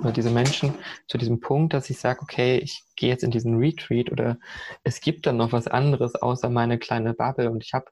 oder 0.00 0.12
diese 0.12 0.30
Menschen 0.30 0.74
zu 1.08 1.18
diesem 1.18 1.40
Punkt, 1.40 1.74
dass 1.74 1.90
ich 1.90 1.98
sage, 1.98 2.20
okay, 2.22 2.58
ich 2.58 2.84
gehe 2.96 3.10
jetzt 3.10 3.24
in 3.24 3.30
diesen 3.30 3.56
Retreat 3.56 4.10
oder 4.10 4.38
es 4.84 5.00
gibt 5.00 5.26
dann 5.26 5.36
noch 5.36 5.52
was 5.52 5.66
anderes 5.66 6.14
außer 6.14 6.48
meine 6.50 6.78
kleine 6.78 7.14
Bubble 7.14 7.50
und 7.50 7.64
ich 7.64 7.74
habe 7.74 7.86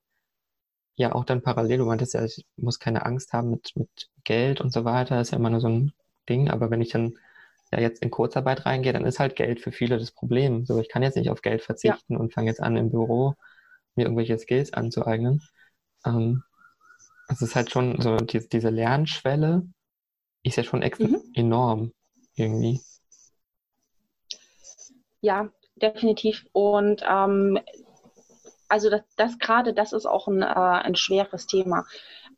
ja 0.97 1.13
auch 1.15 1.25
dann 1.25 1.43
parallel, 1.43 1.79
du 1.79 1.87
meintest 1.87 2.15
ja, 2.15 2.25
ich 2.25 2.45
muss 2.57 2.79
keine 2.79 3.07
Angst 3.07 3.33
haben 3.33 3.51
mit, 3.51 3.73
mit 3.75 3.89
Geld 4.25 4.61
und 4.61 4.73
so 4.73 4.85
weiter, 4.85 5.21
ist 5.21 5.33
ja 5.33 5.39
immer 5.39 5.51
nur 5.51 5.61
so 5.61 5.69
ein 5.69 5.93
Ding, 6.29 6.51
aber 6.51 6.71
wenn 6.71 6.81
ich 6.81 6.91
dann 6.91 7.19
ja 7.73 7.81
jetzt 7.81 8.03
in 8.03 8.11
Kurzarbeit 8.11 8.67
reingehe, 8.67 8.93
dann 8.93 9.07
ist 9.07 9.21
halt 9.21 9.37
Geld 9.37 9.61
für 9.61 9.73
viele 9.73 9.99
das 9.99 10.13
Problem. 10.13 10.65
So, 10.65 10.79
ich 10.79 10.89
kann 10.89 11.03
jetzt 11.03 11.17
nicht 11.17 11.31
auf 11.31 11.43
Geld 11.43 11.63
verzichten 11.63 12.15
ja. 12.15 12.19
und 12.19 12.33
fange 12.35 12.49
jetzt 12.49 12.63
an 12.63 12.77
im 12.77 12.91
Büro 12.91 13.35
mir 13.95 14.05
irgendwelche 14.05 14.39
Skills 14.39 14.73
anzueignen. 14.73 15.43
Ähm, 16.05 16.43
es 17.29 17.43
ist 17.43 17.55
halt 17.55 17.71
schon 17.71 18.01
so, 18.01 18.17
die, 18.17 18.49
diese 18.49 18.71
Lernschwelle 18.71 19.63
ist 20.43 20.57
ja 20.57 20.65
schon 20.65 20.83
extra 20.83 21.07
mhm. 21.07 21.23
enorm 21.35 21.93
irgendwie. 22.35 22.81
Ja, 25.21 25.51
definitiv. 25.77 26.47
Und 26.53 27.03
ähm, 27.07 27.61
also 28.69 28.91
das, 28.91 29.03
das 29.17 29.39
gerade, 29.39 29.75
das 29.75 29.93
ist 29.93 30.07
auch 30.07 30.29
ein, 30.29 30.43
äh, 30.43 30.47
ein 30.47 30.95
schweres 30.95 31.47
Thema, 31.47 31.85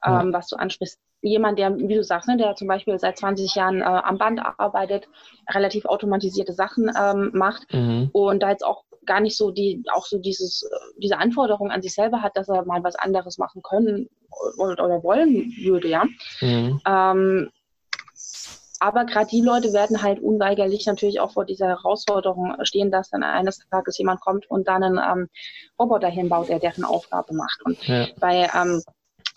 ähm, 0.04 0.12
ja. 0.12 0.32
was 0.32 0.48
du 0.48 0.56
ansprichst 0.56 1.00
jemand, 1.22 1.58
der, 1.58 1.76
wie 1.78 1.94
du 1.94 2.02
sagst, 2.02 2.28
ne, 2.28 2.36
der 2.36 2.54
zum 2.56 2.68
Beispiel 2.68 2.98
seit 2.98 3.18
20 3.18 3.54
Jahren 3.54 3.80
äh, 3.80 3.84
am 3.84 4.18
Band 4.18 4.40
arbeitet, 4.58 5.08
relativ 5.48 5.86
automatisierte 5.86 6.52
Sachen 6.52 6.90
ähm, 6.98 7.30
macht 7.32 7.72
mhm. 7.72 8.10
und 8.12 8.42
da 8.42 8.50
jetzt 8.50 8.64
auch 8.64 8.84
gar 9.06 9.20
nicht 9.20 9.36
so 9.36 9.50
die, 9.50 9.82
auch 9.92 10.06
so 10.06 10.18
dieses, 10.18 10.68
diese 10.96 11.18
Anforderung 11.18 11.70
an 11.70 11.82
sich 11.82 11.94
selber 11.94 12.22
hat, 12.22 12.36
dass 12.36 12.48
er 12.48 12.64
mal 12.64 12.84
was 12.84 12.96
anderes 12.96 13.38
machen 13.38 13.62
können 13.62 14.08
oder, 14.58 14.84
oder 14.84 15.02
wollen 15.02 15.52
würde, 15.62 15.88
ja. 15.88 16.04
Mhm. 16.40 16.80
Ähm, 16.86 17.50
aber 18.82 19.04
gerade 19.04 19.28
die 19.28 19.40
Leute 19.40 19.72
werden 19.72 20.02
halt 20.02 20.18
unweigerlich 20.18 20.86
natürlich 20.86 21.20
auch 21.20 21.32
vor 21.32 21.44
dieser 21.44 21.68
Herausforderung 21.68 22.56
stehen, 22.64 22.90
dass 22.90 23.10
dann 23.10 23.22
eines 23.22 23.60
Tages 23.70 23.96
jemand 23.96 24.20
kommt 24.20 24.50
und 24.50 24.66
dann 24.66 24.82
einen 24.82 24.98
ähm, 24.98 25.28
Roboter 25.78 26.08
hinbaut, 26.08 26.48
der 26.48 26.58
deren 26.58 26.82
Aufgabe 26.82 27.32
macht. 27.32 27.62
Und 27.64 27.86
ja. 27.86 28.08
bei 28.18 28.50
ähm, 28.52 28.82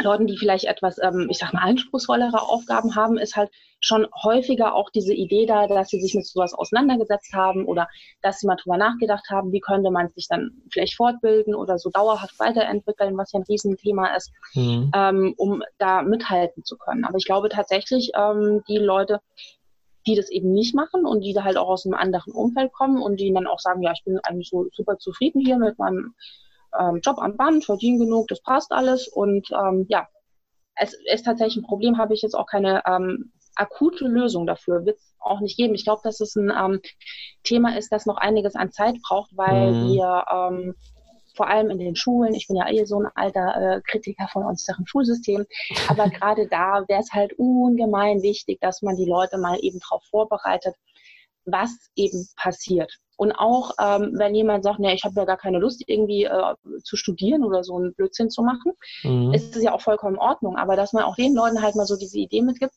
Leuten, 0.02 0.28
die 0.28 0.38
vielleicht 0.38 0.66
etwas, 0.66 0.98
ähm, 1.02 1.28
ich 1.30 1.38
sag 1.38 1.54
mal, 1.54 1.62
anspruchsvollere 1.62 2.41
Aufgaben 2.41 2.96
haben, 2.96 3.18
ist 3.18 3.36
halt 3.36 3.50
schon 3.80 4.08
häufiger 4.24 4.74
auch 4.74 4.89
diese 4.89 5.14
Idee 5.14 5.46
da, 5.46 5.68
dass 5.68 5.89
sie 5.89 6.02
sich 6.02 6.16
mit 6.16 6.26
sowas 6.26 6.54
auseinandergesetzt 6.54 7.34
haben 7.34 7.66
oder 7.66 7.88
dass 8.22 8.39
sie 8.39 8.48
mal 8.48 8.56
drüber 8.56 8.78
nachgedacht 8.78 9.26
haben, 9.30 9.52
wie 9.52 9.60
könnte 9.60 9.91
man 9.91 10.10
sich 10.16 10.28
dann 10.28 10.52
vielleicht 10.72 10.96
fortbilden 10.96 11.56
oder 11.56 11.78
so 11.78 11.89
dauerhaft 11.91 12.39
weiterentwickeln, 12.39 13.18
was 13.18 13.32
ja 13.32 13.39
ein 13.39 13.46
Riesenthema 13.48 14.16
ist, 14.16 14.32
mhm. 14.54 14.91
ähm, 14.96 15.34
um 15.38 15.64
da 15.78 16.02
mithalten 16.02 16.64
zu 16.64 16.78
können. 16.78 17.06
Aber 17.06 17.18
ich 17.18 17.26
glaube 17.26 17.50
tatsächlich, 17.50 18.12
ähm, 18.18 18.64
die 18.68 18.78
Leute, 18.78 19.22
die 20.08 20.16
das 20.16 20.30
eben 20.30 20.52
nicht 20.52 20.76
machen 20.76 21.06
und 21.06 21.22
die 21.22 21.34
da 21.34 21.43
halt 21.43 21.58
auch 21.58 21.70
aus 21.70 21.86
einem 21.86 21.96
anderen 21.96 22.34
Umfeld 22.34 22.72
kommen 22.74 23.02
und 23.02 23.20
die 23.20 23.34
dann 23.34 23.48
auch 23.48 23.60
sagen, 23.60 23.82
ja, 23.82 23.91
ich 23.91 24.04
bin 24.04 24.20
eigentlich 24.24 24.50
so 24.50 24.68
super 24.72 24.98
zufrieden 24.98 25.41
hier 25.41 25.58
mit 25.58 25.80
meinem 25.80 26.14
ähm, 26.80 26.99
Job 27.03 27.17
am 27.19 27.38
Band, 27.38 27.65
verdiene 27.65 27.99
genug, 27.99 28.28
das 28.28 28.41
passt 28.41 28.71
alles. 28.71 29.07
Und 29.07 29.47
ähm, 29.51 29.86
ja, 29.89 30.07
es 30.76 30.95
ist 31.11 31.26
tatsächlich 31.26 31.57
ein 31.57 31.67
Problem, 31.67 31.97
habe 31.97 32.13
ich 32.13 32.21
jetzt 32.21 32.36
auch 32.36 32.47
keine 32.47 32.84
ähm, 32.86 33.32
akute 33.55 34.05
Lösung 34.05 34.45
dafür, 34.45 34.86
wird 34.86 34.97
es 34.97 35.15
auch 35.19 35.39
nicht 35.39 35.57
geben. 35.57 35.76
Ich 35.76 35.86
glaube, 35.86 36.01
dass 36.03 36.19
es 36.19 36.36
ein 36.36 36.51
ähm, 36.51 36.82
Thema 37.43 37.78
ist, 37.78 37.91
das 37.91 38.05
noch 38.05 38.17
einiges 38.17 38.55
an 38.55 38.71
Zeit 38.71 38.95
braucht, 39.01 39.32
weil 39.36 39.71
mhm. 39.71 39.88
wir 39.93 40.26
ähm, 40.32 40.76
vor 41.36 41.47
allem 41.49 41.69
in 41.69 41.80
den 41.80 41.95
Schulen, 41.95 42.34
ich 42.34 42.47
bin 42.47 42.55
ja 42.55 42.69
eh 42.69 42.86
so 42.86 42.99
ein 42.99 43.09
alter 43.13 43.55
äh, 43.55 43.82
Kritiker 43.82 44.28
von 44.32 44.43
unserem 44.43 44.86
Schulsystem, 44.86 45.45
aber 45.88 46.09
gerade 46.09 46.47
da 46.47 46.84
wäre 46.88 47.01
es 47.01 47.11
halt 47.11 47.34
ungemein 47.38 48.21
wichtig, 48.21 48.59
dass 48.61 48.82
man 48.82 48.95
die 48.95 49.05
Leute 49.05 49.38
mal 49.38 49.57
eben 49.61 49.80
darauf 49.80 50.03
vorbereitet, 50.05 50.76
was 51.46 51.89
eben 51.96 52.28
passiert. 52.36 52.91
Und 53.18 53.32
auch, 53.32 53.72
ähm, 53.80 54.14
wenn 54.18 54.36
jemand 54.36 54.64
sagt, 54.64 54.80
nee, 54.80 54.93
ich 54.93 55.04
habe 55.04 55.16
ja 55.16 55.26
gar 55.26 55.38
keine 55.38 55.60
Lust, 55.60 55.84
irgendwie 55.88 56.26
äh, 56.26 56.56
zu 56.84 56.98
studieren 56.98 57.46
oder 57.46 57.64
so 57.64 57.76
einen 57.78 57.93
Blödsinn 57.93 58.30
zu 58.30 58.43
machen, 58.43 58.74
mhm. 59.04 59.34
ist 59.34 59.56
es 59.56 59.64
ja 59.64 59.74
auch 59.74 59.82
vollkommen 59.82 60.16
in 60.16 60.22
Ordnung. 60.22 60.58
Aber 60.58 60.76
dass 60.76 60.91
man 60.91 61.04
auch 61.04 61.16
den 61.16 61.34
Leuten 61.34 61.62
halt 61.62 61.76
mal 61.76 61.86
so 61.86 61.96
diese 61.96 62.20
Idee 62.20 62.41
mitgibt, 62.41 62.74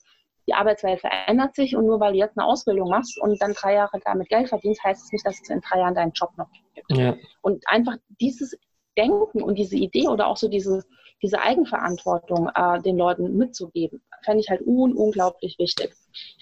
die 0.46 0.54
Arbeitswelt 0.54 1.00
verändert 1.00 1.54
sich 1.54 1.76
und 1.76 1.86
nur 1.86 2.00
weil 2.00 2.12
du 2.12 2.18
jetzt 2.18 2.38
eine 2.38 2.46
Ausbildung 2.46 2.88
machst 2.88 3.20
und 3.20 3.40
dann 3.42 3.52
drei 3.52 3.74
Jahre 3.74 4.00
damit 4.04 4.28
Geld 4.28 4.48
verdienst, 4.48 4.82
heißt 4.82 5.04
es 5.04 5.12
nicht, 5.12 5.26
dass 5.26 5.40
es 5.42 5.50
in 5.50 5.60
drei 5.60 5.80
Jahren 5.80 5.94
deinen 5.94 6.12
Job 6.12 6.30
noch 6.38 6.48
gibt. 6.74 6.90
Ja. 6.90 7.16
Und 7.42 7.62
einfach 7.68 7.96
dieses 8.20 8.56
Denken 8.96 9.42
und 9.42 9.56
diese 9.56 9.76
Idee 9.76 10.08
oder 10.08 10.26
auch 10.26 10.38
so 10.38 10.48
diese, 10.48 10.84
diese 11.22 11.40
Eigenverantwortung 11.40 12.48
äh, 12.54 12.80
den 12.80 12.96
Leuten 12.96 13.36
mitzugeben, 13.36 14.02
fände 14.24 14.40
ich 14.40 14.48
halt 14.48 14.62
un 14.66 14.94
unglaublich 14.94 15.56
wichtig. 15.58 15.92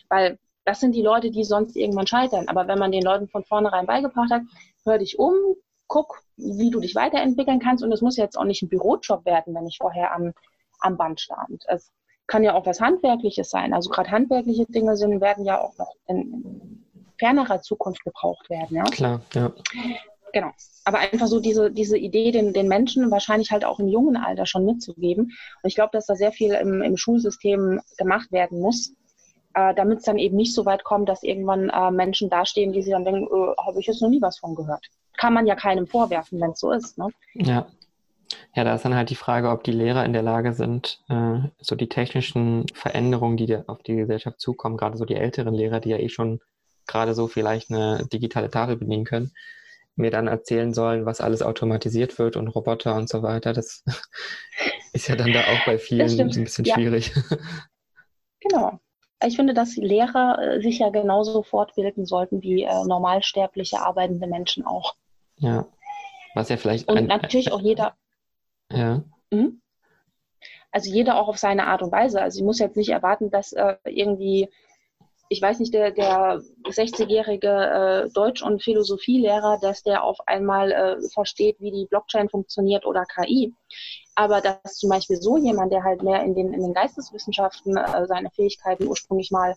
Weil 0.09 0.39
das 0.67 0.81
sind 0.81 0.95
die 0.97 1.03
Leute, 1.03 1.31
die 1.31 1.45
sonst 1.45 1.77
irgendwann 1.77 2.09
scheitern. 2.09 2.49
Aber 2.49 2.67
wenn 2.67 2.79
man 2.79 2.91
den 2.91 3.05
Leuten 3.05 3.29
von 3.29 3.45
vornherein 3.45 3.87
beigebracht 3.87 4.31
hat, 4.31 4.43
hör 4.85 4.99
dich 4.99 5.19
um, 5.19 5.35
guck, 5.87 6.23
wie 6.37 6.71
du 6.71 6.81
dich 6.81 6.97
weiterentwickeln 6.97 7.61
kannst. 7.61 7.85
Und 7.85 7.93
es 7.93 8.03
muss 8.03 8.17
jetzt 8.17 8.37
auch 8.37 8.45
nicht 8.45 8.63
ein 8.63 8.69
Bürojob 8.69 9.25
werden, 9.25 9.55
wenn 9.55 9.67
ich 9.67 9.79
vorher 9.79 10.13
am, 10.13 10.33
am 10.81 10.97
Band 10.97 11.21
stand. 11.21 11.65
Es 11.69 11.93
kann 12.27 12.43
ja 12.43 12.55
auch 12.55 12.67
was 12.67 12.81
Handwerkliches 12.81 13.49
sein. 13.49 13.73
Also 13.73 13.91
gerade 13.91 14.11
handwerkliche 14.11 14.67
Dinge 14.67 14.97
sind, 14.97 15.21
werden 15.21 15.45
ja 15.45 15.61
auch 15.61 15.79
noch 15.79 15.95
in 16.09 16.85
fernerer 17.17 17.63
Zukunft 17.63 18.03
gebraucht 18.03 18.51
werden. 18.51 18.77
Ja? 18.77 18.83
Klar, 18.85 19.21
ja. 19.35 19.53
Genau. 20.33 20.51
Aber 20.85 20.99
einfach 20.99 21.29
so 21.29 21.39
diese, 21.39 21.71
diese 21.71 21.97
Idee, 21.97 22.33
den, 22.33 22.53
den 22.53 22.67
Menschen 22.67 23.09
wahrscheinlich 23.13 23.53
halt 23.53 23.65
auch 23.65 23.79
im 23.79 23.87
jungen 23.87 24.17
Alter 24.17 24.47
schon 24.47 24.65
mitzugeben. 24.65 25.27
Und 25.27 25.69
ich 25.69 25.77
glaube, 25.77 25.91
dass 25.93 26.07
da 26.07 26.17
sehr 26.17 26.33
viel 26.33 26.53
im, 26.55 26.83
im 26.83 26.97
Schulsystem 26.97 27.81
gemacht 27.97 28.33
werden 28.33 28.61
muss, 28.61 28.93
äh, 29.57 29.75
damit 29.75 30.01
es 30.01 30.05
dann 30.05 30.19
eben 30.19 30.37
nicht 30.37 30.55
so 30.55 30.67
weit 30.67 30.85
kommt, 30.85 31.09
dass 31.09 31.23
irgendwann 31.23 31.71
äh, 31.71 31.91
Menschen 31.91 32.29
dastehen, 32.29 32.75
die 32.75 32.83
sich 32.83 32.93
dann 32.93 33.07
denken, 33.07 33.25
äh, 33.25 33.55
habe 33.57 33.81
ich 33.81 33.87
jetzt 33.87 34.03
noch 34.03 34.11
nie 34.11 34.21
was 34.21 34.39
von 34.39 34.55
gehört. 34.55 34.87
Kann 35.17 35.33
man 35.33 35.47
ja 35.47 35.55
keinem 35.57 35.87
vorwerfen, 35.87 36.39
wenn 36.41 36.51
es 36.51 36.61
so 36.61 36.71
ist. 36.71 36.99
Ne? 36.99 37.09
Ja. 37.35 37.67
Ja, 38.55 38.65
da 38.65 38.75
ist 38.75 38.85
dann 38.85 38.95
halt 38.95 39.09
die 39.09 39.15
Frage, 39.15 39.51
ob 39.51 39.63
die 39.63 39.73
Lehrer 39.73 40.05
in 40.05 40.13
der 40.13 40.23
Lage 40.23 40.53
sind, 40.53 41.01
äh, 41.09 41.39
so 41.61 41.75
die 41.77 41.89
technischen 41.89 42.67
Veränderungen, 42.75 43.37
die 43.37 43.57
auf 43.67 43.83
die 43.83 43.97
Gesellschaft 43.97 44.41
zukommen, 44.41 44.77
gerade 44.77 44.99
so 44.99 45.05
die 45.05 45.15
älteren 45.15 45.55
Lehrer, 45.55 45.81
die 45.81 45.91
ja 45.91 45.99
eh 45.99 46.09
schon 46.09 46.41
gerade 46.87 47.15
so 47.15 47.29
vielleicht 47.29 47.71
eine 47.71 48.07
digitale 48.13 48.51
Tafel 48.51 48.77
bedienen 48.77 49.05
können, 49.05 49.33
mir 49.95 50.11
dann 50.11 50.27
erzählen 50.27 50.75
sollen, 50.75 51.07
was 51.07 51.21
alles 51.21 51.41
automatisiert 51.41 52.19
wird 52.19 52.37
und 52.37 52.49
Roboter 52.49 52.97
und 52.97 53.09
so 53.09 53.23
weiter. 53.23 53.53
Das 53.53 53.85
ist 54.93 55.09
ja 55.09 55.17
dann 55.17 55.33
da 55.33 55.41
auch 55.41 55.65
bei 55.65 55.79
vielen 55.79 56.21
ein 56.21 56.45
bisschen 56.45 56.65
ja. 56.65 56.75
schwierig. 56.75 57.15
Genau. 58.41 58.81
Ich 59.25 59.37
finde, 59.37 59.55
dass 59.55 59.77
Lehrer 59.77 60.39
äh, 60.39 60.61
sich 60.61 60.79
ja 60.81 60.91
genauso 60.91 61.43
fortbilden 61.43 62.05
sollten 62.05 62.43
wie 62.43 62.65
äh, 62.65 62.85
normalsterbliche 62.85 63.81
arbeitende 63.81 64.27
Menschen 64.27 64.67
auch. 64.67 64.95
Ja. 65.37 65.67
Was 66.35 66.49
ja 66.49 66.57
vielleicht. 66.57 66.89
Und 66.89 66.99
ein, 66.99 67.07
natürlich 67.07 67.53
auch 67.53 67.61
jeder. 67.61 67.95
Ja. 68.73 69.05
Mhm. 69.31 69.61
Also 70.73 70.93
jeder 70.93 71.21
auch 71.21 71.29
auf 71.29 71.39
seine 71.39 71.69
Art 71.69 71.83
und 71.83 71.93
Weise. 71.93 72.21
Also 72.21 72.41
ich 72.41 72.45
muss 72.45 72.59
jetzt 72.59 72.77
nicht 72.77 72.89
erwarten, 72.89 73.31
dass 73.31 73.53
äh, 73.53 73.77
irgendwie 73.85 74.51
ich 75.29 75.43
weiß 75.43 75.59
nicht, 75.59 75.75
der, 75.75 75.91
der 75.91 76.41
60-jährige 76.65 77.49
äh, 77.49 78.11
Deutsch- 78.13 78.43
und 78.43 78.63
Philosophielehrer, 78.63 79.59
dass 79.61 79.83
der 79.83 80.05
auf 80.05 80.19
einmal 80.27 80.73
äh, 80.73 80.97
versteht, 81.13 81.57
wie 81.61 81.73
die 81.73 81.87
Blockchain 81.87 82.29
funktioniert 82.29 82.87
oder 82.87 83.05
KI. 83.05 83.53
Aber 84.15 84.41
dass 84.41 84.77
zum 84.77 84.91
Beispiel 84.91 85.17
so 85.17 85.37
jemand, 85.37 85.73
der 85.73 85.85
halt 85.85 86.03
mehr 86.03 86.23
in 86.23 86.35
den, 86.35 86.53
in 86.53 86.63
den 86.63 86.75
Geisteswissenschaften 86.75 87.77
äh, 87.77 88.07
seine 88.07 88.31
Fähigkeiten 88.31 88.87
ursprünglich 88.87 89.31
mal 89.31 89.55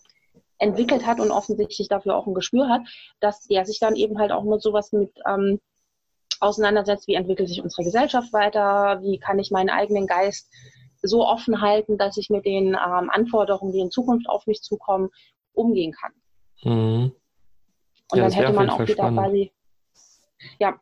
entwickelt 0.58 1.06
hat 1.06 1.20
und 1.20 1.30
offensichtlich 1.30 1.88
dafür 1.88 2.16
auch 2.16 2.26
ein 2.26 2.34
Gespür 2.34 2.68
hat, 2.68 2.82
dass 3.20 3.46
der 3.46 3.64
sich 3.64 3.78
dann 3.78 3.96
eben 3.96 4.18
halt 4.18 4.32
auch 4.32 4.44
mit 4.44 4.62
sowas 4.62 4.92
mit 4.92 5.10
ähm, 5.26 5.58
auseinandersetzt, 6.40 7.06
wie 7.06 7.14
entwickelt 7.14 7.48
sich 7.48 7.62
unsere 7.62 7.84
Gesellschaft 7.84 8.32
weiter, 8.32 9.00
wie 9.02 9.18
kann 9.18 9.38
ich 9.38 9.50
meinen 9.50 9.70
eigenen 9.70 10.06
Geist 10.06 10.50
so 11.02 11.26
offen 11.26 11.62
halten, 11.62 11.96
dass 11.96 12.16
ich 12.16 12.28
mit 12.28 12.44
den 12.44 12.68
ähm, 12.68 13.10
Anforderungen, 13.10 13.72
die 13.72 13.80
in 13.80 13.90
Zukunft 13.90 14.28
auf 14.28 14.46
mich 14.46 14.62
zukommen, 14.62 15.10
umgehen 15.52 15.92
kann. 15.92 16.12
Mhm. 16.62 17.12
Und 18.12 18.18
ja, 18.18 18.24
dann 18.24 18.32
hätte 18.32 18.52
man 18.52 18.70
auch 18.70 18.80
wieder 18.80 19.12
quasi, 19.12 19.52
ja, 20.58 20.78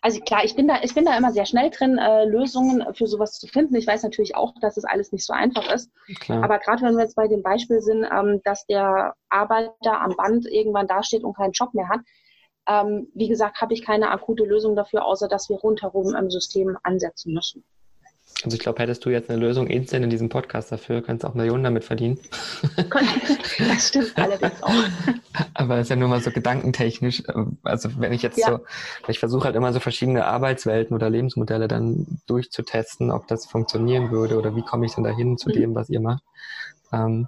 also 0.00 0.20
klar, 0.20 0.44
ich 0.44 0.54
bin 0.54 0.68
da, 0.68 0.80
ich 0.82 0.94
bin 0.94 1.04
da 1.04 1.16
immer 1.16 1.32
sehr 1.32 1.46
schnell 1.46 1.70
drin, 1.70 1.98
äh, 1.98 2.24
Lösungen 2.24 2.94
für 2.94 3.06
sowas 3.06 3.38
zu 3.38 3.46
finden. 3.48 3.74
Ich 3.74 3.86
weiß 3.86 4.04
natürlich 4.04 4.36
auch, 4.36 4.54
dass 4.60 4.76
es 4.76 4.82
das 4.82 4.90
alles 4.90 5.12
nicht 5.12 5.26
so 5.26 5.32
einfach 5.32 5.72
ist. 5.72 5.90
Klar. 6.20 6.44
Aber 6.44 6.58
gerade 6.58 6.82
wenn 6.82 6.94
wir 6.94 7.02
jetzt 7.02 7.16
bei 7.16 7.26
dem 7.26 7.42
Beispiel 7.42 7.80
sind, 7.80 8.04
ähm, 8.04 8.40
dass 8.44 8.64
der 8.66 9.14
Arbeiter 9.28 10.00
am 10.00 10.14
Band 10.16 10.46
irgendwann 10.46 10.86
dasteht 10.86 11.24
und 11.24 11.36
keinen 11.36 11.52
Job 11.52 11.74
mehr 11.74 11.88
hat, 11.88 12.00
ähm, 12.68 13.08
wie 13.14 13.28
gesagt, 13.28 13.60
habe 13.60 13.74
ich 13.74 13.84
keine 13.84 14.10
akute 14.10 14.44
Lösung 14.44 14.76
dafür, 14.76 15.04
außer 15.04 15.26
dass 15.26 15.48
wir 15.48 15.56
rundherum 15.56 16.14
im 16.14 16.30
System 16.30 16.78
ansetzen 16.82 17.32
müssen. 17.32 17.64
Also 18.44 18.54
ich 18.54 18.60
glaube, 18.60 18.80
hättest 18.80 19.04
du 19.04 19.10
jetzt 19.10 19.28
eine 19.30 19.40
Lösung 19.40 19.66
instant 19.66 20.04
in 20.04 20.10
diesem 20.10 20.28
Podcast 20.28 20.70
dafür, 20.70 21.02
könntest 21.02 21.28
auch 21.28 21.34
Millionen 21.34 21.64
damit 21.64 21.84
verdienen. 21.84 22.18
Das 23.58 23.88
stimmt 23.88 24.12
allerdings 24.16 24.62
auch. 24.62 24.72
Aber 25.54 25.78
es 25.78 25.86
ist 25.86 25.88
ja 25.90 25.96
nur 25.96 26.08
mal 26.08 26.20
so 26.20 26.30
gedankentechnisch. 26.30 27.24
Also 27.64 27.90
wenn 27.98 28.12
ich 28.12 28.22
jetzt 28.22 28.38
ja. 28.38 28.46
so, 28.46 28.60
ich 29.08 29.18
versuche 29.18 29.46
halt 29.46 29.56
immer 29.56 29.72
so 29.72 29.80
verschiedene 29.80 30.24
Arbeitswelten 30.26 30.94
oder 30.94 31.10
Lebensmodelle 31.10 31.66
dann 31.66 32.20
durchzutesten, 32.28 33.10
ob 33.10 33.26
das 33.26 33.46
funktionieren 33.46 34.12
würde 34.12 34.38
oder 34.38 34.54
wie 34.54 34.62
komme 34.62 34.86
ich 34.86 34.94
denn 34.94 35.02
dahin 35.02 35.38
zu 35.38 35.48
mhm. 35.48 35.54
dem, 35.54 35.74
was 35.74 35.90
ihr 35.90 36.00
macht. 36.00 36.22
Ähm, 36.92 37.26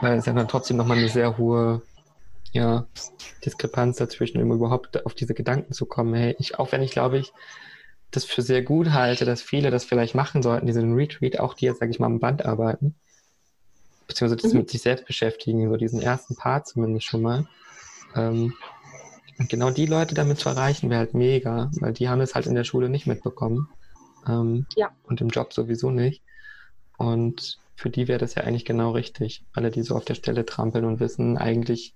weil 0.00 0.18
es 0.18 0.26
ja 0.26 0.32
dann 0.32 0.48
trotzdem 0.48 0.76
nochmal 0.76 0.98
eine 0.98 1.08
sehr 1.08 1.38
hohe 1.38 1.82
ja, 2.50 2.86
Diskrepanz 3.44 3.98
dazwischen, 3.98 4.42
um 4.42 4.50
überhaupt 4.50 5.06
auf 5.06 5.14
diese 5.14 5.34
Gedanken 5.34 5.72
zu 5.72 5.86
kommen. 5.86 6.14
Hey, 6.14 6.34
ich, 6.40 6.58
auch 6.58 6.72
wenn 6.72 6.82
ich 6.82 6.90
glaube 6.90 7.18
ich, 7.18 7.32
das 8.10 8.24
für 8.24 8.42
sehr 8.42 8.62
gut 8.62 8.92
halte, 8.92 9.24
dass 9.24 9.42
viele 9.42 9.70
das 9.70 9.84
vielleicht 9.84 10.14
machen 10.14 10.42
sollten, 10.42 10.66
diesen 10.66 10.94
Retreat, 10.94 11.38
auch 11.38 11.54
die 11.54 11.66
jetzt, 11.66 11.80
sage 11.80 11.90
ich 11.90 11.98
mal, 11.98 12.06
am 12.06 12.20
Band 12.20 12.44
arbeiten, 12.44 12.94
beziehungsweise 14.06 14.48
mhm. 14.48 14.58
mit 14.60 14.70
sich 14.70 14.82
selbst 14.82 15.06
beschäftigen, 15.06 15.68
so 15.68 15.76
diesen 15.76 16.00
ersten 16.00 16.36
Part 16.36 16.68
zumindest 16.68 17.06
schon 17.06 17.22
mal. 17.22 17.46
Ähm, 18.14 18.54
und 19.38 19.50
genau 19.50 19.70
die 19.70 19.86
Leute 19.86 20.14
damit 20.14 20.38
zu 20.38 20.48
erreichen, 20.48 20.88
wäre 20.88 21.00
halt 21.00 21.14
mega, 21.14 21.70
weil 21.80 21.92
die 21.92 22.08
haben 22.08 22.20
es 22.20 22.34
halt 22.34 22.46
in 22.46 22.54
der 22.54 22.64
Schule 22.64 22.88
nicht 22.88 23.06
mitbekommen. 23.06 23.68
Ähm, 24.26 24.66
ja. 24.76 24.90
Und 25.04 25.20
im 25.20 25.28
Job 25.28 25.52
sowieso 25.52 25.90
nicht. 25.90 26.22
Und 26.96 27.58
für 27.74 27.90
die 27.90 28.08
wäre 28.08 28.18
das 28.18 28.34
ja 28.34 28.44
eigentlich 28.44 28.64
genau 28.64 28.92
richtig. 28.92 29.44
Alle, 29.52 29.70
die 29.70 29.82
so 29.82 29.94
auf 29.94 30.06
der 30.06 30.14
Stelle 30.14 30.46
trampeln 30.46 30.86
und 30.86 31.00
wissen, 31.00 31.36
eigentlich 31.36 31.94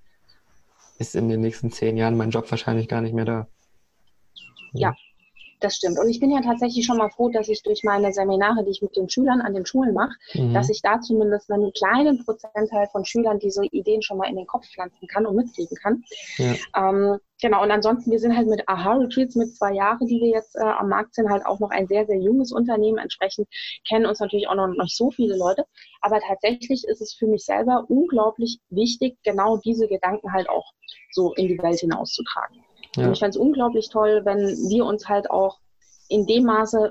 ist 0.99 1.17
in 1.17 1.31
den 1.31 1.41
nächsten 1.41 1.73
zehn 1.73 1.97
Jahren 1.97 2.19
mein 2.19 2.31
Job 2.31 2.51
wahrscheinlich 2.51 2.89
gar 2.89 3.01
nicht 3.01 3.15
mehr 3.15 3.25
da. 3.25 3.47
Ja, 4.73 4.95
das 5.61 5.77
stimmt. 5.77 5.99
Und 5.99 6.09
ich 6.09 6.21
bin 6.21 6.31
ja 6.31 6.41
tatsächlich 6.41 6.85
schon 6.85 6.99
mal 6.99 7.11
froh, 7.11 7.29
dass 7.29 7.49
ich 7.49 7.63
durch 7.63 7.85
meine 7.85 8.13
Seminare, 8.13 8.65
die 8.65 8.71
ich 8.71 8.83
mit 8.83 8.97
den 8.97 9.09
Schülern 9.09 9.41
an 9.41 9.55
den 9.55 9.67
Schulen 9.67 9.95
mache, 9.95 10.15
mhm. 10.35 10.55
dass 10.55 10.71
ich 10.71 10.83
da 10.83 11.01
zumindest 11.01 11.51
einen 11.51 11.73
kleinen 11.73 12.25
Prozentteil 12.25 12.89
von 12.91 13.05
Schülern 13.05 13.39
diese 13.39 13.65
Ideen 13.67 14.03
schon 14.03 14.19
mal 14.19 14.29
in 14.29 14.37
den 14.37 14.47
Kopf 14.47 14.67
pflanzen 14.67 15.07
kann 15.09 15.27
und 15.27 15.37
mitkriegen 15.37 15.77
kann. 15.77 16.03
Ja. 16.39 16.55
Ähm, 16.77 17.19
genau, 17.41 17.63
und 17.63 17.71
ansonsten, 17.71 18.11
wir 18.11 18.19
sind 18.19 18.37
halt 18.37 18.49
mit 18.49 18.69
Aha-Retreats 18.69 19.37
mit 19.37 19.55
zwei 19.55 19.75
Jahren, 19.75 20.07
die 20.07 20.21
wir 20.21 20.31
jetzt 20.31 20.57
äh, 20.57 20.63
am 20.63 20.89
Markt 20.89 21.15
sind, 21.15 21.31
halt 21.31 21.45
auch 21.47 21.61
noch 21.61 21.71
ein 21.71 21.87
sehr, 21.87 22.07
sehr 22.07 22.19
junges 22.19 22.53
Unternehmen. 22.53 22.99
Entsprechend 22.99 23.49
kennen 23.89 24.07
uns 24.07 24.21
natürlich 24.21 24.49
auch 24.49 24.55
noch 24.55 24.69
nicht 24.69 24.97
so 24.97 25.11
viele 25.11 25.37
Leute. 25.37 25.65
Aber 26.01 26.21
tatsächlich 26.21 26.85
ist 26.85 27.01
es 27.01 27.15
für 27.15 27.27
mich 27.27 27.45
selber 27.45 27.85
unglaublich 27.89 28.59
wichtig, 28.71 29.19
genau 29.23 29.59
diese 29.59 29.89
Gedanken 29.89 30.33
halt 30.33 30.49
auch 30.49 30.73
so 31.13 31.35
in 31.35 31.49
die 31.49 31.59
Welt 31.59 31.81
hinauszutragen. 31.81 32.65
Ja. 32.97 33.07
Und 33.07 33.13
ich 33.13 33.19
fände 33.19 33.31
es 33.31 33.37
unglaublich 33.37 33.89
toll, 33.89 34.23
wenn 34.25 34.39
wir 34.69 34.85
uns 34.85 35.09
halt 35.09 35.31
auch 35.31 35.59
in 36.09 36.27
dem 36.27 36.45
Maße 36.45 36.91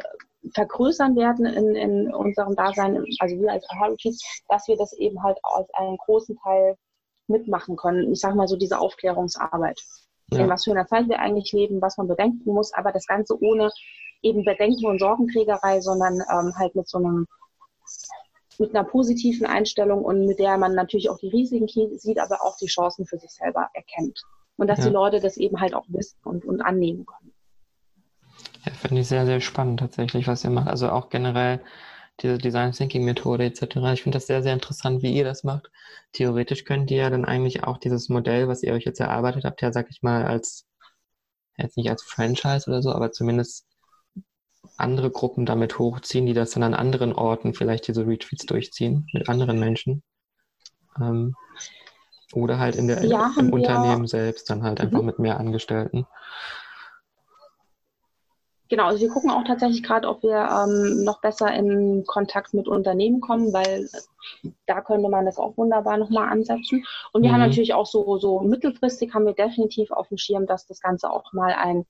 vergrößern 0.53 1.15
werden 1.15 1.45
in, 1.45 1.75
in 1.75 2.13
unserem 2.13 2.55
Dasein, 2.55 3.03
also 3.19 3.37
wir 3.37 3.51
als 3.51 3.65
Heritage, 3.69 4.17
dass 4.47 4.67
wir 4.67 4.77
das 4.77 4.93
eben 4.93 5.21
halt 5.21 5.37
als 5.43 5.69
einen 5.73 5.97
großen 5.97 6.37
Teil 6.37 6.77
mitmachen 7.27 7.75
können. 7.75 8.11
Ich 8.11 8.21
sage 8.21 8.35
mal 8.35 8.47
so 8.47 8.55
diese 8.55 8.79
Aufklärungsarbeit. 8.79 9.79
Ja. 10.31 10.39
In 10.39 10.49
was 10.49 10.63
für 10.63 10.71
einer 10.71 10.87
Zeit 10.87 11.09
wir 11.09 11.19
eigentlich 11.19 11.51
leben, 11.51 11.81
was 11.81 11.97
man 11.97 12.07
bedenken 12.07 12.53
muss, 12.53 12.73
aber 12.73 12.91
das 12.91 13.05
Ganze 13.05 13.37
ohne 13.41 13.69
eben 14.21 14.45
Bedenken 14.45 14.85
und 14.85 14.99
Sorgenträgerei, 14.99 15.81
sondern 15.81 16.21
ähm, 16.31 16.53
halt 16.57 16.75
mit 16.75 16.87
so 16.87 16.99
einem 16.99 17.27
mit 18.57 18.75
einer 18.75 18.83
positiven 18.83 19.47
Einstellung 19.47 20.03
und 20.03 20.25
mit 20.25 20.37
der 20.37 20.57
man 20.57 20.75
natürlich 20.75 21.09
auch 21.09 21.17
die 21.17 21.29
Risiken 21.29 21.67
sieht, 21.97 22.19
aber 22.19 22.43
auch 22.43 22.57
die 22.57 22.67
Chancen 22.67 23.05
für 23.05 23.17
sich 23.17 23.31
selber 23.31 23.69
erkennt 23.73 24.21
und 24.59 24.67
dass 24.67 24.79
ja. 24.79 24.85
die 24.85 24.93
Leute 24.93 25.19
das 25.19 25.37
eben 25.37 25.59
halt 25.59 25.73
auch 25.73 25.85
wissen 25.87 26.17
und, 26.23 26.45
und 26.45 26.61
annehmen 26.61 27.05
können. 27.05 27.33
Ja, 28.65 28.73
finde 28.73 29.01
ich 29.01 29.07
sehr, 29.07 29.25
sehr 29.25 29.41
spannend 29.41 29.79
tatsächlich, 29.79 30.27
was 30.27 30.43
ihr 30.43 30.49
macht. 30.49 30.67
Also 30.67 30.89
auch 30.89 31.09
generell 31.09 31.61
diese 32.21 32.37
Design 32.37 32.73
Thinking 32.73 33.05
Methode 33.05 33.45
etc. 33.45 33.61
Ich 33.93 34.03
finde 34.03 34.17
das 34.17 34.27
sehr, 34.27 34.43
sehr 34.43 34.53
interessant, 34.53 35.01
wie 35.01 35.13
ihr 35.13 35.23
das 35.23 35.43
macht. 35.43 35.71
Theoretisch 36.11 36.65
könnt 36.65 36.91
ihr 36.91 36.97
ja 36.97 37.09
dann 37.09 37.25
eigentlich 37.25 37.63
auch 37.63 37.77
dieses 37.77 38.09
Modell, 38.09 38.47
was 38.47 38.63
ihr 38.63 38.73
euch 38.73 38.83
jetzt 38.83 38.99
erarbeitet 38.99 39.45
habt, 39.45 39.61
ja, 39.61 39.71
sag 39.71 39.89
ich 39.89 40.01
mal, 40.01 40.25
als, 40.25 40.67
jetzt 41.57 41.77
nicht 41.77 41.89
als 41.89 42.03
Franchise 42.03 42.69
oder 42.69 42.81
so, 42.81 42.91
aber 42.91 43.11
zumindest 43.11 43.65
andere 44.75 45.11
Gruppen 45.11 45.45
damit 45.45 45.79
hochziehen, 45.79 46.25
die 46.25 46.33
das 46.33 46.51
dann 46.51 46.63
an 46.63 46.73
anderen 46.73 47.13
Orten 47.13 47.53
vielleicht 47.53 47.87
diese 47.87 48.05
Retreats 48.05 48.45
durchziehen, 48.45 49.07
mit 49.13 49.29
anderen 49.29 49.59
Menschen. 49.59 50.03
Ähm, 50.99 51.35
oder 52.33 52.59
halt 52.59 52.75
in 52.75 52.87
der, 52.87 53.03
ja, 53.03 53.31
im 53.37 53.51
Unternehmen 53.51 54.07
selbst 54.07 54.49
dann 54.49 54.63
halt 54.63 54.81
einfach 54.81 54.99
mhm. 54.99 55.05
mit 55.07 55.19
mehr 55.19 55.39
Angestellten. 55.39 56.05
Genau, 58.69 58.85
also 58.85 59.01
wir 59.01 59.09
gucken 59.09 59.31
auch 59.31 59.43
tatsächlich 59.43 59.81
gerade, 59.81 60.07
ob 60.07 60.21
wir 60.21 60.47
ähm, 60.47 61.03
noch 61.03 61.21
besser 61.21 61.51
in 61.51 62.03
Kontakt 62.05 62.53
mit 62.53 62.67
Unternehmen 62.67 63.19
kommen, 63.19 63.51
weil 63.51 63.89
da 64.67 64.81
könnte 64.81 65.09
man 65.09 65.25
das 65.25 65.39
auch 65.39 65.57
wunderbar 65.57 65.97
nochmal 65.97 66.29
ansetzen. 66.29 66.85
Und 67.11 67.23
wir 67.23 67.31
mhm. 67.31 67.33
haben 67.33 67.41
natürlich 67.41 67.73
auch 67.73 67.87
so, 67.87 68.19
so 68.19 68.41
mittelfristig 68.41 69.11
haben 69.15 69.25
wir 69.25 69.33
definitiv 69.33 69.89
auf 69.89 70.09
dem 70.09 70.19
Schirm, 70.19 70.45
dass 70.45 70.67
das 70.67 70.81
Ganze 70.81 71.09
auch 71.09 71.33
mal 71.33 71.53
ein 71.53 71.87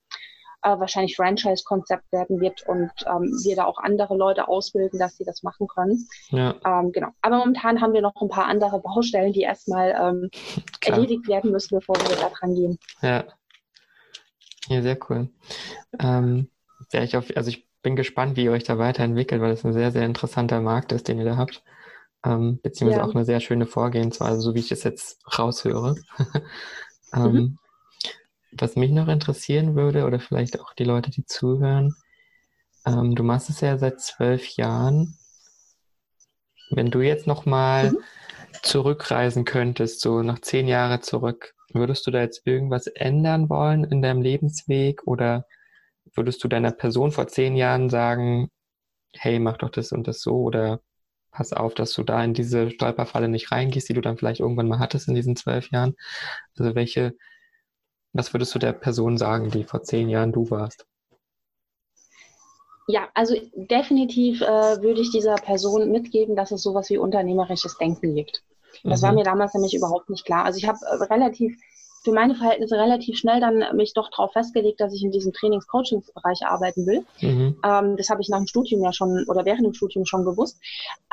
äh, 0.62 0.78
wahrscheinlich 0.78 1.16
Franchise-Konzept 1.16 2.12
werden 2.12 2.42
wird 2.42 2.64
und 2.68 2.92
ähm, 3.06 3.32
wir 3.44 3.56
da 3.56 3.66
auch 3.66 3.78
andere 3.78 4.16
Leute 4.16 4.48
ausbilden, 4.48 5.00
dass 5.00 5.18
sie 5.18 5.24
das 5.24 5.44
machen 5.44 5.68
können. 5.68 6.08
Ja. 6.30 6.56
Ähm, 6.66 6.92
genau. 6.92 7.10
Aber 7.22 7.38
momentan 7.38 7.82
haben 7.82 7.94
wir 7.94 8.02
noch 8.02 8.22
ein 8.22 8.30
paar 8.30 8.46
andere 8.46 8.80
Baustellen, 8.80 9.34
die 9.34 9.42
erstmal 9.42 9.96
ähm, 10.00 10.30
erledigt 10.86 11.28
werden 11.28 11.52
müssen, 11.52 11.78
bevor 11.78 11.96
wir 11.96 12.16
da 12.16 12.30
dran 12.30 12.56
gehen. 12.56 12.80
Ja. 13.02 13.24
Ja, 14.68 14.82
sehr 14.82 14.98
cool. 15.10 15.30
Ähm, 16.00 16.50
ich 16.92 17.18
auf, 17.18 17.26
also 17.36 17.50
ich 17.50 17.68
bin 17.82 17.96
gespannt, 17.96 18.36
wie 18.36 18.44
ihr 18.44 18.52
euch 18.52 18.66
da 18.66 18.78
weiterentwickelt, 18.78 19.42
weil 19.42 19.52
es 19.52 19.66
ein 19.66 19.74
sehr, 19.74 19.92
sehr 19.92 20.06
interessanter 20.06 20.62
Markt 20.62 20.92
ist, 20.92 21.08
den 21.08 21.18
ihr 21.18 21.26
da 21.26 21.38
habt. 21.38 21.64
Ähm, 22.26 22.60
beziehungsweise 22.62 23.02
ja. 23.02 23.08
auch 23.08 23.16
eine 23.16 23.26
sehr 23.26 23.40
schöne 23.40 23.66
Vorgehensweise, 23.66 24.42
so 24.42 24.54
wie 24.54 24.60
ich 24.60 24.72
es 24.72 24.84
jetzt 24.84 25.20
raushöre. 25.40 25.96
ähm, 27.14 27.32
mhm. 27.32 27.58
Was 28.52 28.76
mich 28.76 28.92
noch 28.92 29.08
interessieren 29.08 29.76
würde, 29.76 30.06
oder 30.06 30.20
vielleicht 30.20 30.60
auch 30.60 30.74
die 30.74 30.84
Leute, 30.84 31.12
die 31.12 31.26
zuhören, 31.26 31.96
ähm, 32.86 33.16
du 33.16 33.24
machst 33.24 33.50
es 33.50 33.62
ja 33.62 33.78
seit 33.78 34.02
zwölf 34.02 34.56
Jahren. 34.56 35.18
Wenn 36.72 36.92
du 36.92 37.02
jetzt 37.02 37.28
nochmal 37.28 37.92
mhm. 37.92 37.98
zurückreisen 38.64 39.46
könntest, 39.46 40.02
so 40.02 40.22
nach 40.22 40.40
zehn 40.40 40.68
Jahre 40.68 41.02
zurück, 41.02 41.54
würdest 41.74 42.08
du 42.08 42.12
da 42.12 42.22
jetzt 42.22 42.46
irgendwas 42.46 42.88
ändern 42.88 43.50
wollen 43.50 43.84
in 43.84 44.02
deinem 44.02 44.22
Lebensweg 44.22 45.06
oder 45.06 45.46
würdest 46.16 46.44
du 46.44 46.48
deiner 46.48 46.72
Person 46.72 47.12
vor 47.12 47.28
zehn 47.28 47.56
Jahren 47.56 47.90
sagen, 47.90 48.50
hey, 49.14 49.40
mach 49.40 49.58
doch 49.58 49.70
das 49.70 49.92
und 49.92 50.08
das 50.08 50.22
so 50.22 50.42
oder 50.42 50.82
pass 51.32 51.54
auf, 51.54 51.74
dass 51.76 51.94
du 51.94 52.04
da 52.04 52.24
in 52.24 52.34
diese 52.34 52.72
Stolperfalle 52.72 53.28
nicht 53.28 53.52
reingehst, 53.52 53.90
die 53.90 53.94
du 53.94 54.02
dann 54.02 54.18
vielleicht 54.18 54.40
irgendwann 54.40 54.68
mal 54.68 54.80
hattest 54.80 55.08
in 55.08 55.16
diesen 55.16 55.36
zwölf 55.36 55.70
Jahren? 55.72 55.96
Also 56.58 56.76
welche 56.76 57.16
was 58.14 58.34
würdest 58.34 58.54
du 58.56 58.60
der 58.60 58.74
Person 58.74 59.18
sagen, 59.18 59.52
die 59.52 59.64
vor 59.64 59.84
zehn 59.84 60.10
Jahren 60.10 60.32
du 60.32 60.50
warst? 60.50 60.86
Ja, 62.88 63.08
also 63.14 63.36
definitiv 63.54 64.42
äh, 64.42 64.82
würde 64.82 65.02
ich 65.02 65.12
dieser 65.12 65.36
Person 65.36 65.92
mitgeben, 65.92 66.36
dass 66.36 66.52
es 66.52 66.64
sowas 66.64 66.90
wie 66.90 66.98
unternehmerisches 66.98 67.78
Denken 67.78 68.16
gibt. 68.16 68.44
Das 68.84 69.02
mhm. 69.02 69.06
war 69.06 69.14
mir 69.14 69.24
damals 69.24 69.54
nämlich 69.54 69.76
überhaupt 69.76 70.10
nicht 70.10 70.26
klar. 70.26 70.44
Also 70.46 70.58
ich 70.58 70.68
habe 70.68 70.80
äh, 70.86 71.04
relativ 71.04 71.56
für 72.02 72.12
meine 72.12 72.36
Verhältnisse 72.36 72.78
relativ 72.78 73.18
schnell 73.18 73.40
dann 73.42 73.76
mich 73.76 73.94
doch 73.94 74.10
darauf 74.10 74.32
festgelegt, 74.32 74.80
dass 74.80 74.94
ich 74.94 75.04
in 75.04 75.12
diesem 75.12 75.34
Trainings-Coachings-Bereich 75.34 76.46
arbeiten 76.46 76.86
will. 76.86 77.06
Mhm. 77.22 77.58
Ähm, 77.64 77.98
das 77.98 78.10
habe 78.10 78.22
ich 78.22 78.30
nach 78.30 78.38
dem 78.38 78.48
Studium 78.48 78.84
ja 78.84 78.94
schon 78.94 79.26
oder 79.28 79.46
während 79.46 79.66
dem 79.66 79.74
Studium 79.74 80.06
schon 80.06 80.24
gewusst. 80.24 80.60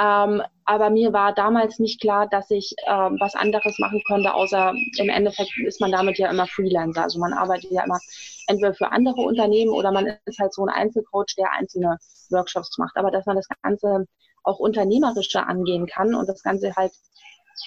Ähm, 0.00 0.42
aber 0.64 0.90
mir 0.90 1.12
war 1.12 1.32
damals 1.32 1.78
nicht 1.78 2.00
klar, 2.00 2.28
dass 2.28 2.50
ich 2.50 2.74
ähm, 2.86 3.16
was 3.20 3.34
anderes 3.34 3.78
machen 3.78 4.02
könnte, 4.06 4.32
außer 4.32 4.74
im 4.98 5.08
Endeffekt 5.08 5.50
ist 5.66 5.80
man 5.80 5.90
damit 5.90 6.18
ja 6.18 6.30
immer 6.30 6.46
Freelancer. 6.46 7.02
Also 7.02 7.18
man 7.18 7.32
arbeitet 7.32 7.70
ja 7.70 7.84
immer 7.84 7.98
entweder 8.46 8.74
für 8.74 8.92
andere 8.92 9.22
Unternehmen 9.22 9.72
oder 9.72 9.90
man 9.90 10.06
ist 10.24 10.38
halt 10.38 10.54
so 10.54 10.64
ein 10.64 10.68
Einzelcoach, 10.68 11.34
der 11.36 11.52
einzelne 11.52 11.96
Workshops 12.30 12.78
macht. 12.78 12.96
Aber 12.96 13.10
dass 13.10 13.26
man 13.26 13.36
das 13.36 13.48
Ganze 13.62 14.06
auch 14.44 14.60
unternehmerischer 14.60 15.48
angehen 15.48 15.86
kann 15.86 16.14
und 16.14 16.28
das 16.28 16.42
Ganze 16.42 16.72
halt 16.76 16.92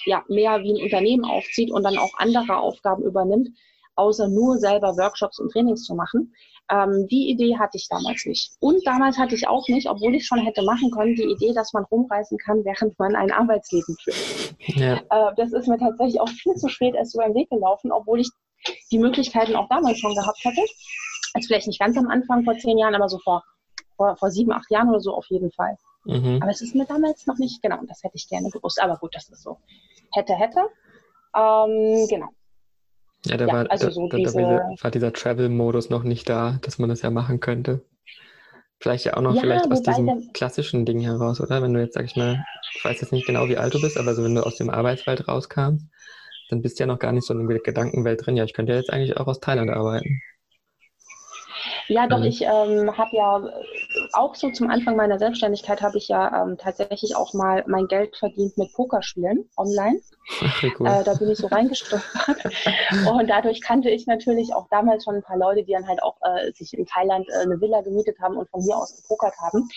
ja, 0.04 0.24
mehr 0.28 0.62
wie 0.62 0.72
ein 0.72 0.82
Unternehmen 0.82 1.24
aufzieht 1.24 1.70
und 1.70 1.82
dann 1.84 1.98
auch 1.98 2.12
andere 2.18 2.56
Aufgaben 2.56 3.02
übernimmt, 3.04 3.48
außer 3.96 4.28
nur 4.28 4.58
selber 4.58 4.96
Workshops 4.96 5.38
und 5.38 5.52
Trainings 5.52 5.84
zu 5.84 5.94
machen. 5.94 6.34
Ähm, 6.70 7.08
die 7.08 7.28
Idee 7.30 7.58
hatte 7.58 7.76
ich 7.76 7.88
damals 7.88 8.24
nicht. 8.26 8.52
Und 8.60 8.86
damals 8.86 9.18
hatte 9.18 9.34
ich 9.34 9.48
auch 9.48 9.66
nicht, 9.68 9.88
obwohl 9.88 10.14
ich 10.14 10.26
schon 10.26 10.38
hätte 10.38 10.62
machen 10.62 10.90
können, 10.90 11.16
die 11.16 11.24
Idee, 11.24 11.52
dass 11.52 11.72
man 11.72 11.84
rumreisen 11.84 12.38
kann, 12.38 12.64
während 12.64 12.96
man 12.98 13.16
ein 13.16 13.32
Arbeitsleben 13.32 13.96
führt. 14.02 14.54
Ja. 14.76 14.96
Äh, 15.10 15.34
das 15.36 15.52
ist 15.52 15.66
mir 15.66 15.78
tatsächlich 15.78 16.20
auch 16.20 16.28
viel 16.28 16.54
zu 16.54 16.68
spät 16.68 16.94
erst 16.94 17.12
so 17.12 17.18
ein 17.18 17.34
Weg 17.34 17.50
gelaufen, 17.50 17.90
obwohl 17.90 18.20
ich 18.20 18.30
die 18.92 18.98
Möglichkeiten 18.98 19.56
auch 19.56 19.68
damals 19.68 19.98
schon 19.98 20.14
gehabt 20.14 20.38
hätte. 20.44 20.60
Also 21.34 21.46
vielleicht 21.46 21.66
nicht 21.66 21.80
ganz 21.80 21.96
am 21.96 22.08
Anfang 22.08 22.44
vor 22.44 22.56
zehn 22.58 22.78
Jahren, 22.78 22.94
aber 22.94 23.08
so 23.08 23.18
vor, 23.18 23.42
vor, 23.96 24.16
vor 24.16 24.30
sieben, 24.30 24.52
acht 24.52 24.70
Jahren 24.70 24.88
oder 24.88 25.00
so 25.00 25.14
auf 25.14 25.26
jeden 25.28 25.50
Fall. 25.52 25.76
Mhm. 26.04 26.38
Aber 26.40 26.50
es 26.50 26.62
ist 26.62 26.74
mir 26.74 26.86
damals 26.86 27.26
noch 27.26 27.38
nicht, 27.38 27.62
genau, 27.62 27.78
das 27.86 28.02
hätte 28.02 28.16
ich 28.16 28.28
gerne 28.28 28.50
gewusst. 28.50 28.80
Aber 28.80 28.96
gut, 28.96 29.14
das 29.14 29.28
ist 29.28 29.42
so. 29.42 29.58
Hätte, 30.12 30.34
hätte. 30.34 30.60
Ähm, 31.36 32.06
genau. 32.08 32.28
Ja, 33.26 33.36
da, 33.36 33.46
ja, 33.46 33.52
war, 33.52 33.70
also 33.70 33.86
da, 33.86 33.92
so 33.92 34.08
da, 34.08 34.16
diese... 34.16 34.38
war 34.38 34.90
dieser 34.90 35.12
Travel-Modus 35.12 35.90
noch 35.90 36.02
nicht 36.02 36.28
da, 36.28 36.58
dass 36.62 36.78
man 36.78 36.88
das 36.88 37.02
ja 37.02 37.10
machen 37.10 37.40
könnte. 37.40 37.84
Vielleicht 38.78 39.04
ja 39.04 39.14
auch 39.16 39.20
noch 39.20 39.34
ja, 39.34 39.42
vielleicht 39.42 39.70
aus 39.70 39.82
diesem 39.82 40.06
der... 40.06 40.16
klassischen 40.32 40.86
Ding 40.86 41.00
heraus, 41.00 41.38
oder? 41.40 41.62
Wenn 41.62 41.74
du 41.74 41.80
jetzt, 41.80 41.94
sag 41.94 42.06
ich 42.06 42.16
mal, 42.16 42.42
ich 42.74 42.82
weiß 42.82 42.98
jetzt 43.02 43.12
nicht 43.12 43.26
genau, 43.26 43.46
wie 43.48 43.58
alt 43.58 43.74
du 43.74 43.80
bist, 43.80 43.98
aber 43.98 44.14
so 44.14 44.24
wenn 44.24 44.34
du 44.34 44.42
aus 44.42 44.56
dem 44.56 44.70
Arbeitswelt 44.70 45.28
rauskam, 45.28 45.90
dann 46.48 46.62
bist 46.62 46.78
du 46.78 46.84
ja 46.84 46.86
noch 46.86 46.98
gar 46.98 47.12
nicht 47.12 47.26
so 47.26 47.34
in 47.34 47.46
der 47.46 47.58
Gedankenwelt 47.58 48.24
drin. 48.24 48.38
Ja, 48.38 48.44
ich 48.44 48.54
könnte 48.54 48.72
ja 48.72 48.78
jetzt 48.78 48.90
eigentlich 48.90 49.18
auch 49.18 49.26
aus 49.26 49.38
Thailand 49.38 49.70
arbeiten. 49.70 50.22
Ja, 51.88 52.06
doch, 52.06 52.20
mhm. 52.20 52.24
ich 52.24 52.42
ähm, 52.42 52.96
habe 52.96 53.10
ja 53.16 53.42
auch 54.12 54.34
so 54.34 54.50
zum 54.50 54.70
Anfang 54.70 54.96
meiner 54.96 55.18
Selbstständigkeit 55.18 55.82
habe 55.82 55.98
ich 55.98 56.08
ja 56.08 56.42
ähm, 56.42 56.56
tatsächlich 56.58 57.16
auch 57.16 57.34
mal 57.34 57.64
mein 57.66 57.86
Geld 57.86 58.16
verdient 58.16 58.56
mit 58.58 58.72
Pokerspielen 58.74 59.48
online. 59.56 60.00
Cool. 60.78 60.86
Äh, 60.86 61.04
da 61.04 61.14
bin 61.14 61.30
ich 61.30 61.38
so 61.38 61.46
reingestolpert. 61.46 62.44
und 63.12 63.28
dadurch 63.28 63.60
kannte 63.60 63.90
ich 63.90 64.06
natürlich 64.06 64.54
auch 64.54 64.68
damals 64.70 65.04
schon 65.04 65.16
ein 65.16 65.22
paar 65.22 65.38
Leute, 65.38 65.64
die 65.64 65.72
dann 65.72 65.86
halt 65.88 66.02
auch 66.02 66.16
äh, 66.22 66.52
sich 66.52 66.72
in 66.74 66.86
Thailand 66.86 67.28
äh, 67.28 67.42
eine 67.42 67.60
Villa 67.60 67.80
gemietet 67.82 68.18
haben 68.20 68.36
und 68.36 68.48
von 68.50 68.62
hier 68.62 68.76
aus 68.76 68.96
gepokert 68.96 69.34
haben. 69.38 69.68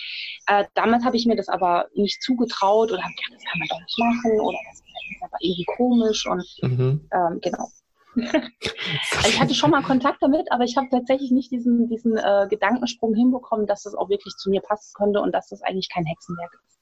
Äh, 0.46 0.64
damals 0.74 1.04
habe 1.04 1.16
ich 1.16 1.26
mir 1.26 1.36
das 1.36 1.48
aber 1.48 1.86
nicht 1.94 2.22
zugetraut 2.22 2.92
oder 2.92 3.02
habe 3.02 3.14
gedacht, 3.14 3.34
das 3.34 3.44
kann 3.50 3.58
man 3.58 3.68
doch 3.68 3.80
nicht 3.80 3.98
machen 3.98 4.40
oder 4.40 4.58
das 4.70 4.80
ist 4.80 5.22
aber 5.22 5.36
irgendwie 5.40 5.64
komisch 5.76 6.26
und 6.26 6.44
mhm. 6.62 7.08
ähm, 7.12 7.40
genau. 7.40 7.68
Also 8.16 9.28
ich 9.28 9.40
hatte 9.40 9.54
schon 9.54 9.70
mal 9.70 9.82
Kontakt 9.82 10.22
damit, 10.22 10.50
aber 10.50 10.64
ich 10.64 10.76
habe 10.76 10.88
tatsächlich 10.90 11.30
nicht 11.30 11.50
diesen, 11.50 11.88
diesen 11.88 12.16
äh, 12.16 12.46
Gedankensprung 12.48 13.14
hinbekommen, 13.14 13.66
dass 13.66 13.82
das 13.82 13.94
auch 13.94 14.08
wirklich 14.08 14.34
zu 14.36 14.50
mir 14.50 14.60
passen 14.60 14.92
könnte 14.94 15.20
und 15.20 15.32
dass 15.32 15.48
das 15.48 15.62
eigentlich 15.62 15.88
kein 15.92 16.04
Hexenwerk 16.04 16.52
ist. 16.54 16.78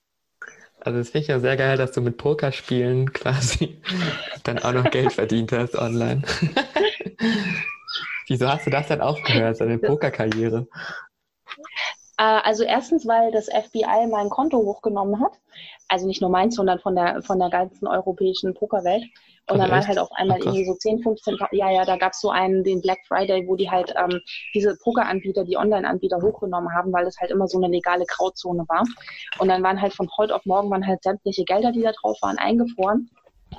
Also 0.80 0.98
es 0.98 1.10
finde 1.10 1.22
ich 1.22 1.28
ja 1.28 1.38
sehr 1.38 1.56
geil, 1.56 1.76
dass 1.76 1.92
du 1.92 2.00
mit 2.00 2.16
Pokerspielen 2.16 3.12
quasi 3.12 3.80
dann 4.42 4.58
auch 4.58 4.72
noch 4.72 4.90
Geld 4.90 5.12
verdient 5.12 5.52
hast 5.52 5.76
online. 5.76 6.22
Wieso 8.28 8.48
hast 8.48 8.66
du 8.66 8.70
das 8.70 8.88
dann 8.88 9.00
aufgehört, 9.00 9.60
deine 9.60 9.78
Pokerkarriere? 9.78 10.66
Äh, 12.18 12.22
also 12.22 12.64
erstens, 12.64 13.06
weil 13.06 13.30
das 13.30 13.46
FBI 13.46 14.06
mein 14.10 14.28
Konto 14.28 14.58
hochgenommen 14.58 15.20
hat. 15.20 15.38
Also 15.88 16.06
nicht 16.06 16.20
nur 16.20 16.30
meins, 16.30 16.56
sondern 16.56 16.78
von 16.78 16.94
der, 16.94 17.22
von 17.22 17.38
der 17.38 17.50
ganzen 17.50 17.86
europäischen 17.86 18.54
Pokerwelt. 18.54 19.04
Und 19.48 19.58
dann 19.58 19.70
waren 19.70 19.86
halt 19.86 19.98
auf 19.98 20.10
einmal 20.12 20.38
Ach, 20.40 20.46
irgendwie 20.46 20.64
so 20.64 20.74
10, 20.74 21.02
15, 21.02 21.36
ja, 21.50 21.70
ja, 21.70 21.84
da 21.84 21.96
gab 21.96 22.12
es 22.12 22.20
so 22.20 22.30
einen, 22.30 22.62
den 22.62 22.80
Black 22.80 23.00
Friday, 23.08 23.46
wo 23.48 23.56
die 23.56 23.68
halt 23.68 23.92
ähm, 23.96 24.20
diese 24.54 24.76
Poker-Anbieter, 24.82 25.44
die 25.44 25.56
Online-Anbieter 25.56 26.18
hochgenommen 26.22 26.72
haben, 26.72 26.92
weil 26.92 27.06
es 27.06 27.18
halt 27.18 27.30
immer 27.32 27.48
so 27.48 27.58
eine 27.58 27.66
legale 27.66 28.04
Grauzone 28.06 28.64
war. 28.68 28.84
Und 29.38 29.48
dann 29.48 29.62
waren 29.62 29.82
halt 29.82 29.94
von 29.94 30.08
heute 30.16 30.34
auf 30.34 30.46
morgen 30.46 30.70
waren 30.70 30.86
halt 30.86 31.02
sämtliche 31.02 31.44
Gelder, 31.44 31.72
die 31.72 31.82
da 31.82 31.92
drauf 31.92 32.18
waren, 32.22 32.38
eingefroren. 32.38 33.10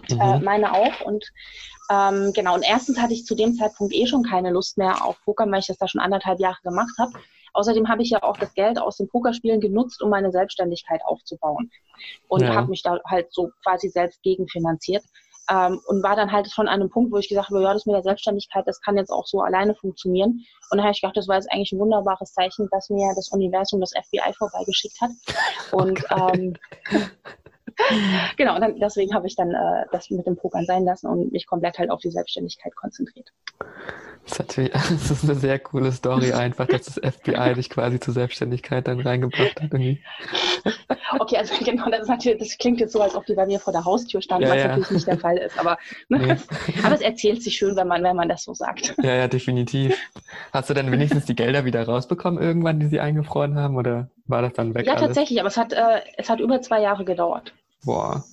Mhm. 0.09 0.19
Äh, 0.19 0.39
meine 0.39 0.73
auch. 0.73 1.01
Und 1.01 1.25
ähm, 1.91 2.31
genau, 2.33 2.55
und 2.55 2.63
erstens 2.63 2.99
hatte 2.99 3.13
ich 3.13 3.25
zu 3.25 3.35
dem 3.35 3.55
Zeitpunkt 3.55 3.93
eh 3.93 4.07
schon 4.07 4.23
keine 4.23 4.51
Lust 4.51 4.77
mehr 4.77 5.05
auf 5.05 5.21
Poker, 5.25 5.45
weil 5.51 5.59
ich 5.59 5.67
das 5.67 5.77
da 5.77 5.87
schon 5.87 6.01
anderthalb 6.01 6.39
Jahre 6.39 6.59
gemacht 6.63 6.93
habe. 6.97 7.11
Außerdem 7.53 7.87
habe 7.87 8.01
ich 8.01 8.09
ja 8.09 8.23
auch 8.23 8.37
das 8.37 8.53
Geld 8.55 8.79
aus 8.79 8.97
den 8.97 9.07
Pokerspielen 9.07 9.61
genutzt, 9.61 10.01
um 10.01 10.09
meine 10.09 10.31
Selbstständigkeit 10.31 11.01
aufzubauen. 11.05 11.69
Und 12.27 12.41
ja. 12.41 12.55
habe 12.55 12.69
mich 12.69 12.81
da 12.81 12.99
halt 13.05 13.31
so 13.31 13.51
quasi 13.61 13.89
selbst 13.89 14.23
gegenfinanziert. 14.23 15.03
Ähm, 15.49 15.81
und 15.87 16.03
war 16.03 16.15
dann 16.15 16.31
halt 16.31 16.49
schon 16.49 16.67
an 16.67 16.81
einem 16.81 16.89
Punkt, 16.89 17.11
wo 17.11 17.17
ich 17.17 17.27
gesagt 17.27 17.49
habe, 17.49 17.61
ja, 17.61 17.73
das 17.73 17.85
mit 17.85 17.95
der 17.95 18.03
Selbstständigkeit, 18.03 18.65
das 18.65 18.79
kann 18.81 18.97
jetzt 18.97 19.11
auch 19.11 19.25
so 19.25 19.41
alleine 19.41 19.75
funktionieren. 19.75 20.45
Und 20.71 20.77
dann 20.77 20.83
habe 20.83 20.91
ich 20.91 21.01
gedacht, 21.01 21.17
das 21.17 21.27
war 21.27 21.35
jetzt 21.35 21.51
eigentlich 21.51 21.71
ein 21.73 21.79
wunderbares 21.79 22.33
Zeichen, 22.33 22.67
dass 22.71 22.89
mir 22.89 23.13
das 23.15 23.29
Universum 23.31 23.81
das 23.81 23.91
FBI 23.91 24.33
vorbeigeschickt 24.37 25.01
hat. 25.01 25.11
Und 25.71 26.03
oh 26.11 26.29
ähm, 26.33 26.53
genau, 28.37 28.55
und 28.55 28.61
dann, 28.61 28.79
deswegen 28.79 29.13
habe 29.13 29.27
ich 29.27 29.35
dann 29.35 29.51
äh, 29.51 29.85
das 29.91 30.09
mit 30.09 30.25
dem 30.25 30.35
Pokern 30.35 30.65
sein 30.65 30.85
lassen 30.85 31.07
und 31.07 31.31
mich 31.31 31.47
komplett 31.47 31.77
halt 31.79 31.89
auf 31.89 32.01
die 32.01 32.11
Selbstständigkeit 32.11 32.75
konzentriert. 32.75 33.31
Das 34.29 34.39
ist, 34.39 34.73
das 34.73 35.11
ist 35.11 35.23
eine 35.23 35.35
sehr 35.35 35.59
coole 35.59 35.91
Story 35.91 36.33
einfach, 36.33 36.67
dass 36.67 36.85
das 36.85 37.15
FBI 37.15 37.53
dich 37.55 37.69
quasi 37.69 37.99
zur 37.99 38.13
Selbstständigkeit 38.13 38.87
dann 38.87 38.99
reingebracht 38.99 39.61
hat. 39.61 39.73
Irgendwie. 39.73 40.01
Okay, 41.19 41.37
also 41.37 41.53
genau, 41.63 41.89
das, 41.91 42.07
natürlich, 42.07 42.39
das, 42.39 42.57
klingt 42.57 42.79
jetzt 42.79 42.91
so, 42.91 42.99
als 42.99 43.15
ob 43.15 43.25
die 43.27 43.35
bei 43.35 43.45
mir 43.45 43.59
vor 43.59 43.71
der 43.71 43.85
Haustür 43.85 44.19
standen, 44.21 44.47
ja, 44.47 44.49
was 44.49 44.57
ja. 44.57 44.67
natürlich 44.69 44.91
nicht 44.91 45.07
der 45.07 45.19
Fall 45.19 45.37
ist. 45.37 45.59
Aber, 45.59 45.77
ne? 46.09 46.17
nee. 46.17 46.73
aber 46.83 46.95
es 46.95 47.01
erzählt 47.01 47.43
sich 47.43 47.55
schön, 47.55 47.75
wenn 47.75 47.87
man, 47.87 48.03
wenn 48.03 48.15
man 48.15 48.29
das 48.29 48.43
so 48.43 48.53
sagt. 48.53 48.95
Ja, 49.03 49.13
ja, 49.13 49.27
definitiv. 49.27 49.95
Hast 50.51 50.71
du 50.71 50.73
dann 50.73 50.91
wenigstens 50.91 51.25
die 51.25 51.35
Gelder 51.35 51.65
wieder 51.65 51.83
rausbekommen 51.83 52.41
irgendwann, 52.41 52.79
die 52.79 52.87
sie 52.87 52.99
eingefroren 52.99 53.55
haben, 53.55 53.75
oder 53.77 54.09
war 54.25 54.41
das 54.41 54.53
dann 54.53 54.73
weg? 54.73 54.85
Ja, 54.85 54.93
alles? 54.93 55.05
tatsächlich, 55.05 55.39
aber 55.39 55.49
es 55.49 55.57
hat, 55.57 55.73
äh, 55.73 56.01
es 56.17 56.29
hat 56.29 56.39
über 56.39 56.61
zwei 56.61 56.81
Jahre 56.81 57.05
gedauert. 57.05 57.53
Boah. 57.83 58.23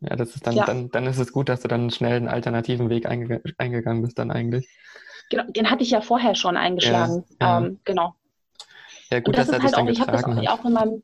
Ja, 0.00 0.16
das 0.16 0.34
ist 0.34 0.46
dann, 0.46 0.54
ja. 0.54 0.64
dann, 0.64 0.90
dann 0.90 1.06
ist 1.06 1.18
es 1.18 1.32
gut, 1.32 1.48
dass 1.48 1.60
du 1.60 1.68
dann 1.68 1.90
schnell 1.90 2.16
einen 2.16 2.28
alternativen 2.28 2.90
Weg 2.90 3.06
einge 3.06 3.40
eingegangen 3.56 4.02
bist 4.02 4.18
dann 4.18 4.32
eigentlich. 4.32 4.68
Genau, 5.30 5.44
den 5.44 5.70
hatte 5.70 5.84
ich 5.84 5.90
ja 5.90 6.00
vorher 6.00 6.34
schon 6.34 6.56
eingeschlagen. 6.56 7.24
Ja, 7.40 7.60
ja. 7.60 7.66
Ähm, 7.66 7.80
genau. 7.84 8.14
Ja, 9.10 9.20
gut, 9.20 9.36
das 9.36 9.46
dass 9.46 9.58
ist 9.58 9.64
halt 9.64 9.76
auch, 9.76 9.88
ich 9.88 10.00
habe 10.00 10.12
das 10.12 10.24
hat. 10.24 10.48
auch 10.48 10.64
in 10.64 10.72
meinem, 10.72 11.02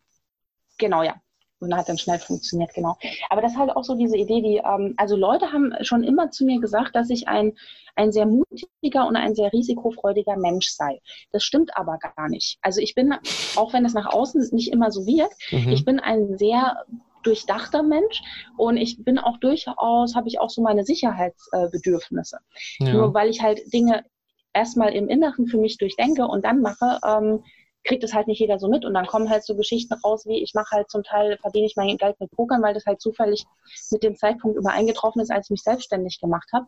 genau, 0.78 1.02
ja. 1.02 1.14
Und 1.60 1.76
hat 1.76 1.88
dann 1.88 1.98
schnell 1.98 2.20
funktioniert, 2.20 2.72
genau. 2.72 2.96
Aber 3.30 3.42
das 3.42 3.52
ist 3.52 3.58
halt 3.58 3.74
auch 3.74 3.82
so 3.82 3.96
diese 3.96 4.16
Idee, 4.16 4.42
die, 4.42 4.62
ähm, 4.64 4.94
also 4.96 5.16
Leute 5.16 5.52
haben 5.52 5.72
schon 5.80 6.04
immer 6.04 6.30
zu 6.30 6.44
mir 6.44 6.60
gesagt, 6.60 6.94
dass 6.94 7.10
ich 7.10 7.26
ein, 7.26 7.52
ein 7.96 8.12
sehr 8.12 8.26
mutiger 8.26 9.08
und 9.08 9.16
ein 9.16 9.34
sehr 9.34 9.52
risikofreudiger 9.52 10.36
Mensch 10.36 10.68
sei. 10.68 11.00
Das 11.32 11.42
stimmt 11.42 11.76
aber 11.76 11.98
gar 11.98 12.28
nicht. 12.28 12.58
Also 12.62 12.80
ich 12.80 12.94
bin, 12.94 13.12
auch 13.56 13.72
wenn 13.72 13.84
es 13.84 13.92
nach 13.92 14.06
außen 14.06 14.50
nicht 14.52 14.72
immer 14.72 14.92
so 14.92 15.04
wirkt, 15.04 15.36
mhm. 15.50 15.70
ich 15.70 15.84
bin 15.84 15.98
ein 15.98 16.38
sehr 16.38 16.84
durchdachter 17.22 17.82
Mensch 17.82 18.22
und 18.56 18.76
ich 18.76 19.02
bin 19.04 19.18
auch 19.18 19.38
durchaus, 19.38 20.14
habe 20.14 20.28
ich 20.28 20.40
auch 20.40 20.50
so 20.50 20.62
meine 20.62 20.84
Sicherheitsbedürfnisse. 20.84 22.38
Ja. 22.78 22.92
Nur 22.92 23.14
weil 23.14 23.30
ich 23.30 23.42
halt 23.42 23.60
Dinge 23.72 24.04
erstmal 24.52 24.92
im 24.92 25.08
Inneren 25.08 25.46
für 25.46 25.58
mich 25.58 25.78
durchdenke 25.78 26.26
und 26.26 26.44
dann 26.44 26.60
mache, 26.60 26.98
ähm, 27.06 27.44
kriegt 27.84 28.04
es 28.04 28.12
halt 28.12 28.26
nicht 28.26 28.40
jeder 28.40 28.58
so 28.58 28.68
mit 28.68 28.84
und 28.84 28.94
dann 28.94 29.06
kommen 29.06 29.30
halt 29.30 29.44
so 29.44 29.56
Geschichten 29.56 29.94
raus, 29.94 30.26
wie 30.26 30.42
ich 30.42 30.52
mache 30.54 30.76
halt 30.76 30.90
zum 30.90 31.02
Teil, 31.02 31.38
verdiene 31.40 31.66
ich 31.66 31.76
mein 31.76 31.96
Geld 31.96 32.18
mit 32.20 32.30
Pokern, 32.32 32.62
weil 32.62 32.74
das 32.74 32.86
halt 32.86 33.00
zufällig 33.00 33.44
mit 33.90 34.02
dem 34.02 34.16
Zeitpunkt 34.16 34.58
übereingetroffen 34.58 35.22
ist, 35.22 35.30
als 35.30 35.46
ich 35.46 35.50
mich 35.50 35.62
selbstständig 35.62 36.20
gemacht 36.20 36.48
habe. 36.52 36.66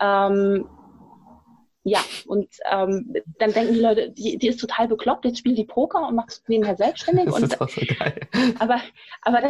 Ähm, 0.00 0.68
ja, 1.84 2.00
und 2.26 2.48
ähm, 2.70 3.14
dann 3.38 3.52
denken 3.52 3.74
die 3.74 3.80
Leute, 3.80 4.10
die, 4.10 4.38
die 4.38 4.48
ist 4.48 4.58
total 4.58 4.88
bekloppt, 4.88 5.26
jetzt 5.26 5.38
spielt 5.38 5.58
die 5.58 5.66
Poker 5.66 6.08
und 6.08 6.14
macht 6.14 6.42
nebenher 6.48 6.76
selbstständig. 6.76 7.26
Das 7.26 7.34
und, 7.34 7.44
ist 7.44 7.60
auch 7.60 7.68
so 7.68 7.82
geil. 7.98 8.20
Aber, 8.58 8.80
aber, 9.20 9.42
da, 9.42 9.48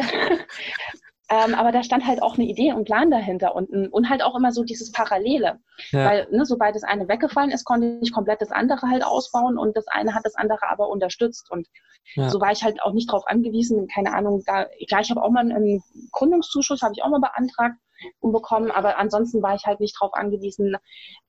ähm, 1.29 1.55
aber 1.55 1.71
da 1.71 1.81
stand 1.81 2.05
halt 2.05 2.21
auch 2.21 2.37
eine 2.37 2.45
Idee 2.45 2.73
und 2.73 2.83
Plan 2.83 3.09
dahinter 3.09 3.55
und, 3.55 3.69
und 3.69 4.09
halt 4.09 4.21
auch 4.21 4.35
immer 4.35 4.51
so 4.51 4.65
dieses 4.65 4.91
Parallele. 4.91 5.59
Ja. 5.91 6.05
Weil, 6.05 6.27
ne, 6.29 6.45
sobald 6.45 6.75
das 6.75 6.83
eine 6.83 7.07
weggefallen 7.07 7.51
ist, 7.51 7.63
konnte 7.63 7.99
ich 8.01 8.11
komplett 8.11 8.41
das 8.41 8.51
andere 8.51 8.89
halt 8.89 9.05
ausbauen 9.05 9.57
und 9.57 9.77
das 9.77 9.87
eine 9.87 10.13
hat 10.13 10.25
das 10.25 10.35
andere 10.35 10.69
aber 10.69 10.89
unterstützt. 10.89 11.49
Und 11.49 11.67
ja. 12.15 12.29
so 12.29 12.41
war 12.41 12.51
ich 12.51 12.63
halt 12.63 12.81
auch 12.81 12.91
nicht 12.91 13.09
darauf 13.09 13.25
angewiesen, 13.27 13.87
keine 13.87 14.13
Ahnung, 14.13 14.43
da, 14.45 14.65
klar, 14.89 14.99
ich 14.99 15.09
habe 15.09 15.23
auch 15.23 15.31
mal 15.31 15.39
einen 15.39 15.81
Gründungszuschuss, 16.11 16.81
habe 16.81 16.93
ich 16.97 17.01
auch 17.01 17.09
mal 17.09 17.21
beantragt, 17.21 17.77
bekommen. 18.21 18.71
Aber 18.71 18.97
ansonsten 18.97 19.41
war 19.41 19.55
ich 19.55 19.65
halt 19.65 19.79
nicht 19.79 19.95
darauf 19.99 20.13
angewiesen, 20.13 20.75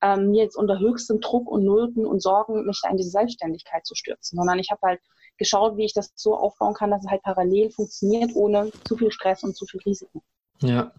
ähm, 0.03 0.31
mir 0.31 0.44
jetzt 0.44 0.57
unter 0.57 0.78
höchstem 0.78 1.20
Druck 1.20 1.48
und 1.48 1.65
Nöten 1.65 2.07
und 2.07 2.23
Sorgen 2.23 2.65
mich 2.66 2.81
in 2.90 2.97
diese 2.97 3.11
Selbstständigkeit 3.11 3.86
zu 3.86 3.94
stürzen, 3.94 4.36
sondern 4.36 4.59
ich 4.59 4.70
habe 4.70 4.81
halt 4.82 5.01
geschaut, 5.39 5.77
wie 5.77 5.85
ich 5.85 5.94
das 5.94 6.12
so 6.15 6.36
aufbauen 6.36 6.74
kann, 6.74 6.90
dass 6.90 7.05
es 7.05 7.11
halt 7.11 7.23
parallel 7.23 7.70
funktioniert, 7.70 8.31
ohne 8.35 8.70
zu 8.85 8.97
viel 8.97 9.12
Stress 9.12 9.43
und 9.43 9.57
zu 9.57 9.66
viel 9.66 9.81
Risiko. 9.85 10.23
Ja. 10.61 10.93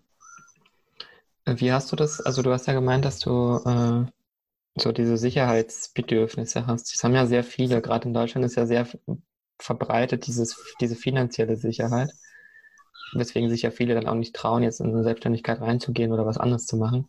Wie 1.45 1.71
hast 1.71 1.91
du 1.91 1.95
das, 1.95 2.19
also 2.21 2.41
du 2.41 2.51
hast 2.51 2.67
ja 2.67 2.73
gemeint, 2.73 3.05
dass 3.05 3.19
du 3.19 3.61
äh, 3.65 4.05
so 4.81 4.91
diese 4.91 5.17
Sicherheitsbedürfnisse 5.17 6.67
hast. 6.67 6.93
Das 6.93 7.03
haben 7.03 7.15
ja 7.15 7.25
sehr 7.25 7.43
viele, 7.43 7.81
gerade 7.81 8.07
in 8.07 8.13
Deutschland 8.13 8.45
ist 8.45 8.55
ja 8.55 8.65
sehr 8.65 8.87
verbreitet 9.59 10.27
dieses, 10.27 10.75
diese 10.79 10.95
finanzielle 10.95 11.57
Sicherheit, 11.57 12.11
weswegen 13.13 13.49
sich 13.49 13.61
ja 13.63 13.71
viele 13.71 13.95
dann 13.95 14.07
auch 14.07 14.15
nicht 14.15 14.35
trauen, 14.35 14.63
jetzt 14.63 14.79
in 14.79 14.87
eine 14.87 15.03
Selbstständigkeit 15.03 15.61
reinzugehen 15.61 16.11
oder 16.11 16.25
was 16.25 16.37
anderes 16.37 16.65
zu 16.65 16.77
machen. 16.77 17.07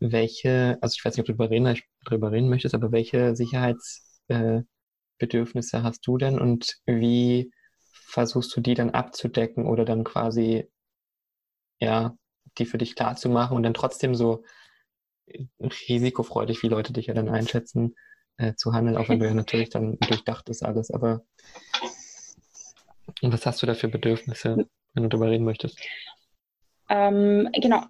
Welche, 0.00 0.78
also 0.80 0.94
ich 0.96 1.04
weiß 1.04 1.16
nicht, 1.16 1.20
ob 1.20 1.26
du 1.26 1.32
darüber 1.32 1.50
reden, 1.50 1.78
darüber 2.04 2.32
reden 2.32 2.48
möchtest, 2.48 2.74
aber 2.74 2.92
welche 2.92 3.36
Sicherheitsbedürfnisse 3.36 5.76
äh, 5.78 5.82
hast 5.82 6.06
du 6.06 6.18
denn 6.18 6.38
und 6.38 6.78
wie 6.86 7.50
versuchst 7.90 8.56
du 8.56 8.60
die 8.60 8.74
dann 8.74 8.90
abzudecken 8.90 9.66
oder 9.66 9.84
dann 9.84 10.04
quasi, 10.04 10.68
ja, 11.80 12.16
die 12.58 12.66
für 12.66 12.78
dich 12.78 12.94
klar 12.96 13.16
zu 13.16 13.28
machen 13.28 13.56
und 13.56 13.62
dann 13.64 13.74
trotzdem 13.74 14.14
so 14.14 14.44
risikofreudig, 15.88 16.62
wie 16.62 16.68
Leute 16.68 16.92
dich 16.92 17.06
ja 17.06 17.14
dann 17.14 17.28
einschätzen, 17.28 17.94
äh, 18.38 18.54
zu 18.54 18.72
handeln, 18.72 18.96
auch 18.96 19.08
wenn 19.08 19.20
du 19.20 19.26
ja 19.26 19.34
natürlich 19.34 19.70
dann 19.70 19.98
durchdacht 19.98 20.48
ist 20.48 20.64
alles. 20.64 20.90
Aber 20.90 21.22
was 23.22 23.46
hast 23.46 23.62
du 23.62 23.66
da 23.66 23.74
für 23.74 23.88
Bedürfnisse, 23.88 24.68
wenn 24.98 25.04
du 25.04 25.16
darüber 25.16 25.30
reden 25.30 25.44
möchtest? 25.44 25.78
Ähm, 26.88 27.48
genau. 27.52 27.82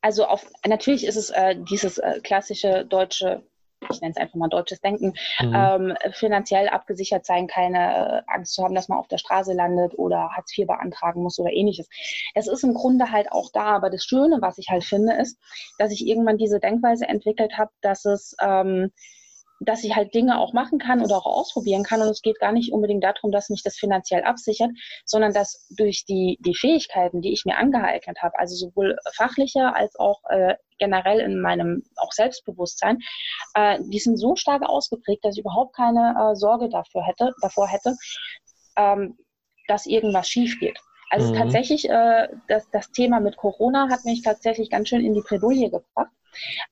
Also 0.00 0.26
auf, 0.26 0.46
natürlich 0.66 1.04
ist 1.04 1.16
es 1.16 1.30
äh, 1.30 1.56
dieses 1.56 1.98
äh, 1.98 2.20
klassische 2.22 2.84
deutsche 2.84 3.42
ich 3.90 4.00
nenne 4.00 4.10
es 4.10 4.16
einfach 4.16 4.34
mal 4.34 4.48
deutsches 4.48 4.80
Denken, 4.80 5.14
mhm. 5.40 5.54
ähm, 5.54 5.96
finanziell 6.12 6.68
abgesichert 6.68 7.24
sein, 7.24 7.46
keine 7.46 7.78
äh, 7.78 8.22
Angst 8.26 8.54
zu 8.54 8.64
haben, 8.64 8.74
dass 8.74 8.88
man 8.88 8.98
auf 8.98 9.08
der 9.08 9.18
Straße 9.18 9.52
landet 9.52 9.96
oder 9.96 10.30
Hartz 10.30 10.56
IV 10.56 10.66
beantragen 10.66 11.22
muss 11.22 11.38
oder 11.38 11.52
ähnliches. 11.52 11.88
Es 12.34 12.48
ist 12.48 12.64
im 12.64 12.74
Grunde 12.74 13.10
halt 13.12 13.30
auch 13.30 13.50
da, 13.52 13.76
aber 13.76 13.90
das 13.90 14.04
Schöne, 14.04 14.38
was 14.40 14.58
ich 14.58 14.68
halt 14.68 14.84
finde, 14.84 15.14
ist, 15.14 15.38
dass 15.78 15.92
ich 15.92 16.06
irgendwann 16.06 16.38
diese 16.38 16.60
Denkweise 16.60 17.06
entwickelt 17.06 17.56
habe, 17.56 17.70
dass 17.80 18.04
es 18.04 18.36
ähm, 18.42 18.90
dass 19.60 19.84
ich 19.84 19.96
halt 19.96 20.14
Dinge 20.14 20.38
auch 20.38 20.52
machen 20.52 20.78
kann 20.78 21.02
oder 21.02 21.16
auch 21.16 21.26
ausprobieren 21.26 21.82
kann. 21.82 22.00
Und 22.00 22.08
es 22.08 22.22
geht 22.22 22.38
gar 22.38 22.52
nicht 22.52 22.72
unbedingt 22.72 23.04
darum, 23.04 23.32
dass 23.32 23.48
mich 23.48 23.62
das 23.62 23.76
finanziell 23.76 24.22
absichert, 24.22 24.70
sondern 25.04 25.32
dass 25.32 25.66
durch 25.76 26.04
die, 26.04 26.38
die 26.40 26.54
Fähigkeiten, 26.54 27.20
die 27.20 27.32
ich 27.32 27.44
mir 27.44 27.56
angeeignet 27.56 28.18
habe, 28.22 28.38
also 28.38 28.54
sowohl 28.54 28.96
fachlicher 29.14 29.74
als 29.74 29.98
auch 29.98 30.20
äh, 30.30 30.54
generell 30.78 31.20
in 31.20 31.40
meinem 31.40 31.82
auch 31.96 32.12
Selbstbewusstsein, 32.12 32.98
äh, 33.54 33.78
die 33.82 33.98
sind 33.98 34.16
so 34.16 34.36
stark 34.36 34.62
ausgeprägt, 34.62 35.24
dass 35.24 35.36
ich 35.36 35.40
überhaupt 35.40 35.74
keine 35.74 36.14
äh, 36.18 36.36
Sorge 36.36 36.68
dafür 36.68 37.02
hätte, 37.04 37.32
davor 37.42 37.66
hätte, 37.68 37.96
ähm, 38.76 39.18
dass 39.66 39.86
irgendwas 39.86 40.28
schief 40.28 40.58
geht. 40.60 40.78
Also 41.10 41.32
mhm. 41.32 41.38
tatsächlich, 41.38 41.88
äh, 41.88 42.28
das, 42.48 42.68
das 42.70 42.90
Thema 42.90 43.20
mit 43.20 43.36
Corona 43.36 43.88
hat 43.90 44.04
mich 44.04 44.22
tatsächlich 44.22 44.70
ganz 44.70 44.88
schön 44.88 45.04
in 45.04 45.14
die 45.14 45.22
Bredouille 45.22 45.70
gebracht 45.70 46.10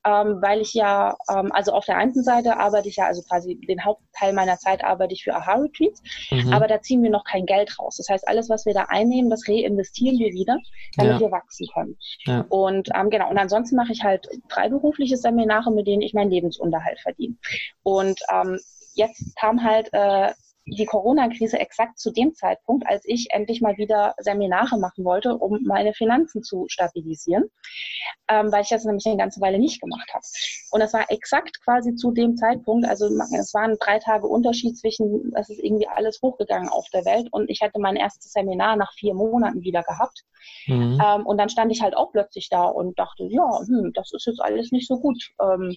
ähm, 0.05 0.41
weil 0.41 0.61
ich 0.61 0.75
ja, 0.75 1.17
ähm, 1.31 1.53
also 1.53 1.73
auf 1.73 1.85
der 1.85 1.97
einen 1.97 2.23
Seite 2.23 2.59
arbeite 2.59 2.89
ich 2.89 2.97
ja, 2.97 3.07
also 3.07 3.23
quasi 3.23 3.57
den 3.69 3.85
Hauptteil 3.85 4.33
meiner 4.33 4.59
Zeit 4.59 4.85
arbeite 4.85 5.15
ich 5.15 5.25
für 5.25 5.35
Aha-Retreats, 5.35 6.03
mhm. 6.31 6.53
aber 6.53 6.67
da 6.67 6.81
ziehen 6.81 7.03
wir 7.03 7.11
noch 7.11 7.25
kein 7.25 7.47
Geld 7.47 7.79
raus. 7.79 7.97
Das 7.97 8.09
heißt, 8.09 8.29
alles, 8.29 8.49
was 8.49 8.67
wir 8.67 8.75
da 8.75 8.87
einnehmen, 8.89 9.31
das 9.31 9.49
reinvestieren 9.49 10.19
wir 10.19 10.33
wieder, 10.33 10.59
damit 10.97 11.15
ja. 11.15 11.21
wir 11.21 11.31
wachsen 11.31 11.67
können. 11.73 11.97
Ja. 12.25 12.45
Und 12.49 12.89
ähm, 12.95 13.11
genau, 13.11 13.31
und 13.31 13.39
ansonsten 13.39 13.77
mache 13.77 13.93
ich 13.93 14.03
halt 14.03 14.29
freiberufliche 14.49 15.17
Seminare, 15.17 15.71
mit 15.73 15.87
denen 15.87 16.03
ich 16.03 16.15
meinen 16.15 16.31
Lebensunterhalt 16.31 17.01
verdiene. 17.01 17.37
Und 17.83 18.21
ähm, 18.33 18.59
jetzt 18.95 19.37
kam 19.37 19.63
halt 19.63 19.89
äh, 19.93 20.33
die 20.67 20.85
Corona-Krise 20.85 21.59
exakt 21.59 21.99
zu 21.99 22.11
dem 22.11 22.35
Zeitpunkt, 22.35 22.87
als 22.87 23.05
ich 23.07 23.29
endlich 23.31 23.61
mal 23.61 23.77
wieder 23.77 24.15
Seminare 24.19 24.79
machen 24.79 25.05
wollte, 25.05 25.37
um 25.37 25.61
meine 25.65 25.95
Finanzen 25.95 26.43
zu 26.43 26.67
stabilisieren, 26.69 27.45
ähm, 28.29 28.51
weil 28.51 28.63
ich 28.63 28.69
das 28.69 28.85
nämlich 28.85 29.07
eine 29.07 29.17
ganze 29.17 29.41
Weile 29.41 29.59
nicht 29.59 29.81
gemacht 29.81 30.09
habe. 30.13 30.25
Und 30.73 30.81
das 30.81 30.93
war 30.93 31.11
exakt 31.11 31.63
quasi 31.63 31.95
zu 31.95 32.11
dem 32.11 32.37
Zeitpunkt, 32.37 32.87
also 32.87 33.07
es 33.07 33.55
waren 33.55 33.77
drei 33.79 34.01
Tage 34.01 34.27
Unterschied 34.27 34.77
zwischen, 34.77 35.33
es 35.37 35.49
ist 35.51 35.63
irgendwie 35.63 35.89
alles 35.89 36.21
hochgegangen 36.21 36.69
auf 36.69 36.87
der 36.93 37.05
Welt 37.05 37.29
und 37.31 37.49
ich 37.49 37.61
hatte 37.63 37.79
mein 37.79 37.97
erstes 37.97 38.33
Seminar 38.33 38.77
nach 38.77 38.93
vier 38.95 39.15
Monaten 39.15 39.63
wieder 39.63 39.83
gehabt. 39.83 40.25
Mhm. 40.67 41.01
Ähm, 41.05 41.27
und 41.27 41.39
dann 41.39 41.49
stand 41.49 41.71
ich 41.71 41.81
halt 41.81 41.97
auch 41.97 42.11
plötzlich 42.11 42.49
da 42.49 42.65
und 42.65 42.99
dachte, 42.99 43.25
ja, 43.31 43.61
hm, 43.67 43.93
das 43.95 44.13
ist 44.13 44.27
jetzt 44.27 44.41
alles 44.41 44.73
nicht 44.73 44.89
so 44.89 44.99
gut. 44.99 45.31
Ähm, 45.41 45.77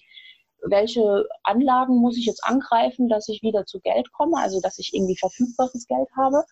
welche 0.62 1.26
Anlagen 1.42 1.96
muss 1.96 2.16
ich 2.16 2.26
jetzt 2.26 2.44
angreifen, 2.44 3.08
dass 3.08 3.28
ich 3.28 3.42
wieder 3.42 3.66
zu 3.66 3.80
Geld 3.80 4.12
komme, 4.12 4.38
also 4.38 4.60
dass 4.60 4.78
ich 4.78 4.92
irgendwie 4.92 5.16
verfügbares 5.16 5.86
Geld 5.86 6.08
habe. 6.16 6.44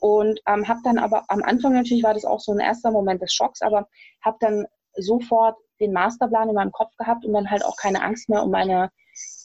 Und 0.00 0.40
ähm, 0.46 0.66
habe 0.66 0.80
dann 0.82 0.98
aber 0.98 1.24
am 1.28 1.42
Anfang 1.42 1.74
natürlich 1.74 2.02
war 2.02 2.14
das 2.14 2.24
auch 2.24 2.40
so 2.40 2.52
ein 2.52 2.58
erster 2.58 2.90
Moment 2.90 3.22
des 3.22 3.32
Schocks, 3.32 3.62
aber 3.62 3.86
habe 4.20 4.36
dann 4.40 4.66
sofort 4.96 5.56
den 5.80 5.92
Masterplan 5.92 6.48
in 6.48 6.54
meinem 6.54 6.72
Kopf 6.72 6.96
gehabt 6.96 7.24
und 7.24 7.32
dann 7.32 7.50
halt 7.50 7.64
auch 7.64 7.76
keine 7.76 8.02
Angst 8.02 8.28
mehr 8.28 8.42
um 8.42 8.50
meine, 8.50 8.90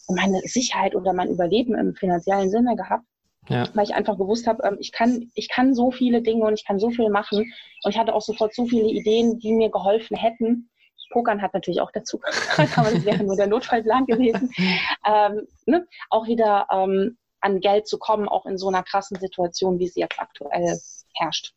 um 0.07 0.15
meine 0.15 0.39
Sicherheit 0.41 0.95
oder 0.95 1.13
mein 1.13 1.29
Überleben 1.29 1.75
im 1.75 1.95
finanziellen 1.95 2.49
Sinne 2.49 2.75
gehabt. 2.75 3.05
Ja. 3.49 3.65
Weil 3.75 3.85
ich 3.85 3.95
einfach 3.95 4.17
gewusst 4.17 4.47
habe, 4.47 4.63
ähm, 4.63 4.77
ich, 4.79 4.91
kann, 4.91 5.31
ich 5.35 5.47
kann 5.47 5.73
so 5.73 5.91
viele 5.91 6.21
Dinge 6.21 6.45
und 6.45 6.53
ich 6.53 6.65
kann 6.65 6.79
so 6.79 6.89
viel 6.89 7.09
machen. 7.09 7.53
Und 7.83 7.91
ich 7.91 7.97
hatte 7.97 8.13
auch 8.13 8.21
sofort 8.21 8.53
so 8.53 8.65
viele 8.65 8.89
Ideen, 8.89 9.39
die 9.39 9.53
mir 9.53 9.69
geholfen 9.69 10.17
hätten, 10.17 10.69
Pokern 11.09 11.41
hat 11.41 11.53
natürlich 11.53 11.81
auch 11.81 11.91
dazu 11.91 12.19
gehört, 12.19 12.77
aber 12.77 12.91
das 12.91 13.05
wäre 13.05 13.23
nur 13.23 13.35
der 13.35 13.47
Notfallplan 13.47 14.05
gewesen. 14.05 14.51
Ähm, 15.05 15.47
ne? 15.65 15.87
Auch 16.09 16.27
wieder 16.27 16.67
ähm, 16.69 17.17
an 17.39 17.61
Geld 17.61 17.87
zu 17.87 17.97
kommen, 17.97 18.27
auch 18.27 18.45
in 18.45 18.57
so 18.57 18.67
einer 18.67 18.83
krassen 18.83 19.17
Situation, 19.17 19.79
wie 19.79 19.87
sie 19.87 20.01
jetzt 20.01 20.19
aktuell 20.19 20.77
herrscht. 21.13 21.53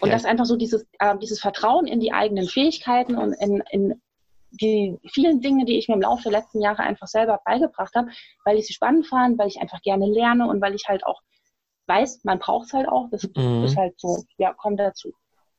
Und 0.00 0.08
ja. 0.08 0.14
das 0.14 0.24
einfach 0.24 0.46
so 0.46 0.56
dieses, 0.56 0.86
äh, 0.98 1.16
dieses 1.18 1.40
Vertrauen 1.40 1.86
in 1.86 2.00
die 2.00 2.12
eigenen 2.12 2.46
Fähigkeiten 2.46 3.16
und 3.16 3.34
in, 3.34 3.62
in 3.70 4.00
die 4.50 4.98
vielen 5.12 5.40
Dinge, 5.40 5.64
die 5.64 5.78
ich 5.78 5.88
mir 5.88 5.94
im 5.94 6.02
Laufe 6.02 6.22
der 6.24 6.32
letzten 6.32 6.60
Jahre 6.60 6.82
einfach 6.82 7.06
selber 7.06 7.40
beigebracht 7.44 7.94
habe, 7.94 8.08
weil 8.44 8.56
ich 8.56 8.66
sie 8.66 8.72
spannend 8.72 9.06
fand, 9.06 9.38
weil 9.38 9.48
ich 9.48 9.60
einfach 9.60 9.82
gerne 9.82 10.06
lerne 10.06 10.48
und 10.48 10.60
weil 10.60 10.74
ich 10.74 10.84
halt 10.88 11.04
auch 11.04 11.20
weiß, 11.86 12.24
man 12.24 12.38
braucht 12.38 12.66
es 12.66 12.72
halt 12.72 12.88
auch. 12.88 13.08
Das 13.10 13.28
mhm. 13.34 13.64
ist 13.64 13.76
halt 13.76 13.98
so, 13.98 14.24
ja, 14.36 14.54
kommt 14.54 14.80
dazu. 14.80 15.12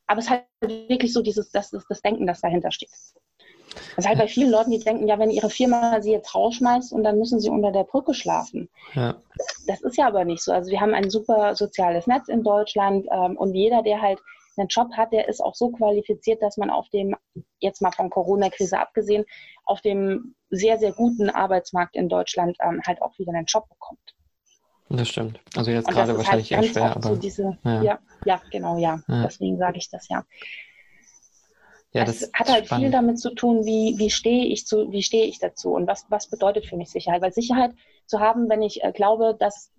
Aber 0.10 0.20
es 0.20 0.26
ist 0.26 0.32
halt 0.32 0.46
wirklich 0.90 1.14
so 1.14 1.22
dieses, 1.22 1.52
das 1.52 1.72
ist 1.72 1.86
das 1.88 2.02
Denken, 2.02 2.26
das 2.26 2.42
dahinter 2.42 2.72
steht. 2.72 2.90
Das 2.90 4.06
ist 4.06 4.08
halt 4.08 4.18
bei 4.18 4.28
vielen 4.28 4.50
Leuten, 4.50 4.72
die 4.72 4.80
denken, 4.80 5.08
ja, 5.08 5.20
wenn 5.20 5.30
ihre 5.30 5.52
Firma 5.52 6.02
sie 6.02 6.12
jetzt 6.12 6.34
rausschmeißt 6.34 6.94
und 6.94 7.04
dann 7.04 7.20
müssen 7.20 7.40
sie 7.40 7.52
unter 7.52 7.72
der 7.72 7.84
Brücke 7.84 8.16
schlafen. 8.16 8.70
Ja. 8.96 9.22
Das 9.68 9.82
ist 9.82 9.98
ja 9.98 10.08
aber 10.08 10.26
nicht 10.26 10.42
so. 10.42 10.52
Also 10.52 10.72
wir 10.72 10.82
haben 10.82 10.96
ein 10.96 11.12
super 11.12 11.56
soziales 11.56 12.08
Netz 12.08 12.28
in 12.28 12.44
Deutschland 12.44 13.06
ähm, 13.12 13.38
und 13.38 13.54
jeder, 13.54 13.84
der 13.84 14.02
halt 14.02 14.20
einen 14.58 14.68
Job 14.68 14.88
hat, 14.98 15.14
der 15.14 15.28
ist 15.28 15.42
auch 15.42 15.54
so 15.54 15.70
qualifiziert, 15.70 16.42
dass 16.42 16.58
man 16.58 16.72
auf 16.72 16.90
dem, 16.90 17.16
jetzt 17.60 17.84
mal 17.84 17.92
von 17.92 18.10
Corona-Krise 18.10 18.80
abgesehen, 18.80 19.26
auf 19.64 19.82
dem 19.82 20.34
sehr, 20.50 20.80
sehr 20.80 20.92
guten 20.92 21.30
Arbeitsmarkt 21.30 21.96
in 21.96 22.10
Deutschland 22.10 22.58
ähm, 22.64 22.82
halt 22.88 23.00
auch 23.04 23.16
wieder 23.20 23.32
einen 23.32 23.46
Job 23.46 23.70
bekommt. 23.70 24.16
Das 24.90 25.08
stimmt. 25.08 25.40
Also 25.56 25.72
jetzt 25.72 25.88
gerade 25.88 26.18
wahrscheinlich 26.18 26.52
halt 26.52 26.66
eher 26.66 26.72
schwer, 26.72 26.96
aber. 26.96 27.10
So 27.10 27.16
diese, 27.16 27.58
ja. 27.64 27.84
ja. 27.84 28.00
Ja, 28.26 28.42
genau, 28.52 28.78
ja. 28.78 29.02
ja. 29.08 29.24
Deswegen 29.24 29.58
sage 29.58 29.78
ich 29.78 29.90
das 29.90 30.10
ja. 30.10 30.26
Ja, 31.92 32.06
das 32.06 32.22
es 32.22 32.32
hat 32.34 32.50
halt 32.50 32.66
spannend. 32.66 32.86
viel 32.86 32.92
damit 32.92 33.20
zu 33.20 33.34
tun, 33.34 33.66
wie, 33.66 33.96
wie 33.98 34.12
stehe 34.12 34.46
ich 34.46 34.68
zu, 34.68 34.92
wie 34.92 35.02
stehe 35.02 35.26
ich 35.26 35.40
dazu 35.40 35.74
und 35.74 35.88
was, 35.88 36.06
was 36.10 36.28
bedeutet 36.28 36.66
für 36.68 36.78
mich 36.78 36.90
Sicherheit? 36.90 37.22
Weil 37.22 37.34
Sicherheit 37.34 37.74
zu 38.06 38.20
haben, 38.20 38.48
wenn 38.50 38.62
ich 38.62 38.84
äh, 38.84 38.92
glaube, 38.92 39.36
dass 39.40 39.72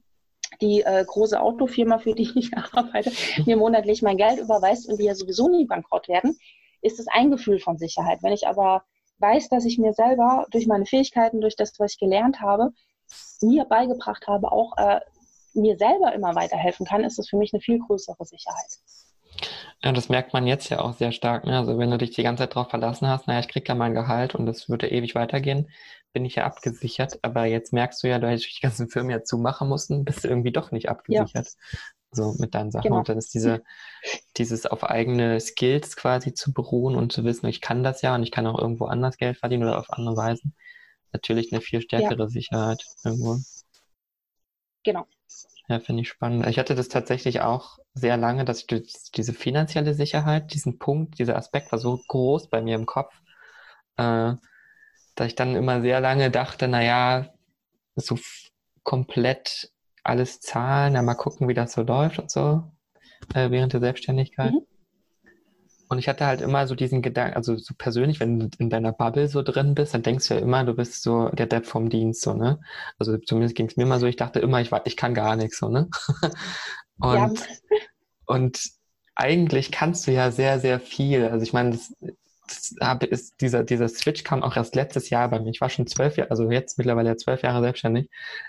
die 0.60 0.82
äh, 0.82 1.04
große 1.04 1.40
Autofirma, 1.40 1.98
für 1.98 2.14
die 2.14 2.30
ich 2.34 2.50
arbeite, 2.72 3.12
mir 3.46 3.56
monatlich 3.56 4.02
mein 4.02 4.16
Geld 4.16 4.40
überweist 4.40 4.88
und 4.88 4.98
die 4.98 5.04
ja 5.04 5.14
sowieso 5.14 5.48
nie 5.48 5.66
bankrott 5.66 6.08
werden, 6.08 6.36
ist 6.82 6.98
es 6.98 7.06
ein 7.12 7.30
Gefühl 7.30 7.60
von 7.60 7.78
Sicherheit. 7.78 8.22
Wenn 8.22 8.32
ich 8.32 8.48
aber 8.48 8.82
weiß, 9.18 9.48
dass 9.48 9.64
ich 9.64 9.78
mir 9.78 9.92
selber 9.92 10.46
durch 10.50 10.66
meine 10.66 10.86
Fähigkeiten, 10.86 11.40
durch 11.40 11.54
das, 11.54 11.78
was 11.78 11.92
ich 11.92 11.98
gelernt 11.98 12.40
habe, 12.40 12.72
mir 13.40 13.64
beigebracht 13.64 14.26
habe, 14.26 14.52
auch 14.52 14.76
äh, 14.76 15.00
mir 15.54 15.76
selber 15.76 16.14
immer 16.14 16.34
weiterhelfen 16.34 16.86
kann, 16.86 17.04
ist 17.04 17.18
das 17.18 17.28
für 17.28 17.36
mich 17.36 17.52
eine 17.52 17.60
viel 17.60 17.78
größere 17.78 18.24
Sicherheit. 18.24 18.78
Ja, 19.82 19.92
das 19.92 20.08
merkt 20.08 20.32
man 20.32 20.46
jetzt 20.46 20.68
ja 20.68 20.80
auch 20.80 20.94
sehr 20.94 21.12
stark. 21.12 21.46
Ne? 21.46 21.56
Also 21.56 21.78
wenn 21.78 21.90
du 21.90 21.98
dich 21.98 22.10
die 22.10 22.22
ganze 22.22 22.42
Zeit 22.42 22.54
darauf 22.54 22.68
verlassen 22.68 23.08
hast, 23.08 23.26
naja, 23.26 23.40
ich 23.40 23.48
kriege 23.48 23.66
ja 23.66 23.74
mein 23.74 23.94
Gehalt 23.94 24.34
und 24.34 24.46
das 24.46 24.68
würde 24.68 24.90
ewig 24.90 25.14
weitergehen, 25.14 25.70
bin 26.12 26.24
ich 26.24 26.34
ja 26.34 26.44
abgesichert. 26.44 27.18
Aber 27.22 27.46
jetzt 27.46 27.72
merkst 27.72 28.02
du 28.02 28.08
ja, 28.08 28.18
da 28.18 28.30
ich 28.32 28.54
die 28.54 28.60
ganzen 28.60 28.88
Firmen 28.88 29.10
ja 29.10 29.22
zumachen 29.22 29.68
mussten, 29.68 30.04
bist 30.04 30.24
du 30.24 30.28
irgendwie 30.28 30.52
doch 30.52 30.70
nicht 30.70 30.90
abgesichert. 30.90 31.46
Ja. 31.46 31.78
So 32.12 32.34
mit 32.38 32.54
deinen 32.54 32.72
Sachen. 32.72 32.88
Genau. 32.88 32.98
Und 32.98 33.08
dann 33.08 33.18
ist 33.18 33.32
diese, 33.32 33.62
dieses 34.36 34.66
auf 34.66 34.82
eigene 34.84 35.40
Skills 35.40 35.96
quasi 35.96 36.34
zu 36.34 36.52
beruhen 36.52 36.96
und 36.96 37.12
zu 37.12 37.24
wissen, 37.24 37.46
ich 37.46 37.60
kann 37.60 37.84
das 37.84 38.02
ja 38.02 38.14
und 38.16 38.24
ich 38.24 38.32
kann 38.32 38.46
auch 38.48 38.58
irgendwo 38.58 38.86
anders 38.86 39.16
Geld 39.16 39.38
verdienen 39.38 39.62
oder 39.62 39.78
auf 39.78 39.90
andere 39.90 40.16
Weisen 40.16 40.54
natürlich 41.12 41.52
eine 41.52 41.60
viel 41.60 41.80
stärkere 41.80 42.22
ja. 42.22 42.28
Sicherheit 42.28 42.84
irgendwo. 43.04 43.38
Genau. 44.84 45.06
Ja, 45.68 45.78
finde 45.78 46.02
ich 46.02 46.08
spannend. 46.08 46.46
Ich 46.46 46.58
hatte 46.58 46.74
das 46.74 46.88
tatsächlich 46.88 47.42
auch 47.42 47.78
sehr 47.94 48.16
lange, 48.16 48.44
dass 48.44 48.64
ich 48.68 49.10
diese 49.14 49.32
finanzielle 49.32 49.94
Sicherheit, 49.94 50.52
diesen 50.52 50.78
Punkt, 50.78 51.18
dieser 51.18 51.36
Aspekt 51.36 51.70
war 51.70 51.78
so 51.78 52.00
groß 52.08 52.48
bei 52.48 52.60
mir 52.60 52.74
im 52.74 52.86
Kopf, 52.86 53.14
äh, 53.96 54.32
dass 55.14 55.26
ich 55.26 55.36
dann 55.36 55.54
immer 55.54 55.80
sehr 55.80 56.00
lange 56.00 56.30
dachte, 56.30 56.66
naja, 56.66 57.32
so 57.94 58.18
komplett 58.82 59.70
alles 60.02 60.40
zahlen, 60.40 60.94
ja, 60.94 61.02
mal 61.02 61.14
gucken, 61.14 61.46
wie 61.48 61.54
das 61.54 61.72
so 61.72 61.82
läuft 61.82 62.18
und 62.18 62.30
so, 62.30 62.64
äh, 63.34 63.50
während 63.50 63.72
der 63.72 63.80
Selbstständigkeit. 63.80 64.52
Mhm. 64.52 64.66
Und 65.90 65.98
ich 65.98 66.08
hatte 66.08 66.24
halt 66.24 66.40
immer 66.40 66.68
so 66.68 66.76
diesen 66.76 67.02
Gedanken, 67.02 67.34
also 67.34 67.56
so 67.56 67.74
persönlich, 67.76 68.20
wenn 68.20 68.38
du 68.38 68.48
in 68.58 68.70
deiner 68.70 68.92
Bubble 68.92 69.26
so 69.26 69.42
drin 69.42 69.74
bist, 69.74 69.92
dann 69.92 70.04
denkst 70.04 70.28
du 70.28 70.34
ja 70.34 70.40
immer, 70.40 70.62
du 70.62 70.72
bist 70.72 71.02
so 71.02 71.30
der 71.30 71.46
Depp 71.46 71.66
vom 71.66 71.90
Dienst, 71.90 72.22
so, 72.22 72.32
ne? 72.32 72.60
Also 73.00 73.18
zumindest 73.18 73.56
ging 73.56 73.66
es 73.66 73.76
mir 73.76 73.82
immer 73.82 73.98
so, 73.98 74.06
ich 74.06 74.14
dachte 74.14 74.38
immer, 74.38 74.60
ich, 74.60 74.70
ich 74.84 74.96
kann 74.96 75.14
gar 75.14 75.34
nichts, 75.34 75.58
so, 75.58 75.68
ne? 75.68 75.90
und, 77.00 77.14
ja. 77.16 77.32
und 78.26 78.60
eigentlich 79.16 79.72
kannst 79.72 80.06
du 80.06 80.12
ja 80.12 80.30
sehr, 80.30 80.60
sehr 80.60 80.78
viel. 80.78 81.24
Also 81.24 81.42
ich 81.42 81.52
meine, 81.52 81.70
das, 81.70 81.92
das 82.78 83.02
ist, 83.10 83.40
dieser, 83.40 83.64
dieser 83.64 83.88
Switch 83.88 84.22
kam 84.22 84.44
auch 84.44 84.56
erst 84.56 84.76
letztes 84.76 85.10
Jahr 85.10 85.28
bei 85.28 85.40
mir. 85.40 85.50
Ich 85.50 85.60
war 85.60 85.70
schon 85.70 85.88
zwölf 85.88 86.16
Jahre, 86.16 86.30
also 86.30 86.48
jetzt 86.52 86.78
mittlerweile 86.78 87.16
zwölf 87.16 87.42
Jahre 87.42 87.62
selbstständig. 87.62 88.08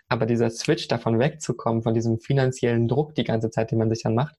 Aber 0.10 0.28
dieser 0.28 0.52
Switch 0.52 0.88
davon 0.88 1.18
wegzukommen, 1.18 1.82
von 1.82 1.96
diesem 1.96 2.20
finanziellen 2.20 2.88
Druck 2.88 3.16
die 3.16 3.24
ganze 3.24 3.50
Zeit, 3.50 3.72
den 3.72 3.80
man 3.80 3.90
sich 3.90 4.04
dann 4.04 4.14
macht, 4.14 4.36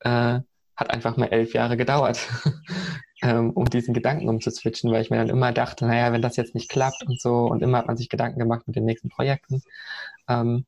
äh, 0.00 0.40
hat 0.76 0.90
einfach 0.90 1.16
mal 1.16 1.26
elf 1.26 1.54
Jahre 1.54 1.76
gedauert, 1.76 2.28
ähm, 3.22 3.50
um 3.50 3.64
diesen 3.64 3.94
Gedanken 3.94 4.28
umzuswitchen, 4.28 4.92
weil 4.92 5.02
ich 5.02 5.10
mir 5.10 5.16
dann 5.16 5.30
immer 5.30 5.52
dachte, 5.52 5.86
naja, 5.86 6.12
wenn 6.12 6.22
das 6.22 6.36
jetzt 6.36 6.54
nicht 6.54 6.68
klappt 6.68 7.02
und 7.06 7.20
so, 7.20 7.46
und 7.46 7.62
immer 7.62 7.78
hat 7.78 7.86
man 7.86 7.96
sich 7.96 8.08
Gedanken 8.08 8.38
gemacht 8.38 8.66
mit 8.66 8.76
den 8.76 8.84
nächsten 8.84 9.08
Projekten. 9.08 9.62
Ähm, 10.28 10.66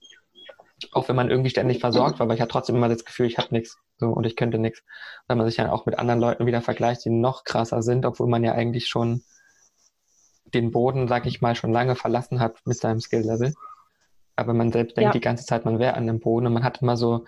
auch 0.93 1.09
wenn 1.09 1.17
man 1.17 1.29
irgendwie 1.29 1.51
ständig 1.51 1.81
versorgt 1.81 2.19
war, 2.19 2.25
aber 2.25 2.35
ich 2.35 2.41
hatte 2.41 2.53
trotzdem 2.53 2.77
immer 2.77 2.89
das 2.89 3.05
Gefühl, 3.05 3.27
ich 3.27 3.37
habe 3.37 3.49
nichts 3.51 3.79
so, 3.99 4.09
und 4.09 4.25
ich 4.25 4.37
könnte 4.37 4.59
nichts. 4.59 4.83
Weil 5.27 5.37
man 5.37 5.47
sich 5.47 5.57
dann 5.57 5.69
auch 5.69 5.87
mit 5.87 5.99
anderen 5.99 6.21
Leuten 6.21 6.47
wieder 6.47 6.63
vergleicht, 6.63 7.05
die 7.05 7.11
noch 7.11 7.45
krasser 7.45 7.83
sind, 7.83 8.07
obwohl 8.07 8.29
man 8.29 8.45
ja 8.45 8.53
eigentlich 8.53 8.87
schon 8.87 9.23
den 10.55 10.71
Boden, 10.71 11.09
sag 11.09 11.27
ich 11.27 11.41
mal, 11.41 11.55
schon 11.55 11.73
lange 11.73 11.97
verlassen 11.97 12.41
hat 12.41 12.57
mit 12.65 12.79
seinem 12.79 13.01
Skill-Level. 13.01 13.55
Aber 14.37 14.55
man 14.55 14.73
selbst 14.73 14.97
denkt 14.97 15.09
ja. 15.09 15.13
die 15.13 15.21
ganze 15.21 15.45
Zeit, 15.45 15.65
man 15.65 15.79
wäre 15.79 15.95
an 15.95 16.07
dem 16.07 16.21
Boden 16.21 16.47
und 16.47 16.53
man 16.53 16.65
hat 16.65 16.81
immer 16.81 16.97
so 16.97 17.27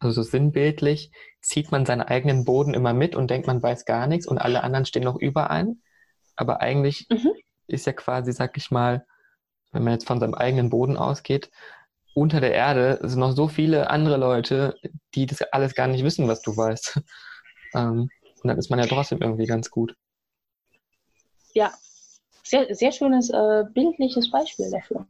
also 0.00 0.22
so 0.22 0.28
sinnbildlich 0.28 1.12
zieht 1.42 1.70
man 1.70 1.86
seinen 1.86 2.00
eigenen 2.00 2.44
Boden 2.44 2.74
immer 2.74 2.94
mit 2.94 3.14
und 3.14 3.30
denkt, 3.30 3.46
man 3.46 3.62
weiß 3.62 3.84
gar 3.84 4.06
nichts 4.06 4.26
und 4.26 4.38
alle 4.38 4.62
anderen 4.62 4.86
stehen 4.86 5.04
noch 5.04 5.16
über 5.16 5.50
einen. 5.50 5.82
Aber 6.36 6.60
eigentlich 6.60 7.06
mhm. 7.10 7.32
ist 7.66 7.86
ja 7.86 7.92
quasi, 7.92 8.32
sag 8.32 8.56
ich 8.56 8.70
mal, 8.70 9.06
wenn 9.72 9.84
man 9.84 9.92
jetzt 9.92 10.06
von 10.06 10.18
seinem 10.18 10.34
eigenen 10.34 10.70
Boden 10.70 10.96
ausgeht, 10.96 11.50
unter 12.14 12.40
der 12.40 12.54
Erde 12.54 12.98
sind 13.02 13.20
noch 13.20 13.32
so 13.32 13.46
viele 13.46 13.90
andere 13.90 14.16
Leute, 14.16 14.74
die 15.14 15.26
das 15.26 15.42
alles 15.42 15.74
gar 15.74 15.86
nicht 15.86 16.02
wissen, 16.02 16.26
was 16.28 16.42
du 16.42 16.56
weißt. 16.56 17.00
ähm, 17.74 18.08
und 18.42 18.48
dann 18.48 18.58
ist 18.58 18.70
man 18.70 18.78
ja 18.78 18.86
trotzdem 18.86 19.20
irgendwie 19.20 19.46
ganz 19.46 19.70
gut. 19.70 19.94
Ja, 21.52 21.72
sehr, 22.42 22.74
sehr 22.74 22.92
schönes 22.92 23.30
äh, 23.30 23.64
bildliches 23.72 24.30
Beispiel 24.30 24.70
dafür. 24.70 25.06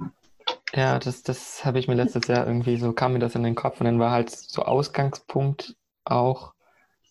Ja, 0.75 0.99
das, 0.99 1.23
das 1.23 1.65
habe 1.65 1.79
ich 1.81 1.89
mir 1.89 1.95
letztes 1.95 2.29
Jahr 2.29 2.47
irgendwie 2.47 2.77
so, 2.77 2.93
kam 2.93 3.13
mir 3.15 3.19
das 3.19 3.35
in 3.35 3.43
den 3.43 3.55
Kopf 3.57 3.81
und 3.81 3.87
dann 3.87 3.99
war 3.99 4.13
halt 4.13 4.31
so 4.31 4.63
Ausgangspunkt 4.63 5.77
auch, 6.05 6.55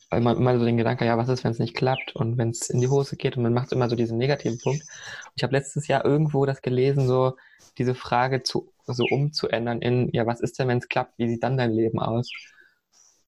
weil 0.09 0.21
man 0.21 0.37
immer 0.37 0.57
so 0.59 0.65
den 0.65 0.77
Gedanke, 0.77 1.05
ja, 1.05 1.17
was 1.17 1.29
ist, 1.29 1.43
wenn 1.43 1.51
es 1.51 1.59
nicht 1.59 1.75
klappt 1.75 2.15
und 2.15 2.37
wenn 2.37 2.49
es 2.51 2.69
in 2.69 2.81
die 2.81 2.87
Hose 2.89 3.17
geht 3.17 3.37
und 3.37 3.43
man 3.43 3.53
macht 3.53 3.71
immer 3.73 3.89
so 3.89 3.95
diesen 3.95 4.17
negativen 4.17 4.59
Punkt. 4.59 4.83
Und 4.83 5.33
ich 5.35 5.43
habe 5.43 5.53
letztes 5.53 5.87
Jahr 5.87 6.05
irgendwo 6.05 6.45
das 6.45 6.61
gelesen, 6.61 7.07
so 7.07 7.35
diese 7.77 7.95
Frage 7.95 8.43
zu, 8.43 8.73
so 8.87 9.05
umzuändern 9.09 9.81
in, 9.81 10.09
ja, 10.13 10.25
was 10.27 10.41
ist 10.41 10.59
denn, 10.59 10.67
wenn 10.69 10.79
es 10.79 10.89
klappt, 10.89 11.17
wie 11.19 11.29
sieht 11.29 11.43
dann 11.43 11.57
dein 11.57 11.71
Leben 11.73 11.99
aus? 11.99 12.29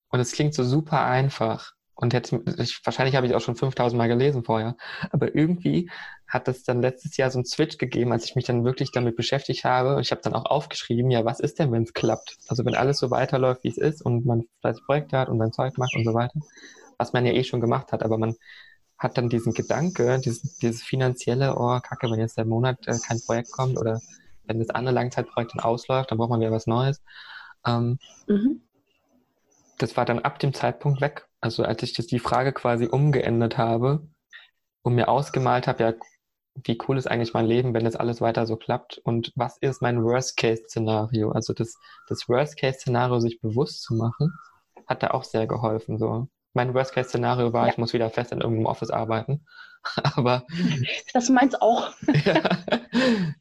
Und 0.09 0.19
es 0.19 0.31
klingt 0.33 0.53
so 0.53 0.63
super 0.63 1.05
einfach. 1.05 1.73
Und 1.95 2.13
jetzt, 2.13 2.33
ich, 2.57 2.81
wahrscheinlich 2.85 3.15
habe 3.15 3.27
ich 3.27 3.35
auch 3.35 3.41
schon 3.41 3.55
5000 3.55 3.97
Mal 3.97 4.07
gelesen 4.07 4.43
vorher. 4.43 4.75
Aber 5.11 5.35
irgendwie 5.35 5.89
hat 6.31 6.47
es 6.47 6.63
dann 6.63 6.81
letztes 6.81 7.17
Jahr 7.17 7.29
so 7.29 7.39
einen 7.39 7.45
Switch 7.45 7.77
gegeben, 7.77 8.13
als 8.13 8.23
ich 8.23 8.35
mich 8.35 8.45
dann 8.45 8.63
wirklich 8.63 8.91
damit 8.91 9.17
beschäftigt 9.17 9.65
habe. 9.65 9.97
Und 9.97 10.01
ich 10.01 10.11
habe 10.11 10.21
dann 10.21 10.33
auch 10.33 10.45
aufgeschrieben, 10.45 11.11
ja, 11.11 11.25
was 11.25 11.41
ist 11.41 11.59
denn, 11.59 11.71
wenn 11.73 11.83
es 11.83 11.93
klappt? 11.93 12.37
Also 12.47 12.63
wenn 12.65 12.73
alles 12.73 12.99
so 12.99 13.11
weiterläuft, 13.11 13.65
wie 13.65 13.69
es 13.69 13.77
ist 13.77 14.01
und 14.01 14.25
man 14.25 14.45
vielleicht 14.61 14.83
Projekte 14.85 15.17
hat 15.17 15.27
und 15.27 15.39
sein 15.39 15.51
Zeug 15.51 15.77
macht 15.77 15.93
und 15.93 16.05
so 16.05 16.13
weiter. 16.13 16.39
Was 16.97 17.11
man 17.11 17.25
ja 17.25 17.33
eh 17.33 17.43
schon 17.43 17.59
gemacht 17.59 17.91
hat. 17.91 18.01
Aber 18.01 18.17
man 18.17 18.35
hat 18.97 19.17
dann 19.17 19.27
diesen 19.27 19.53
Gedanke, 19.53 20.19
dieses, 20.23 20.57
dieses 20.59 20.83
finanzielle, 20.83 21.55
oh, 21.57 21.79
kacke, 21.81 22.09
wenn 22.09 22.19
jetzt 22.19 22.37
der 22.37 22.45
Monat 22.45 22.87
äh, 22.87 22.97
kein 23.05 23.19
Projekt 23.19 23.51
kommt 23.51 23.77
oder 23.77 23.99
wenn 24.45 24.59
das 24.59 24.69
andere 24.69 24.95
Langzeitprojekt 24.95 25.53
dann 25.53 25.65
ausläuft, 25.65 26.11
dann 26.11 26.17
braucht 26.17 26.29
man 26.29 26.39
wieder 26.39 26.51
was 26.51 26.65
Neues. 26.67 27.01
Ähm, 27.65 27.99
mhm. 28.27 28.61
Das 29.79 29.97
war 29.97 30.05
dann 30.05 30.19
ab 30.19 30.39
dem 30.39 30.53
Zeitpunkt 30.53 31.01
weg. 31.01 31.27
Also 31.41 31.63
als 31.63 31.83
ich 31.83 31.93
das, 31.93 32.07
die 32.07 32.19
Frage 32.19 32.53
quasi 32.53 32.85
umgeändert 32.85 33.57
habe 33.57 34.07
und 34.83 34.95
mir 34.95 35.09
ausgemalt 35.09 35.67
habe, 35.67 35.83
ja, 35.83 35.93
wie 36.55 36.77
cool 36.87 36.97
ist 36.97 37.07
eigentlich 37.07 37.33
mein 37.33 37.45
Leben, 37.45 37.73
wenn 37.73 37.85
das 37.85 37.95
alles 37.95 38.21
weiter 38.21 38.45
so 38.45 38.57
klappt 38.57 38.97
und 38.99 39.31
was 39.35 39.57
ist 39.57 39.81
mein 39.81 40.03
Worst-Case-Szenario? 40.03 41.31
Also 41.31 41.53
das, 41.53 41.75
das 42.07 42.27
Worst-Case-Szenario 42.27 43.19
sich 43.19 43.39
bewusst 43.39 43.83
zu 43.83 43.95
machen, 43.95 44.33
hat 44.87 45.03
da 45.03 45.11
auch 45.11 45.23
sehr 45.23 45.47
geholfen. 45.47 45.97
So. 45.97 46.27
Mein 46.53 46.73
Worst-Case-Szenario 46.73 47.53
war, 47.53 47.65
ja. 47.65 47.71
ich 47.71 47.77
muss 47.77 47.93
wieder 47.93 48.09
fest 48.09 48.31
in 48.31 48.41
irgendeinem 48.41 48.65
Office 48.65 48.91
arbeiten. 48.91 49.45
Aber. 50.15 50.45
Das 51.13 51.29
meins 51.29 51.55
auch. 51.55 51.91
ja, 52.25 52.41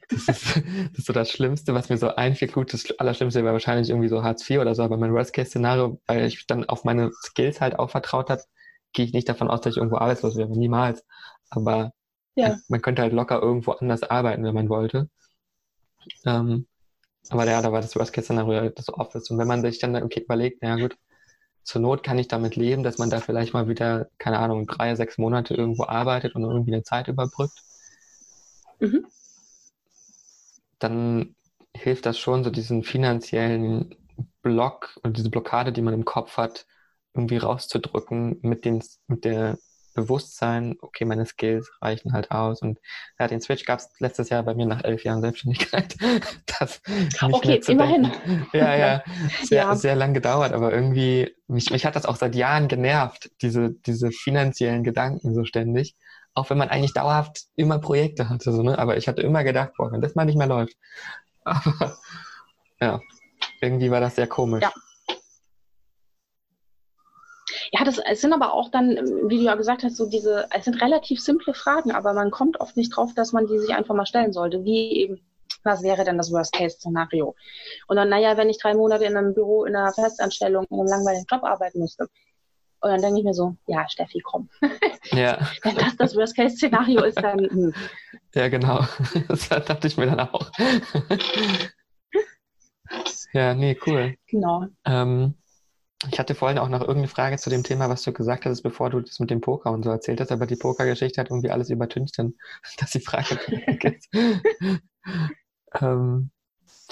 das, 0.08 0.28
ist, 0.28 0.28
das 0.28 0.98
ist 0.98 1.06
so 1.06 1.12
das 1.12 1.30
Schlimmste, 1.30 1.74
was 1.74 1.88
mir 1.88 1.98
so 1.98 2.14
einfiel. 2.14 2.48
Gut, 2.48 2.72
das 2.72 2.86
Allerschlimmste 2.98 3.42
wäre 3.42 3.52
wahrscheinlich 3.52 3.90
irgendwie 3.90 4.08
so 4.08 4.22
Hartz 4.22 4.48
IV 4.48 4.60
oder 4.60 4.74
so, 4.74 4.82
aber 4.82 4.96
mein 4.96 5.12
Worst-Case-Szenario, 5.12 6.00
weil 6.06 6.26
ich 6.26 6.46
dann 6.46 6.64
auf 6.64 6.84
meine 6.84 7.10
Skills 7.12 7.60
halt 7.60 7.78
auch 7.78 7.90
vertraut 7.90 8.30
habe, 8.30 8.42
gehe 8.92 9.04
ich 9.04 9.12
nicht 9.12 9.28
davon 9.28 9.50
aus, 9.50 9.60
dass 9.60 9.74
ich 9.74 9.78
irgendwo 9.78 9.98
arbeitslos 9.98 10.36
wäre. 10.36 10.50
Niemals. 10.50 11.04
Aber 11.50 11.92
ja. 12.34 12.48
man, 12.48 12.62
man, 12.68 12.82
könnte 12.82 13.02
halt 13.02 13.12
locker 13.12 13.40
irgendwo 13.40 13.72
anders 13.72 14.02
arbeiten, 14.02 14.44
wenn 14.44 14.54
man 14.54 14.68
wollte. 14.68 15.08
Ähm, 16.24 16.66
aber 17.28 17.46
ja, 17.46 17.60
da 17.60 17.72
war 17.72 17.80
das 17.80 17.96
Worst-Case-Szenario 17.96 18.70
das 18.70 18.88
Office. 18.88 19.30
Und 19.30 19.38
wenn 19.38 19.48
man 19.48 19.62
sich 19.62 19.78
dann 19.78 19.94
okay, 19.96 20.20
überlegt, 20.20 20.62
naja 20.62 20.76
gut, 20.76 20.96
zur 21.62 21.80
Not 21.80 22.02
kann 22.02 22.18
ich 22.18 22.28
damit 22.28 22.56
leben, 22.56 22.82
dass 22.82 22.98
man 22.98 23.10
da 23.10 23.20
vielleicht 23.20 23.52
mal 23.52 23.68
wieder, 23.68 24.08
keine 24.18 24.38
Ahnung, 24.38 24.66
drei, 24.66 24.94
sechs 24.94 25.18
Monate 25.18 25.54
irgendwo 25.54 25.84
arbeitet 25.84 26.34
und 26.34 26.42
irgendwie 26.42 26.72
eine 26.72 26.82
Zeit 26.82 27.08
überbrückt. 27.08 27.62
Mhm. 28.80 29.06
Dann 30.78 31.36
hilft 31.76 32.06
das 32.06 32.18
schon, 32.18 32.42
so 32.42 32.50
diesen 32.50 32.82
finanziellen 32.82 33.94
Block 34.42 34.98
und 35.02 35.16
diese 35.18 35.30
Blockade, 35.30 35.72
die 35.72 35.82
man 35.82 35.94
im 35.94 36.04
Kopf 36.04 36.36
hat, 36.36 36.66
irgendwie 37.14 37.36
rauszudrücken 37.36 38.38
mit, 38.42 38.64
den, 38.64 38.82
mit 39.06 39.24
der 39.24 39.58
Bewusstsein, 39.94 40.76
okay, 40.80 41.04
meine 41.04 41.26
Skills 41.26 41.70
reichen 41.80 42.12
halt 42.12 42.30
aus. 42.30 42.62
Und 42.62 42.78
ja, 43.18 43.26
den 43.26 43.40
Switch 43.40 43.64
gab 43.64 43.80
es 43.80 43.88
letztes 43.98 44.28
Jahr 44.28 44.42
bei 44.42 44.54
mir 44.54 44.66
nach 44.66 44.84
elf 44.84 45.04
Jahren 45.04 45.20
Selbstständigkeit. 45.20 45.96
das 46.58 46.80
okay, 47.20 47.60
immerhin. 47.66 48.12
Ja, 48.52 48.76
ja, 48.76 49.02
sehr, 49.42 49.64
ja. 49.64 49.76
sehr 49.76 49.96
lang 49.96 50.14
gedauert, 50.14 50.52
aber 50.52 50.72
irgendwie, 50.72 51.34
mich, 51.48 51.70
mich 51.70 51.84
hat 51.84 51.96
das 51.96 52.06
auch 52.06 52.16
seit 52.16 52.34
Jahren 52.34 52.68
genervt, 52.68 53.30
diese, 53.42 53.70
diese 53.70 54.10
finanziellen 54.10 54.84
Gedanken 54.84 55.34
so 55.34 55.44
ständig. 55.44 55.96
Auch 56.34 56.48
wenn 56.50 56.58
man 56.58 56.68
eigentlich 56.68 56.94
dauerhaft 56.94 57.46
immer 57.56 57.80
Projekte 57.80 58.28
hatte, 58.28 58.52
so, 58.52 58.62
ne? 58.62 58.78
aber 58.78 58.96
ich 58.96 59.08
hatte 59.08 59.22
immer 59.22 59.42
gedacht, 59.42 59.72
boah, 59.76 59.90
wenn 59.90 60.00
das 60.00 60.14
mal 60.14 60.24
nicht 60.24 60.38
mehr 60.38 60.46
läuft. 60.46 60.76
Aber 61.42 61.96
ja, 62.80 63.00
irgendwie 63.60 63.90
war 63.90 64.00
das 64.00 64.14
sehr 64.14 64.26
komisch. 64.26 64.62
Ja. 64.62 64.72
Ja, 67.72 67.84
das 67.84 67.98
es 67.98 68.20
sind 68.20 68.32
aber 68.32 68.52
auch 68.52 68.68
dann, 68.70 68.96
wie 69.28 69.36
du 69.38 69.44
ja 69.44 69.54
gesagt 69.54 69.84
hast, 69.84 69.96
so 69.96 70.06
diese, 70.06 70.48
es 70.50 70.64
sind 70.64 70.82
relativ 70.82 71.20
simple 71.20 71.54
Fragen, 71.54 71.92
aber 71.92 72.12
man 72.14 72.30
kommt 72.30 72.60
oft 72.60 72.76
nicht 72.76 72.96
drauf, 72.96 73.14
dass 73.14 73.32
man 73.32 73.46
die 73.46 73.58
sich 73.58 73.70
einfach 73.74 73.94
mal 73.94 74.06
stellen 74.06 74.32
sollte. 74.32 74.64
Wie 74.64 74.92
eben, 74.96 75.20
was 75.62 75.82
wäre 75.82 76.04
denn 76.04 76.16
das 76.18 76.32
Worst-Case-Szenario? 76.32 77.36
Und 77.86 77.96
dann, 77.96 78.08
naja, 78.08 78.36
wenn 78.36 78.48
ich 78.48 78.58
drei 78.58 78.74
Monate 78.74 79.04
in 79.04 79.16
einem 79.16 79.34
Büro, 79.34 79.64
in 79.64 79.76
einer 79.76 79.92
Festanstellung, 79.92 80.66
in 80.70 80.80
einem 80.80 80.88
langweiligen 80.88 81.26
Job 81.30 81.44
arbeiten 81.44 81.78
müsste. 81.78 82.08
Und 82.82 82.90
dann 82.90 83.02
denke 83.02 83.18
ich 83.18 83.24
mir 83.24 83.34
so, 83.34 83.56
ja, 83.66 83.88
Steffi, 83.88 84.20
komm. 84.20 84.48
Ja. 85.12 85.38
wenn 85.62 85.76
das 85.76 85.96
das 85.96 86.16
Worst-Case-Szenario 86.16 87.02
ist, 87.04 87.22
dann. 87.22 87.38
Hm. 87.38 87.74
Ja, 88.34 88.48
genau. 88.48 88.84
Das 89.28 89.48
dachte 89.48 89.86
ich 89.86 89.96
mir 89.96 90.06
dann 90.06 90.20
auch. 90.20 90.50
ja, 93.32 93.54
nee, 93.54 93.78
cool. 93.86 94.16
Genau. 94.26 94.66
Ähm, 94.84 95.34
ich 96.08 96.18
hatte 96.18 96.34
vorhin 96.34 96.58
auch 96.58 96.68
noch 96.68 96.80
irgendeine 96.80 97.08
Frage 97.08 97.36
zu 97.36 97.50
dem 97.50 97.62
Thema, 97.62 97.90
was 97.90 98.02
du 98.02 98.12
gesagt 98.12 98.46
hast, 98.46 98.62
bevor 98.62 98.88
du 98.88 99.00
das 99.00 99.20
mit 99.20 99.30
dem 99.30 99.42
Poker 99.42 99.70
und 99.70 99.82
so 99.82 99.90
erzählt 99.90 100.20
hast, 100.20 100.32
aber 100.32 100.46
die 100.46 100.56
Pokergeschichte 100.56 101.20
hat 101.20 101.28
irgendwie 101.28 101.50
alles 101.50 101.68
übertüncht, 101.68 102.18
dann, 102.18 102.34
dass 102.78 102.90
die 102.90 103.00
Frage 103.00 103.34
ist. 103.34 104.08
ähm, 105.80 106.30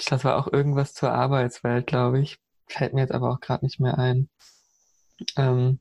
das 0.05 0.23
war 0.23 0.37
auch 0.37 0.51
irgendwas 0.51 0.93
zur 0.93 1.11
Arbeitswelt, 1.11 1.87
glaube 1.87 2.21
ich. 2.21 2.39
Fällt 2.67 2.93
mir 2.93 3.01
jetzt 3.01 3.13
aber 3.13 3.31
auch 3.31 3.39
gerade 3.39 3.65
nicht 3.65 3.79
mehr 3.79 3.97
ein. 3.97 4.29
Ähm, 5.35 5.79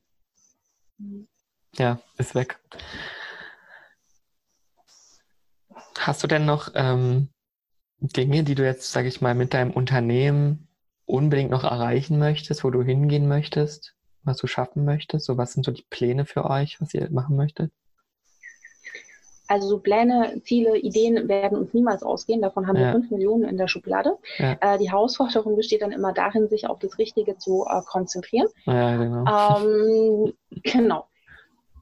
ja, 1.77 2.01
ist 2.17 2.35
weg. 2.35 2.59
Hast 5.99 6.23
du 6.23 6.27
denn 6.27 6.47
noch 6.47 6.71
ähm, 6.75 7.29
Dinge, 8.01 8.43
die 8.43 8.55
du 8.55 8.65
jetzt, 8.65 8.91
sage 8.91 9.09
ich 9.09 9.21
mal, 9.21 9.35
mit 9.35 9.53
deinem 9.53 9.73
Unternehmen 9.73 10.68
unbedingt 11.09 11.51
noch 11.51 11.65
erreichen 11.65 12.19
möchtest, 12.19 12.63
wo 12.63 12.71
du 12.71 12.83
hingehen 12.83 13.29
möchtest, 13.29 13.95
was 14.23 14.37
du 14.37 14.47
schaffen 14.47 14.85
möchtest? 14.85 15.27
So, 15.27 15.39
was 15.39 15.53
sind 15.53 15.65
so 15.65 15.73
die 15.73 15.87
Pläne 15.91 16.27
für 16.27 16.45
euch, 16.45 16.81
was 16.81 16.95
ihr 16.95 17.09
machen 17.11 17.37
möchtet? 17.37 17.73
Also 19.51 19.67
so 19.67 19.79
Pläne, 19.79 20.43
Ziele, 20.45 20.77
Ideen 20.77 21.27
werden 21.27 21.57
uns 21.57 21.73
niemals 21.73 22.03
ausgehen. 22.03 22.43
Davon 22.43 22.67
haben 22.67 22.77
ja. 22.77 22.83
wir 22.83 22.93
fünf 22.93 23.11
Millionen 23.11 23.45
in 23.45 23.57
der 23.57 23.67
Schublade. 23.67 24.19
Ja. 24.37 24.59
Äh, 24.61 24.79
die 24.79 24.91
Herausforderung 24.91 25.57
besteht 25.57 25.81
dann 25.81 25.91
immer 25.91 26.13
darin, 26.13 26.49
sich 26.49 26.69
auf 26.69 26.79
das 26.79 26.99
Richtige 26.99 27.39
zu 27.39 27.65
äh, 27.67 27.81
konzentrieren. 27.87 28.49
Ja, 28.67 28.97
genau. 28.97 29.65
Ähm, 29.65 30.33
genau. 30.63 31.07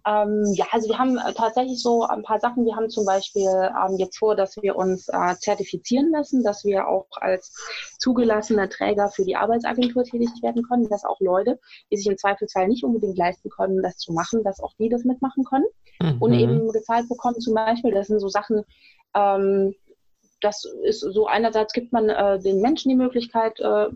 Ähm, 0.07 0.45
ja, 0.55 0.67
also 0.71 0.89
wir 0.89 0.99
haben 0.99 1.19
äh, 1.19 1.35
tatsächlich 1.35 1.83
so 1.83 2.05
ein 2.05 2.23
paar 2.23 2.39
Sachen. 2.39 2.65
Wir 2.65 2.77
haben 2.77 2.89
zum 2.89 3.05
Beispiel 3.05 3.43
ähm, 3.43 3.97
jetzt 3.99 4.19
vor, 4.19 4.37
dass 4.37 4.57
wir 4.63 4.77
uns 4.77 5.09
äh, 5.09 5.35
zertifizieren 5.41 6.13
lassen, 6.13 6.45
dass 6.45 6.65
wir 6.65 6.87
auch 6.87 7.09
als 7.21 7.53
zugelassener 7.99 8.69
Träger 8.69 9.09
für 9.09 9.25
die 9.25 9.35
Arbeitsagentur 9.35 10.05
tätig 10.05 10.29
werden 10.43 10.63
können, 10.63 10.89
dass 10.89 11.05
auch 11.05 11.19
Leute, 11.19 11.59
die 11.91 11.97
sich 11.97 12.07
im 12.07 12.17
Zweifelsfall 12.17 12.69
nicht 12.69 12.85
unbedingt 12.85 13.19
leisten 13.19 13.51
können, 13.51 13.83
das 13.83 13.97
zu 13.97 14.13
machen, 14.13 14.45
dass 14.45 14.61
auch 14.61 14.75
die 14.79 14.89
das 14.89 15.03
mitmachen 15.03 15.43
können 15.43 15.67
mhm. 16.01 16.23
und 16.23 16.33
eben 16.35 16.71
gezahlt 16.71 17.09
bekommen 17.09 17.41
zum 17.41 17.55
Beispiel. 17.55 17.91
Das 17.91 18.07
sind 18.07 18.21
so 18.21 18.29
Sachen, 18.29 18.63
ähm, 19.17 19.75
das 20.41 20.65
ist 20.85 21.01
so 21.01 21.27
einerseits 21.27 21.73
gibt 21.73 21.93
man 21.93 22.09
äh, 22.11 22.39
den 22.39 22.61
Menschen 22.61 22.91
die 22.91 22.97
Möglichkeit, 22.97 23.59
äh, 23.59 23.89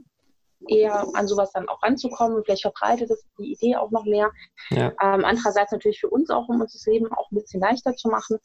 eher 0.69 1.07
an 1.15 1.27
sowas 1.27 1.53
dann 1.53 1.69
auch 1.69 1.83
ranzukommen. 1.83 2.43
Vielleicht 2.45 2.63
verbreitet 2.63 3.11
es 3.11 3.25
die 3.39 3.53
Idee 3.53 3.77
auch 3.77 3.91
noch 3.91 4.05
mehr. 4.05 4.31
Ja. 4.71 4.93
Ähm, 5.03 5.25
andererseits 5.25 5.73
natürlich 5.73 6.01
für 6.01 6.11
uns 6.11 6.31
auch, 6.31 6.49
um 6.49 6.61
uns 6.61 6.73
das 6.73 6.87
Leben 6.87 7.13
auch 7.13 7.31
ein 7.31 7.37
bisschen 7.37 7.61
leichter 7.61 7.95
zu 7.95 8.09
machen. 8.09 8.39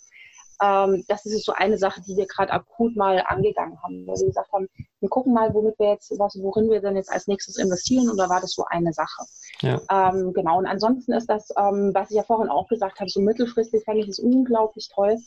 Ähm, 0.62 1.04
das 1.08 1.26
ist 1.26 1.46
so 1.46 1.52
eine 1.52 1.78
Sache, 1.78 2.02
die 2.02 2.16
wir 2.16 2.28
gerade 2.28 2.54
akut 2.54 2.96
mal 2.96 3.22
angegangen 3.26 3.82
haben. 3.84 4.08
Weil 4.08 4.16
wir 4.16 4.28
gesagt 4.28 4.52
haben, 4.54 4.70
wir 5.02 5.10
gucken 5.10 5.34
mal, 5.34 5.54
womit 5.54 5.78
wir 5.80 5.90
jetzt, 5.90 6.12
was, 6.18 6.38
worin 6.42 6.70
wir 6.70 6.82
denn 6.82 6.96
jetzt 6.96 7.12
als 7.12 7.28
nächstes 7.28 7.58
investieren 7.58 8.10
oder 8.10 8.30
war 8.30 8.42
das 8.42 8.54
so 8.54 8.64
eine 8.70 8.94
Sache? 8.94 9.24
Ja. 9.62 9.82
Ähm, 9.92 10.34
genau, 10.34 10.58
und 10.58 10.66
ansonsten 10.66 11.14
ist 11.14 11.30
das, 11.30 11.50
ähm, 11.58 11.92
was 11.94 12.12
ich 12.12 12.18
ja 12.18 12.24
vorhin 12.24 12.50
auch 12.50 12.68
gesagt 12.68 13.00
habe, 13.00 13.10
so 13.10 13.20
mittelfristig 13.20 13.84
fände 13.84 14.02
ich 14.02 14.08
es 14.08 14.20
unglaublich 14.20 14.90
toll, 14.94 15.18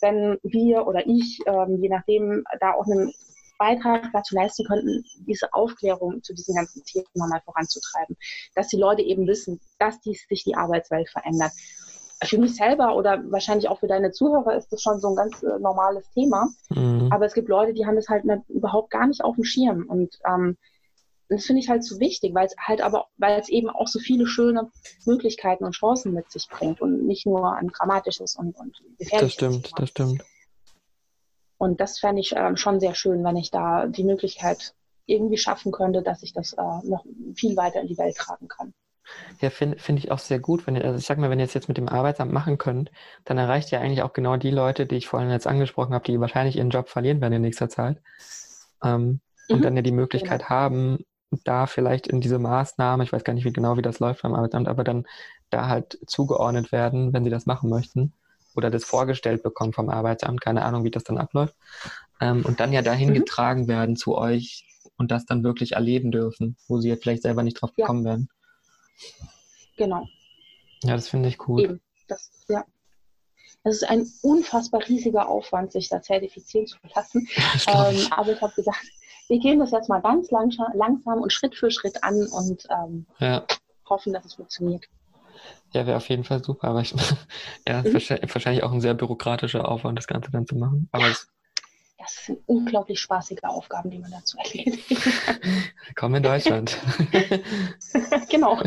wenn 0.00 0.38
wir 0.42 0.86
oder 0.86 1.06
ich, 1.06 1.38
ähm, 1.46 1.78
je 1.80 1.88
nachdem, 1.88 2.44
da 2.60 2.72
auch 2.74 2.84
einen 2.84 3.12
Beitrag 3.64 4.10
dazu 4.12 4.34
leisten 4.34 4.66
könnten, 4.66 5.04
diese 5.26 5.52
Aufklärung 5.54 6.22
zu 6.22 6.34
diesem 6.34 6.54
ganzen 6.54 6.84
Thema 6.84 7.26
mal 7.28 7.40
voranzutreiben. 7.44 8.16
Dass 8.54 8.68
die 8.68 8.76
Leute 8.76 9.02
eben 9.02 9.26
wissen, 9.26 9.60
dass 9.78 10.00
dies, 10.00 10.26
sich 10.28 10.44
die 10.44 10.54
Arbeitswelt 10.54 11.08
verändert. 11.08 11.52
Für 12.22 12.38
mich 12.38 12.56
selber 12.56 12.94
oder 12.96 13.22
wahrscheinlich 13.30 13.68
auch 13.68 13.80
für 13.80 13.86
deine 13.86 14.12
Zuhörer 14.12 14.56
ist 14.56 14.72
das 14.72 14.82
schon 14.82 15.00
so 15.00 15.08
ein 15.08 15.16
ganz 15.16 15.42
äh, 15.42 15.58
normales 15.58 16.08
Thema. 16.10 16.48
Mhm. 16.70 17.08
Aber 17.10 17.26
es 17.26 17.34
gibt 17.34 17.48
Leute, 17.48 17.74
die 17.74 17.86
haben 17.86 17.96
das 17.96 18.08
halt 18.08 18.24
überhaupt 18.48 18.90
gar 18.90 19.06
nicht 19.06 19.22
auf 19.24 19.34
dem 19.34 19.44
Schirm. 19.44 19.86
Und 19.88 20.18
ähm, 20.26 20.56
das 21.28 21.46
finde 21.46 21.60
ich 21.60 21.68
halt 21.68 21.84
so 21.84 22.00
wichtig, 22.00 22.34
weil 22.34 22.46
es 22.46 22.54
halt 22.58 22.82
aber, 22.82 23.06
weil 23.16 23.40
es 23.40 23.48
eben 23.48 23.70
auch 23.70 23.88
so 23.88 23.98
viele 23.98 24.26
schöne 24.26 24.70
Möglichkeiten 25.06 25.64
und 25.64 25.72
Chancen 25.72 26.12
mit 26.12 26.30
sich 26.30 26.48
bringt 26.48 26.80
und 26.80 27.06
nicht 27.06 27.26
nur 27.26 27.54
ein 27.54 27.68
dramatisches 27.68 28.36
und, 28.36 28.56
und 28.56 28.80
gefährliches. 28.98 29.20
Das 29.20 29.32
stimmt, 29.32 29.64
Thema. 29.64 29.76
das 29.78 29.88
stimmt. 29.88 30.24
Und 31.64 31.80
das 31.80 31.98
fände 31.98 32.20
ich 32.20 32.34
ähm, 32.36 32.58
schon 32.58 32.78
sehr 32.78 32.94
schön, 32.94 33.24
wenn 33.24 33.36
ich 33.36 33.50
da 33.50 33.86
die 33.86 34.04
Möglichkeit 34.04 34.74
irgendwie 35.06 35.38
schaffen 35.38 35.72
könnte, 35.72 36.02
dass 36.02 36.22
ich 36.22 36.34
das 36.34 36.52
äh, 36.52 36.62
noch 36.62 37.06
viel 37.34 37.56
weiter 37.56 37.80
in 37.80 37.86
die 37.86 37.96
Welt 37.96 38.16
tragen 38.16 38.48
kann. 38.48 38.74
Ja, 39.40 39.48
finde 39.48 39.78
find 39.78 39.98
ich 39.98 40.10
auch 40.10 40.18
sehr 40.18 40.40
gut. 40.40 40.66
Wenn 40.66 40.76
ihr, 40.76 40.84
also 40.84 40.98
ich 40.98 41.06
sag 41.06 41.16
mal, 41.16 41.30
wenn 41.30 41.38
ihr 41.38 41.46
es 41.46 41.54
jetzt 41.54 41.68
mit 41.68 41.78
dem 41.78 41.88
Arbeitsamt 41.88 42.32
machen 42.32 42.58
könnt, 42.58 42.90
dann 43.24 43.38
erreicht 43.38 43.72
ihr 43.72 43.80
eigentlich 43.80 44.02
auch 44.02 44.12
genau 44.12 44.36
die 44.36 44.50
Leute, 44.50 44.84
die 44.84 44.96
ich 44.96 45.08
vorhin 45.08 45.30
jetzt 45.30 45.46
angesprochen 45.46 45.94
habe, 45.94 46.04
die 46.04 46.20
wahrscheinlich 46.20 46.56
ihren 46.56 46.68
Job 46.68 46.90
verlieren 46.90 47.22
werden 47.22 47.32
in 47.32 47.42
nächster 47.42 47.70
Zeit. 47.70 47.96
Ähm, 48.82 49.20
mhm. 49.48 49.54
Und 49.56 49.64
dann 49.64 49.74
ja 49.74 49.80
die 49.80 49.90
Möglichkeit 49.90 50.40
genau. 50.40 50.50
haben, 50.50 50.98
da 51.44 51.64
vielleicht 51.64 52.08
in 52.08 52.20
diese 52.20 52.38
Maßnahme, 52.38 53.04
ich 53.04 53.12
weiß 53.14 53.24
gar 53.24 53.32
nicht 53.32 53.46
wie 53.46 53.54
genau, 53.54 53.78
wie 53.78 53.82
das 53.82 54.00
läuft 54.00 54.20
beim 54.20 54.34
Arbeitsamt, 54.34 54.68
aber 54.68 54.84
dann 54.84 55.06
da 55.48 55.66
halt 55.66 55.98
zugeordnet 56.06 56.72
werden, 56.72 57.14
wenn 57.14 57.24
sie 57.24 57.30
das 57.30 57.46
machen 57.46 57.70
möchten 57.70 58.12
oder 58.54 58.70
das 58.70 58.84
vorgestellt 58.84 59.42
bekommen 59.42 59.72
vom 59.72 59.88
Arbeitsamt, 59.88 60.40
keine 60.40 60.64
Ahnung, 60.64 60.84
wie 60.84 60.90
das 60.90 61.04
dann 61.04 61.18
abläuft, 61.18 61.56
ähm, 62.20 62.44
und 62.44 62.60
dann 62.60 62.72
ja 62.72 62.82
dahin 62.82 63.10
mhm. 63.10 63.14
getragen 63.14 63.68
werden 63.68 63.96
zu 63.96 64.16
euch 64.16 64.66
und 64.96 65.10
das 65.10 65.26
dann 65.26 65.44
wirklich 65.44 65.72
erleben 65.72 66.10
dürfen, 66.10 66.56
wo 66.68 66.80
sie 66.80 66.88
ja 66.88 66.96
vielleicht 66.96 67.22
selber 67.22 67.42
nicht 67.42 67.60
drauf 67.60 67.70
ja. 67.76 67.84
gekommen 67.84 68.04
werden. 68.04 68.28
Genau. 69.76 70.06
Ja, 70.82 70.94
das 70.94 71.08
finde 71.08 71.28
ich 71.28 71.48
cool. 71.48 71.62
Eben. 71.62 71.80
Das, 72.08 72.30
ja. 72.48 72.64
Es 73.64 73.76
ist 73.76 73.88
ein 73.88 74.06
unfassbar 74.22 74.86
riesiger 74.86 75.28
Aufwand, 75.28 75.72
sich 75.72 75.88
da 75.88 76.02
zertifizieren 76.02 76.66
zu 76.66 76.76
lassen. 76.94 77.28
Ähm, 77.66 78.06
aber 78.10 78.32
ich 78.32 78.40
habe 78.42 78.52
gesagt, 78.54 78.84
wir 79.28 79.38
gehen 79.38 79.58
das 79.58 79.70
jetzt 79.70 79.88
mal 79.88 80.00
ganz 80.00 80.30
langsam, 80.30 80.66
langsam 80.74 81.22
und 81.22 81.32
Schritt 81.32 81.54
für 81.54 81.70
Schritt 81.70 82.04
an 82.04 82.26
und 82.26 82.66
ähm, 82.70 83.06
ja. 83.20 83.46
hoffen, 83.88 84.12
dass 84.12 84.26
es 84.26 84.34
funktioniert. 84.34 84.86
Ja, 85.72 85.86
wäre 85.86 85.96
auf 85.96 86.08
jeden 86.08 86.24
Fall 86.24 86.42
super. 86.42 86.68
Aber 86.68 86.80
ich, 86.80 86.92
ja, 87.68 87.82
mhm. 87.82 87.94
wahrscheinlich 87.94 88.62
auch 88.62 88.72
ein 88.72 88.80
sehr 88.80 88.94
bürokratischer 88.94 89.68
Aufwand, 89.68 89.98
das 89.98 90.06
Ganze 90.06 90.30
dann 90.30 90.46
zu 90.46 90.56
machen. 90.56 90.88
Aber 90.92 91.08
es, 91.08 91.28
das 91.98 92.26
sind 92.26 92.38
unglaublich 92.46 93.00
spaßige 93.00 93.42
Aufgaben, 93.42 93.90
die 93.90 93.98
man 93.98 94.10
dazu 94.10 94.36
erledigt. 94.38 94.84
Komm 95.96 96.14
in 96.14 96.22
Deutschland. 96.22 96.78
genau. 98.30 98.60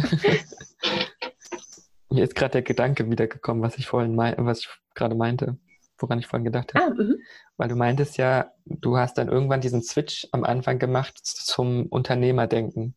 Mir 2.10 2.24
ist 2.24 2.36
gerade 2.36 2.54
der 2.54 2.62
Gedanke 2.64 3.10
wiedergekommen, 3.10 3.62
was 3.62 3.78
ich 3.78 3.86
vorhin 3.86 4.16
mein, 4.16 4.36
was 4.40 4.60
ich 4.60 4.70
gerade 4.96 5.16
meinte, 5.16 5.58
woran 5.98 6.20
ich 6.20 6.28
vorhin 6.28 6.46
gedacht 6.46 6.74
habe. 6.74 6.86
Ah, 6.86 6.94
mhm. 6.94 7.18
Weil 7.58 7.70
du 7.70 7.76
meintest 7.76 8.18
ja, 8.18 8.52
du 8.66 8.98
hast 8.98 9.18
dann 9.18 9.28
irgendwann 9.28 9.62
diesen 9.62 9.84
Switch 9.84 10.28
am 10.32 10.44
Anfang 10.44 10.80
gemacht 10.80 11.20
zum 11.24 11.86
Unternehmerdenken 11.88 12.96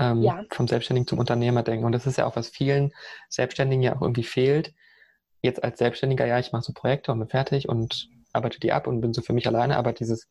ähm, 0.00 0.22
ja. 0.22 0.44
vom 0.50 0.66
Selbstständigen 0.66 1.06
zum 1.06 1.18
Unternehmer 1.18 1.62
denken. 1.62 1.84
Und 1.84 1.92
das 1.92 2.06
ist 2.06 2.18
ja 2.18 2.26
auch, 2.26 2.36
was 2.36 2.48
vielen 2.48 2.92
Selbstständigen 3.28 3.82
ja 3.82 3.94
auch 3.94 4.02
irgendwie 4.02 4.24
fehlt. 4.24 4.74
Jetzt 5.42 5.62
als 5.62 5.78
Selbstständiger, 5.78 6.26
ja, 6.26 6.38
ich 6.38 6.52
mache 6.52 6.62
so 6.62 6.72
Projekte 6.72 7.12
und 7.12 7.18
bin 7.18 7.28
fertig 7.28 7.68
und 7.68 8.08
arbeite 8.32 8.60
die 8.60 8.72
ab 8.72 8.86
und 8.86 9.00
bin 9.00 9.12
so 9.12 9.22
für 9.22 9.32
mich 9.32 9.46
alleine, 9.46 9.76
aber 9.76 9.92
dieses, 9.92 10.28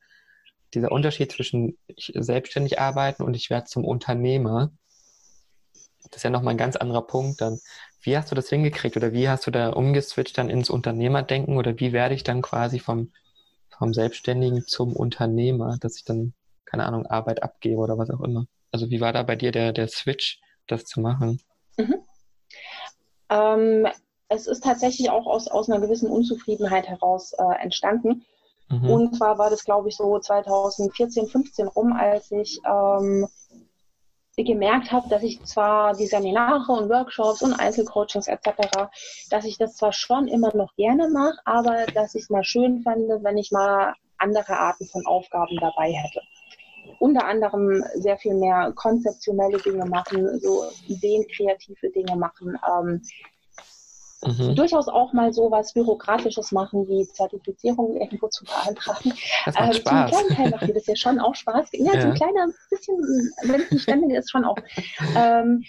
dieser 0.73 0.91
Unterschied 0.91 1.31
zwischen 1.31 1.77
ich 1.87 2.11
selbstständig 2.15 2.79
arbeiten 2.79 3.23
und 3.23 3.35
ich 3.35 3.49
werde 3.49 3.65
zum 3.65 3.85
Unternehmer, 3.85 4.71
das 6.03 6.17
ist 6.17 6.23
ja 6.23 6.29
nochmal 6.29 6.53
ein 6.53 6.57
ganz 6.57 6.75
anderer 6.75 7.05
Punkt 7.05 7.41
dann. 7.41 7.59
Wie 8.01 8.17
hast 8.17 8.31
du 8.31 8.35
das 8.35 8.49
hingekriegt 8.49 8.95
oder 8.95 9.11
wie 9.11 9.29
hast 9.29 9.45
du 9.45 9.51
da 9.51 9.69
umgeswitcht 9.69 10.37
dann 10.37 10.49
ins 10.49 10.69
Unternehmerdenken 10.69 11.57
oder 11.57 11.79
wie 11.79 11.91
werde 11.91 12.15
ich 12.15 12.23
dann 12.23 12.41
quasi 12.41 12.79
vom, 12.79 13.11
vom 13.77 13.93
Selbstständigen 13.93 14.65
zum 14.65 14.95
Unternehmer, 14.95 15.77
dass 15.79 15.97
ich 15.97 16.05
dann, 16.05 16.33
keine 16.65 16.85
Ahnung, 16.85 17.05
Arbeit 17.05 17.43
abgebe 17.43 17.81
oder 17.81 17.97
was 17.97 18.09
auch 18.09 18.21
immer? 18.21 18.47
Also 18.71 18.89
wie 18.89 19.01
war 19.01 19.13
da 19.13 19.23
bei 19.23 19.35
dir 19.35 19.51
der, 19.51 19.73
der 19.73 19.87
Switch, 19.87 20.39
das 20.67 20.85
zu 20.85 21.01
machen? 21.01 21.41
Mhm. 21.77 22.03
Ähm, 23.29 23.87
es 24.27 24.47
ist 24.47 24.63
tatsächlich 24.63 25.09
auch 25.09 25.25
aus, 25.25 25.47
aus 25.47 25.69
einer 25.69 25.81
gewissen 25.81 26.09
Unzufriedenheit 26.09 26.87
heraus 26.87 27.33
äh, 27.33 27.61
entstanden. 27.61 28.25
Mhm. 28.69 28.89
Und 28.89 29.15
zwar 29.15 29.37
war 29.37 29.49
das, 29.49 29.65
glaube 29.65 29.89
ich, 29.89 29.97
so 29.97 30.19
2014, 30.19 31.27
15 31.27 31.67
rum, 31.67 31.93
als 31.93 32.31
ich 32.31 32.59
ähm, 32.65 33.27
gemerkt 34.37 34.91
habe, 34.91 35.09
dass 35.09 35.23
ich 35.23 35.43
zwar 35.43 35.95
die 35.95 36.07
Seminare 36.07 36.71
und 36.71 36.89
Workshops 36.89 37.41
und 37.41 37.53
Einzelcoachings 37.53 38.27
etc., 38.27 38.87
dass 39.29 39.43
ich 39.43 39.57
das 39.57 39.75
zwar 39.75 39.91
schon 39.91 40.27
immer 40.27 40.55
noch 40.55 40.73
gerne 40.75 41.09
mache, 41.09 41.39
aber 41.43 41.87
dass 41.87 42.15
ich 42.15 42.23
es 42.23 42.29
mal 42.29 42.43
schön 42.43 42.81
fände, 42.81 43.19
wenn 43.21 43.37
ich 43.37 43.51
mal 43.51 43.95
andere 44.17 44.57
Arten 44.57 44.85
von 44.85 45.05
Aufgaben 45.05 45.57
dabei 45.59 45.91
hätte 45.91 46.21
unter 46.99 47.25
anderem 47.25 47.83
sehr 47.95 48.17
viel 48.17 48.35
mehr 48.35 48.71
konzeptionelle 48.75 49.57
Dinge 49.57 49.85
machen, 49.85 50.39
so 50.39 50.65
ideenkreative 50.87 51.89
Dinge 51.91 52.15
machen. 52.15 52.57
Ähm, 52.67 53.01
Mhm. 54.21 54.55
durchaus 54.55 54.89
auch 54.89 55.13
mal 55.13 55.31
so 55.31 55.49
was 55.49 55.73
Bürokratisches 55.73 56.51
machen, 56.51 56.85
wie 56.89 57.07
Zertifizierung 57.07 57.95
irgendwo 57.95 58.27
zu 58.27 58.43
beantragen. 58.43 59.13
Das 59.45 59.55
macht 59.55 59.67
ähm, 59.67 59.73
Spaß. 59.73 60.11
Zum 60.11 60.19
kleinen 60.19 60.29
Teil 60.35 60.49
macht 60.49 60.67
mir 60.67 60.73
das 60.73 60.87
ja 60.87 60.95
schon 60.95 61.19
auch 61.19 61.35
Spaß. 61.35 61.69
Ja, 61.71 61.93
ja. 61.93 62.01
so 62.01 62.07
ein 62.09 62.13
kleiner 62.15 62.47
bisschen, 62.69 62.97
wenn 63.43 63.61
es 63.61 63.71
nicht 63.71 63.83
ständig 63.83 64.17
ist, 64.17 64.29
schon 64.29 64.43
auch. 64.43 64.57
Ähm, 65.15 65.63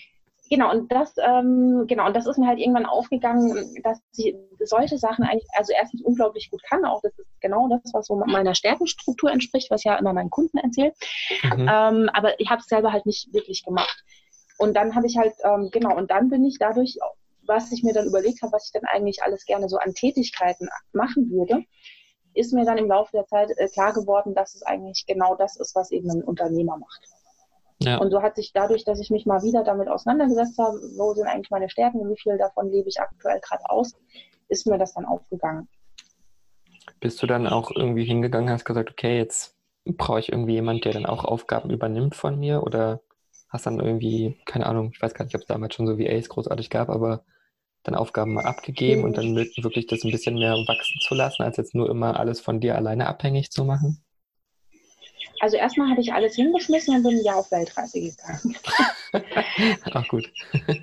Genau, 0.51 0.73
und 0.73 0.91
das, 0.91 1.15
ähm, 1.19 1.85
genau, 1.87 2.07
und 2.09 2.17
das 2.17 2.27
ist 2.27 2.37
mir 2.37 2.49
halt 2.49 2.59
irgendwann 2.59 2.85
aufgegangen, 2.85 3.73
dass 3.85 4.01
ich 4.17 4.35
solche 4.59 4.99
Sachen 4.99 5.25
eigentlich, 5.25 5.47
also 5.53 5.73
erstens 5.73 6.03
unglaublich 6.03 6.51
gut 6.51 6.61
kann, 6.65 6.85
auch 6.85 7.01
das 7.03 7.17
ist 7.17 7.29
genau 7.41 7.69
das, 7.69 7.81
was 7.93 8.07
so 8.07 8.17
meiner 8.17 8.57
Stärkenstruktur 8.57 9.31
entspricht, 9.31 9.71
was 9.71 9.83
ich 9.83 9.85
ja 9.85 9.97
immer 9.97 10.13
meinen 10.13 10.29
Kunden 10.31 10.59
erzähle. 10.59 10.93
Mhm. 11.45 11.71
Ähm, 11.73 12.11
aber 12.13 12.41
ich 12.41 12.51
habe 12.51 12.61
es 12.61 12.67
selber 12.67 12.93
halt 12.93 13.07
nicht 13.07 13.33
wirklich 13.33 13.65
gemacht. 13.65 14.05
Und 14.59 14.75
dann 14.75 14.97
habe 14.97 15.07
ich 15.07 15.17
halt, 15.17 15.35
ähm, 15.45 15.71
genau, 15.71 15.97
und 15.97 16.11
dann 16.11 16.29
bin 16.31 16.45
ich 16.45 16.59
dadurch, 16.59 16.99
was 17.47 17.71
ich 17.71 17.85
mir 17.85 17.95
dann 17.95 18.07
überlegt 18.07 18.43
habe, 18.43 18.53
was 18.53 18.67
ich 18.67 18.73
dann 18.73 18.85
eigentlich 18.87 19.23
alles 19.23 19.45
gerne 19.45 19.69
so 19.69 19.77
an 19.79 19.95
Tätigkeiten 19.95 20.69
machen 20.93 21.31
würde, 21.31 21.65
ist 22.35 22.53
mir 22.53 22.65
dann 22.65 22.79
im 22.79 22.89
Laufe 22.89 23.13
der 23.13 23.27
Zeit 23.27 23.51
äh, 23.57 23.69
klar 23.69 23.93
geworden, 23.93 24.35
dass 24.35 24.57
es 24.57 24.63
eigentlich 24.63 25.07
genau 25.07 25.37
das 25.37 25.57
ist, 25.57 25.77
was 25.77 25.93
eben 25.93 26.11
ein 26.11 26.25
Unternehmer 26.25 26.77
macht. 26.77 27.20
Ja. 27.83 27.99
Und 27.99 28.11
so 28.11 28.23
hat 28.23 28.37
sich 28.37 28.53
dadurch, 28.53 28.85
dass 28.85 29.01
ich 29.01 29.11
mich 29.11 29.25
mal 29.25 29.43
wieder 29.43 29.65
damit 29.65 29.89
auseinandergesetzt 29.89 30.59
habe, 30.59 30.79
wo 30.97 31.15
sind 31.15 31.27
eigentlich 31.27 31.51
meine 31.51 31.71
Stärken 31.71 32.01
und 32.01 32.11
wie 32.11 32.21
viel 32.21 32.37
davon 32.37 32.71
lebe 32.71 32.89
ich 32.89 33.01
aktuell 33.01 33.41
gerade 33.41 33.63
aus, 33.71 33.95
ist 34.49 34.67
mir 34.67 34.79
das 34.79 34.95
dann 34.95 35.07
aufgegangen. 35.07 35.69
Bist 37.01 37.23
du 37.23 37.27
dann 37.27 37.47
auch 37.47 37.71
irgendwie 37.75 38.05
hingegangen, 38.05 38.51
hast 38.51 38.65
gesagt, 38.65 38.91
okay, 38.91 39.17
jetzt 39.17 39.57
brauche 39.85 40.21
ich 40.21 40.31
irgendwie 40.31 40.53
jemand, 40.53 40.85
der 40.85 40.93
dann 40.93 41.07
auch 41.07 41.25
Aufgaben 41.25 41.71
übernimmt 41.71 42.15
von 42.15 42.39
mir 42.39 42.63
oder 42.63 43.01
hast 43.49 43.67
dann 43.67 43.81
irgendwie, 43.81 44.39
keine 44.45 44.67
Ahnung, 44.67 44.91
ich 44.93 45.01
weiß 45.01 45.15
gar 45.15 45.25
nicht, 45.25 45.35
ob 45.35 45.41
es 45.41 45.47
damals 45.47 45.75
schon 45.75 45.87
so 45.87 45.97
wie 45.97 46.09
Ace 46.09 46.29
großartig 46.29 46.69
gab, 46.69 46.91
aber 46.91 47.25
dann 47.83 47.95
Aufgaben 47.95 48.35
mal 48.35 48.45
abgegeben 48.45 49.05
und 49.05 49.17
dann 49.17 49.35
wirklich 49.35 49.87
das 49.87 50.05
ein 50.05 50.11
bisschen 50.11 50.39
mehr 50.39 50.53
wachsen 50.53 51.01
zu 51.01 51.15
lassen, 51.15 51.43
als 51.43 51.57
jetzt 51.57 51.75
nur 51.75 51.89
immer 51.89 52.21
alles 52.21 52.41
von 52.41 52.61
dir 52.61 52.77
alleine 52.77 53.07
abhängig 53.07 53.51
zu 53.51 53.65
machen? 53.65 54.05
Also 55.41 55.57
erstmal 55.57 55.91
habe 55.91 56.01
ich 56.01 56.13
alles 56.13 56.37
hingeschmissen 56.37 56.95
und 56.95 57.03
bin 57.03 57.19
ein 57.19 57.25
Jahr 57.25 57.37
auf 57.37 57.51
Weltreise 57.51 58.01
gegangen. 58.01 58.57
Ach 59.93 60.09
gut. 60.09 60.31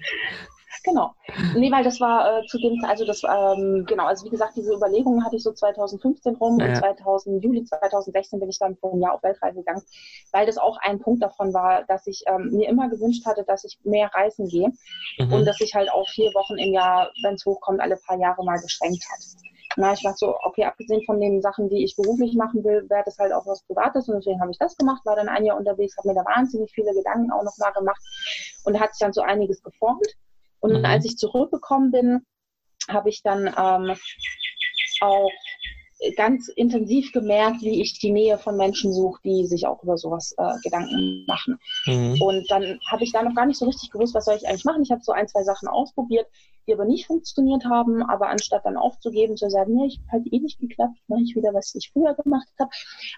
Genau. 0.87 1.11
Nee, 1.53 1.69
weil 1.69 1.83
das 1.83 1.99
war 1.99 2.39
äh, 2.39 2.45
zu 2.47 2.57
dem, 2.59 2.81
also 2.85 3.03
das, 3.03 3.21
ähm, 3.23 3.83
genau, 3.85 4.05
also 4.05 4.25
wie 4.25 4.29
gesagt, 4.29 4.55
diese 4.55 4.73
Überlegungen 4.73 5.25
hatte 5.25 5.35
ich 5.35 5.43
so 5.43 5.51
2015 5.51 6.35
rum 6.35 6.59
ja. 6.61 6.67
und 6.67 6.75
2000, 6.77 7.43
Juli 7.43 7.65
2016 7.65 8.39
bin 8.39 8.49
ich 8.49 8.57
dann 8.57 8.77
für 8.77 8.93
ein 8.93 9.01
Jahr 9.01 9.13
auf 9.13 9.23
Weltreise 9.23 9.57
gegangen, 9.57 9.81
weil 10.31 10.45
das 10.45 10.57
auch 10.57 10.77
ein 10.81 10.99
Punkt 10.99 11.21
davon 11.21 11.53
war, 11.53 11.83
dass 11.89 12.07
ich 12.07 12.23
ähm, 12.27 12.51
mir 12.51 12.69
immer 12.69 12.87
gewünscht 12.87 13.25
hatte, 13.25 13.43
dass 13.43 13.65
ich 13.65 13.77
mehr 13.83 14.09
reisen 14.13 14.47
gehe 14.47 14.71
mhm. 15.19 15.33
und 15.33 15.45
dass 15.45 15.59
ich 15.59 15.75
halt 15.75 15.91
auch 15.91 16.07
vier 16.07 16.33
Wochen 16.33 16.57
im 16.57 16.73
Jahr, 16.73 17.11
wenn 17.21 17.33
es 17.33 17.45
hochkommt, 17.45 17.81
alle 17.81 17.97
paar 17.97 18.17
Jahre 18.17 18.45
mal 18.45 18.59
beschränkt 18.61 19.03
hat. 19.11 19.46
Na, 19.79 19.93
ich 19.93 20.01
dachte 20.01 20.17
so, 20.17 20.35
okay, 20.41 20.65
abgesehen 20.65 21.03
von 21.05 21.19
den 21.19 21.39
Sachen, 21.39 21.69
die 21.69 21.83
ich 21.83 21.95
beruflich 21.95 22.33
machen 22.33 22.63
will, 22.63 22.89
wäre 22.89 23.03
das 23.05 23.19
halt 23.19 23.31
auch 23.31 23.45
was 23.45 23.63
Privates 23.67 24.09
und 24.09 24.15
deswegen 24.15 24.41
habe 24.41 24.49
ich 24.49 24.57
das 24.57 24.75
gemacht, 24.75 25.05
war 25.05 25.15
dann 25.15 25.29
ein 25.29 25.45
Jahr 25.45 25.55
unterwegs, 25.55 25.95
habe 25.97 26.07
mir 26.07 26.15
da 26.15 26.25
wahnsinnig 26.25 26.71
viele 26.73 26.93
Gedanken 26.95 27.31
auch 27.31 27.43
noch 27.43 27.55
mal 27.59 27.71
gemacht 27.71 28.01
und 28.65 28.73
da 28.73 28.79
hat 28.79 28.93
sich 28.93 28.99
dann 28.99 29.13
so 29.13 29.21
einiges 29.21 29.61
geformt. 29.61 30.07
Und 30.61 30.79
mhm. 30.79 30.83
als 30.83 31.05
ich 31.05 31.17
zurückgekommen 31.17 31.91
bin, 31.91 32.25
habe 32.89 33.09
ich 33.09 33.21
dann 33.21 33.45
ähm, 33.45 33.95
auch 35.01 35.29
ganz 36.15 36.47
intensiv 36.49 37.11
gemerkt, 37.11 37.61
wie 37.61 37.81
ich 37.81 37.99
die 37.99 38.11
Nähe 38.11 38.37
von 38.37 38.55
Menschen 38.55 38.93
suche, 38.93 39.19
die 39.23 39.45
sich 39.47 39.65
auch 39.65 39.81
über 39.83 39.97
sowas 39.97 40.33
äh, 40.37 40.53
Gedanken 40.63 41.25
machen. 41.27 41.59
Mhm. 41.85 42.21
Und 42.21 42.51
dann 42.51 42.79
habe 42.89 43.03
ich 43.03 43.11
da 43.11 43.23
noch 43.23 43.33
gar 43.33 43.45
nicht 43.45 43.57
so 43.57 43.65
richtig 43.65 43.89
gewusst, 43.89 44.13
was 44.13 44.25
soll 44.25 44.35
ich 44.35 44.47
eigentlich 44.47 44.65
machen. 44.65 44.83
Ich 44.83 44.91
habe 44.91 45.01
so 45.03 45.11
ein, 45.11 45.27
zwei 45.27 45.43
Sachen 45.43 45.67
ausprobiert, 45.67 46.27
die 46.67 46.73
aber 46.73 46.85
nicht 46.85 47.07
funktioniert 47.07 47.65
haben. 47.65 48.03
Aber 48.03 48.29
anstatt 48.29 48.65
dann 48.65 48.77
aufzugeben, 48.77 49.37
zu 49.37 49.49
sagen, 49.49 49.75
nee, 49.75 49.87
ich 49.87 49.99
habe 49.99 50.23
halt 50.23 50.33
eh 50.33 50.39
nicht 50.39 50.59
geklappt, 50.59 50.97
mache 51.07 51.21
ich 51.23 51.35
wieder, 51.35 51.53
was 51.53 51.73
ich 51.73 51.89
früher 51.91 52.13
gemacht 52.13 52.47
habe, 52.59 52.69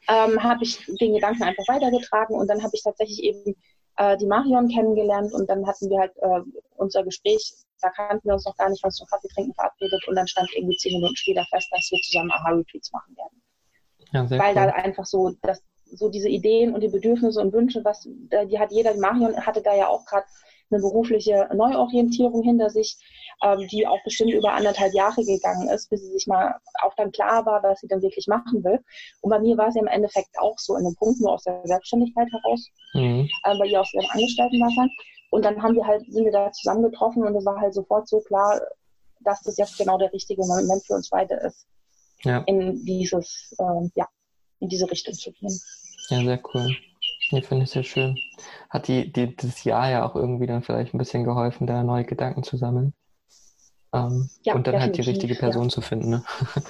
ähm, 0.08 0.42
habe 0.42 0.64
ich 0.64 0.86
den 0.88 1.14
Gedanken 1.14 1.44
einfach 1.44 1.68
weitergetragen 1.68 2.36
und 2.36 2.48
dann 2.48 2.64
habe 2.64 2.72
ich 2.74 2.84
tatsächlich 2.84 3.24
eben 3.24 3.56
äh, 4.00 4.18
die 4.18 4.26
Marion 4.26 4.70
kennengelernt 4.70 5.34
und 5.34 5.50
dann 5.50 5.68
hatten 5.68 5.90
wir 5.90 6.00
halt 6.00 6.16
äh, 6.18 6.42
unser 6.78 7.04
Gespräch. 7.04 7.54
Da 7.82 7.90
kannten 7.90 8.28
wir 8.28 8.34
uns 8.34 8.46
noch 8.46 8.56
gar 8.58 8.70
nicht, 8.70 8.84
was 8.84 8.96
zum 8.96 9.08
Kaffee 9.08 9.28
trinken 9.28 9.54
verabredet 9.54 10.06
und 10.08 10.16
dann 10.16 10.28
stand 10.28 10.50
irgendwie 10.56 10.78
zehn 10.78 10.94
Minuten 10.94 11.16
später 11.16 11.46
fest, 11.50 11.68
dass 11.72 11.90
wir 11.92 12.00
zusammen 12.02 12.32
Aha-Retreats 12.32 12.92
machen 12.92 13.16
werden. 13.16 13.42
Ja, 14.12 14.30
Weil 14.30 14.56
cool. 14.56 14.72
da 14.72 14.82
einfach 14.82 15.06
so, 15.06 15.34
dass 15.42 15.62
so 15.92 16.10
diese 16.10 16.30
Ideen 16.30 16.74
und 16.74 16.82
die 16.82 16.88
Bedürfnisse 16.88 17.42
und 17.42 17.54
Wünsche, 17.54 17.84
was 17.84 18.04
die 18.04 18.60
hat 18.60 18.72
jeder, 18.72 18.94
die 18.94 19.00
Marion 19.00 19.36
hatte 19.46 19.62
da 19.62 19.76
ja 19.76 19.88
auch 19.88 20.06
gerade 20.06 20.26
eine 20.72 20.82
berufliche 20.82 21.50
Neuorientierung 21.54 22.44
hinter 22.44 22.70
sich, 22.70 22.98
ähm, 23.44 23.68
die 23.68 23.88
auch 23.88 24.02
bestimmt 24.04 24.34
über 24.34 24.54
anderthalb 24.54 24.94
Jahre 24.94 25.24
gegangen 25.24 25.70
ist, 25.70 25.90
bis 25.90 26.02
sie 26.02 26.12
sich 26.12 26.28
mal 26.28 26.56
auch 26.84 26.94
dann 26.96 27.12
klar 27.12 27.46
war, 27.46 27.64
was 27.64 27.80
sie 27.80 27.88
dann 27.88 28.02
wirklich 28.02 28.28
machen 28.28 28.64
will. 28.64 28.80
Und 29.22 29.30
bei 29.30 29.40
mir 29.40 29.58
war 29.58 29.72
sie 29.72 29.80
im 29.80 29.88
Endeffekt 29.88 30.38
auch 30.40 30.58
so 30.58 30.76
in 30.76 30.86
einem 30.86 30.96
Punkt, 30.96 31.20
nur 31.22 31.34
aus 31.34 31.44
der 31.44 31.62
Selbstständigkeit 31.64 32.28
heraus, 32.32 32.68
mhm. 32.94 33.30
äh, 33.44 33.58
bei 33.58 33.66
ihr 33.66 33.82
aus 33.82 33.94
ihrem 33.94 34.10
Angestelltendasein. 34.10 34.90
Und 35.32 35.46
dann 35.46 35.62
haben 35.62 35.76
wir 35.76 35.86
halt, 35.86 36.04
sind 36.12 36.26
wir 36.26 36.32
da 36.32 36.52
zusammengetroffen 36.52 37.24
und 37.24 37.36
es 37.36 37.46
war 37.46 37.60
halt 37.60 37.74
sofort 37.74 38.08
so 38.08 38.20
klar, 38.20 38.60
dass 39.22 39.42
das 39.42 39.58
jetzt 39.58 39.78
genau 39.78 39.98
der 39.98 40.12
richtige 40.14 40.42
Moment 40.46 40.84
für 40.86 40.94
uns 40.94 41.10
beide 41.10 41.36
ist, 41.36 41.68
ja. 42.24 42.44
in 42.48 42.84
dieses, 42.86 43.54
äh, 43.60 43.90
ja, 43.96 44.08
in 44.60 44.70
diese 44.70 44.90
Richtung 44.90 45.14
zu 45.14 45.32
gehen. 45.32 45.60
Ja, 46.10 46.24
sehr 46.24 46.42
cool. 46.54 46.76
Nee, 47.32 47.42
finde 47.42 47.66
ich 47.66 47.72
sehr 47.72 47.84
schön. 47.84 48.18
Hat 48.70 48.88
die, 48.88 49.12
die, 49.12 49.36
das 49.36 49.64
Jahr 49.64 49.90
ja 49.90 50.08
auch 50.08 50.16
irgendwie 50.16 50.48
dann 50.48 50.64
vielleicht 50.64 50.94
ein 50.94 50.98
bisschen 50.98 51.24
geholfen, 51.24 51.68
da 51.68 51.84
neue 51.84 52.06
Gedanken 52.06 52.44
zu 52.44 52.58
sammeln. 52.58 52.94
Ähm, 53.94 54.30
ja, 54.44 54.56
und 54.56 54.68
dann 54.68 54.80
halt 54.80 54.98
die 54.98 55.02
richtige 55.02 55.36
Person 55.36 55.64
ja. 55.64 55.70
zu 55.70 55.82
finden, 55.82 56.10
ne? 56.10 56.24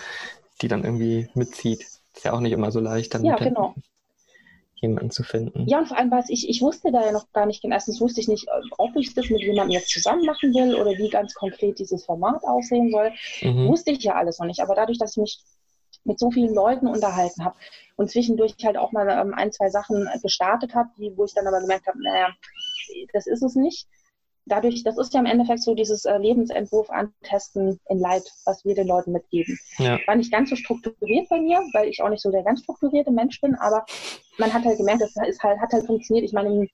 die 0.62 0.68
dann 0.68 0.84
irgendwie 0.84 1.30
mitzieht. 1.34 1.82
Ist 1.82 2.26
ja 2.26 2.34
auch 2.34 2.40
nicht 2.40 2.52
immer 2.52 2.72
so 2.72 2.80
leicht, 2.80 3.14
dann 3.14 3.24
ja, 3.24 3.36
genau. 3.36 3.74
jemanden 4.76 5.12
zu 5.12 5.24
finden. 5.24 5.68
Ja, 5.68 5.80
und 5.80 5.88
vor 5.88 5.98
allem 5.98 6.12
weiß 6.12 6.30
ich, 6.30 6.50
ich 6.50 6.62
wusste 6.62 6.92
da 6.92 7.06
ja 7.06 7.12
noch 7.12 7.32
gar 7.32 7.46
nicht, 7.46 7.64
erstens 7.64 8.02
wusste 8.02 8.20
ich 8.20 8.28
nicht, 8.28 8.48
ob 8.78 8.96
ich 8.96 9.14
das 9.14 9.30
mit 9.30 9.42
jemandem 9.42 9.72
jetzt 9.72 9.90
zusammen 9.90 10.26
machen 10.26 10.54
will 10.54 10.76
oder 10.76 10.92
wie 10.92 11.10
ganz 11.10 11.34
konkret 11.34 11.80
dieses 11.80 12.06
Format 12.06 12.44
aussehen 12.44 12.92
soll. 12.92 13.12
Mhm. 13.42 13.68
Wusste 13.68 13.92
ich 13.92 14.04
ja 14.04 14.16
alles 14.16 14.40
noch 14.40 14.48
nicht. 14.48 14.62
Aber 14.62 14.76
dadurch, 14.76 14.98
dass 14.98 15.12
ich 15.12 15.22
mich 15.22 15.40
mit 16.04 16.20
so 16.20 16.32
vielen 16.32 16.54
Leuten 16.54 16.88
unterhalten 16.88 17.46
habe 17.46 17.56
und 17.96 18.10
zwischendurch 18.10 18.56
halt 18.64 18.78
auch 18.78 18.92
mal 18.92 19.10
ähm, 19.10 19.34
ein, 19.34 19.52
zwei 19.52 19.70
Sachen 19.70 20.10
gestartet 20.22 20.76
habe, 20.76 20.90
wo 21.16 21.26
ich 21.26 21.34
dann 21.34 21.48
aber 21.48 21.62
gemerkt 21.62 21.88
habe, 21.88 22.02
naja, 22.02 22.30
das 23.14 23.28
ist 23.28 23.44
es 23.44 23.56
nicht. 23.56 23.88
Dadurch, 24.46 24.84
das 24.84 24.98
ist 24.98 25.14
ja 25.14 25.20
im 25.20 25.28
Endeffekt 25.28 25.62
so 25.62 25.76
dieses 25.76 26.06
äh, 26.06 26.18
Lebensentwurf 26.18 26.90
antesten 26.90 27.80
in 27.88 28.00
Leid, 28.00 28.24
was 28.46 28.66
wir 28.66 28.74
den 28.74 28.88
Leuten 28.88 29.12
mitgeben. 29.12 29.60
Ja. 29.78 30.00
War 30.08 30.16
nicht 30.16 30.32
ganz 30.32 30.50
so 30.50 30.56
strukturiert 30.56 31.30
bei 31.30 31.40
mir, 31.40 31.60
weil 31.74 31.88
ich 31.88 32.02
auch 32.02 32.10
nicht 32.10 32.24
so 32.24 32.32
der 32.32 32.44
ganz 32.44 32.62
strukturierte 32.62 33.12
Mensch 33.12 33.40
bin, 33.42 33.54
aber 33.56 33.86
man 34.40 34.52
hat 34.52 34.66
halt 34.66 34.78
gemerkt, 34.78 35.02
das 35.02 35.16
ist 35.28 35.44
halt, 35.44 35.60
hat 35.60 35.72
halt 35.72 35.86
funktioniert. 35.86 36.26
Ich 36.26 36.34
meine, 36.34 36.50
im 36.50 36.70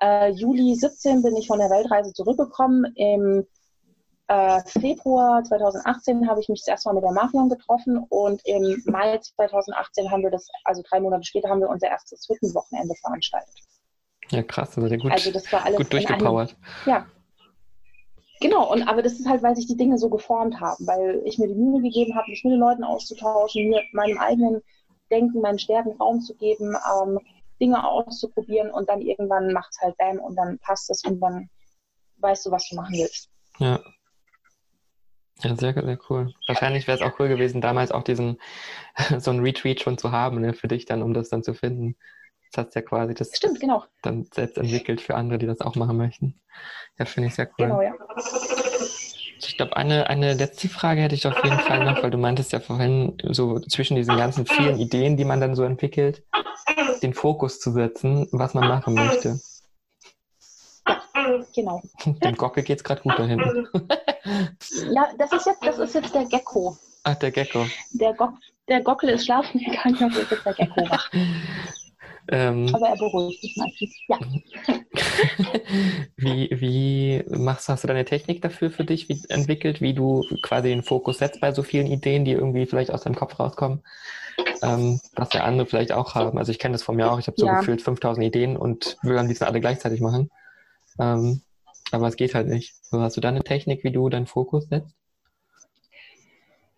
äh, 0.00 0.30
Juli 0.30 0.74
17 0.74 1.22
bin 1.22 1.36
ich 1.36 1.46
von 1.46 1.58
der 1.58 1.68
Weltreise 1.68 2.12
zurückgekommen. 2.12 2.90
Im 2.94 3.46
äh, 4.30 4.60
Februar 4.64 5.42
2018 5.42 6.28
habe 6.28 6.40
ich 6.40 6.48
mich 6.48 6.60
das 6.60 6.68
erste 6.68 6.88
Mal 6.88 6.94
mit 6.94 7.02
der 7.02 7.10
Marion 7.10 7.48
getroffen 7.48 7.98
und 8.10 8.40
im 8.46 8.80
Mai 8.86 9.18
2018 9.18 10.08
haben 10.08 10.22
wir 10.22 10.30
das, 10.30 10.48
also 10.62 10.82
drei 10.88 11.00
Monate 11.00 11.24
später, 11.24 11.48
haben 11.48 11.60
wir 11.60 11.68
unser 11.68 11.88
erstes 11.88 12.28
Hüttenwochenende 12.28 12.94
veranstaltet. 12.94 13.52
Ja, 14.28 14.44
krass, 14.44 14.78
also 14.78 14.96
gut, 14.96 15.10
also 15.10 15.32
das 15.32 15.52
war 15.52 15.64
alles 15.64 15.78
gut 15.78 15.92
durchgepowert. 15.92 16.56
ja. 16.86 17.06
Genau, 18.40 18.72
und 18.72 18.84
aber 18.84 19.02
das 19.02 19.14
ist 19.14 19.28
halt, 19.28 19.42
weil 19.42 19.56
sich 19.56 19.66
die 19.66 19.76
Dinge 19.76 19.98
so 19.98 20.08
geformt 20.08 20.60
haben, 20.60 20.86
weil 20.86 21.20
ich 21.24 21.38
mir 21.38 21.48
die 21.48 21.54
Mühe 21.54 21.82
gegeben 21.82 22.14
habe, 22.14 22.30
mich 22.30 22.42
mit 22.44 22.52
den 22.52 22.60
Leuten 22.60 22.84
auszutauschen, 22.84 23.68
mir 23.68 23.82
meinem 23.92 24.16
eigenen 24.16 24.62
Denken, 25.10 25.40
meinen 25.40 25.58
Stärken 25.58 25.92
Raum 26.00 26.20
zu 26.20 26.34
geben, 26.36 26.74
ähm, 26.74 27.18
Dinge 27.60 27.84
auszuprobieren 27.86 28.70
und 28.70 28.88
dann 28.88 29.02
irgendwann 29.02 29.52
macht 29.52 29.72
es 29.72 29.80
halt 29.82 29.98
Bam 29.98 30.20
und 30.20 30.36
dann 30.36 30.58
passt 30.60 30.88
es 30.88 31.04
und 31.04 31.20
dann 31.20 31.50
weißt 32.18 32.46
du, 32.46 32.50
was 32.52 32.66
du 32.68 32.76
machen 32.76 32.94
willst. 32.94 33.28
Ja, 33.58 33.78
ja, 35.42 35.56
sehr, 35.56 35.74
sehr 35.74 35.98
cool. 36.08 36.32
Wahrscheinlich 36.46 36.86
wäre 36.86 36.98
es 36.98 37.02
auch 37.02 37.18
cool 37.18 37.28
gewesen, 37.28 37.60
damals 37.60 37.92
auch 37.92 38.02
diesen, 38.02 38.38
so 39.18 39.30
einen 39.30 39.40
Retreat 39.40 39.80
schon 39.80 39.98
zu 39.98 40.12
haben, 40.12 40.40
ne, 40.40 40.54
für 40.54 40.68
dich 40.68 40.84
dann, 40.86 41.02
um 41.02 41.14
das 41.14 41.28
dann 41.28 41.42
zu 41.42 41.54
finden. 41.54 41.96
Das 42.52 42.66
hast 42.66 42.74
ja 42.74 42.82
quasi 42.82 43.14
das 43.14 43.36
Stimmt, 43.36 43.60
genau. 43.60 43.84
dann 44.02 44.26
selbst 44.34 44.58
entwickelt 44.58 45.00
für 45.00 45.14
andere, 45.14 45.38
die 45.38 45.46
das 45.46 45.60
auch 45.60 45.76
machen 45.76 45.96
möchten. 45.96 46.40
Ja, 46.98 47.04
finde 47.04 47.28
ich 47.28 47.34
sehr 47.34 47.46
cool. 47.46 47.66
Genau, 47.66 47.82
ja. 47.82 47.94
Ich 49.38 49.56
glaube, 49.56 49.76
eine, 49.76 50.08
eine 50.08 50.34
letzte 50.34 50.68
Frage 50.68 51.00
hätte 51.00 51.14
ich 51.14 51.26
auf 51.26 51.42
jeden 51.44 51.58
Fall 51.60 51.84
noch, 51.84 52.02
weil 52.02 52.10
du 52.10 52.18
meintest 52.18 52.52
ja 52.52 52.60
vorhin, 52.60 53.16
so 53.30 53.58
zwischen 53.60 53.96
diesen 53.96 54.16
ganzen 54.16 54.46
vielen 54.46 54.78
Ideen, 54.78 55.16
die 55.16 55.24
man 55.24 55.40
dann 55.40 55.54
so 55.54 55.62
entwickelt, 55.62 56.22
den 57.02 57.14
Fokus 57.14 57.58
zu 57.58 57.72
setzen, 57.72 58.28
was 58.32 58.52
man 58.52 58.68
machen 58.68 58.94
möchte. 58.94 59.40
Genau. 61.54 61.82
Dem 62.24 62.36
Gockel 62.36 62.62
geht 62.62 62.78
es 62.78 62.84
gerade 62.84 63.02
gut 63.02 63.14
da 63.18 63.24
hinten. 63.24 63.68
ja, 64.92 65.08
das 65.18 65.32
ist, 65.32 65.46
jetzt, 65.46 65.64
das 65.64 65.78
ist 65.78 65.94
jetzt 65.94 66.14
der 66.14 66.24
Gecko. 66.26 66.76
Ach, 67.04 67.14
der 67.16 67.30
Gecko. 67.30 67.66
Der, 67.92 68.14
Go 68.14 68.28
der 68.68 68.82
Gockel 68.82 69.10
ist 69.10 69.24
schlafen 69.24 69.60
gegangen, 69.60 69.96
das 69.98 70.22
ist 70.22 70.30
jetzt 70.30 70.46
der 70.46 70.54
Gecko 70.54 70.88
wach. 70.88 71.10
Ähm, 72.32 72.72
Aber 72.72 72.88
er 72.88 72.96
beruhigt 72.96 73.40
sich 73.40 73.56
meistens. 73.56 73.92
Ja. 74.06 74.18
wie, 76.16 76.48
wie 76.52 77.24
machst, 77.28 77.68
hast 77.68 77.82
du 77.82 77.88
deine 77.88 78.04
Technik 78.04 78.40
dafür 78.40 78.70
für 78.70 78.84
dich 78.84 79.08
wie, 79.08 79.20
entwickelt, 79.28 79.80
wie 79.80 79.94
du 79.94 80.22
quasi 80.42 80.68
den 80.68 80.84
Fokus 80.84 81.18
setzt 81.18 81.40
bei 81.40 81.52
so 81.52 81.64
vielen 81.64 81.88
Ideen, 81.88 82.24
die 82.24 82.32
irgendwie 82.32 82.66
vielleicht 82.66 82.92
aus 82.92 83.02
deinem 83.02 83.16
Kopf 83.16 83.40
rauskommen, 83.40 83.82
ähm, 84.62 85.00
was 85.16 85.32
ja 85.32 85.42
andere 85.42 85.66
vielleicht 85.66 85.90
auch 85.90 86.14
haben. 86.14 86.38
Also 86.38 86.52
ich 86.52 86.60
kenne 86.60 86.72
das 86.72 86.84
von 86.84 86.94
mir 86.94 87.10
auch, 87.10 87.18
ich 87.18 87.26
habe 87.26 87.36
so 87.36 87.46
ja. 87.46 87.58
gefühlt 87.58 87.82
5000 87.82 88.24
Ideen 88.24 88.56
und 88.56 88.96
will 89.02 89.18
am 89.18 89.26
liebsten 89.26 89.46
alle 89.46 89.60
gleichzeitig 89.60 90.00
machen. 90.00 90.30
Ähm, 91.00 91.42
aber 91.92 92.08
es 92.08 92.16
geht 92.16 92.34
halt 92.34 92.46
nicht. 92.46 92.74
So, 92.84 93.00
hast 93.00 93.16
du 93.16 93.20
da 93.20 93.28
eine 93.28 93.42
Technik, 93.42 93.82
wie 93.84 93.90
du 93.90 94.08
deinen 94.08 94.26
Fokus 94.26 94.68
setzt? 94.68 94.94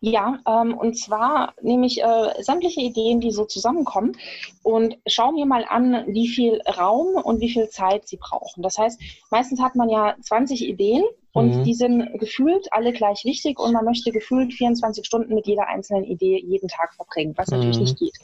Ja, 0.05 0.40
ähm, 0.49 0.77
und 0.77 0.99
zwar 0.99 1.55
nehme 1.62 1.86
ich 1.86 2.03
äh, 2.03 2.43
sämtliche 2.43 2.81
Ideen, 2.81 3.20
die 3.20 3.31
so 3.31 3.44
zusammenkommen 3.44 4.16
und 4.65 4.99
schaue 5.07 5.32
mir 5.32 5.47
mal 5.47 5.65
an, 5.69 6.07
wie 6.09 6.27
viel 6.27 6.61
Raum 6.77 7.15
und 7.23 7.40
wie 7.40 7.51
viel 7.51 7.69
Zeit 7.69 8.09
sie 8.09 8.16
brauchen. 8.16 8.65
Das 8.65 8.78
heißt, 8.78 9.01
meistens 9.31 9.61
hat 9.61 9.77
man 9.77 9.89
ja 9.89 10.16
20 10.20 10.66
Ideen 10.66 11.05
und 11.32 11.59
mhm. 11.59 11.62
die 11.65 11.74
sind 11.74 12.19
gefühlt 12.19 12.66
alle 12.73 12.93
gleich 12.93 13.24
wichtig 13.24 13.61
und 13.61 13.73
man 13.73 13.85
möchte 13.85 14.11
gefühlt 14.11 14.53
24 14.53 15.07
Stunden 15.07 15.35
mit 15.35 15.47
jeder 15.47 15.69
einzelnen 15.69 16.03
Idee 16.03 16.43
jeden 16.44 16.66
Tag 16.66 16.94
verbringen, 16.94 17.35
was 17.36 17.53
natürlich 17.53 17.77
mhm. 17.77 17.82
nicht 17.82 17.99
geht. 18.01 18.19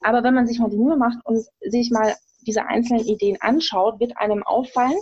Aber 0.00 0.24
wenn 0.24 0.34
man 0.34 0.48
sich 0.48 0.58
mal 0.58 0.70
die 0.70 0.76
Mühe 0.76 0.96
macht 0.96 1.24
und 1.24 1.46
sich 1.60 1.92
mal 1.92 2.16
diese 2.46 2.66
einzelnen 2.66 3.04
Ideen 3.04 3.36
anschaut, 3.40 4.00
wird 4.00 4.16
einem 4.16 4.42
auffallen, 4.42 4.98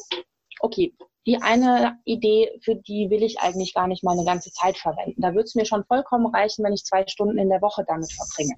okay, 0.60 0.94
die 1.26 1.42
eine 1.42 1.98
Idee, 2.04 2.58
für 2.62 2.76
die 2.76 3.10
will 3.10 3.22
ich 3.22 3.40
eigentlich 3.40 3.74
gar 3.74 3.88
nicht 3.88 4.04
mal 4.04 4.12
eine 4.12 4.24
ganze 4.24 4.52
Zeit 4.52 4.78
verwenden. 4.78 5.20
Da 5.20 5.34
wird 5.34 5.46
es 5.46 5.56
mir 5.56 5.66
schon 5.66 5.84
vollkommen 5.84 6.26
reichen, 6.26 6.64
wenn 6.64 6.72
ich 6.72 6.84
zwei 6.84 7.04
Stunden 7.06 7.38
in 7.38 7.48
der 7.48 7.60
Woche 7.60 7.84
damit 7.86 8.12
verbringe. 8.12 8.54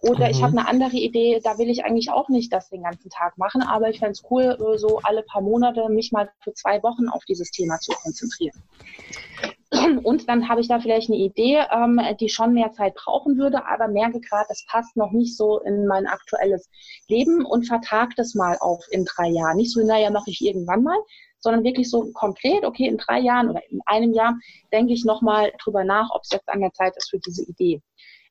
Oder 0.00 0.26
mhm. 0.26 0.30
ich 0.30 0.42
habe 0.42 0.58
eine 0.58 0.68
andere 0.68 0.96
Idee, 0.96 1.40
da 1.42 1.56
will 1.56 1.70
ich 1.70 1.84
eigentlich 1.84 2.10
auch 2.10 2.28
nicht 2.28 2.52
das 2.52 2.68
den 2.68 2.82
ganzen 2.82 3.08
Tag 3.08 3.38
machen, 3.38 3.62
aber 3.62 3.88
ich 3.88 4.00
fände 4.00 4.12
es 4.12 4.22
cool, 4.30 4.58
so 4.76 5.00
alle 5.02 5.22
paar 5.22 5.40
Monate 5.40 5.88
mich 5.88 6.12
mal 6.12 6.30
für 6.42 6.52
zwei 6.52 6.82
Wochen 6.82 7.08
auf 7.08 7.24
dieses 7.24 7.50
Thema 7.50 7.78
zu 7.78 7.92
konzentrieren. 7.92 8.62
Und 10.04 10.28
dann 10.28 10.48
habe 10.48 10.60
ich 10.60 10.68
da 10.68 10.80
vielleicht 10.80 11.10
eine 11.10 11.18
Idee, 11.18 11.62
ähm, 11.70 12.00
die 12.20 12.28
schon 12.28 12.54
mehr 12.54 12.72
Zeit 12.72 12.94
brauchen 12.94 13.36
würde, 13.38 13.66
aber 13.66 13.88
merke 13.88 14.20
gerade, 14.20 14.46
das 14.48 14.64
passt 14.66 14.96
noch 14.96 15.12
nicht 15.12 15.36
so 15.36 15.60
in 15.60 15.86
mein 15.86 16.06
aktuelles 16.06 16.68
Leben 17.08 17.44
und 17.44 17.66
vertag 17.66 18.14
das 18.16 18.34
mal 18.34 18.56
auf 18.60 18.84
in 18.90 19.04
drei 19.04 19.28
Jahren. 19.28 19.56
Nicht 19.56 19.72
so, 19.72 19.84
naja, 19.84 20.10
mache 20.10 20.30
ich 20.30 20.44
irgendwann 20.44 20.82
mal, 20.82 20.98
sondern 21.40 21.64
wirklich 21.64 21.90
so 21.90 22.10
konkret, 22.12 22.64
okay, 22.64 22.86
in 22.86 22.96
drei 22.96 23.20
Jahren 23.20 23.50
oder 23.50 23.60
in 23.70 23.80
einem 23.86 24.12
Jahr 24.12 24.38
denke 24.72 24.92
ich 24.92 25.04
nochmal 25.04 25.52
drüber 25.62 25.84
nach, 25.84 26.10
ob 26.14 26.22
es 26.22 26.30
jetzt 26.30 26.48
an 26.48 26.60
der 26.60 26.72
Zeit 26.72 26.96
ist 26.96 27.10
für 27.10 27.18
diese 27.18 27.44
Idee. 27.44 27.80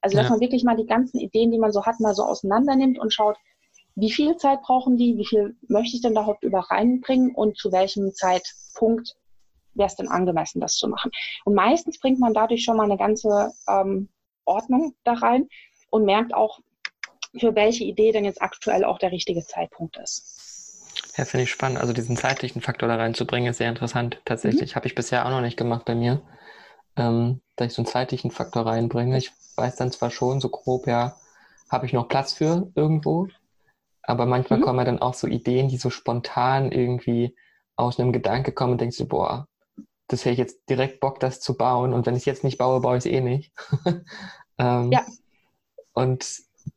Also, 0.01 0.17
dass 0.17 0.25
ja. 0.25 0.31
man 0.31 0.41
wirklich 0.41 0.63
mal 0.63 0.75
die 0.75 0.85
ganzen 0.85 1.19
Ideen, 1.19 1.51
die 1.51 1.59
man 1.59 1.71
so 1.71 1.85
hat, 1.85 1.99
mal 1.99 2.13
so 2.13 2.23
auseinander 2.23 2.75
nimmt 2.75 2.99
und 2.99 3.13
schaut, 3.13 3.37
wie 3.95 4.11
viel 4.11 4.35
Zeit 4.37 4.61
brauchen 4.63 4.97
die, 4.97 5.17
wie 5.17 5.25
viel 5.25 5.55
möchte 5.67 5.95
ich 5.95 6.01
denn 6.01 6.15
da 6.15 6.21
überhaupt 6.21 6.43
über 6.43 6.59
reinbringen 6.59 7.33
und 7.35 7.57
zu 7.57 7.71
welchem 7.71 8.11
Zeitpunkt 8.13 9.15
wäre 9.75 9.87
es 9.87 9.95
denn 9.95 10.07
angemessen, 10.07 10.61
das 10.61 10.75
zu 10.75 10.87
machen. 10.87 11.11
Und 11.45 11.55
meistens 11.55 11.99
bringt 11.99 12.19
man 12.19 12.33
dadurch 12.33 12.63
schon 12.63 12.77
mal 12.77 12.83
eine 12.83 12.97
ganze 12.97 13.51
ähm, 13.67 14.09
Ordnung 14.45 14.95
da 15.03 15.13
rein 15.13 15.47
und 15.89 16.05
merkt 16.05 16.33
auch, 16.33 16.59
für 17.35 17.55
welche 17.55 17.83
Idee 17.83 18.11
denn 18.11 18.25
jetzt 18.25 18.41
aktuell 18.41 18.85
auch 18.85 18.99
der 18.99 19.11
richtige 19.11 19.43
Zeitpunkt 19.43 19.97
ist. 19.97 20.43
Ja, 21.17 21.25
finde 21.25 21.43
ich 21.43 21.51
spannend. 21.51 21.79
Also 21.79 21.93
diesen 21.93 22.17
zeitlichen 22.17 22.61
Faktor 22.61 22.87
da 22.87 22.95
reinzubringen, 22.95 23.49
ist 23.49 23.57
sehr 23.57 23.69
interessant. 23.69 24.21
Tatsächlich 24.25 24.71
mhm. 24.71 24.75
habe 24.75 24.87
ich 24.87 24.95
bisher 24.95 25.25
auch 25.25 25.31
noch 25.31 25.41
nicht 25.41 25.57
gemacht 25.57 25.85
bei 25.85 25.95
mir, 25.95 26.21
ähm, 26.95 27.41
dass 27.55 27.67
ich 27.67 27.73
so 27.73 27.81
einen 27.81 27.87
zeitlichen 27.87 28.31
Faktor 28.31 28.65
reinbringe. 28.65 29.17
Ich 29.17 29.31
weiß 29.55 29.75
dann 29.75 29.91
zwar 29.91 30.11
schon 30.11 30.39
so 30.39 30.49
grob, 30.49 30.87
ja, 30.87 31.15
habe 31.69 31.85
ich 31.85 31.93
noch 31.93 32.07
Platz 32.07 32.33
für 32.33 32.71
irgendwo, 32.75 33.27
aber 34.03 34.25
manchmal 34.25 34.59
mhm. 34.59 34.63
kommen 34.63 34.79
ja 34.79 34.85
dann 34.85 35.01
auch 35.01 35.13
so 35.13 35.27
Ideen, 35.27 35.69
die 35.69 35.77
so 35.77 35.89
spontan 35.89 36.71
irgendwie 36.71 37.35
aus 37.75 37.99
einem 37.99 38.11
Gedanke 38.11 38.51
kommen 38.51 38.73
und 38.73 38.81
denkst 38.81 38.97
du, 38.97 39.07
boah, 39.07 39.47
das 40.13 40.21
hätte 40.21 40.33
ich 40.33 40.39
jetzt 40.39 40.69
direkt 40.69 40.99
Bock, 40.99 41.19
das 41.19 41.39
zu 41.39 41.57
bauen. 41.57 41.93
Und 41.93 42.05
wenn 42.05 42.15
ich 42.15 42.21
es 42.21 42.25
jetzt 42.25 42.43
nicht 42.43 42.57
baue, 42.57 42.81
baue 42.81 42.97
ich 42.97 43.05
es 43.05 43.11
eh 43.11 43.21
nicht. 43.21 43.51
ähm, 44.57 44.91
ja. 44.91 45.05
Und 45.93 46.25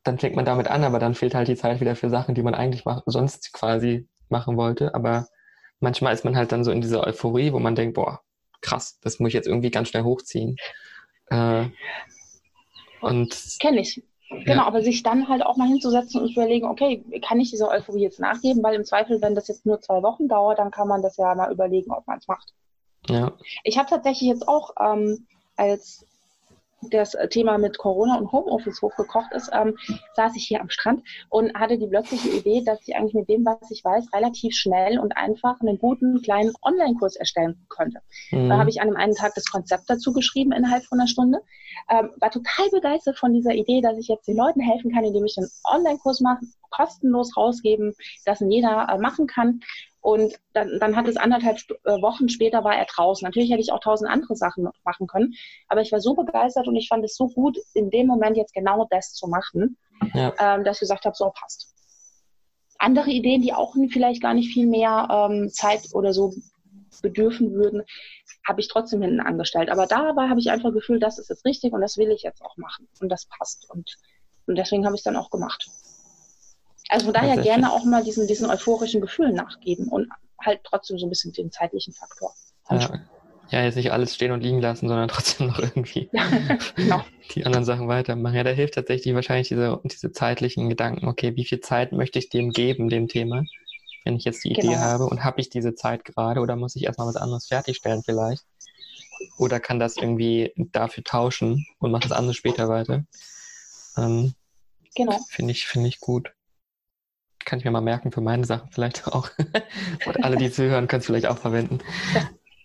dann 0.03 0.19
fängt 0.19 0.35
man 0.35 0.45
damit 0.45 0.67
an, 0.67 0.83
aber 0.83 0.99
dann 0.99 1.15
fehlt 1.15 1.35
halt 1.35 1.47
die 1.47 1.55
Zeit 1.55 1.79
wieder 1.79 1.95
für 1.95 2.09
Sachen, 2.09 2.35
die 2.35 2.43
man 2.43 2.55
eigentlich 2.55 2.85
mach, 2.85 3.03
sonst 3.05 3.53
quasi 3.53 4.07
machen 4.29 4.57
wollte. 4.57 4.93
Aber 4.95 5.27
manchmal 5.79 6.13
ist 6.13 6.25
man 6.25 6.35
halt 6.35 6.51
dann 6.51 6.63
so 6.63 6.71
in 6.71 6.81
dieser 6.81 7.05
Euphorie, 7.05 7.53
wo 7.53 7.59
man 7.59 7.75
denkt, 7.75 7.95
boah, 7.95 8.21
krass, 8.61 8.99
das 9.01 9.19
muss 9.19 9.29
ich 9.29 9.33
jetzt 9.33 9.47
irgendwie 9.47 9.71
ganz 9.71 9.89
schnell 9.89 10.03
hochziehen. 10.03 10.57
Äh, 11.29 11.65
und 13.01 13.57
kenne 13.59 13.81
ich. 13.81 14.03
Genau, 14.29 14.63
ja. 14.63 14.65
aber 14.65 14.81
sich 14.81 15.03
dann 15.03 15.29
halt 15.29 15.45
auch 15.45 15.55
mal 15.55 15.69
hinzusetzen 15.69 16.19
und 16.19 16.27
zu 16.27 16.33
überlegen, 16.33 16.65
okay, 16.65 17.01
kann 17.25 17.39
ich 17.39 17.49
dieser 17.49 17.69
Euphorie 17.69 18.01
jetzt 18.01 18.19
nachgeben? 18.19 18.61
Weil 18.61 18.75
im 18.75 18.83
Zweifel, 18.83 19.21
wenn 19.21 19.35
das 19.35 19.47
jetzt 19.47 19.65
nur 19.65 19.79
zwei 19.79 20.03
Wochen 20.03 20.27
dauert, 20.27 20.59
dann 20.59 20.71
kann 20.71 20.89
man 20.89 21.01
das 21.01 21.15
ja 21.15 21.33
mal 21.33 21.51
überlegen, 21.51 21.91
ob 21.91 22.05
man 22.07 22.17
es 22.17 22.27
macht. 22.27 22.53
Ja. 23.07 23.33
Ich 23.63 23.77
habe 23.77 23.89
tatsächlich 23.89 24.29
jetzt 24.29 24.47
auch 24.47 24.71
ähm, 24.79 25.27
als 25.55 26.05
das 26.81 27.17
Thema 27.31 27.57
mit 27.57 27.77
Corona 27.77 28.17
und 28.17 28.31
Homeoffice 28.31 28.81
hochgekocht 28.81 29.31
ist, 29.33 29.49
ähm, 29.51 29.75
saß 30.15 30.35
ich 30.35 30.45
hier 30.45 30.61
am 30.61 30.69
Strand 30.69 31.03
und 31.29 31.53
hatte 31.55 31.77
die 31.77 31.87
plötzliche 31.87 32.29
Idee, 32.29 32.63
dass 32.63 32.87
ich 32.87 32.95
eigentlich 32.95 33.15
mit 33.15 33.29
dem, 33.29 33.45
was 33.45 33.71
ich 33.71 33.83
weiß, 33.83 34.13
relativ 34.13 34.55
schnell 34.55 34.99
und 34.99 35.17
einfach 35.17 35.59
einen 35.59 35.79
guten 35.79 36.21
kleinen 36.21 36.53
Online-Kurs 36.61 37.15
erstellen 37.15 37.65
könnte. 37.69 37.99
Mhm. 38.31 38.49
Da 38.49 38.57
habe 38.57 38.69
ich 38.69 38.79
an 38.79 38.89
einem 38.89 38.97
einen 38.97 39.15
Tag 39.15 39.33
das 39.35 39.45
Konzept 39.45 39.83
dazu 39.87 40.13
geschrieben 40.13 40.51
innerhalb 40.51 40.83
von 40.83 40.99
einer 40.99 41.07
Stunde. 41.07 41.39
Ähm, 41.89 42.11
war 42.17 42.29
total 42.29 42.69
begeistert 42.71 43.17
von 43.17 43.33
dieser 43.33 43.53
Idee, 43.53 43.81
dass 43.81 43.97
ich 43.97 44.07
jetzt 44.07 44.27
den 44.27 44.37
Leuten 44.37 44.59
helfen 44.59 44.91
kann, 44.91 45.03
indem 45.03 45.25
ich 45.25 45.37
einen 45.37 45.49
Online-Kurs 45.63 46.21
mache, 46.21 46.45
kostenlos 46.69 47.35
rausgeben, 47.35 47.93
dass 48.25 48.39
jeder 48.39 48.87
äh, 48.89 48.97
machen 48.97 49.25
kann. 49.25 49.61
Und 50.07 50.35
dann, 50.53 50.79
dann 50.79 50.95
hat 50.95 51.05
es 51.09 51.17
anderthalb 51.17 51.57
äh, 51.83 52.01
Wochen 52.01 52.29
später 52.29 52.63
war 52.63 52.73
er 52.73 52.85
draußen. 52.85 53.25
Natürlich 53.25 53.51
hätte 53.51 53.59
ich 53.59 53.73
auch 53.73 53.81
tausend 53.81 54.09
andere 54.09 54.37
Sachen 54.37 54.69
machen 54.85 55.05
können, 55.05 55.33
aber 55.67 55.81
ich 55.81 55.91
war 55.91 55.99
so 55.99 56.13
begeistert 56.13 56.65
und 56.69 56.77
ich 56.77 56.87
fand 56.87 57.03
es 57.03 57.17
so 57.17 57.27
gut, 57.27 57.57
in 57.73 57.89
dem 57.89 58.07
Moment 58.07 58.37
jetzt 58.37 58.53
genau 58.53 58.87
das 58.89 59.11
zu 59.11 59.27
machen, 59.27 59.75
ja. 60.13 60.33
ähm, 60.39 60.63
dass 60.63 60.77
ich 60.77 60.79
gesagt 60.79 61.03
habe, 61.03 61.13
so 61.13 61.29
passt. 61.35 61.75
Andere 62.79 63.09
Ideen, 63.09 63.41
die 63.41 63.51
auch 63.51 63.75
vielleicht 63.91 64.21
gar 64.21 64.33
nicht 64.33 64.53
viel 64.53 64.65
mehr 64.65 65.09
ähm, 65.11 65.49
Zeit 65.49 65.89
oder 65.91 66.13
so 66.13 66.33
bedürfen 67.01 67.51
würden, 67.51 67.83
habe 68.47 68.61
ich 68.61 68.69
trotzdem 68.69 69.01
hinten 69.01 69.19
angestellt. 69.19 69.69
Aber 69.69 69.87
dabei 69.87 70.29
habe 70.29 70.39
ich 70.39 70.49
einfach 70.51 70.71
Gefühl, 70.71 71.01
das 71.01 71.19
ist 71.19 71.29
jetzt 71.29 71.43
richtig 71.43 71.73
und 71.73 71.81
das 71.81 71.97
will 71.97 72.11
ich 72.11 72.21
jetzt 72.21 72.41
auch 72.41 72.55
machen 72.55 72.87
und 73.01 73.09
das 73.09 73.25
passt. 73.25 73.69
Und, 73.69 73.97
und 74.45 74.55
deswegen 74.55 74.85
habe 74.85 74.95
ich 74.95 75.01
es 75.01 75.03
dann 75.03 75.17
auch 75.17 75.31
gemacht. 75.31 75.67
Also 76.89 77.05
von 77.05 77.13
daher 77.13 77.37
gerne 77.41 77.71
auch 77.71 77.83
mal 77.83 78.03
diesen, 78.03 78.27
diesen 78.27 78.49
euphorischen 78.49 79.01
Gefühlen 79.01 79.35
nachgeben 79.35 79.87
und 79.89 80.09
halt 80.39 80.61
trotzdem 80.63 80.97
so 80.97 81.05
ein 81.05 81.09
bisschen 81.09 81.33
den 81.33 81.51
zeitlichen 81.51 81.93
Faktor. 81.93 82.33
Ja. 82.69 82.99
ja, 83.49 83.63
jetzt 83.63 83.75
nicht 83.75 83.91
alles 83.91 84.15
stehen 84.15 84.31
und 84.31 84.41
liegen 84.41 84.61
lassen, 84.61 84.87
sondern 84.87 85.07
trotzdem 85.09 85.47
noch 85.47 85.59
irgendwie 85.59 86.09
ja, 86.13 86.29
genau. 86.75 87.03
die 87.35 87.45
anderen 87.45 87.65
Sachen 87.65 87.87
weitermachen. 87.87 88.35
Ja, 88.35 88.43
da 88.43 88.51
hilft 88.51 88.75
tatsächlich 88.75 89.13
wahrscheinlich 89.15 89.49
diese, 89.49 89.79
diese 89.83 90.11
zeitlichen 90.11 90.69
Gedanken, 90.69 91.07
okay, 91.07 91.35
wie 91.35 91.45
viel 91.45 91.59
Zeit 91.59 91.91
möchte 91.91 92.19
ich 92.19 92.29
dem 92.29 92.51
geben, 92.51 92.89
dem 92.89 93.07
Thema, 93.07 93.43
wenn 94.05 94.15
ich 94.15 94.23
jetzt 94.23 94.43
die 94.43 94.51
Idee 94.51 94.61
genau. 94.61 94.77
habe 94.77 95.05
und 95.05 95.23
habe 95.23 95.41
ich 95.41 95.49
diese 95.49 95.75
Zeit 95.75 96.05
gerade 96.05 96.39
oder 96.39 96.55
muss 96.55 96.75
ich 96.75 96.85
erstmal 96.85 97.07
was 97.07 97.17
anderes 97.17 97.47
fertigstellen 97.47 98.03
vielleicht? 98.03 98.43
Oder 99.37 99.59
kann 99.59 99.79
das 99.79 99.97
irgendwie 99.97 100.53
dafür 100.55 101.03
tauschen 101.03 101.65
und 101.79 101.91
mache 101.91 102.03
das 102.03 102.11
andere 102.11 102.35
später 102.35 102.69
weiter? 102.69 103.03
Ähm, 103.97 104.33
genau. 104.95 105.17
Finde 105.29 105.51
ich, 105.51 105.65
finde 105.65 105.89
ich 105.89 105.99
gut 105.99 106.31
kann 107.47 107.59
ich 107.59 107.65
mir 107.65 107.71
mal 107.71 107.81
merken 107.81 108.11
für 108.11 108.21
meine 108.21 108.45
Sachen 108.45 108.69
vielleicht 108.69 109.07
auch. 109.13 109.31
Und 110.05 110.23
alle, 110.23 110.35
die 110.35 110.51
zuhören, 110.51 110.87
können 110.87 110.99
es 110.99 111.05
vielleicht 111.07 111.25
auch 111.25 111.37
verwenden. 111.37 111.79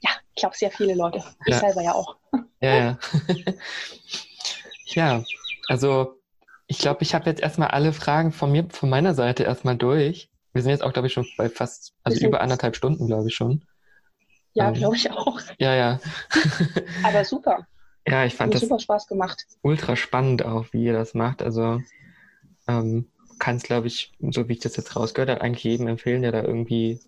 Ja, 0.00 0.10
ich 0.34 0.40
glaube, 0.40 0.56
sehr 0.56 0.70
viele 0.70 0.94
Leute. 0.94 1.22
Ich 1.46 1.54
ja. 1.54 1.60
selber 1.60 1.82
ja 1.82 1.94
auch. 1.94 2.16
Ja, 2.60 2.74
ja. 2.74 2.98
ja, 4.86 5.24
also 5.68 6.18
ich 6.66 6.78
glaube, 6.78 7.02
ich 7.02 7.14
habe 7.14 7.30
jetzt 7.30 7.40
erstmal 7.40 7.68
alle 7.68 7.92
Fragen 7.92 8.32
von 8.32 8.50
mir, 8.50 8.66
von 8.70 8.90
meiner 8.90 9.14
Seite 9.14 9.44
erstmal 9.44 9.76
durch. 9.76 10.30
Wir 10.52 10.62
sind 10.62 10.72
jetzt 10.72 10.82
auch, 10.82 10.92
glaube 10.92 11.06
ich, 11.06 11.14
schon 11.14 11.26
bei 11.38 11.48
fast, 11.48 11.94
also 12.02 12.26
über 12.26 12.40
anderthalb 12.40 12.76
Stunden, 12.76 13.06
glaube 13.06 13.28
ich 13.28 13.34
schon. 13.34 13.64
Ja, 14.54 14.68
ähm, 14.68 14.74
glaube 14.74 14.96
ich 14.96 15.10
auch. 15.10 15.40
Ja, 15.58 15.74
ja. 15.74 16.00
Aber 17.04 17.24
super. 17.24 17.66
Ja, 18.06 18.24
ich 18.24 18.34
fand 18.34 18.52
das 18.52 18.62
super 18.62 18.80
Spaß 18.80 19.06
gemacht. 19.06 19.46
Ultra 19.62 19.94
spannend 19.94 20.44
auch, 20.44 20.66
wie 20.72 20.84
ihr 20.84 20.92
das 20.92 21.14
macht. 21.14 21.40
Also 21.40 21.80
ähm, 22.66 23.11
kann 23.38 23.56
es, 23.56 23.62
glaube 23.62 23.86
ich, 23.86 24.12
so 24.20 24.48
wie 24.48 24.54
ich 24.54 24.60
das 24.60 24.76
jetzt 24.76 24.96
rausgehört 24.96 25.30
habe, 25.30 25.40
eigentlich 25.40 25.64
jedem 25.64 25.88
empfehlen, 25.88 26.22
der 26.22 26.32
da 26.32 26.42
irgendwie 26.42 27.00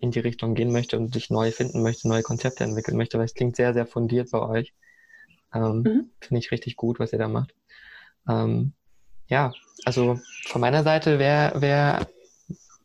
in 0.00 0.10
die 0.10 0.20
Richtung 0.20 0.54
gehen 0.54 0.72
möchte 0.72 0.98
und 0.98 1.12
sich 1.12 1.30
neu 1.30 1.52
finden 1.52 1.82
möchte, 1.82 2.08
neue 2.08 2.22
Konzepte 2.22 2.64
entwickeln 2.64 2.96
möchte, 2.96 3.18
weil 3.18 3.26
es 3.26 3.34
klingt 3.34 3.56
sehr, 3.56 3.74
sehr 3.74 3.86
fundiert 3.86 4.30
bei 4.30 4.40
euch. 4.40 4.72
Ähm, 5.54 5.82
mhm. 5.82 6.10
Finde 6.20 6.38
ich 6.38 6.50
richtig 6.50 6.76
gut, 6.76 6.98
was 6.98 7.12
ihr 7.12 7.18
da 7.18 7.28
macht. 7.28 7.54
Ähm, 8.28 8.72
ja, 9.26 9.52
also 9.84 10.18
von 10.46 10.60
meiner 10.60 10.82
Seite 10.82 11.18
wäre 11.18 11.60
wär, 11.60 12.06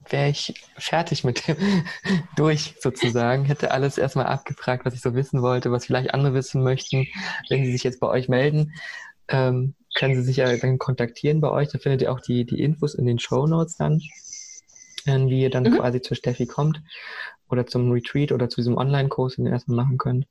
wär 0.10 0.30
ich 0.30 0.54
fertig 0.78 1.24
mit 1.24 1.48
dem 1.48 1.58
durch 2.36 2.76
sozusagen. 2.80 3.46
Hätte 3.46 3.72
alles 3.72 3.98
erstmal 3.98 4.28
abgefragt, 4.28 4.86
was 4.86 4.94
ich 4.94 5.02
so 5.02 5.16
wissen 5.16 5.42
wollte, 5.42 5.72
was 5.72 5.86
vielleicht 5.86 6.14
andere 6.14 6.34
wissen 6.34 6.64
möchten, 6.64 7.08
wenn 7.50 7.66
sie 7.66 7.72
sich 7.72 7.84
jetzt 7.84 8.00
bei 8.00 8.08
euch 8.08 8.30
melden. 8.30 8.74
Ähm, 9.28 9.74
können 9.96 10.16
Sie 10.16 10.22
sich 10.22 10.38
ja 10.38 10.56
dann 10.58 10.78
kontaktieren 10.78 11.42
bei 11.42 11.50
euch. 11.50 11.70
Da 11.70 11.80
findet 11.80 12.04
ihr 12.04 12.12
auch 12.12 12.20
die, 12.20 12.46
die 12.46 12.62
Infos 12.62 12.94
in 12.94 13.06
den 13.06 13.18
Show 13.18 13.48
Notes 13.48 13.78
dann, 13.78 14.02
äh, 15.06 15.18
wie 15.28 15.42
ihr 15.42 15.50
dann 15.50 15.64
mhm. 15.64 15.78
quasi 15.78 16.02
zur 16.02 16.16
Steffi 16.16 16.46
kommt 16.46 16.82
oder 17.50 17.66
zum 17.66 17.92
Retreat 17.92 18.32
oder 18.32 18.50
zu 18.50 18.58
diesem 18.58 18.78
Online-Kurs, 18.78 19.36
den 19.36 19.46
ihr 19.46 19.52
erstmal 19.52 19.78
machen 19.78 19.98
könnt. 19.98 20.28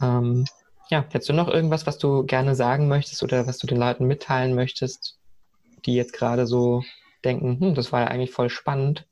Ähm, 0.00 0.44
ja, 0.90 1.04
hättest 1.10 1.30
du 1.30 1.32
noch 1.32 1.48
irgendwas, 1.48 1.86
was 1.86 1.98
du 1.98 2.24
gerne 2.24 2.54
sagen 2.54 2.88
möchtest 2.88 3.22
oder 3.22 3.46
was 3.46 3.58
du 3.58 3.66
den 3.66 3.78
Leuten 3.78 4.06
mitteilen 4.06 4.54
möchtest, 4.54 5.18
die 5.86 5.94
jetzt 5.94 6.12
gerade 6.12 6.46
so 6.46 6.84
denken, 7.24 7.58
hm, 7.60 7.74
das 7.74 7.92
war 7.92 8.00
ja 8.00 8.06
eigentlich 8.08 8.32
voll 8.32 8.50
spannend. 8.50 9.06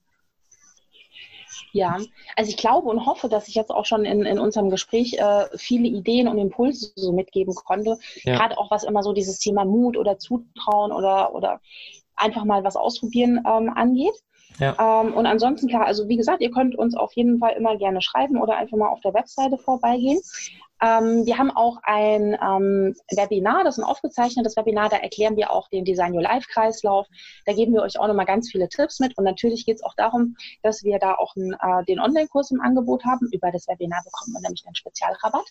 Ja, 1.73 1.99
also 2.37 2.51
ich 2.51 2.57
glaube 2.57 2.89
und 2.89 3.07
hoffe, 3.07 3.29
dass 3.29 3.49
ich 3.49 3.55
jetzt 3.55 3.71
auch 3.71 3.87
schon 3.87 4.05
in, 4.05 4.25
in 4.25 4.39
unserem 4.39 4.71
Gespräch 4.71 5.15
äh, 5.19 5.47
viele 5.57 5.89
Ideen 5.89 6.29
und 6.29 6.39
Impulse 6.39 6.93
so 6.97 7.13
mitgeben 7.13 7.55
konnte. 7.55 7.99
Ja. 8.25 8.37
Gerade 8.37 8.59
auch 8.59 8.71
was 8.71 8.85
immer 8.85 9.03
so 9.03 9.13
dieses 9.13 9.39
Thema 9.39 9.65
Mut 9.65 9.97
oder 9.97 10.19
Zutrauen 10.19 10.93
oder, 10.93 11.35
oder 11.35 11.61
einfach 12.17 12.45
mal 12.45 12.65
was 12.65 12.77
ausprobieren 12.77 13.43
ähm, 13.47 13.71
angeht. 13.75 14.15
Ja. 14.59 15.03
Ähm, 15.03 15.15
und 15.15 15.27
ansonsten, 15.27 15.69
klar, 15.69 15.87
also 15.87 16.09
wie 16.09 16.17
gesagt, 16.17 16.43
ihr 16.43 16.51
könnt 16.51 16.77
uns 16.77 16.95
auf 16.95 17.13
jeden 17.15 17.39
Fall 17.39 17.53
immer 17.53 17.77
gerne 17.77 18.03
schreiben 18.03 18.41
oder 18.41 18.57
einfach 18.57 18.77
mal 18.77 18.89
auf 18.89 19.01
der 19.01 19.15
Webseite 19.15 19.57
vorbeigehen. 19.59 20.21
Ähm, 20.83 21.27
wir 21.27 21.37
haben 21.39 21.51
auch 21.51 21.79
ein 21.83 22.37
ähm, 22.41 22.95
Webinar, 23.11 23.65
das 23.65 23.77
ist 23.77 23.85
ein 23.85 23.89
aufgezeichnetes 23.89 24.57
Webinar, 24.57 24.89
da 24.89 24.97
erklären 24.97 25.37
wir 25.37 25.51
auch 25.51 25.69
den 25.69 25.85
Design 25.85 26.15
Your 26.15 26.23
Life 26.23 26.49
Kreislauf. 26.51 27.07
Da 27.47 27.53
geben 27.53 27.75
wir 27.75 27.83
euch 27.83 27.99
auch 27.99 28.07
nochmal 28.07 28.27
ganz 28.27 28.51
viele 28.51 28.69
Tipps 28.69 29.01
mit 29.01 29.17
und 29.19 29.25
natürlich 29.25 29.67
geht 29.67 29.77
es 29.77 29.83
auch 29.83 29.95
darum, 29.95 30.37
dass 30.63 30.83
wir 30.83 30.99
da 30.99 31.15
auch 31.15 31.37
ein, 31.37 31.53
äh, 31.53 31.85
den 31.85 32.01
Online-Kurs 32.01 32.51
im 32.51 32.61
Angebot 32.61 33.05
haben. 33.05 33.29
Über 33.33 33.51
das 33.51 33.69
Webinar 33.69 34.03
bekommt 34.05 34.33
man 34.33 34.43
nämlich 34.43 34.65
einen 34.67 34.75
Spezialrabatt. 34.75 35.47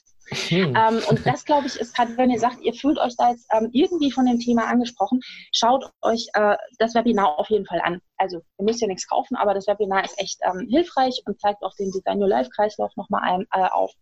Hm. 0.50 0.76
Ähm, 0.76 1.02
und 1.10 1.26
das, 1.26 1.46
glaube 1.46 1.68
ich, 1.68 1.76
ist 1.76 1.96
gerade, 1.96 2.18
wenn 2.18 2.30
ihr 2.30 2.40
sagt, 2.40 2.62
ihr 2.62 2.74
fühlt 2.74 2.98
euch 2.98 3.16
da 3.18 3.32
jetzt 3.32 3.48
ähm, 3.52 3.70
irgendwie 3.72 4.12
von 4.12 4.26
dem 4.26 4.40
Thema 4.40 4.68
angesprochen, 4.68 5.20
schaut 5.52 5.92
euch 6.02 6.28
äh, 6.34 6.56
das 6.78 6.96
Webinar 6.96 7.38
auf 7.38 7.50
jeden 7.50 7.66
Fall 7.66 7.82
an. 7.84 8.02
Also 8.18 8.42
ihr 8.58 8.66
müsst 8.66 8.82
ja 8.82 8.88
nichts 8.88 9.08
kaufen, 9.08 9.36
aber 9.36 9.54
das 9.54 9.68
Webinar 9.68 10.04
ist 10.04 10.20
echt 10.20 10.40
ähm, 10.44 10.68
hilfreich 10.70 11.22
und 11.26 11.40
zeigt 11.40 11.64
auch 11.64 11.76
den 11.76 11.92
Design 11.92 12.22
Your 12.22 12.28
Life 12.28 12.50
Kreislauf 12.50 12.96
nochmal 12.96 13.22
ein, 13.24 13.48
äh, 13.54 13.68
auf. 13.70 13.94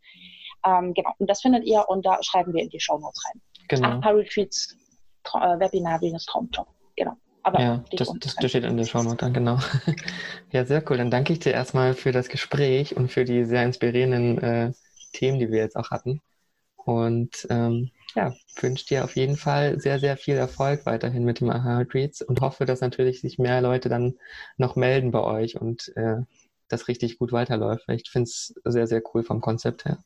Ähm, 0.68 0.94
genau, 0.94 1.14
und 1.18 1.30
das 1.30 1.42
findet 1.42 1.64
ihr 1.64 1.88
und 1.88 2.06
da 2.06 2.22
schreiben 2.22 2.54
wir 2.54 2.62
in 2.62 2.70
die 2.70 2.80
Show 2.80 2.98
Notes 2.98 3.24
rein. 3.26 3.42
Genau. 3.70 3.88
AHA 3.88 4.10
Retreats, 4.12 4.76
äh, 5.34 5.60
Webinar 5.60 6.02
Venus 6.02 6.26
Traumjob. 6.26 6.68
Genau. 6.96 7.14
Aber 7.44 7.62
ja, 7.62 7.84
das, 7.92 8.12
das, 8.20 8.36
das 8.36 8.50
steht 8.50 8.66
in 8.66 8.76
der 8.76 8.84
Shownote 8.84 9.18
dann, 9.18 9.34
genau. 9.34 9.60
ja, 10.52 10.66
sehr 10.66 10.84
cool. 10.90 10.98
Dann 10.98 11.10
danke 11.10 11.32
ich 11.32 11.40
dir 11.40 11.54
erstmal 11.54 11.94
für 11.94 12.12
das 12.12 12.28
Gespräch 12.28 12.98
und 12.98 13.10
für 13.10 13.24
die 13.24 13.46
sehr 13.46 13.64
inspirierenden 13.64 14.38
äh, 14.40 14.74
Themen, 15.14 15.40
die 15.40 15.50
wir 15.50 15.60
jetzt 15.60 15.78
auch 15.78 15.92
hatten. 15.92 16.22
Und 16.76 17.48
ähm, 17.50 17.92
ja, 18.16 18.34
wünsche 18.60 18.86
dir 18.88 19.06
auf 19.06 19.16
jeden 19.16 19.38
Fall 19.38 19.80
sehr, 19.80 20.00
sehr 20.00 20.18
viel 20.18 20.36
Erfolg 20.36 20.86
weiterhin 20.86 21.24
mit 21.24 21.40
dem 21.40 21.50
Aha-Retreats 21.50 22.22
und 22.22 22.42
hoffe, 22.42 22.66
dass 22.66 22.82
natürlich 22.82 23.22
sich 23.22 23.38
mehr 23.38 23.62
Leute 23.62 23.88
dann 23.88 24.16
noch 24.58 24.76
melden 24.76 25.12
bei 25.12 25.22
euch 25.22 25.60
und 25.60 25.96
äh, 25.96 26.18
das 26.68 26.90
richtig 26.90 27.18
gut 27.18 27.32
weiterläuft. 27.32 27.86
Ich 27.90 28.10
finde 28.10 28.24
es 28.24 28.54
sehr, 28.66 28.88
sehr 28.88 29.02
cool 29.14 29.24
vom 29.24 29.40
Konzept 29.40 29.86
her. 29.86 30.00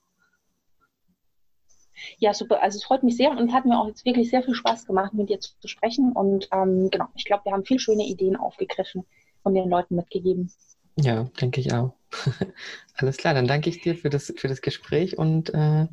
Ja, 2.18 2.34
super. 2.34 2.61
Also 2.61 2.78
es 2.78 2.84
freut 2.84 3.03
mich 3.03 3.18
sehr 3.18 3.32
und 3.32 3.49
es 3.49 3.53
hat 3.53 3.65
mir 3.65 3.80
auch 3.80 3.88
jetzt 3.88 4.06
wirklich 4.06 4.30
sehr 4.30 4.44
viel 4.44 4.53
Spaß 4.53 4.86
gemacht, 4.86 5.14
mit 5.14 5.30
dir 5.30 5.40
zu, 5.40 5.52
zu 5.60 5.68
sprechen. 5.68 6.11
Und 6.14 6.49
ähm, 6.52 6.90
genau, 6.90 7.07
ich 7.15 7.26
glaube, 7.26 7.45
wir 7.45 7.53
haben 7.53 7.65
viele 7.65 7.80
schöne 7.80 8.06
Ideen 8.06 8.36
aufgegriffen 8.36 9.06
und 9.44 9.53
den 9.53 9.69
Leuten 9.69 9.95
mitgegeben. 9.95 10.52
Ja, 10.98 11.23
denke 11.40 11.61
ich 11.61 11.73
auch. 11.73 11.94
Alles 12.95 13.18
klar, 13.18 13.34
dann 13.34 13.48
danke 13.48 13.69
ich 13.69 13.82
dir 13.82 13.95
für 13.95 14.10
das, 14.10 14.34
für 14.36 14.48
das 14.48 14.61
Gespräch 14.61 15.18
und 15.18 15.53
äh, 15.53 15.88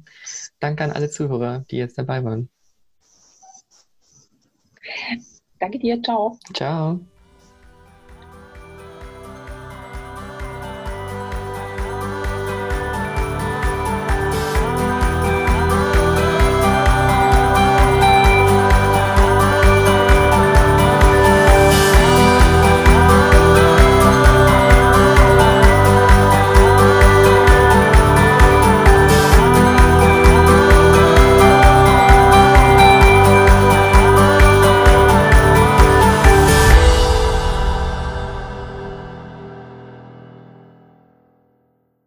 danke 0.60 0.84
an 0.84 0.90
alle 0.90 1.10
Zuhörer, 1.10 1.64
die 1.70 1.76
jetzt 1.76 1.96
dabei 1.96 2.24
waren. 2.24 2.50
Danke 5.60 5.78
dir, 5.78 6.02
ciao. 6.02 6.38
Ciao. 6.54 7.00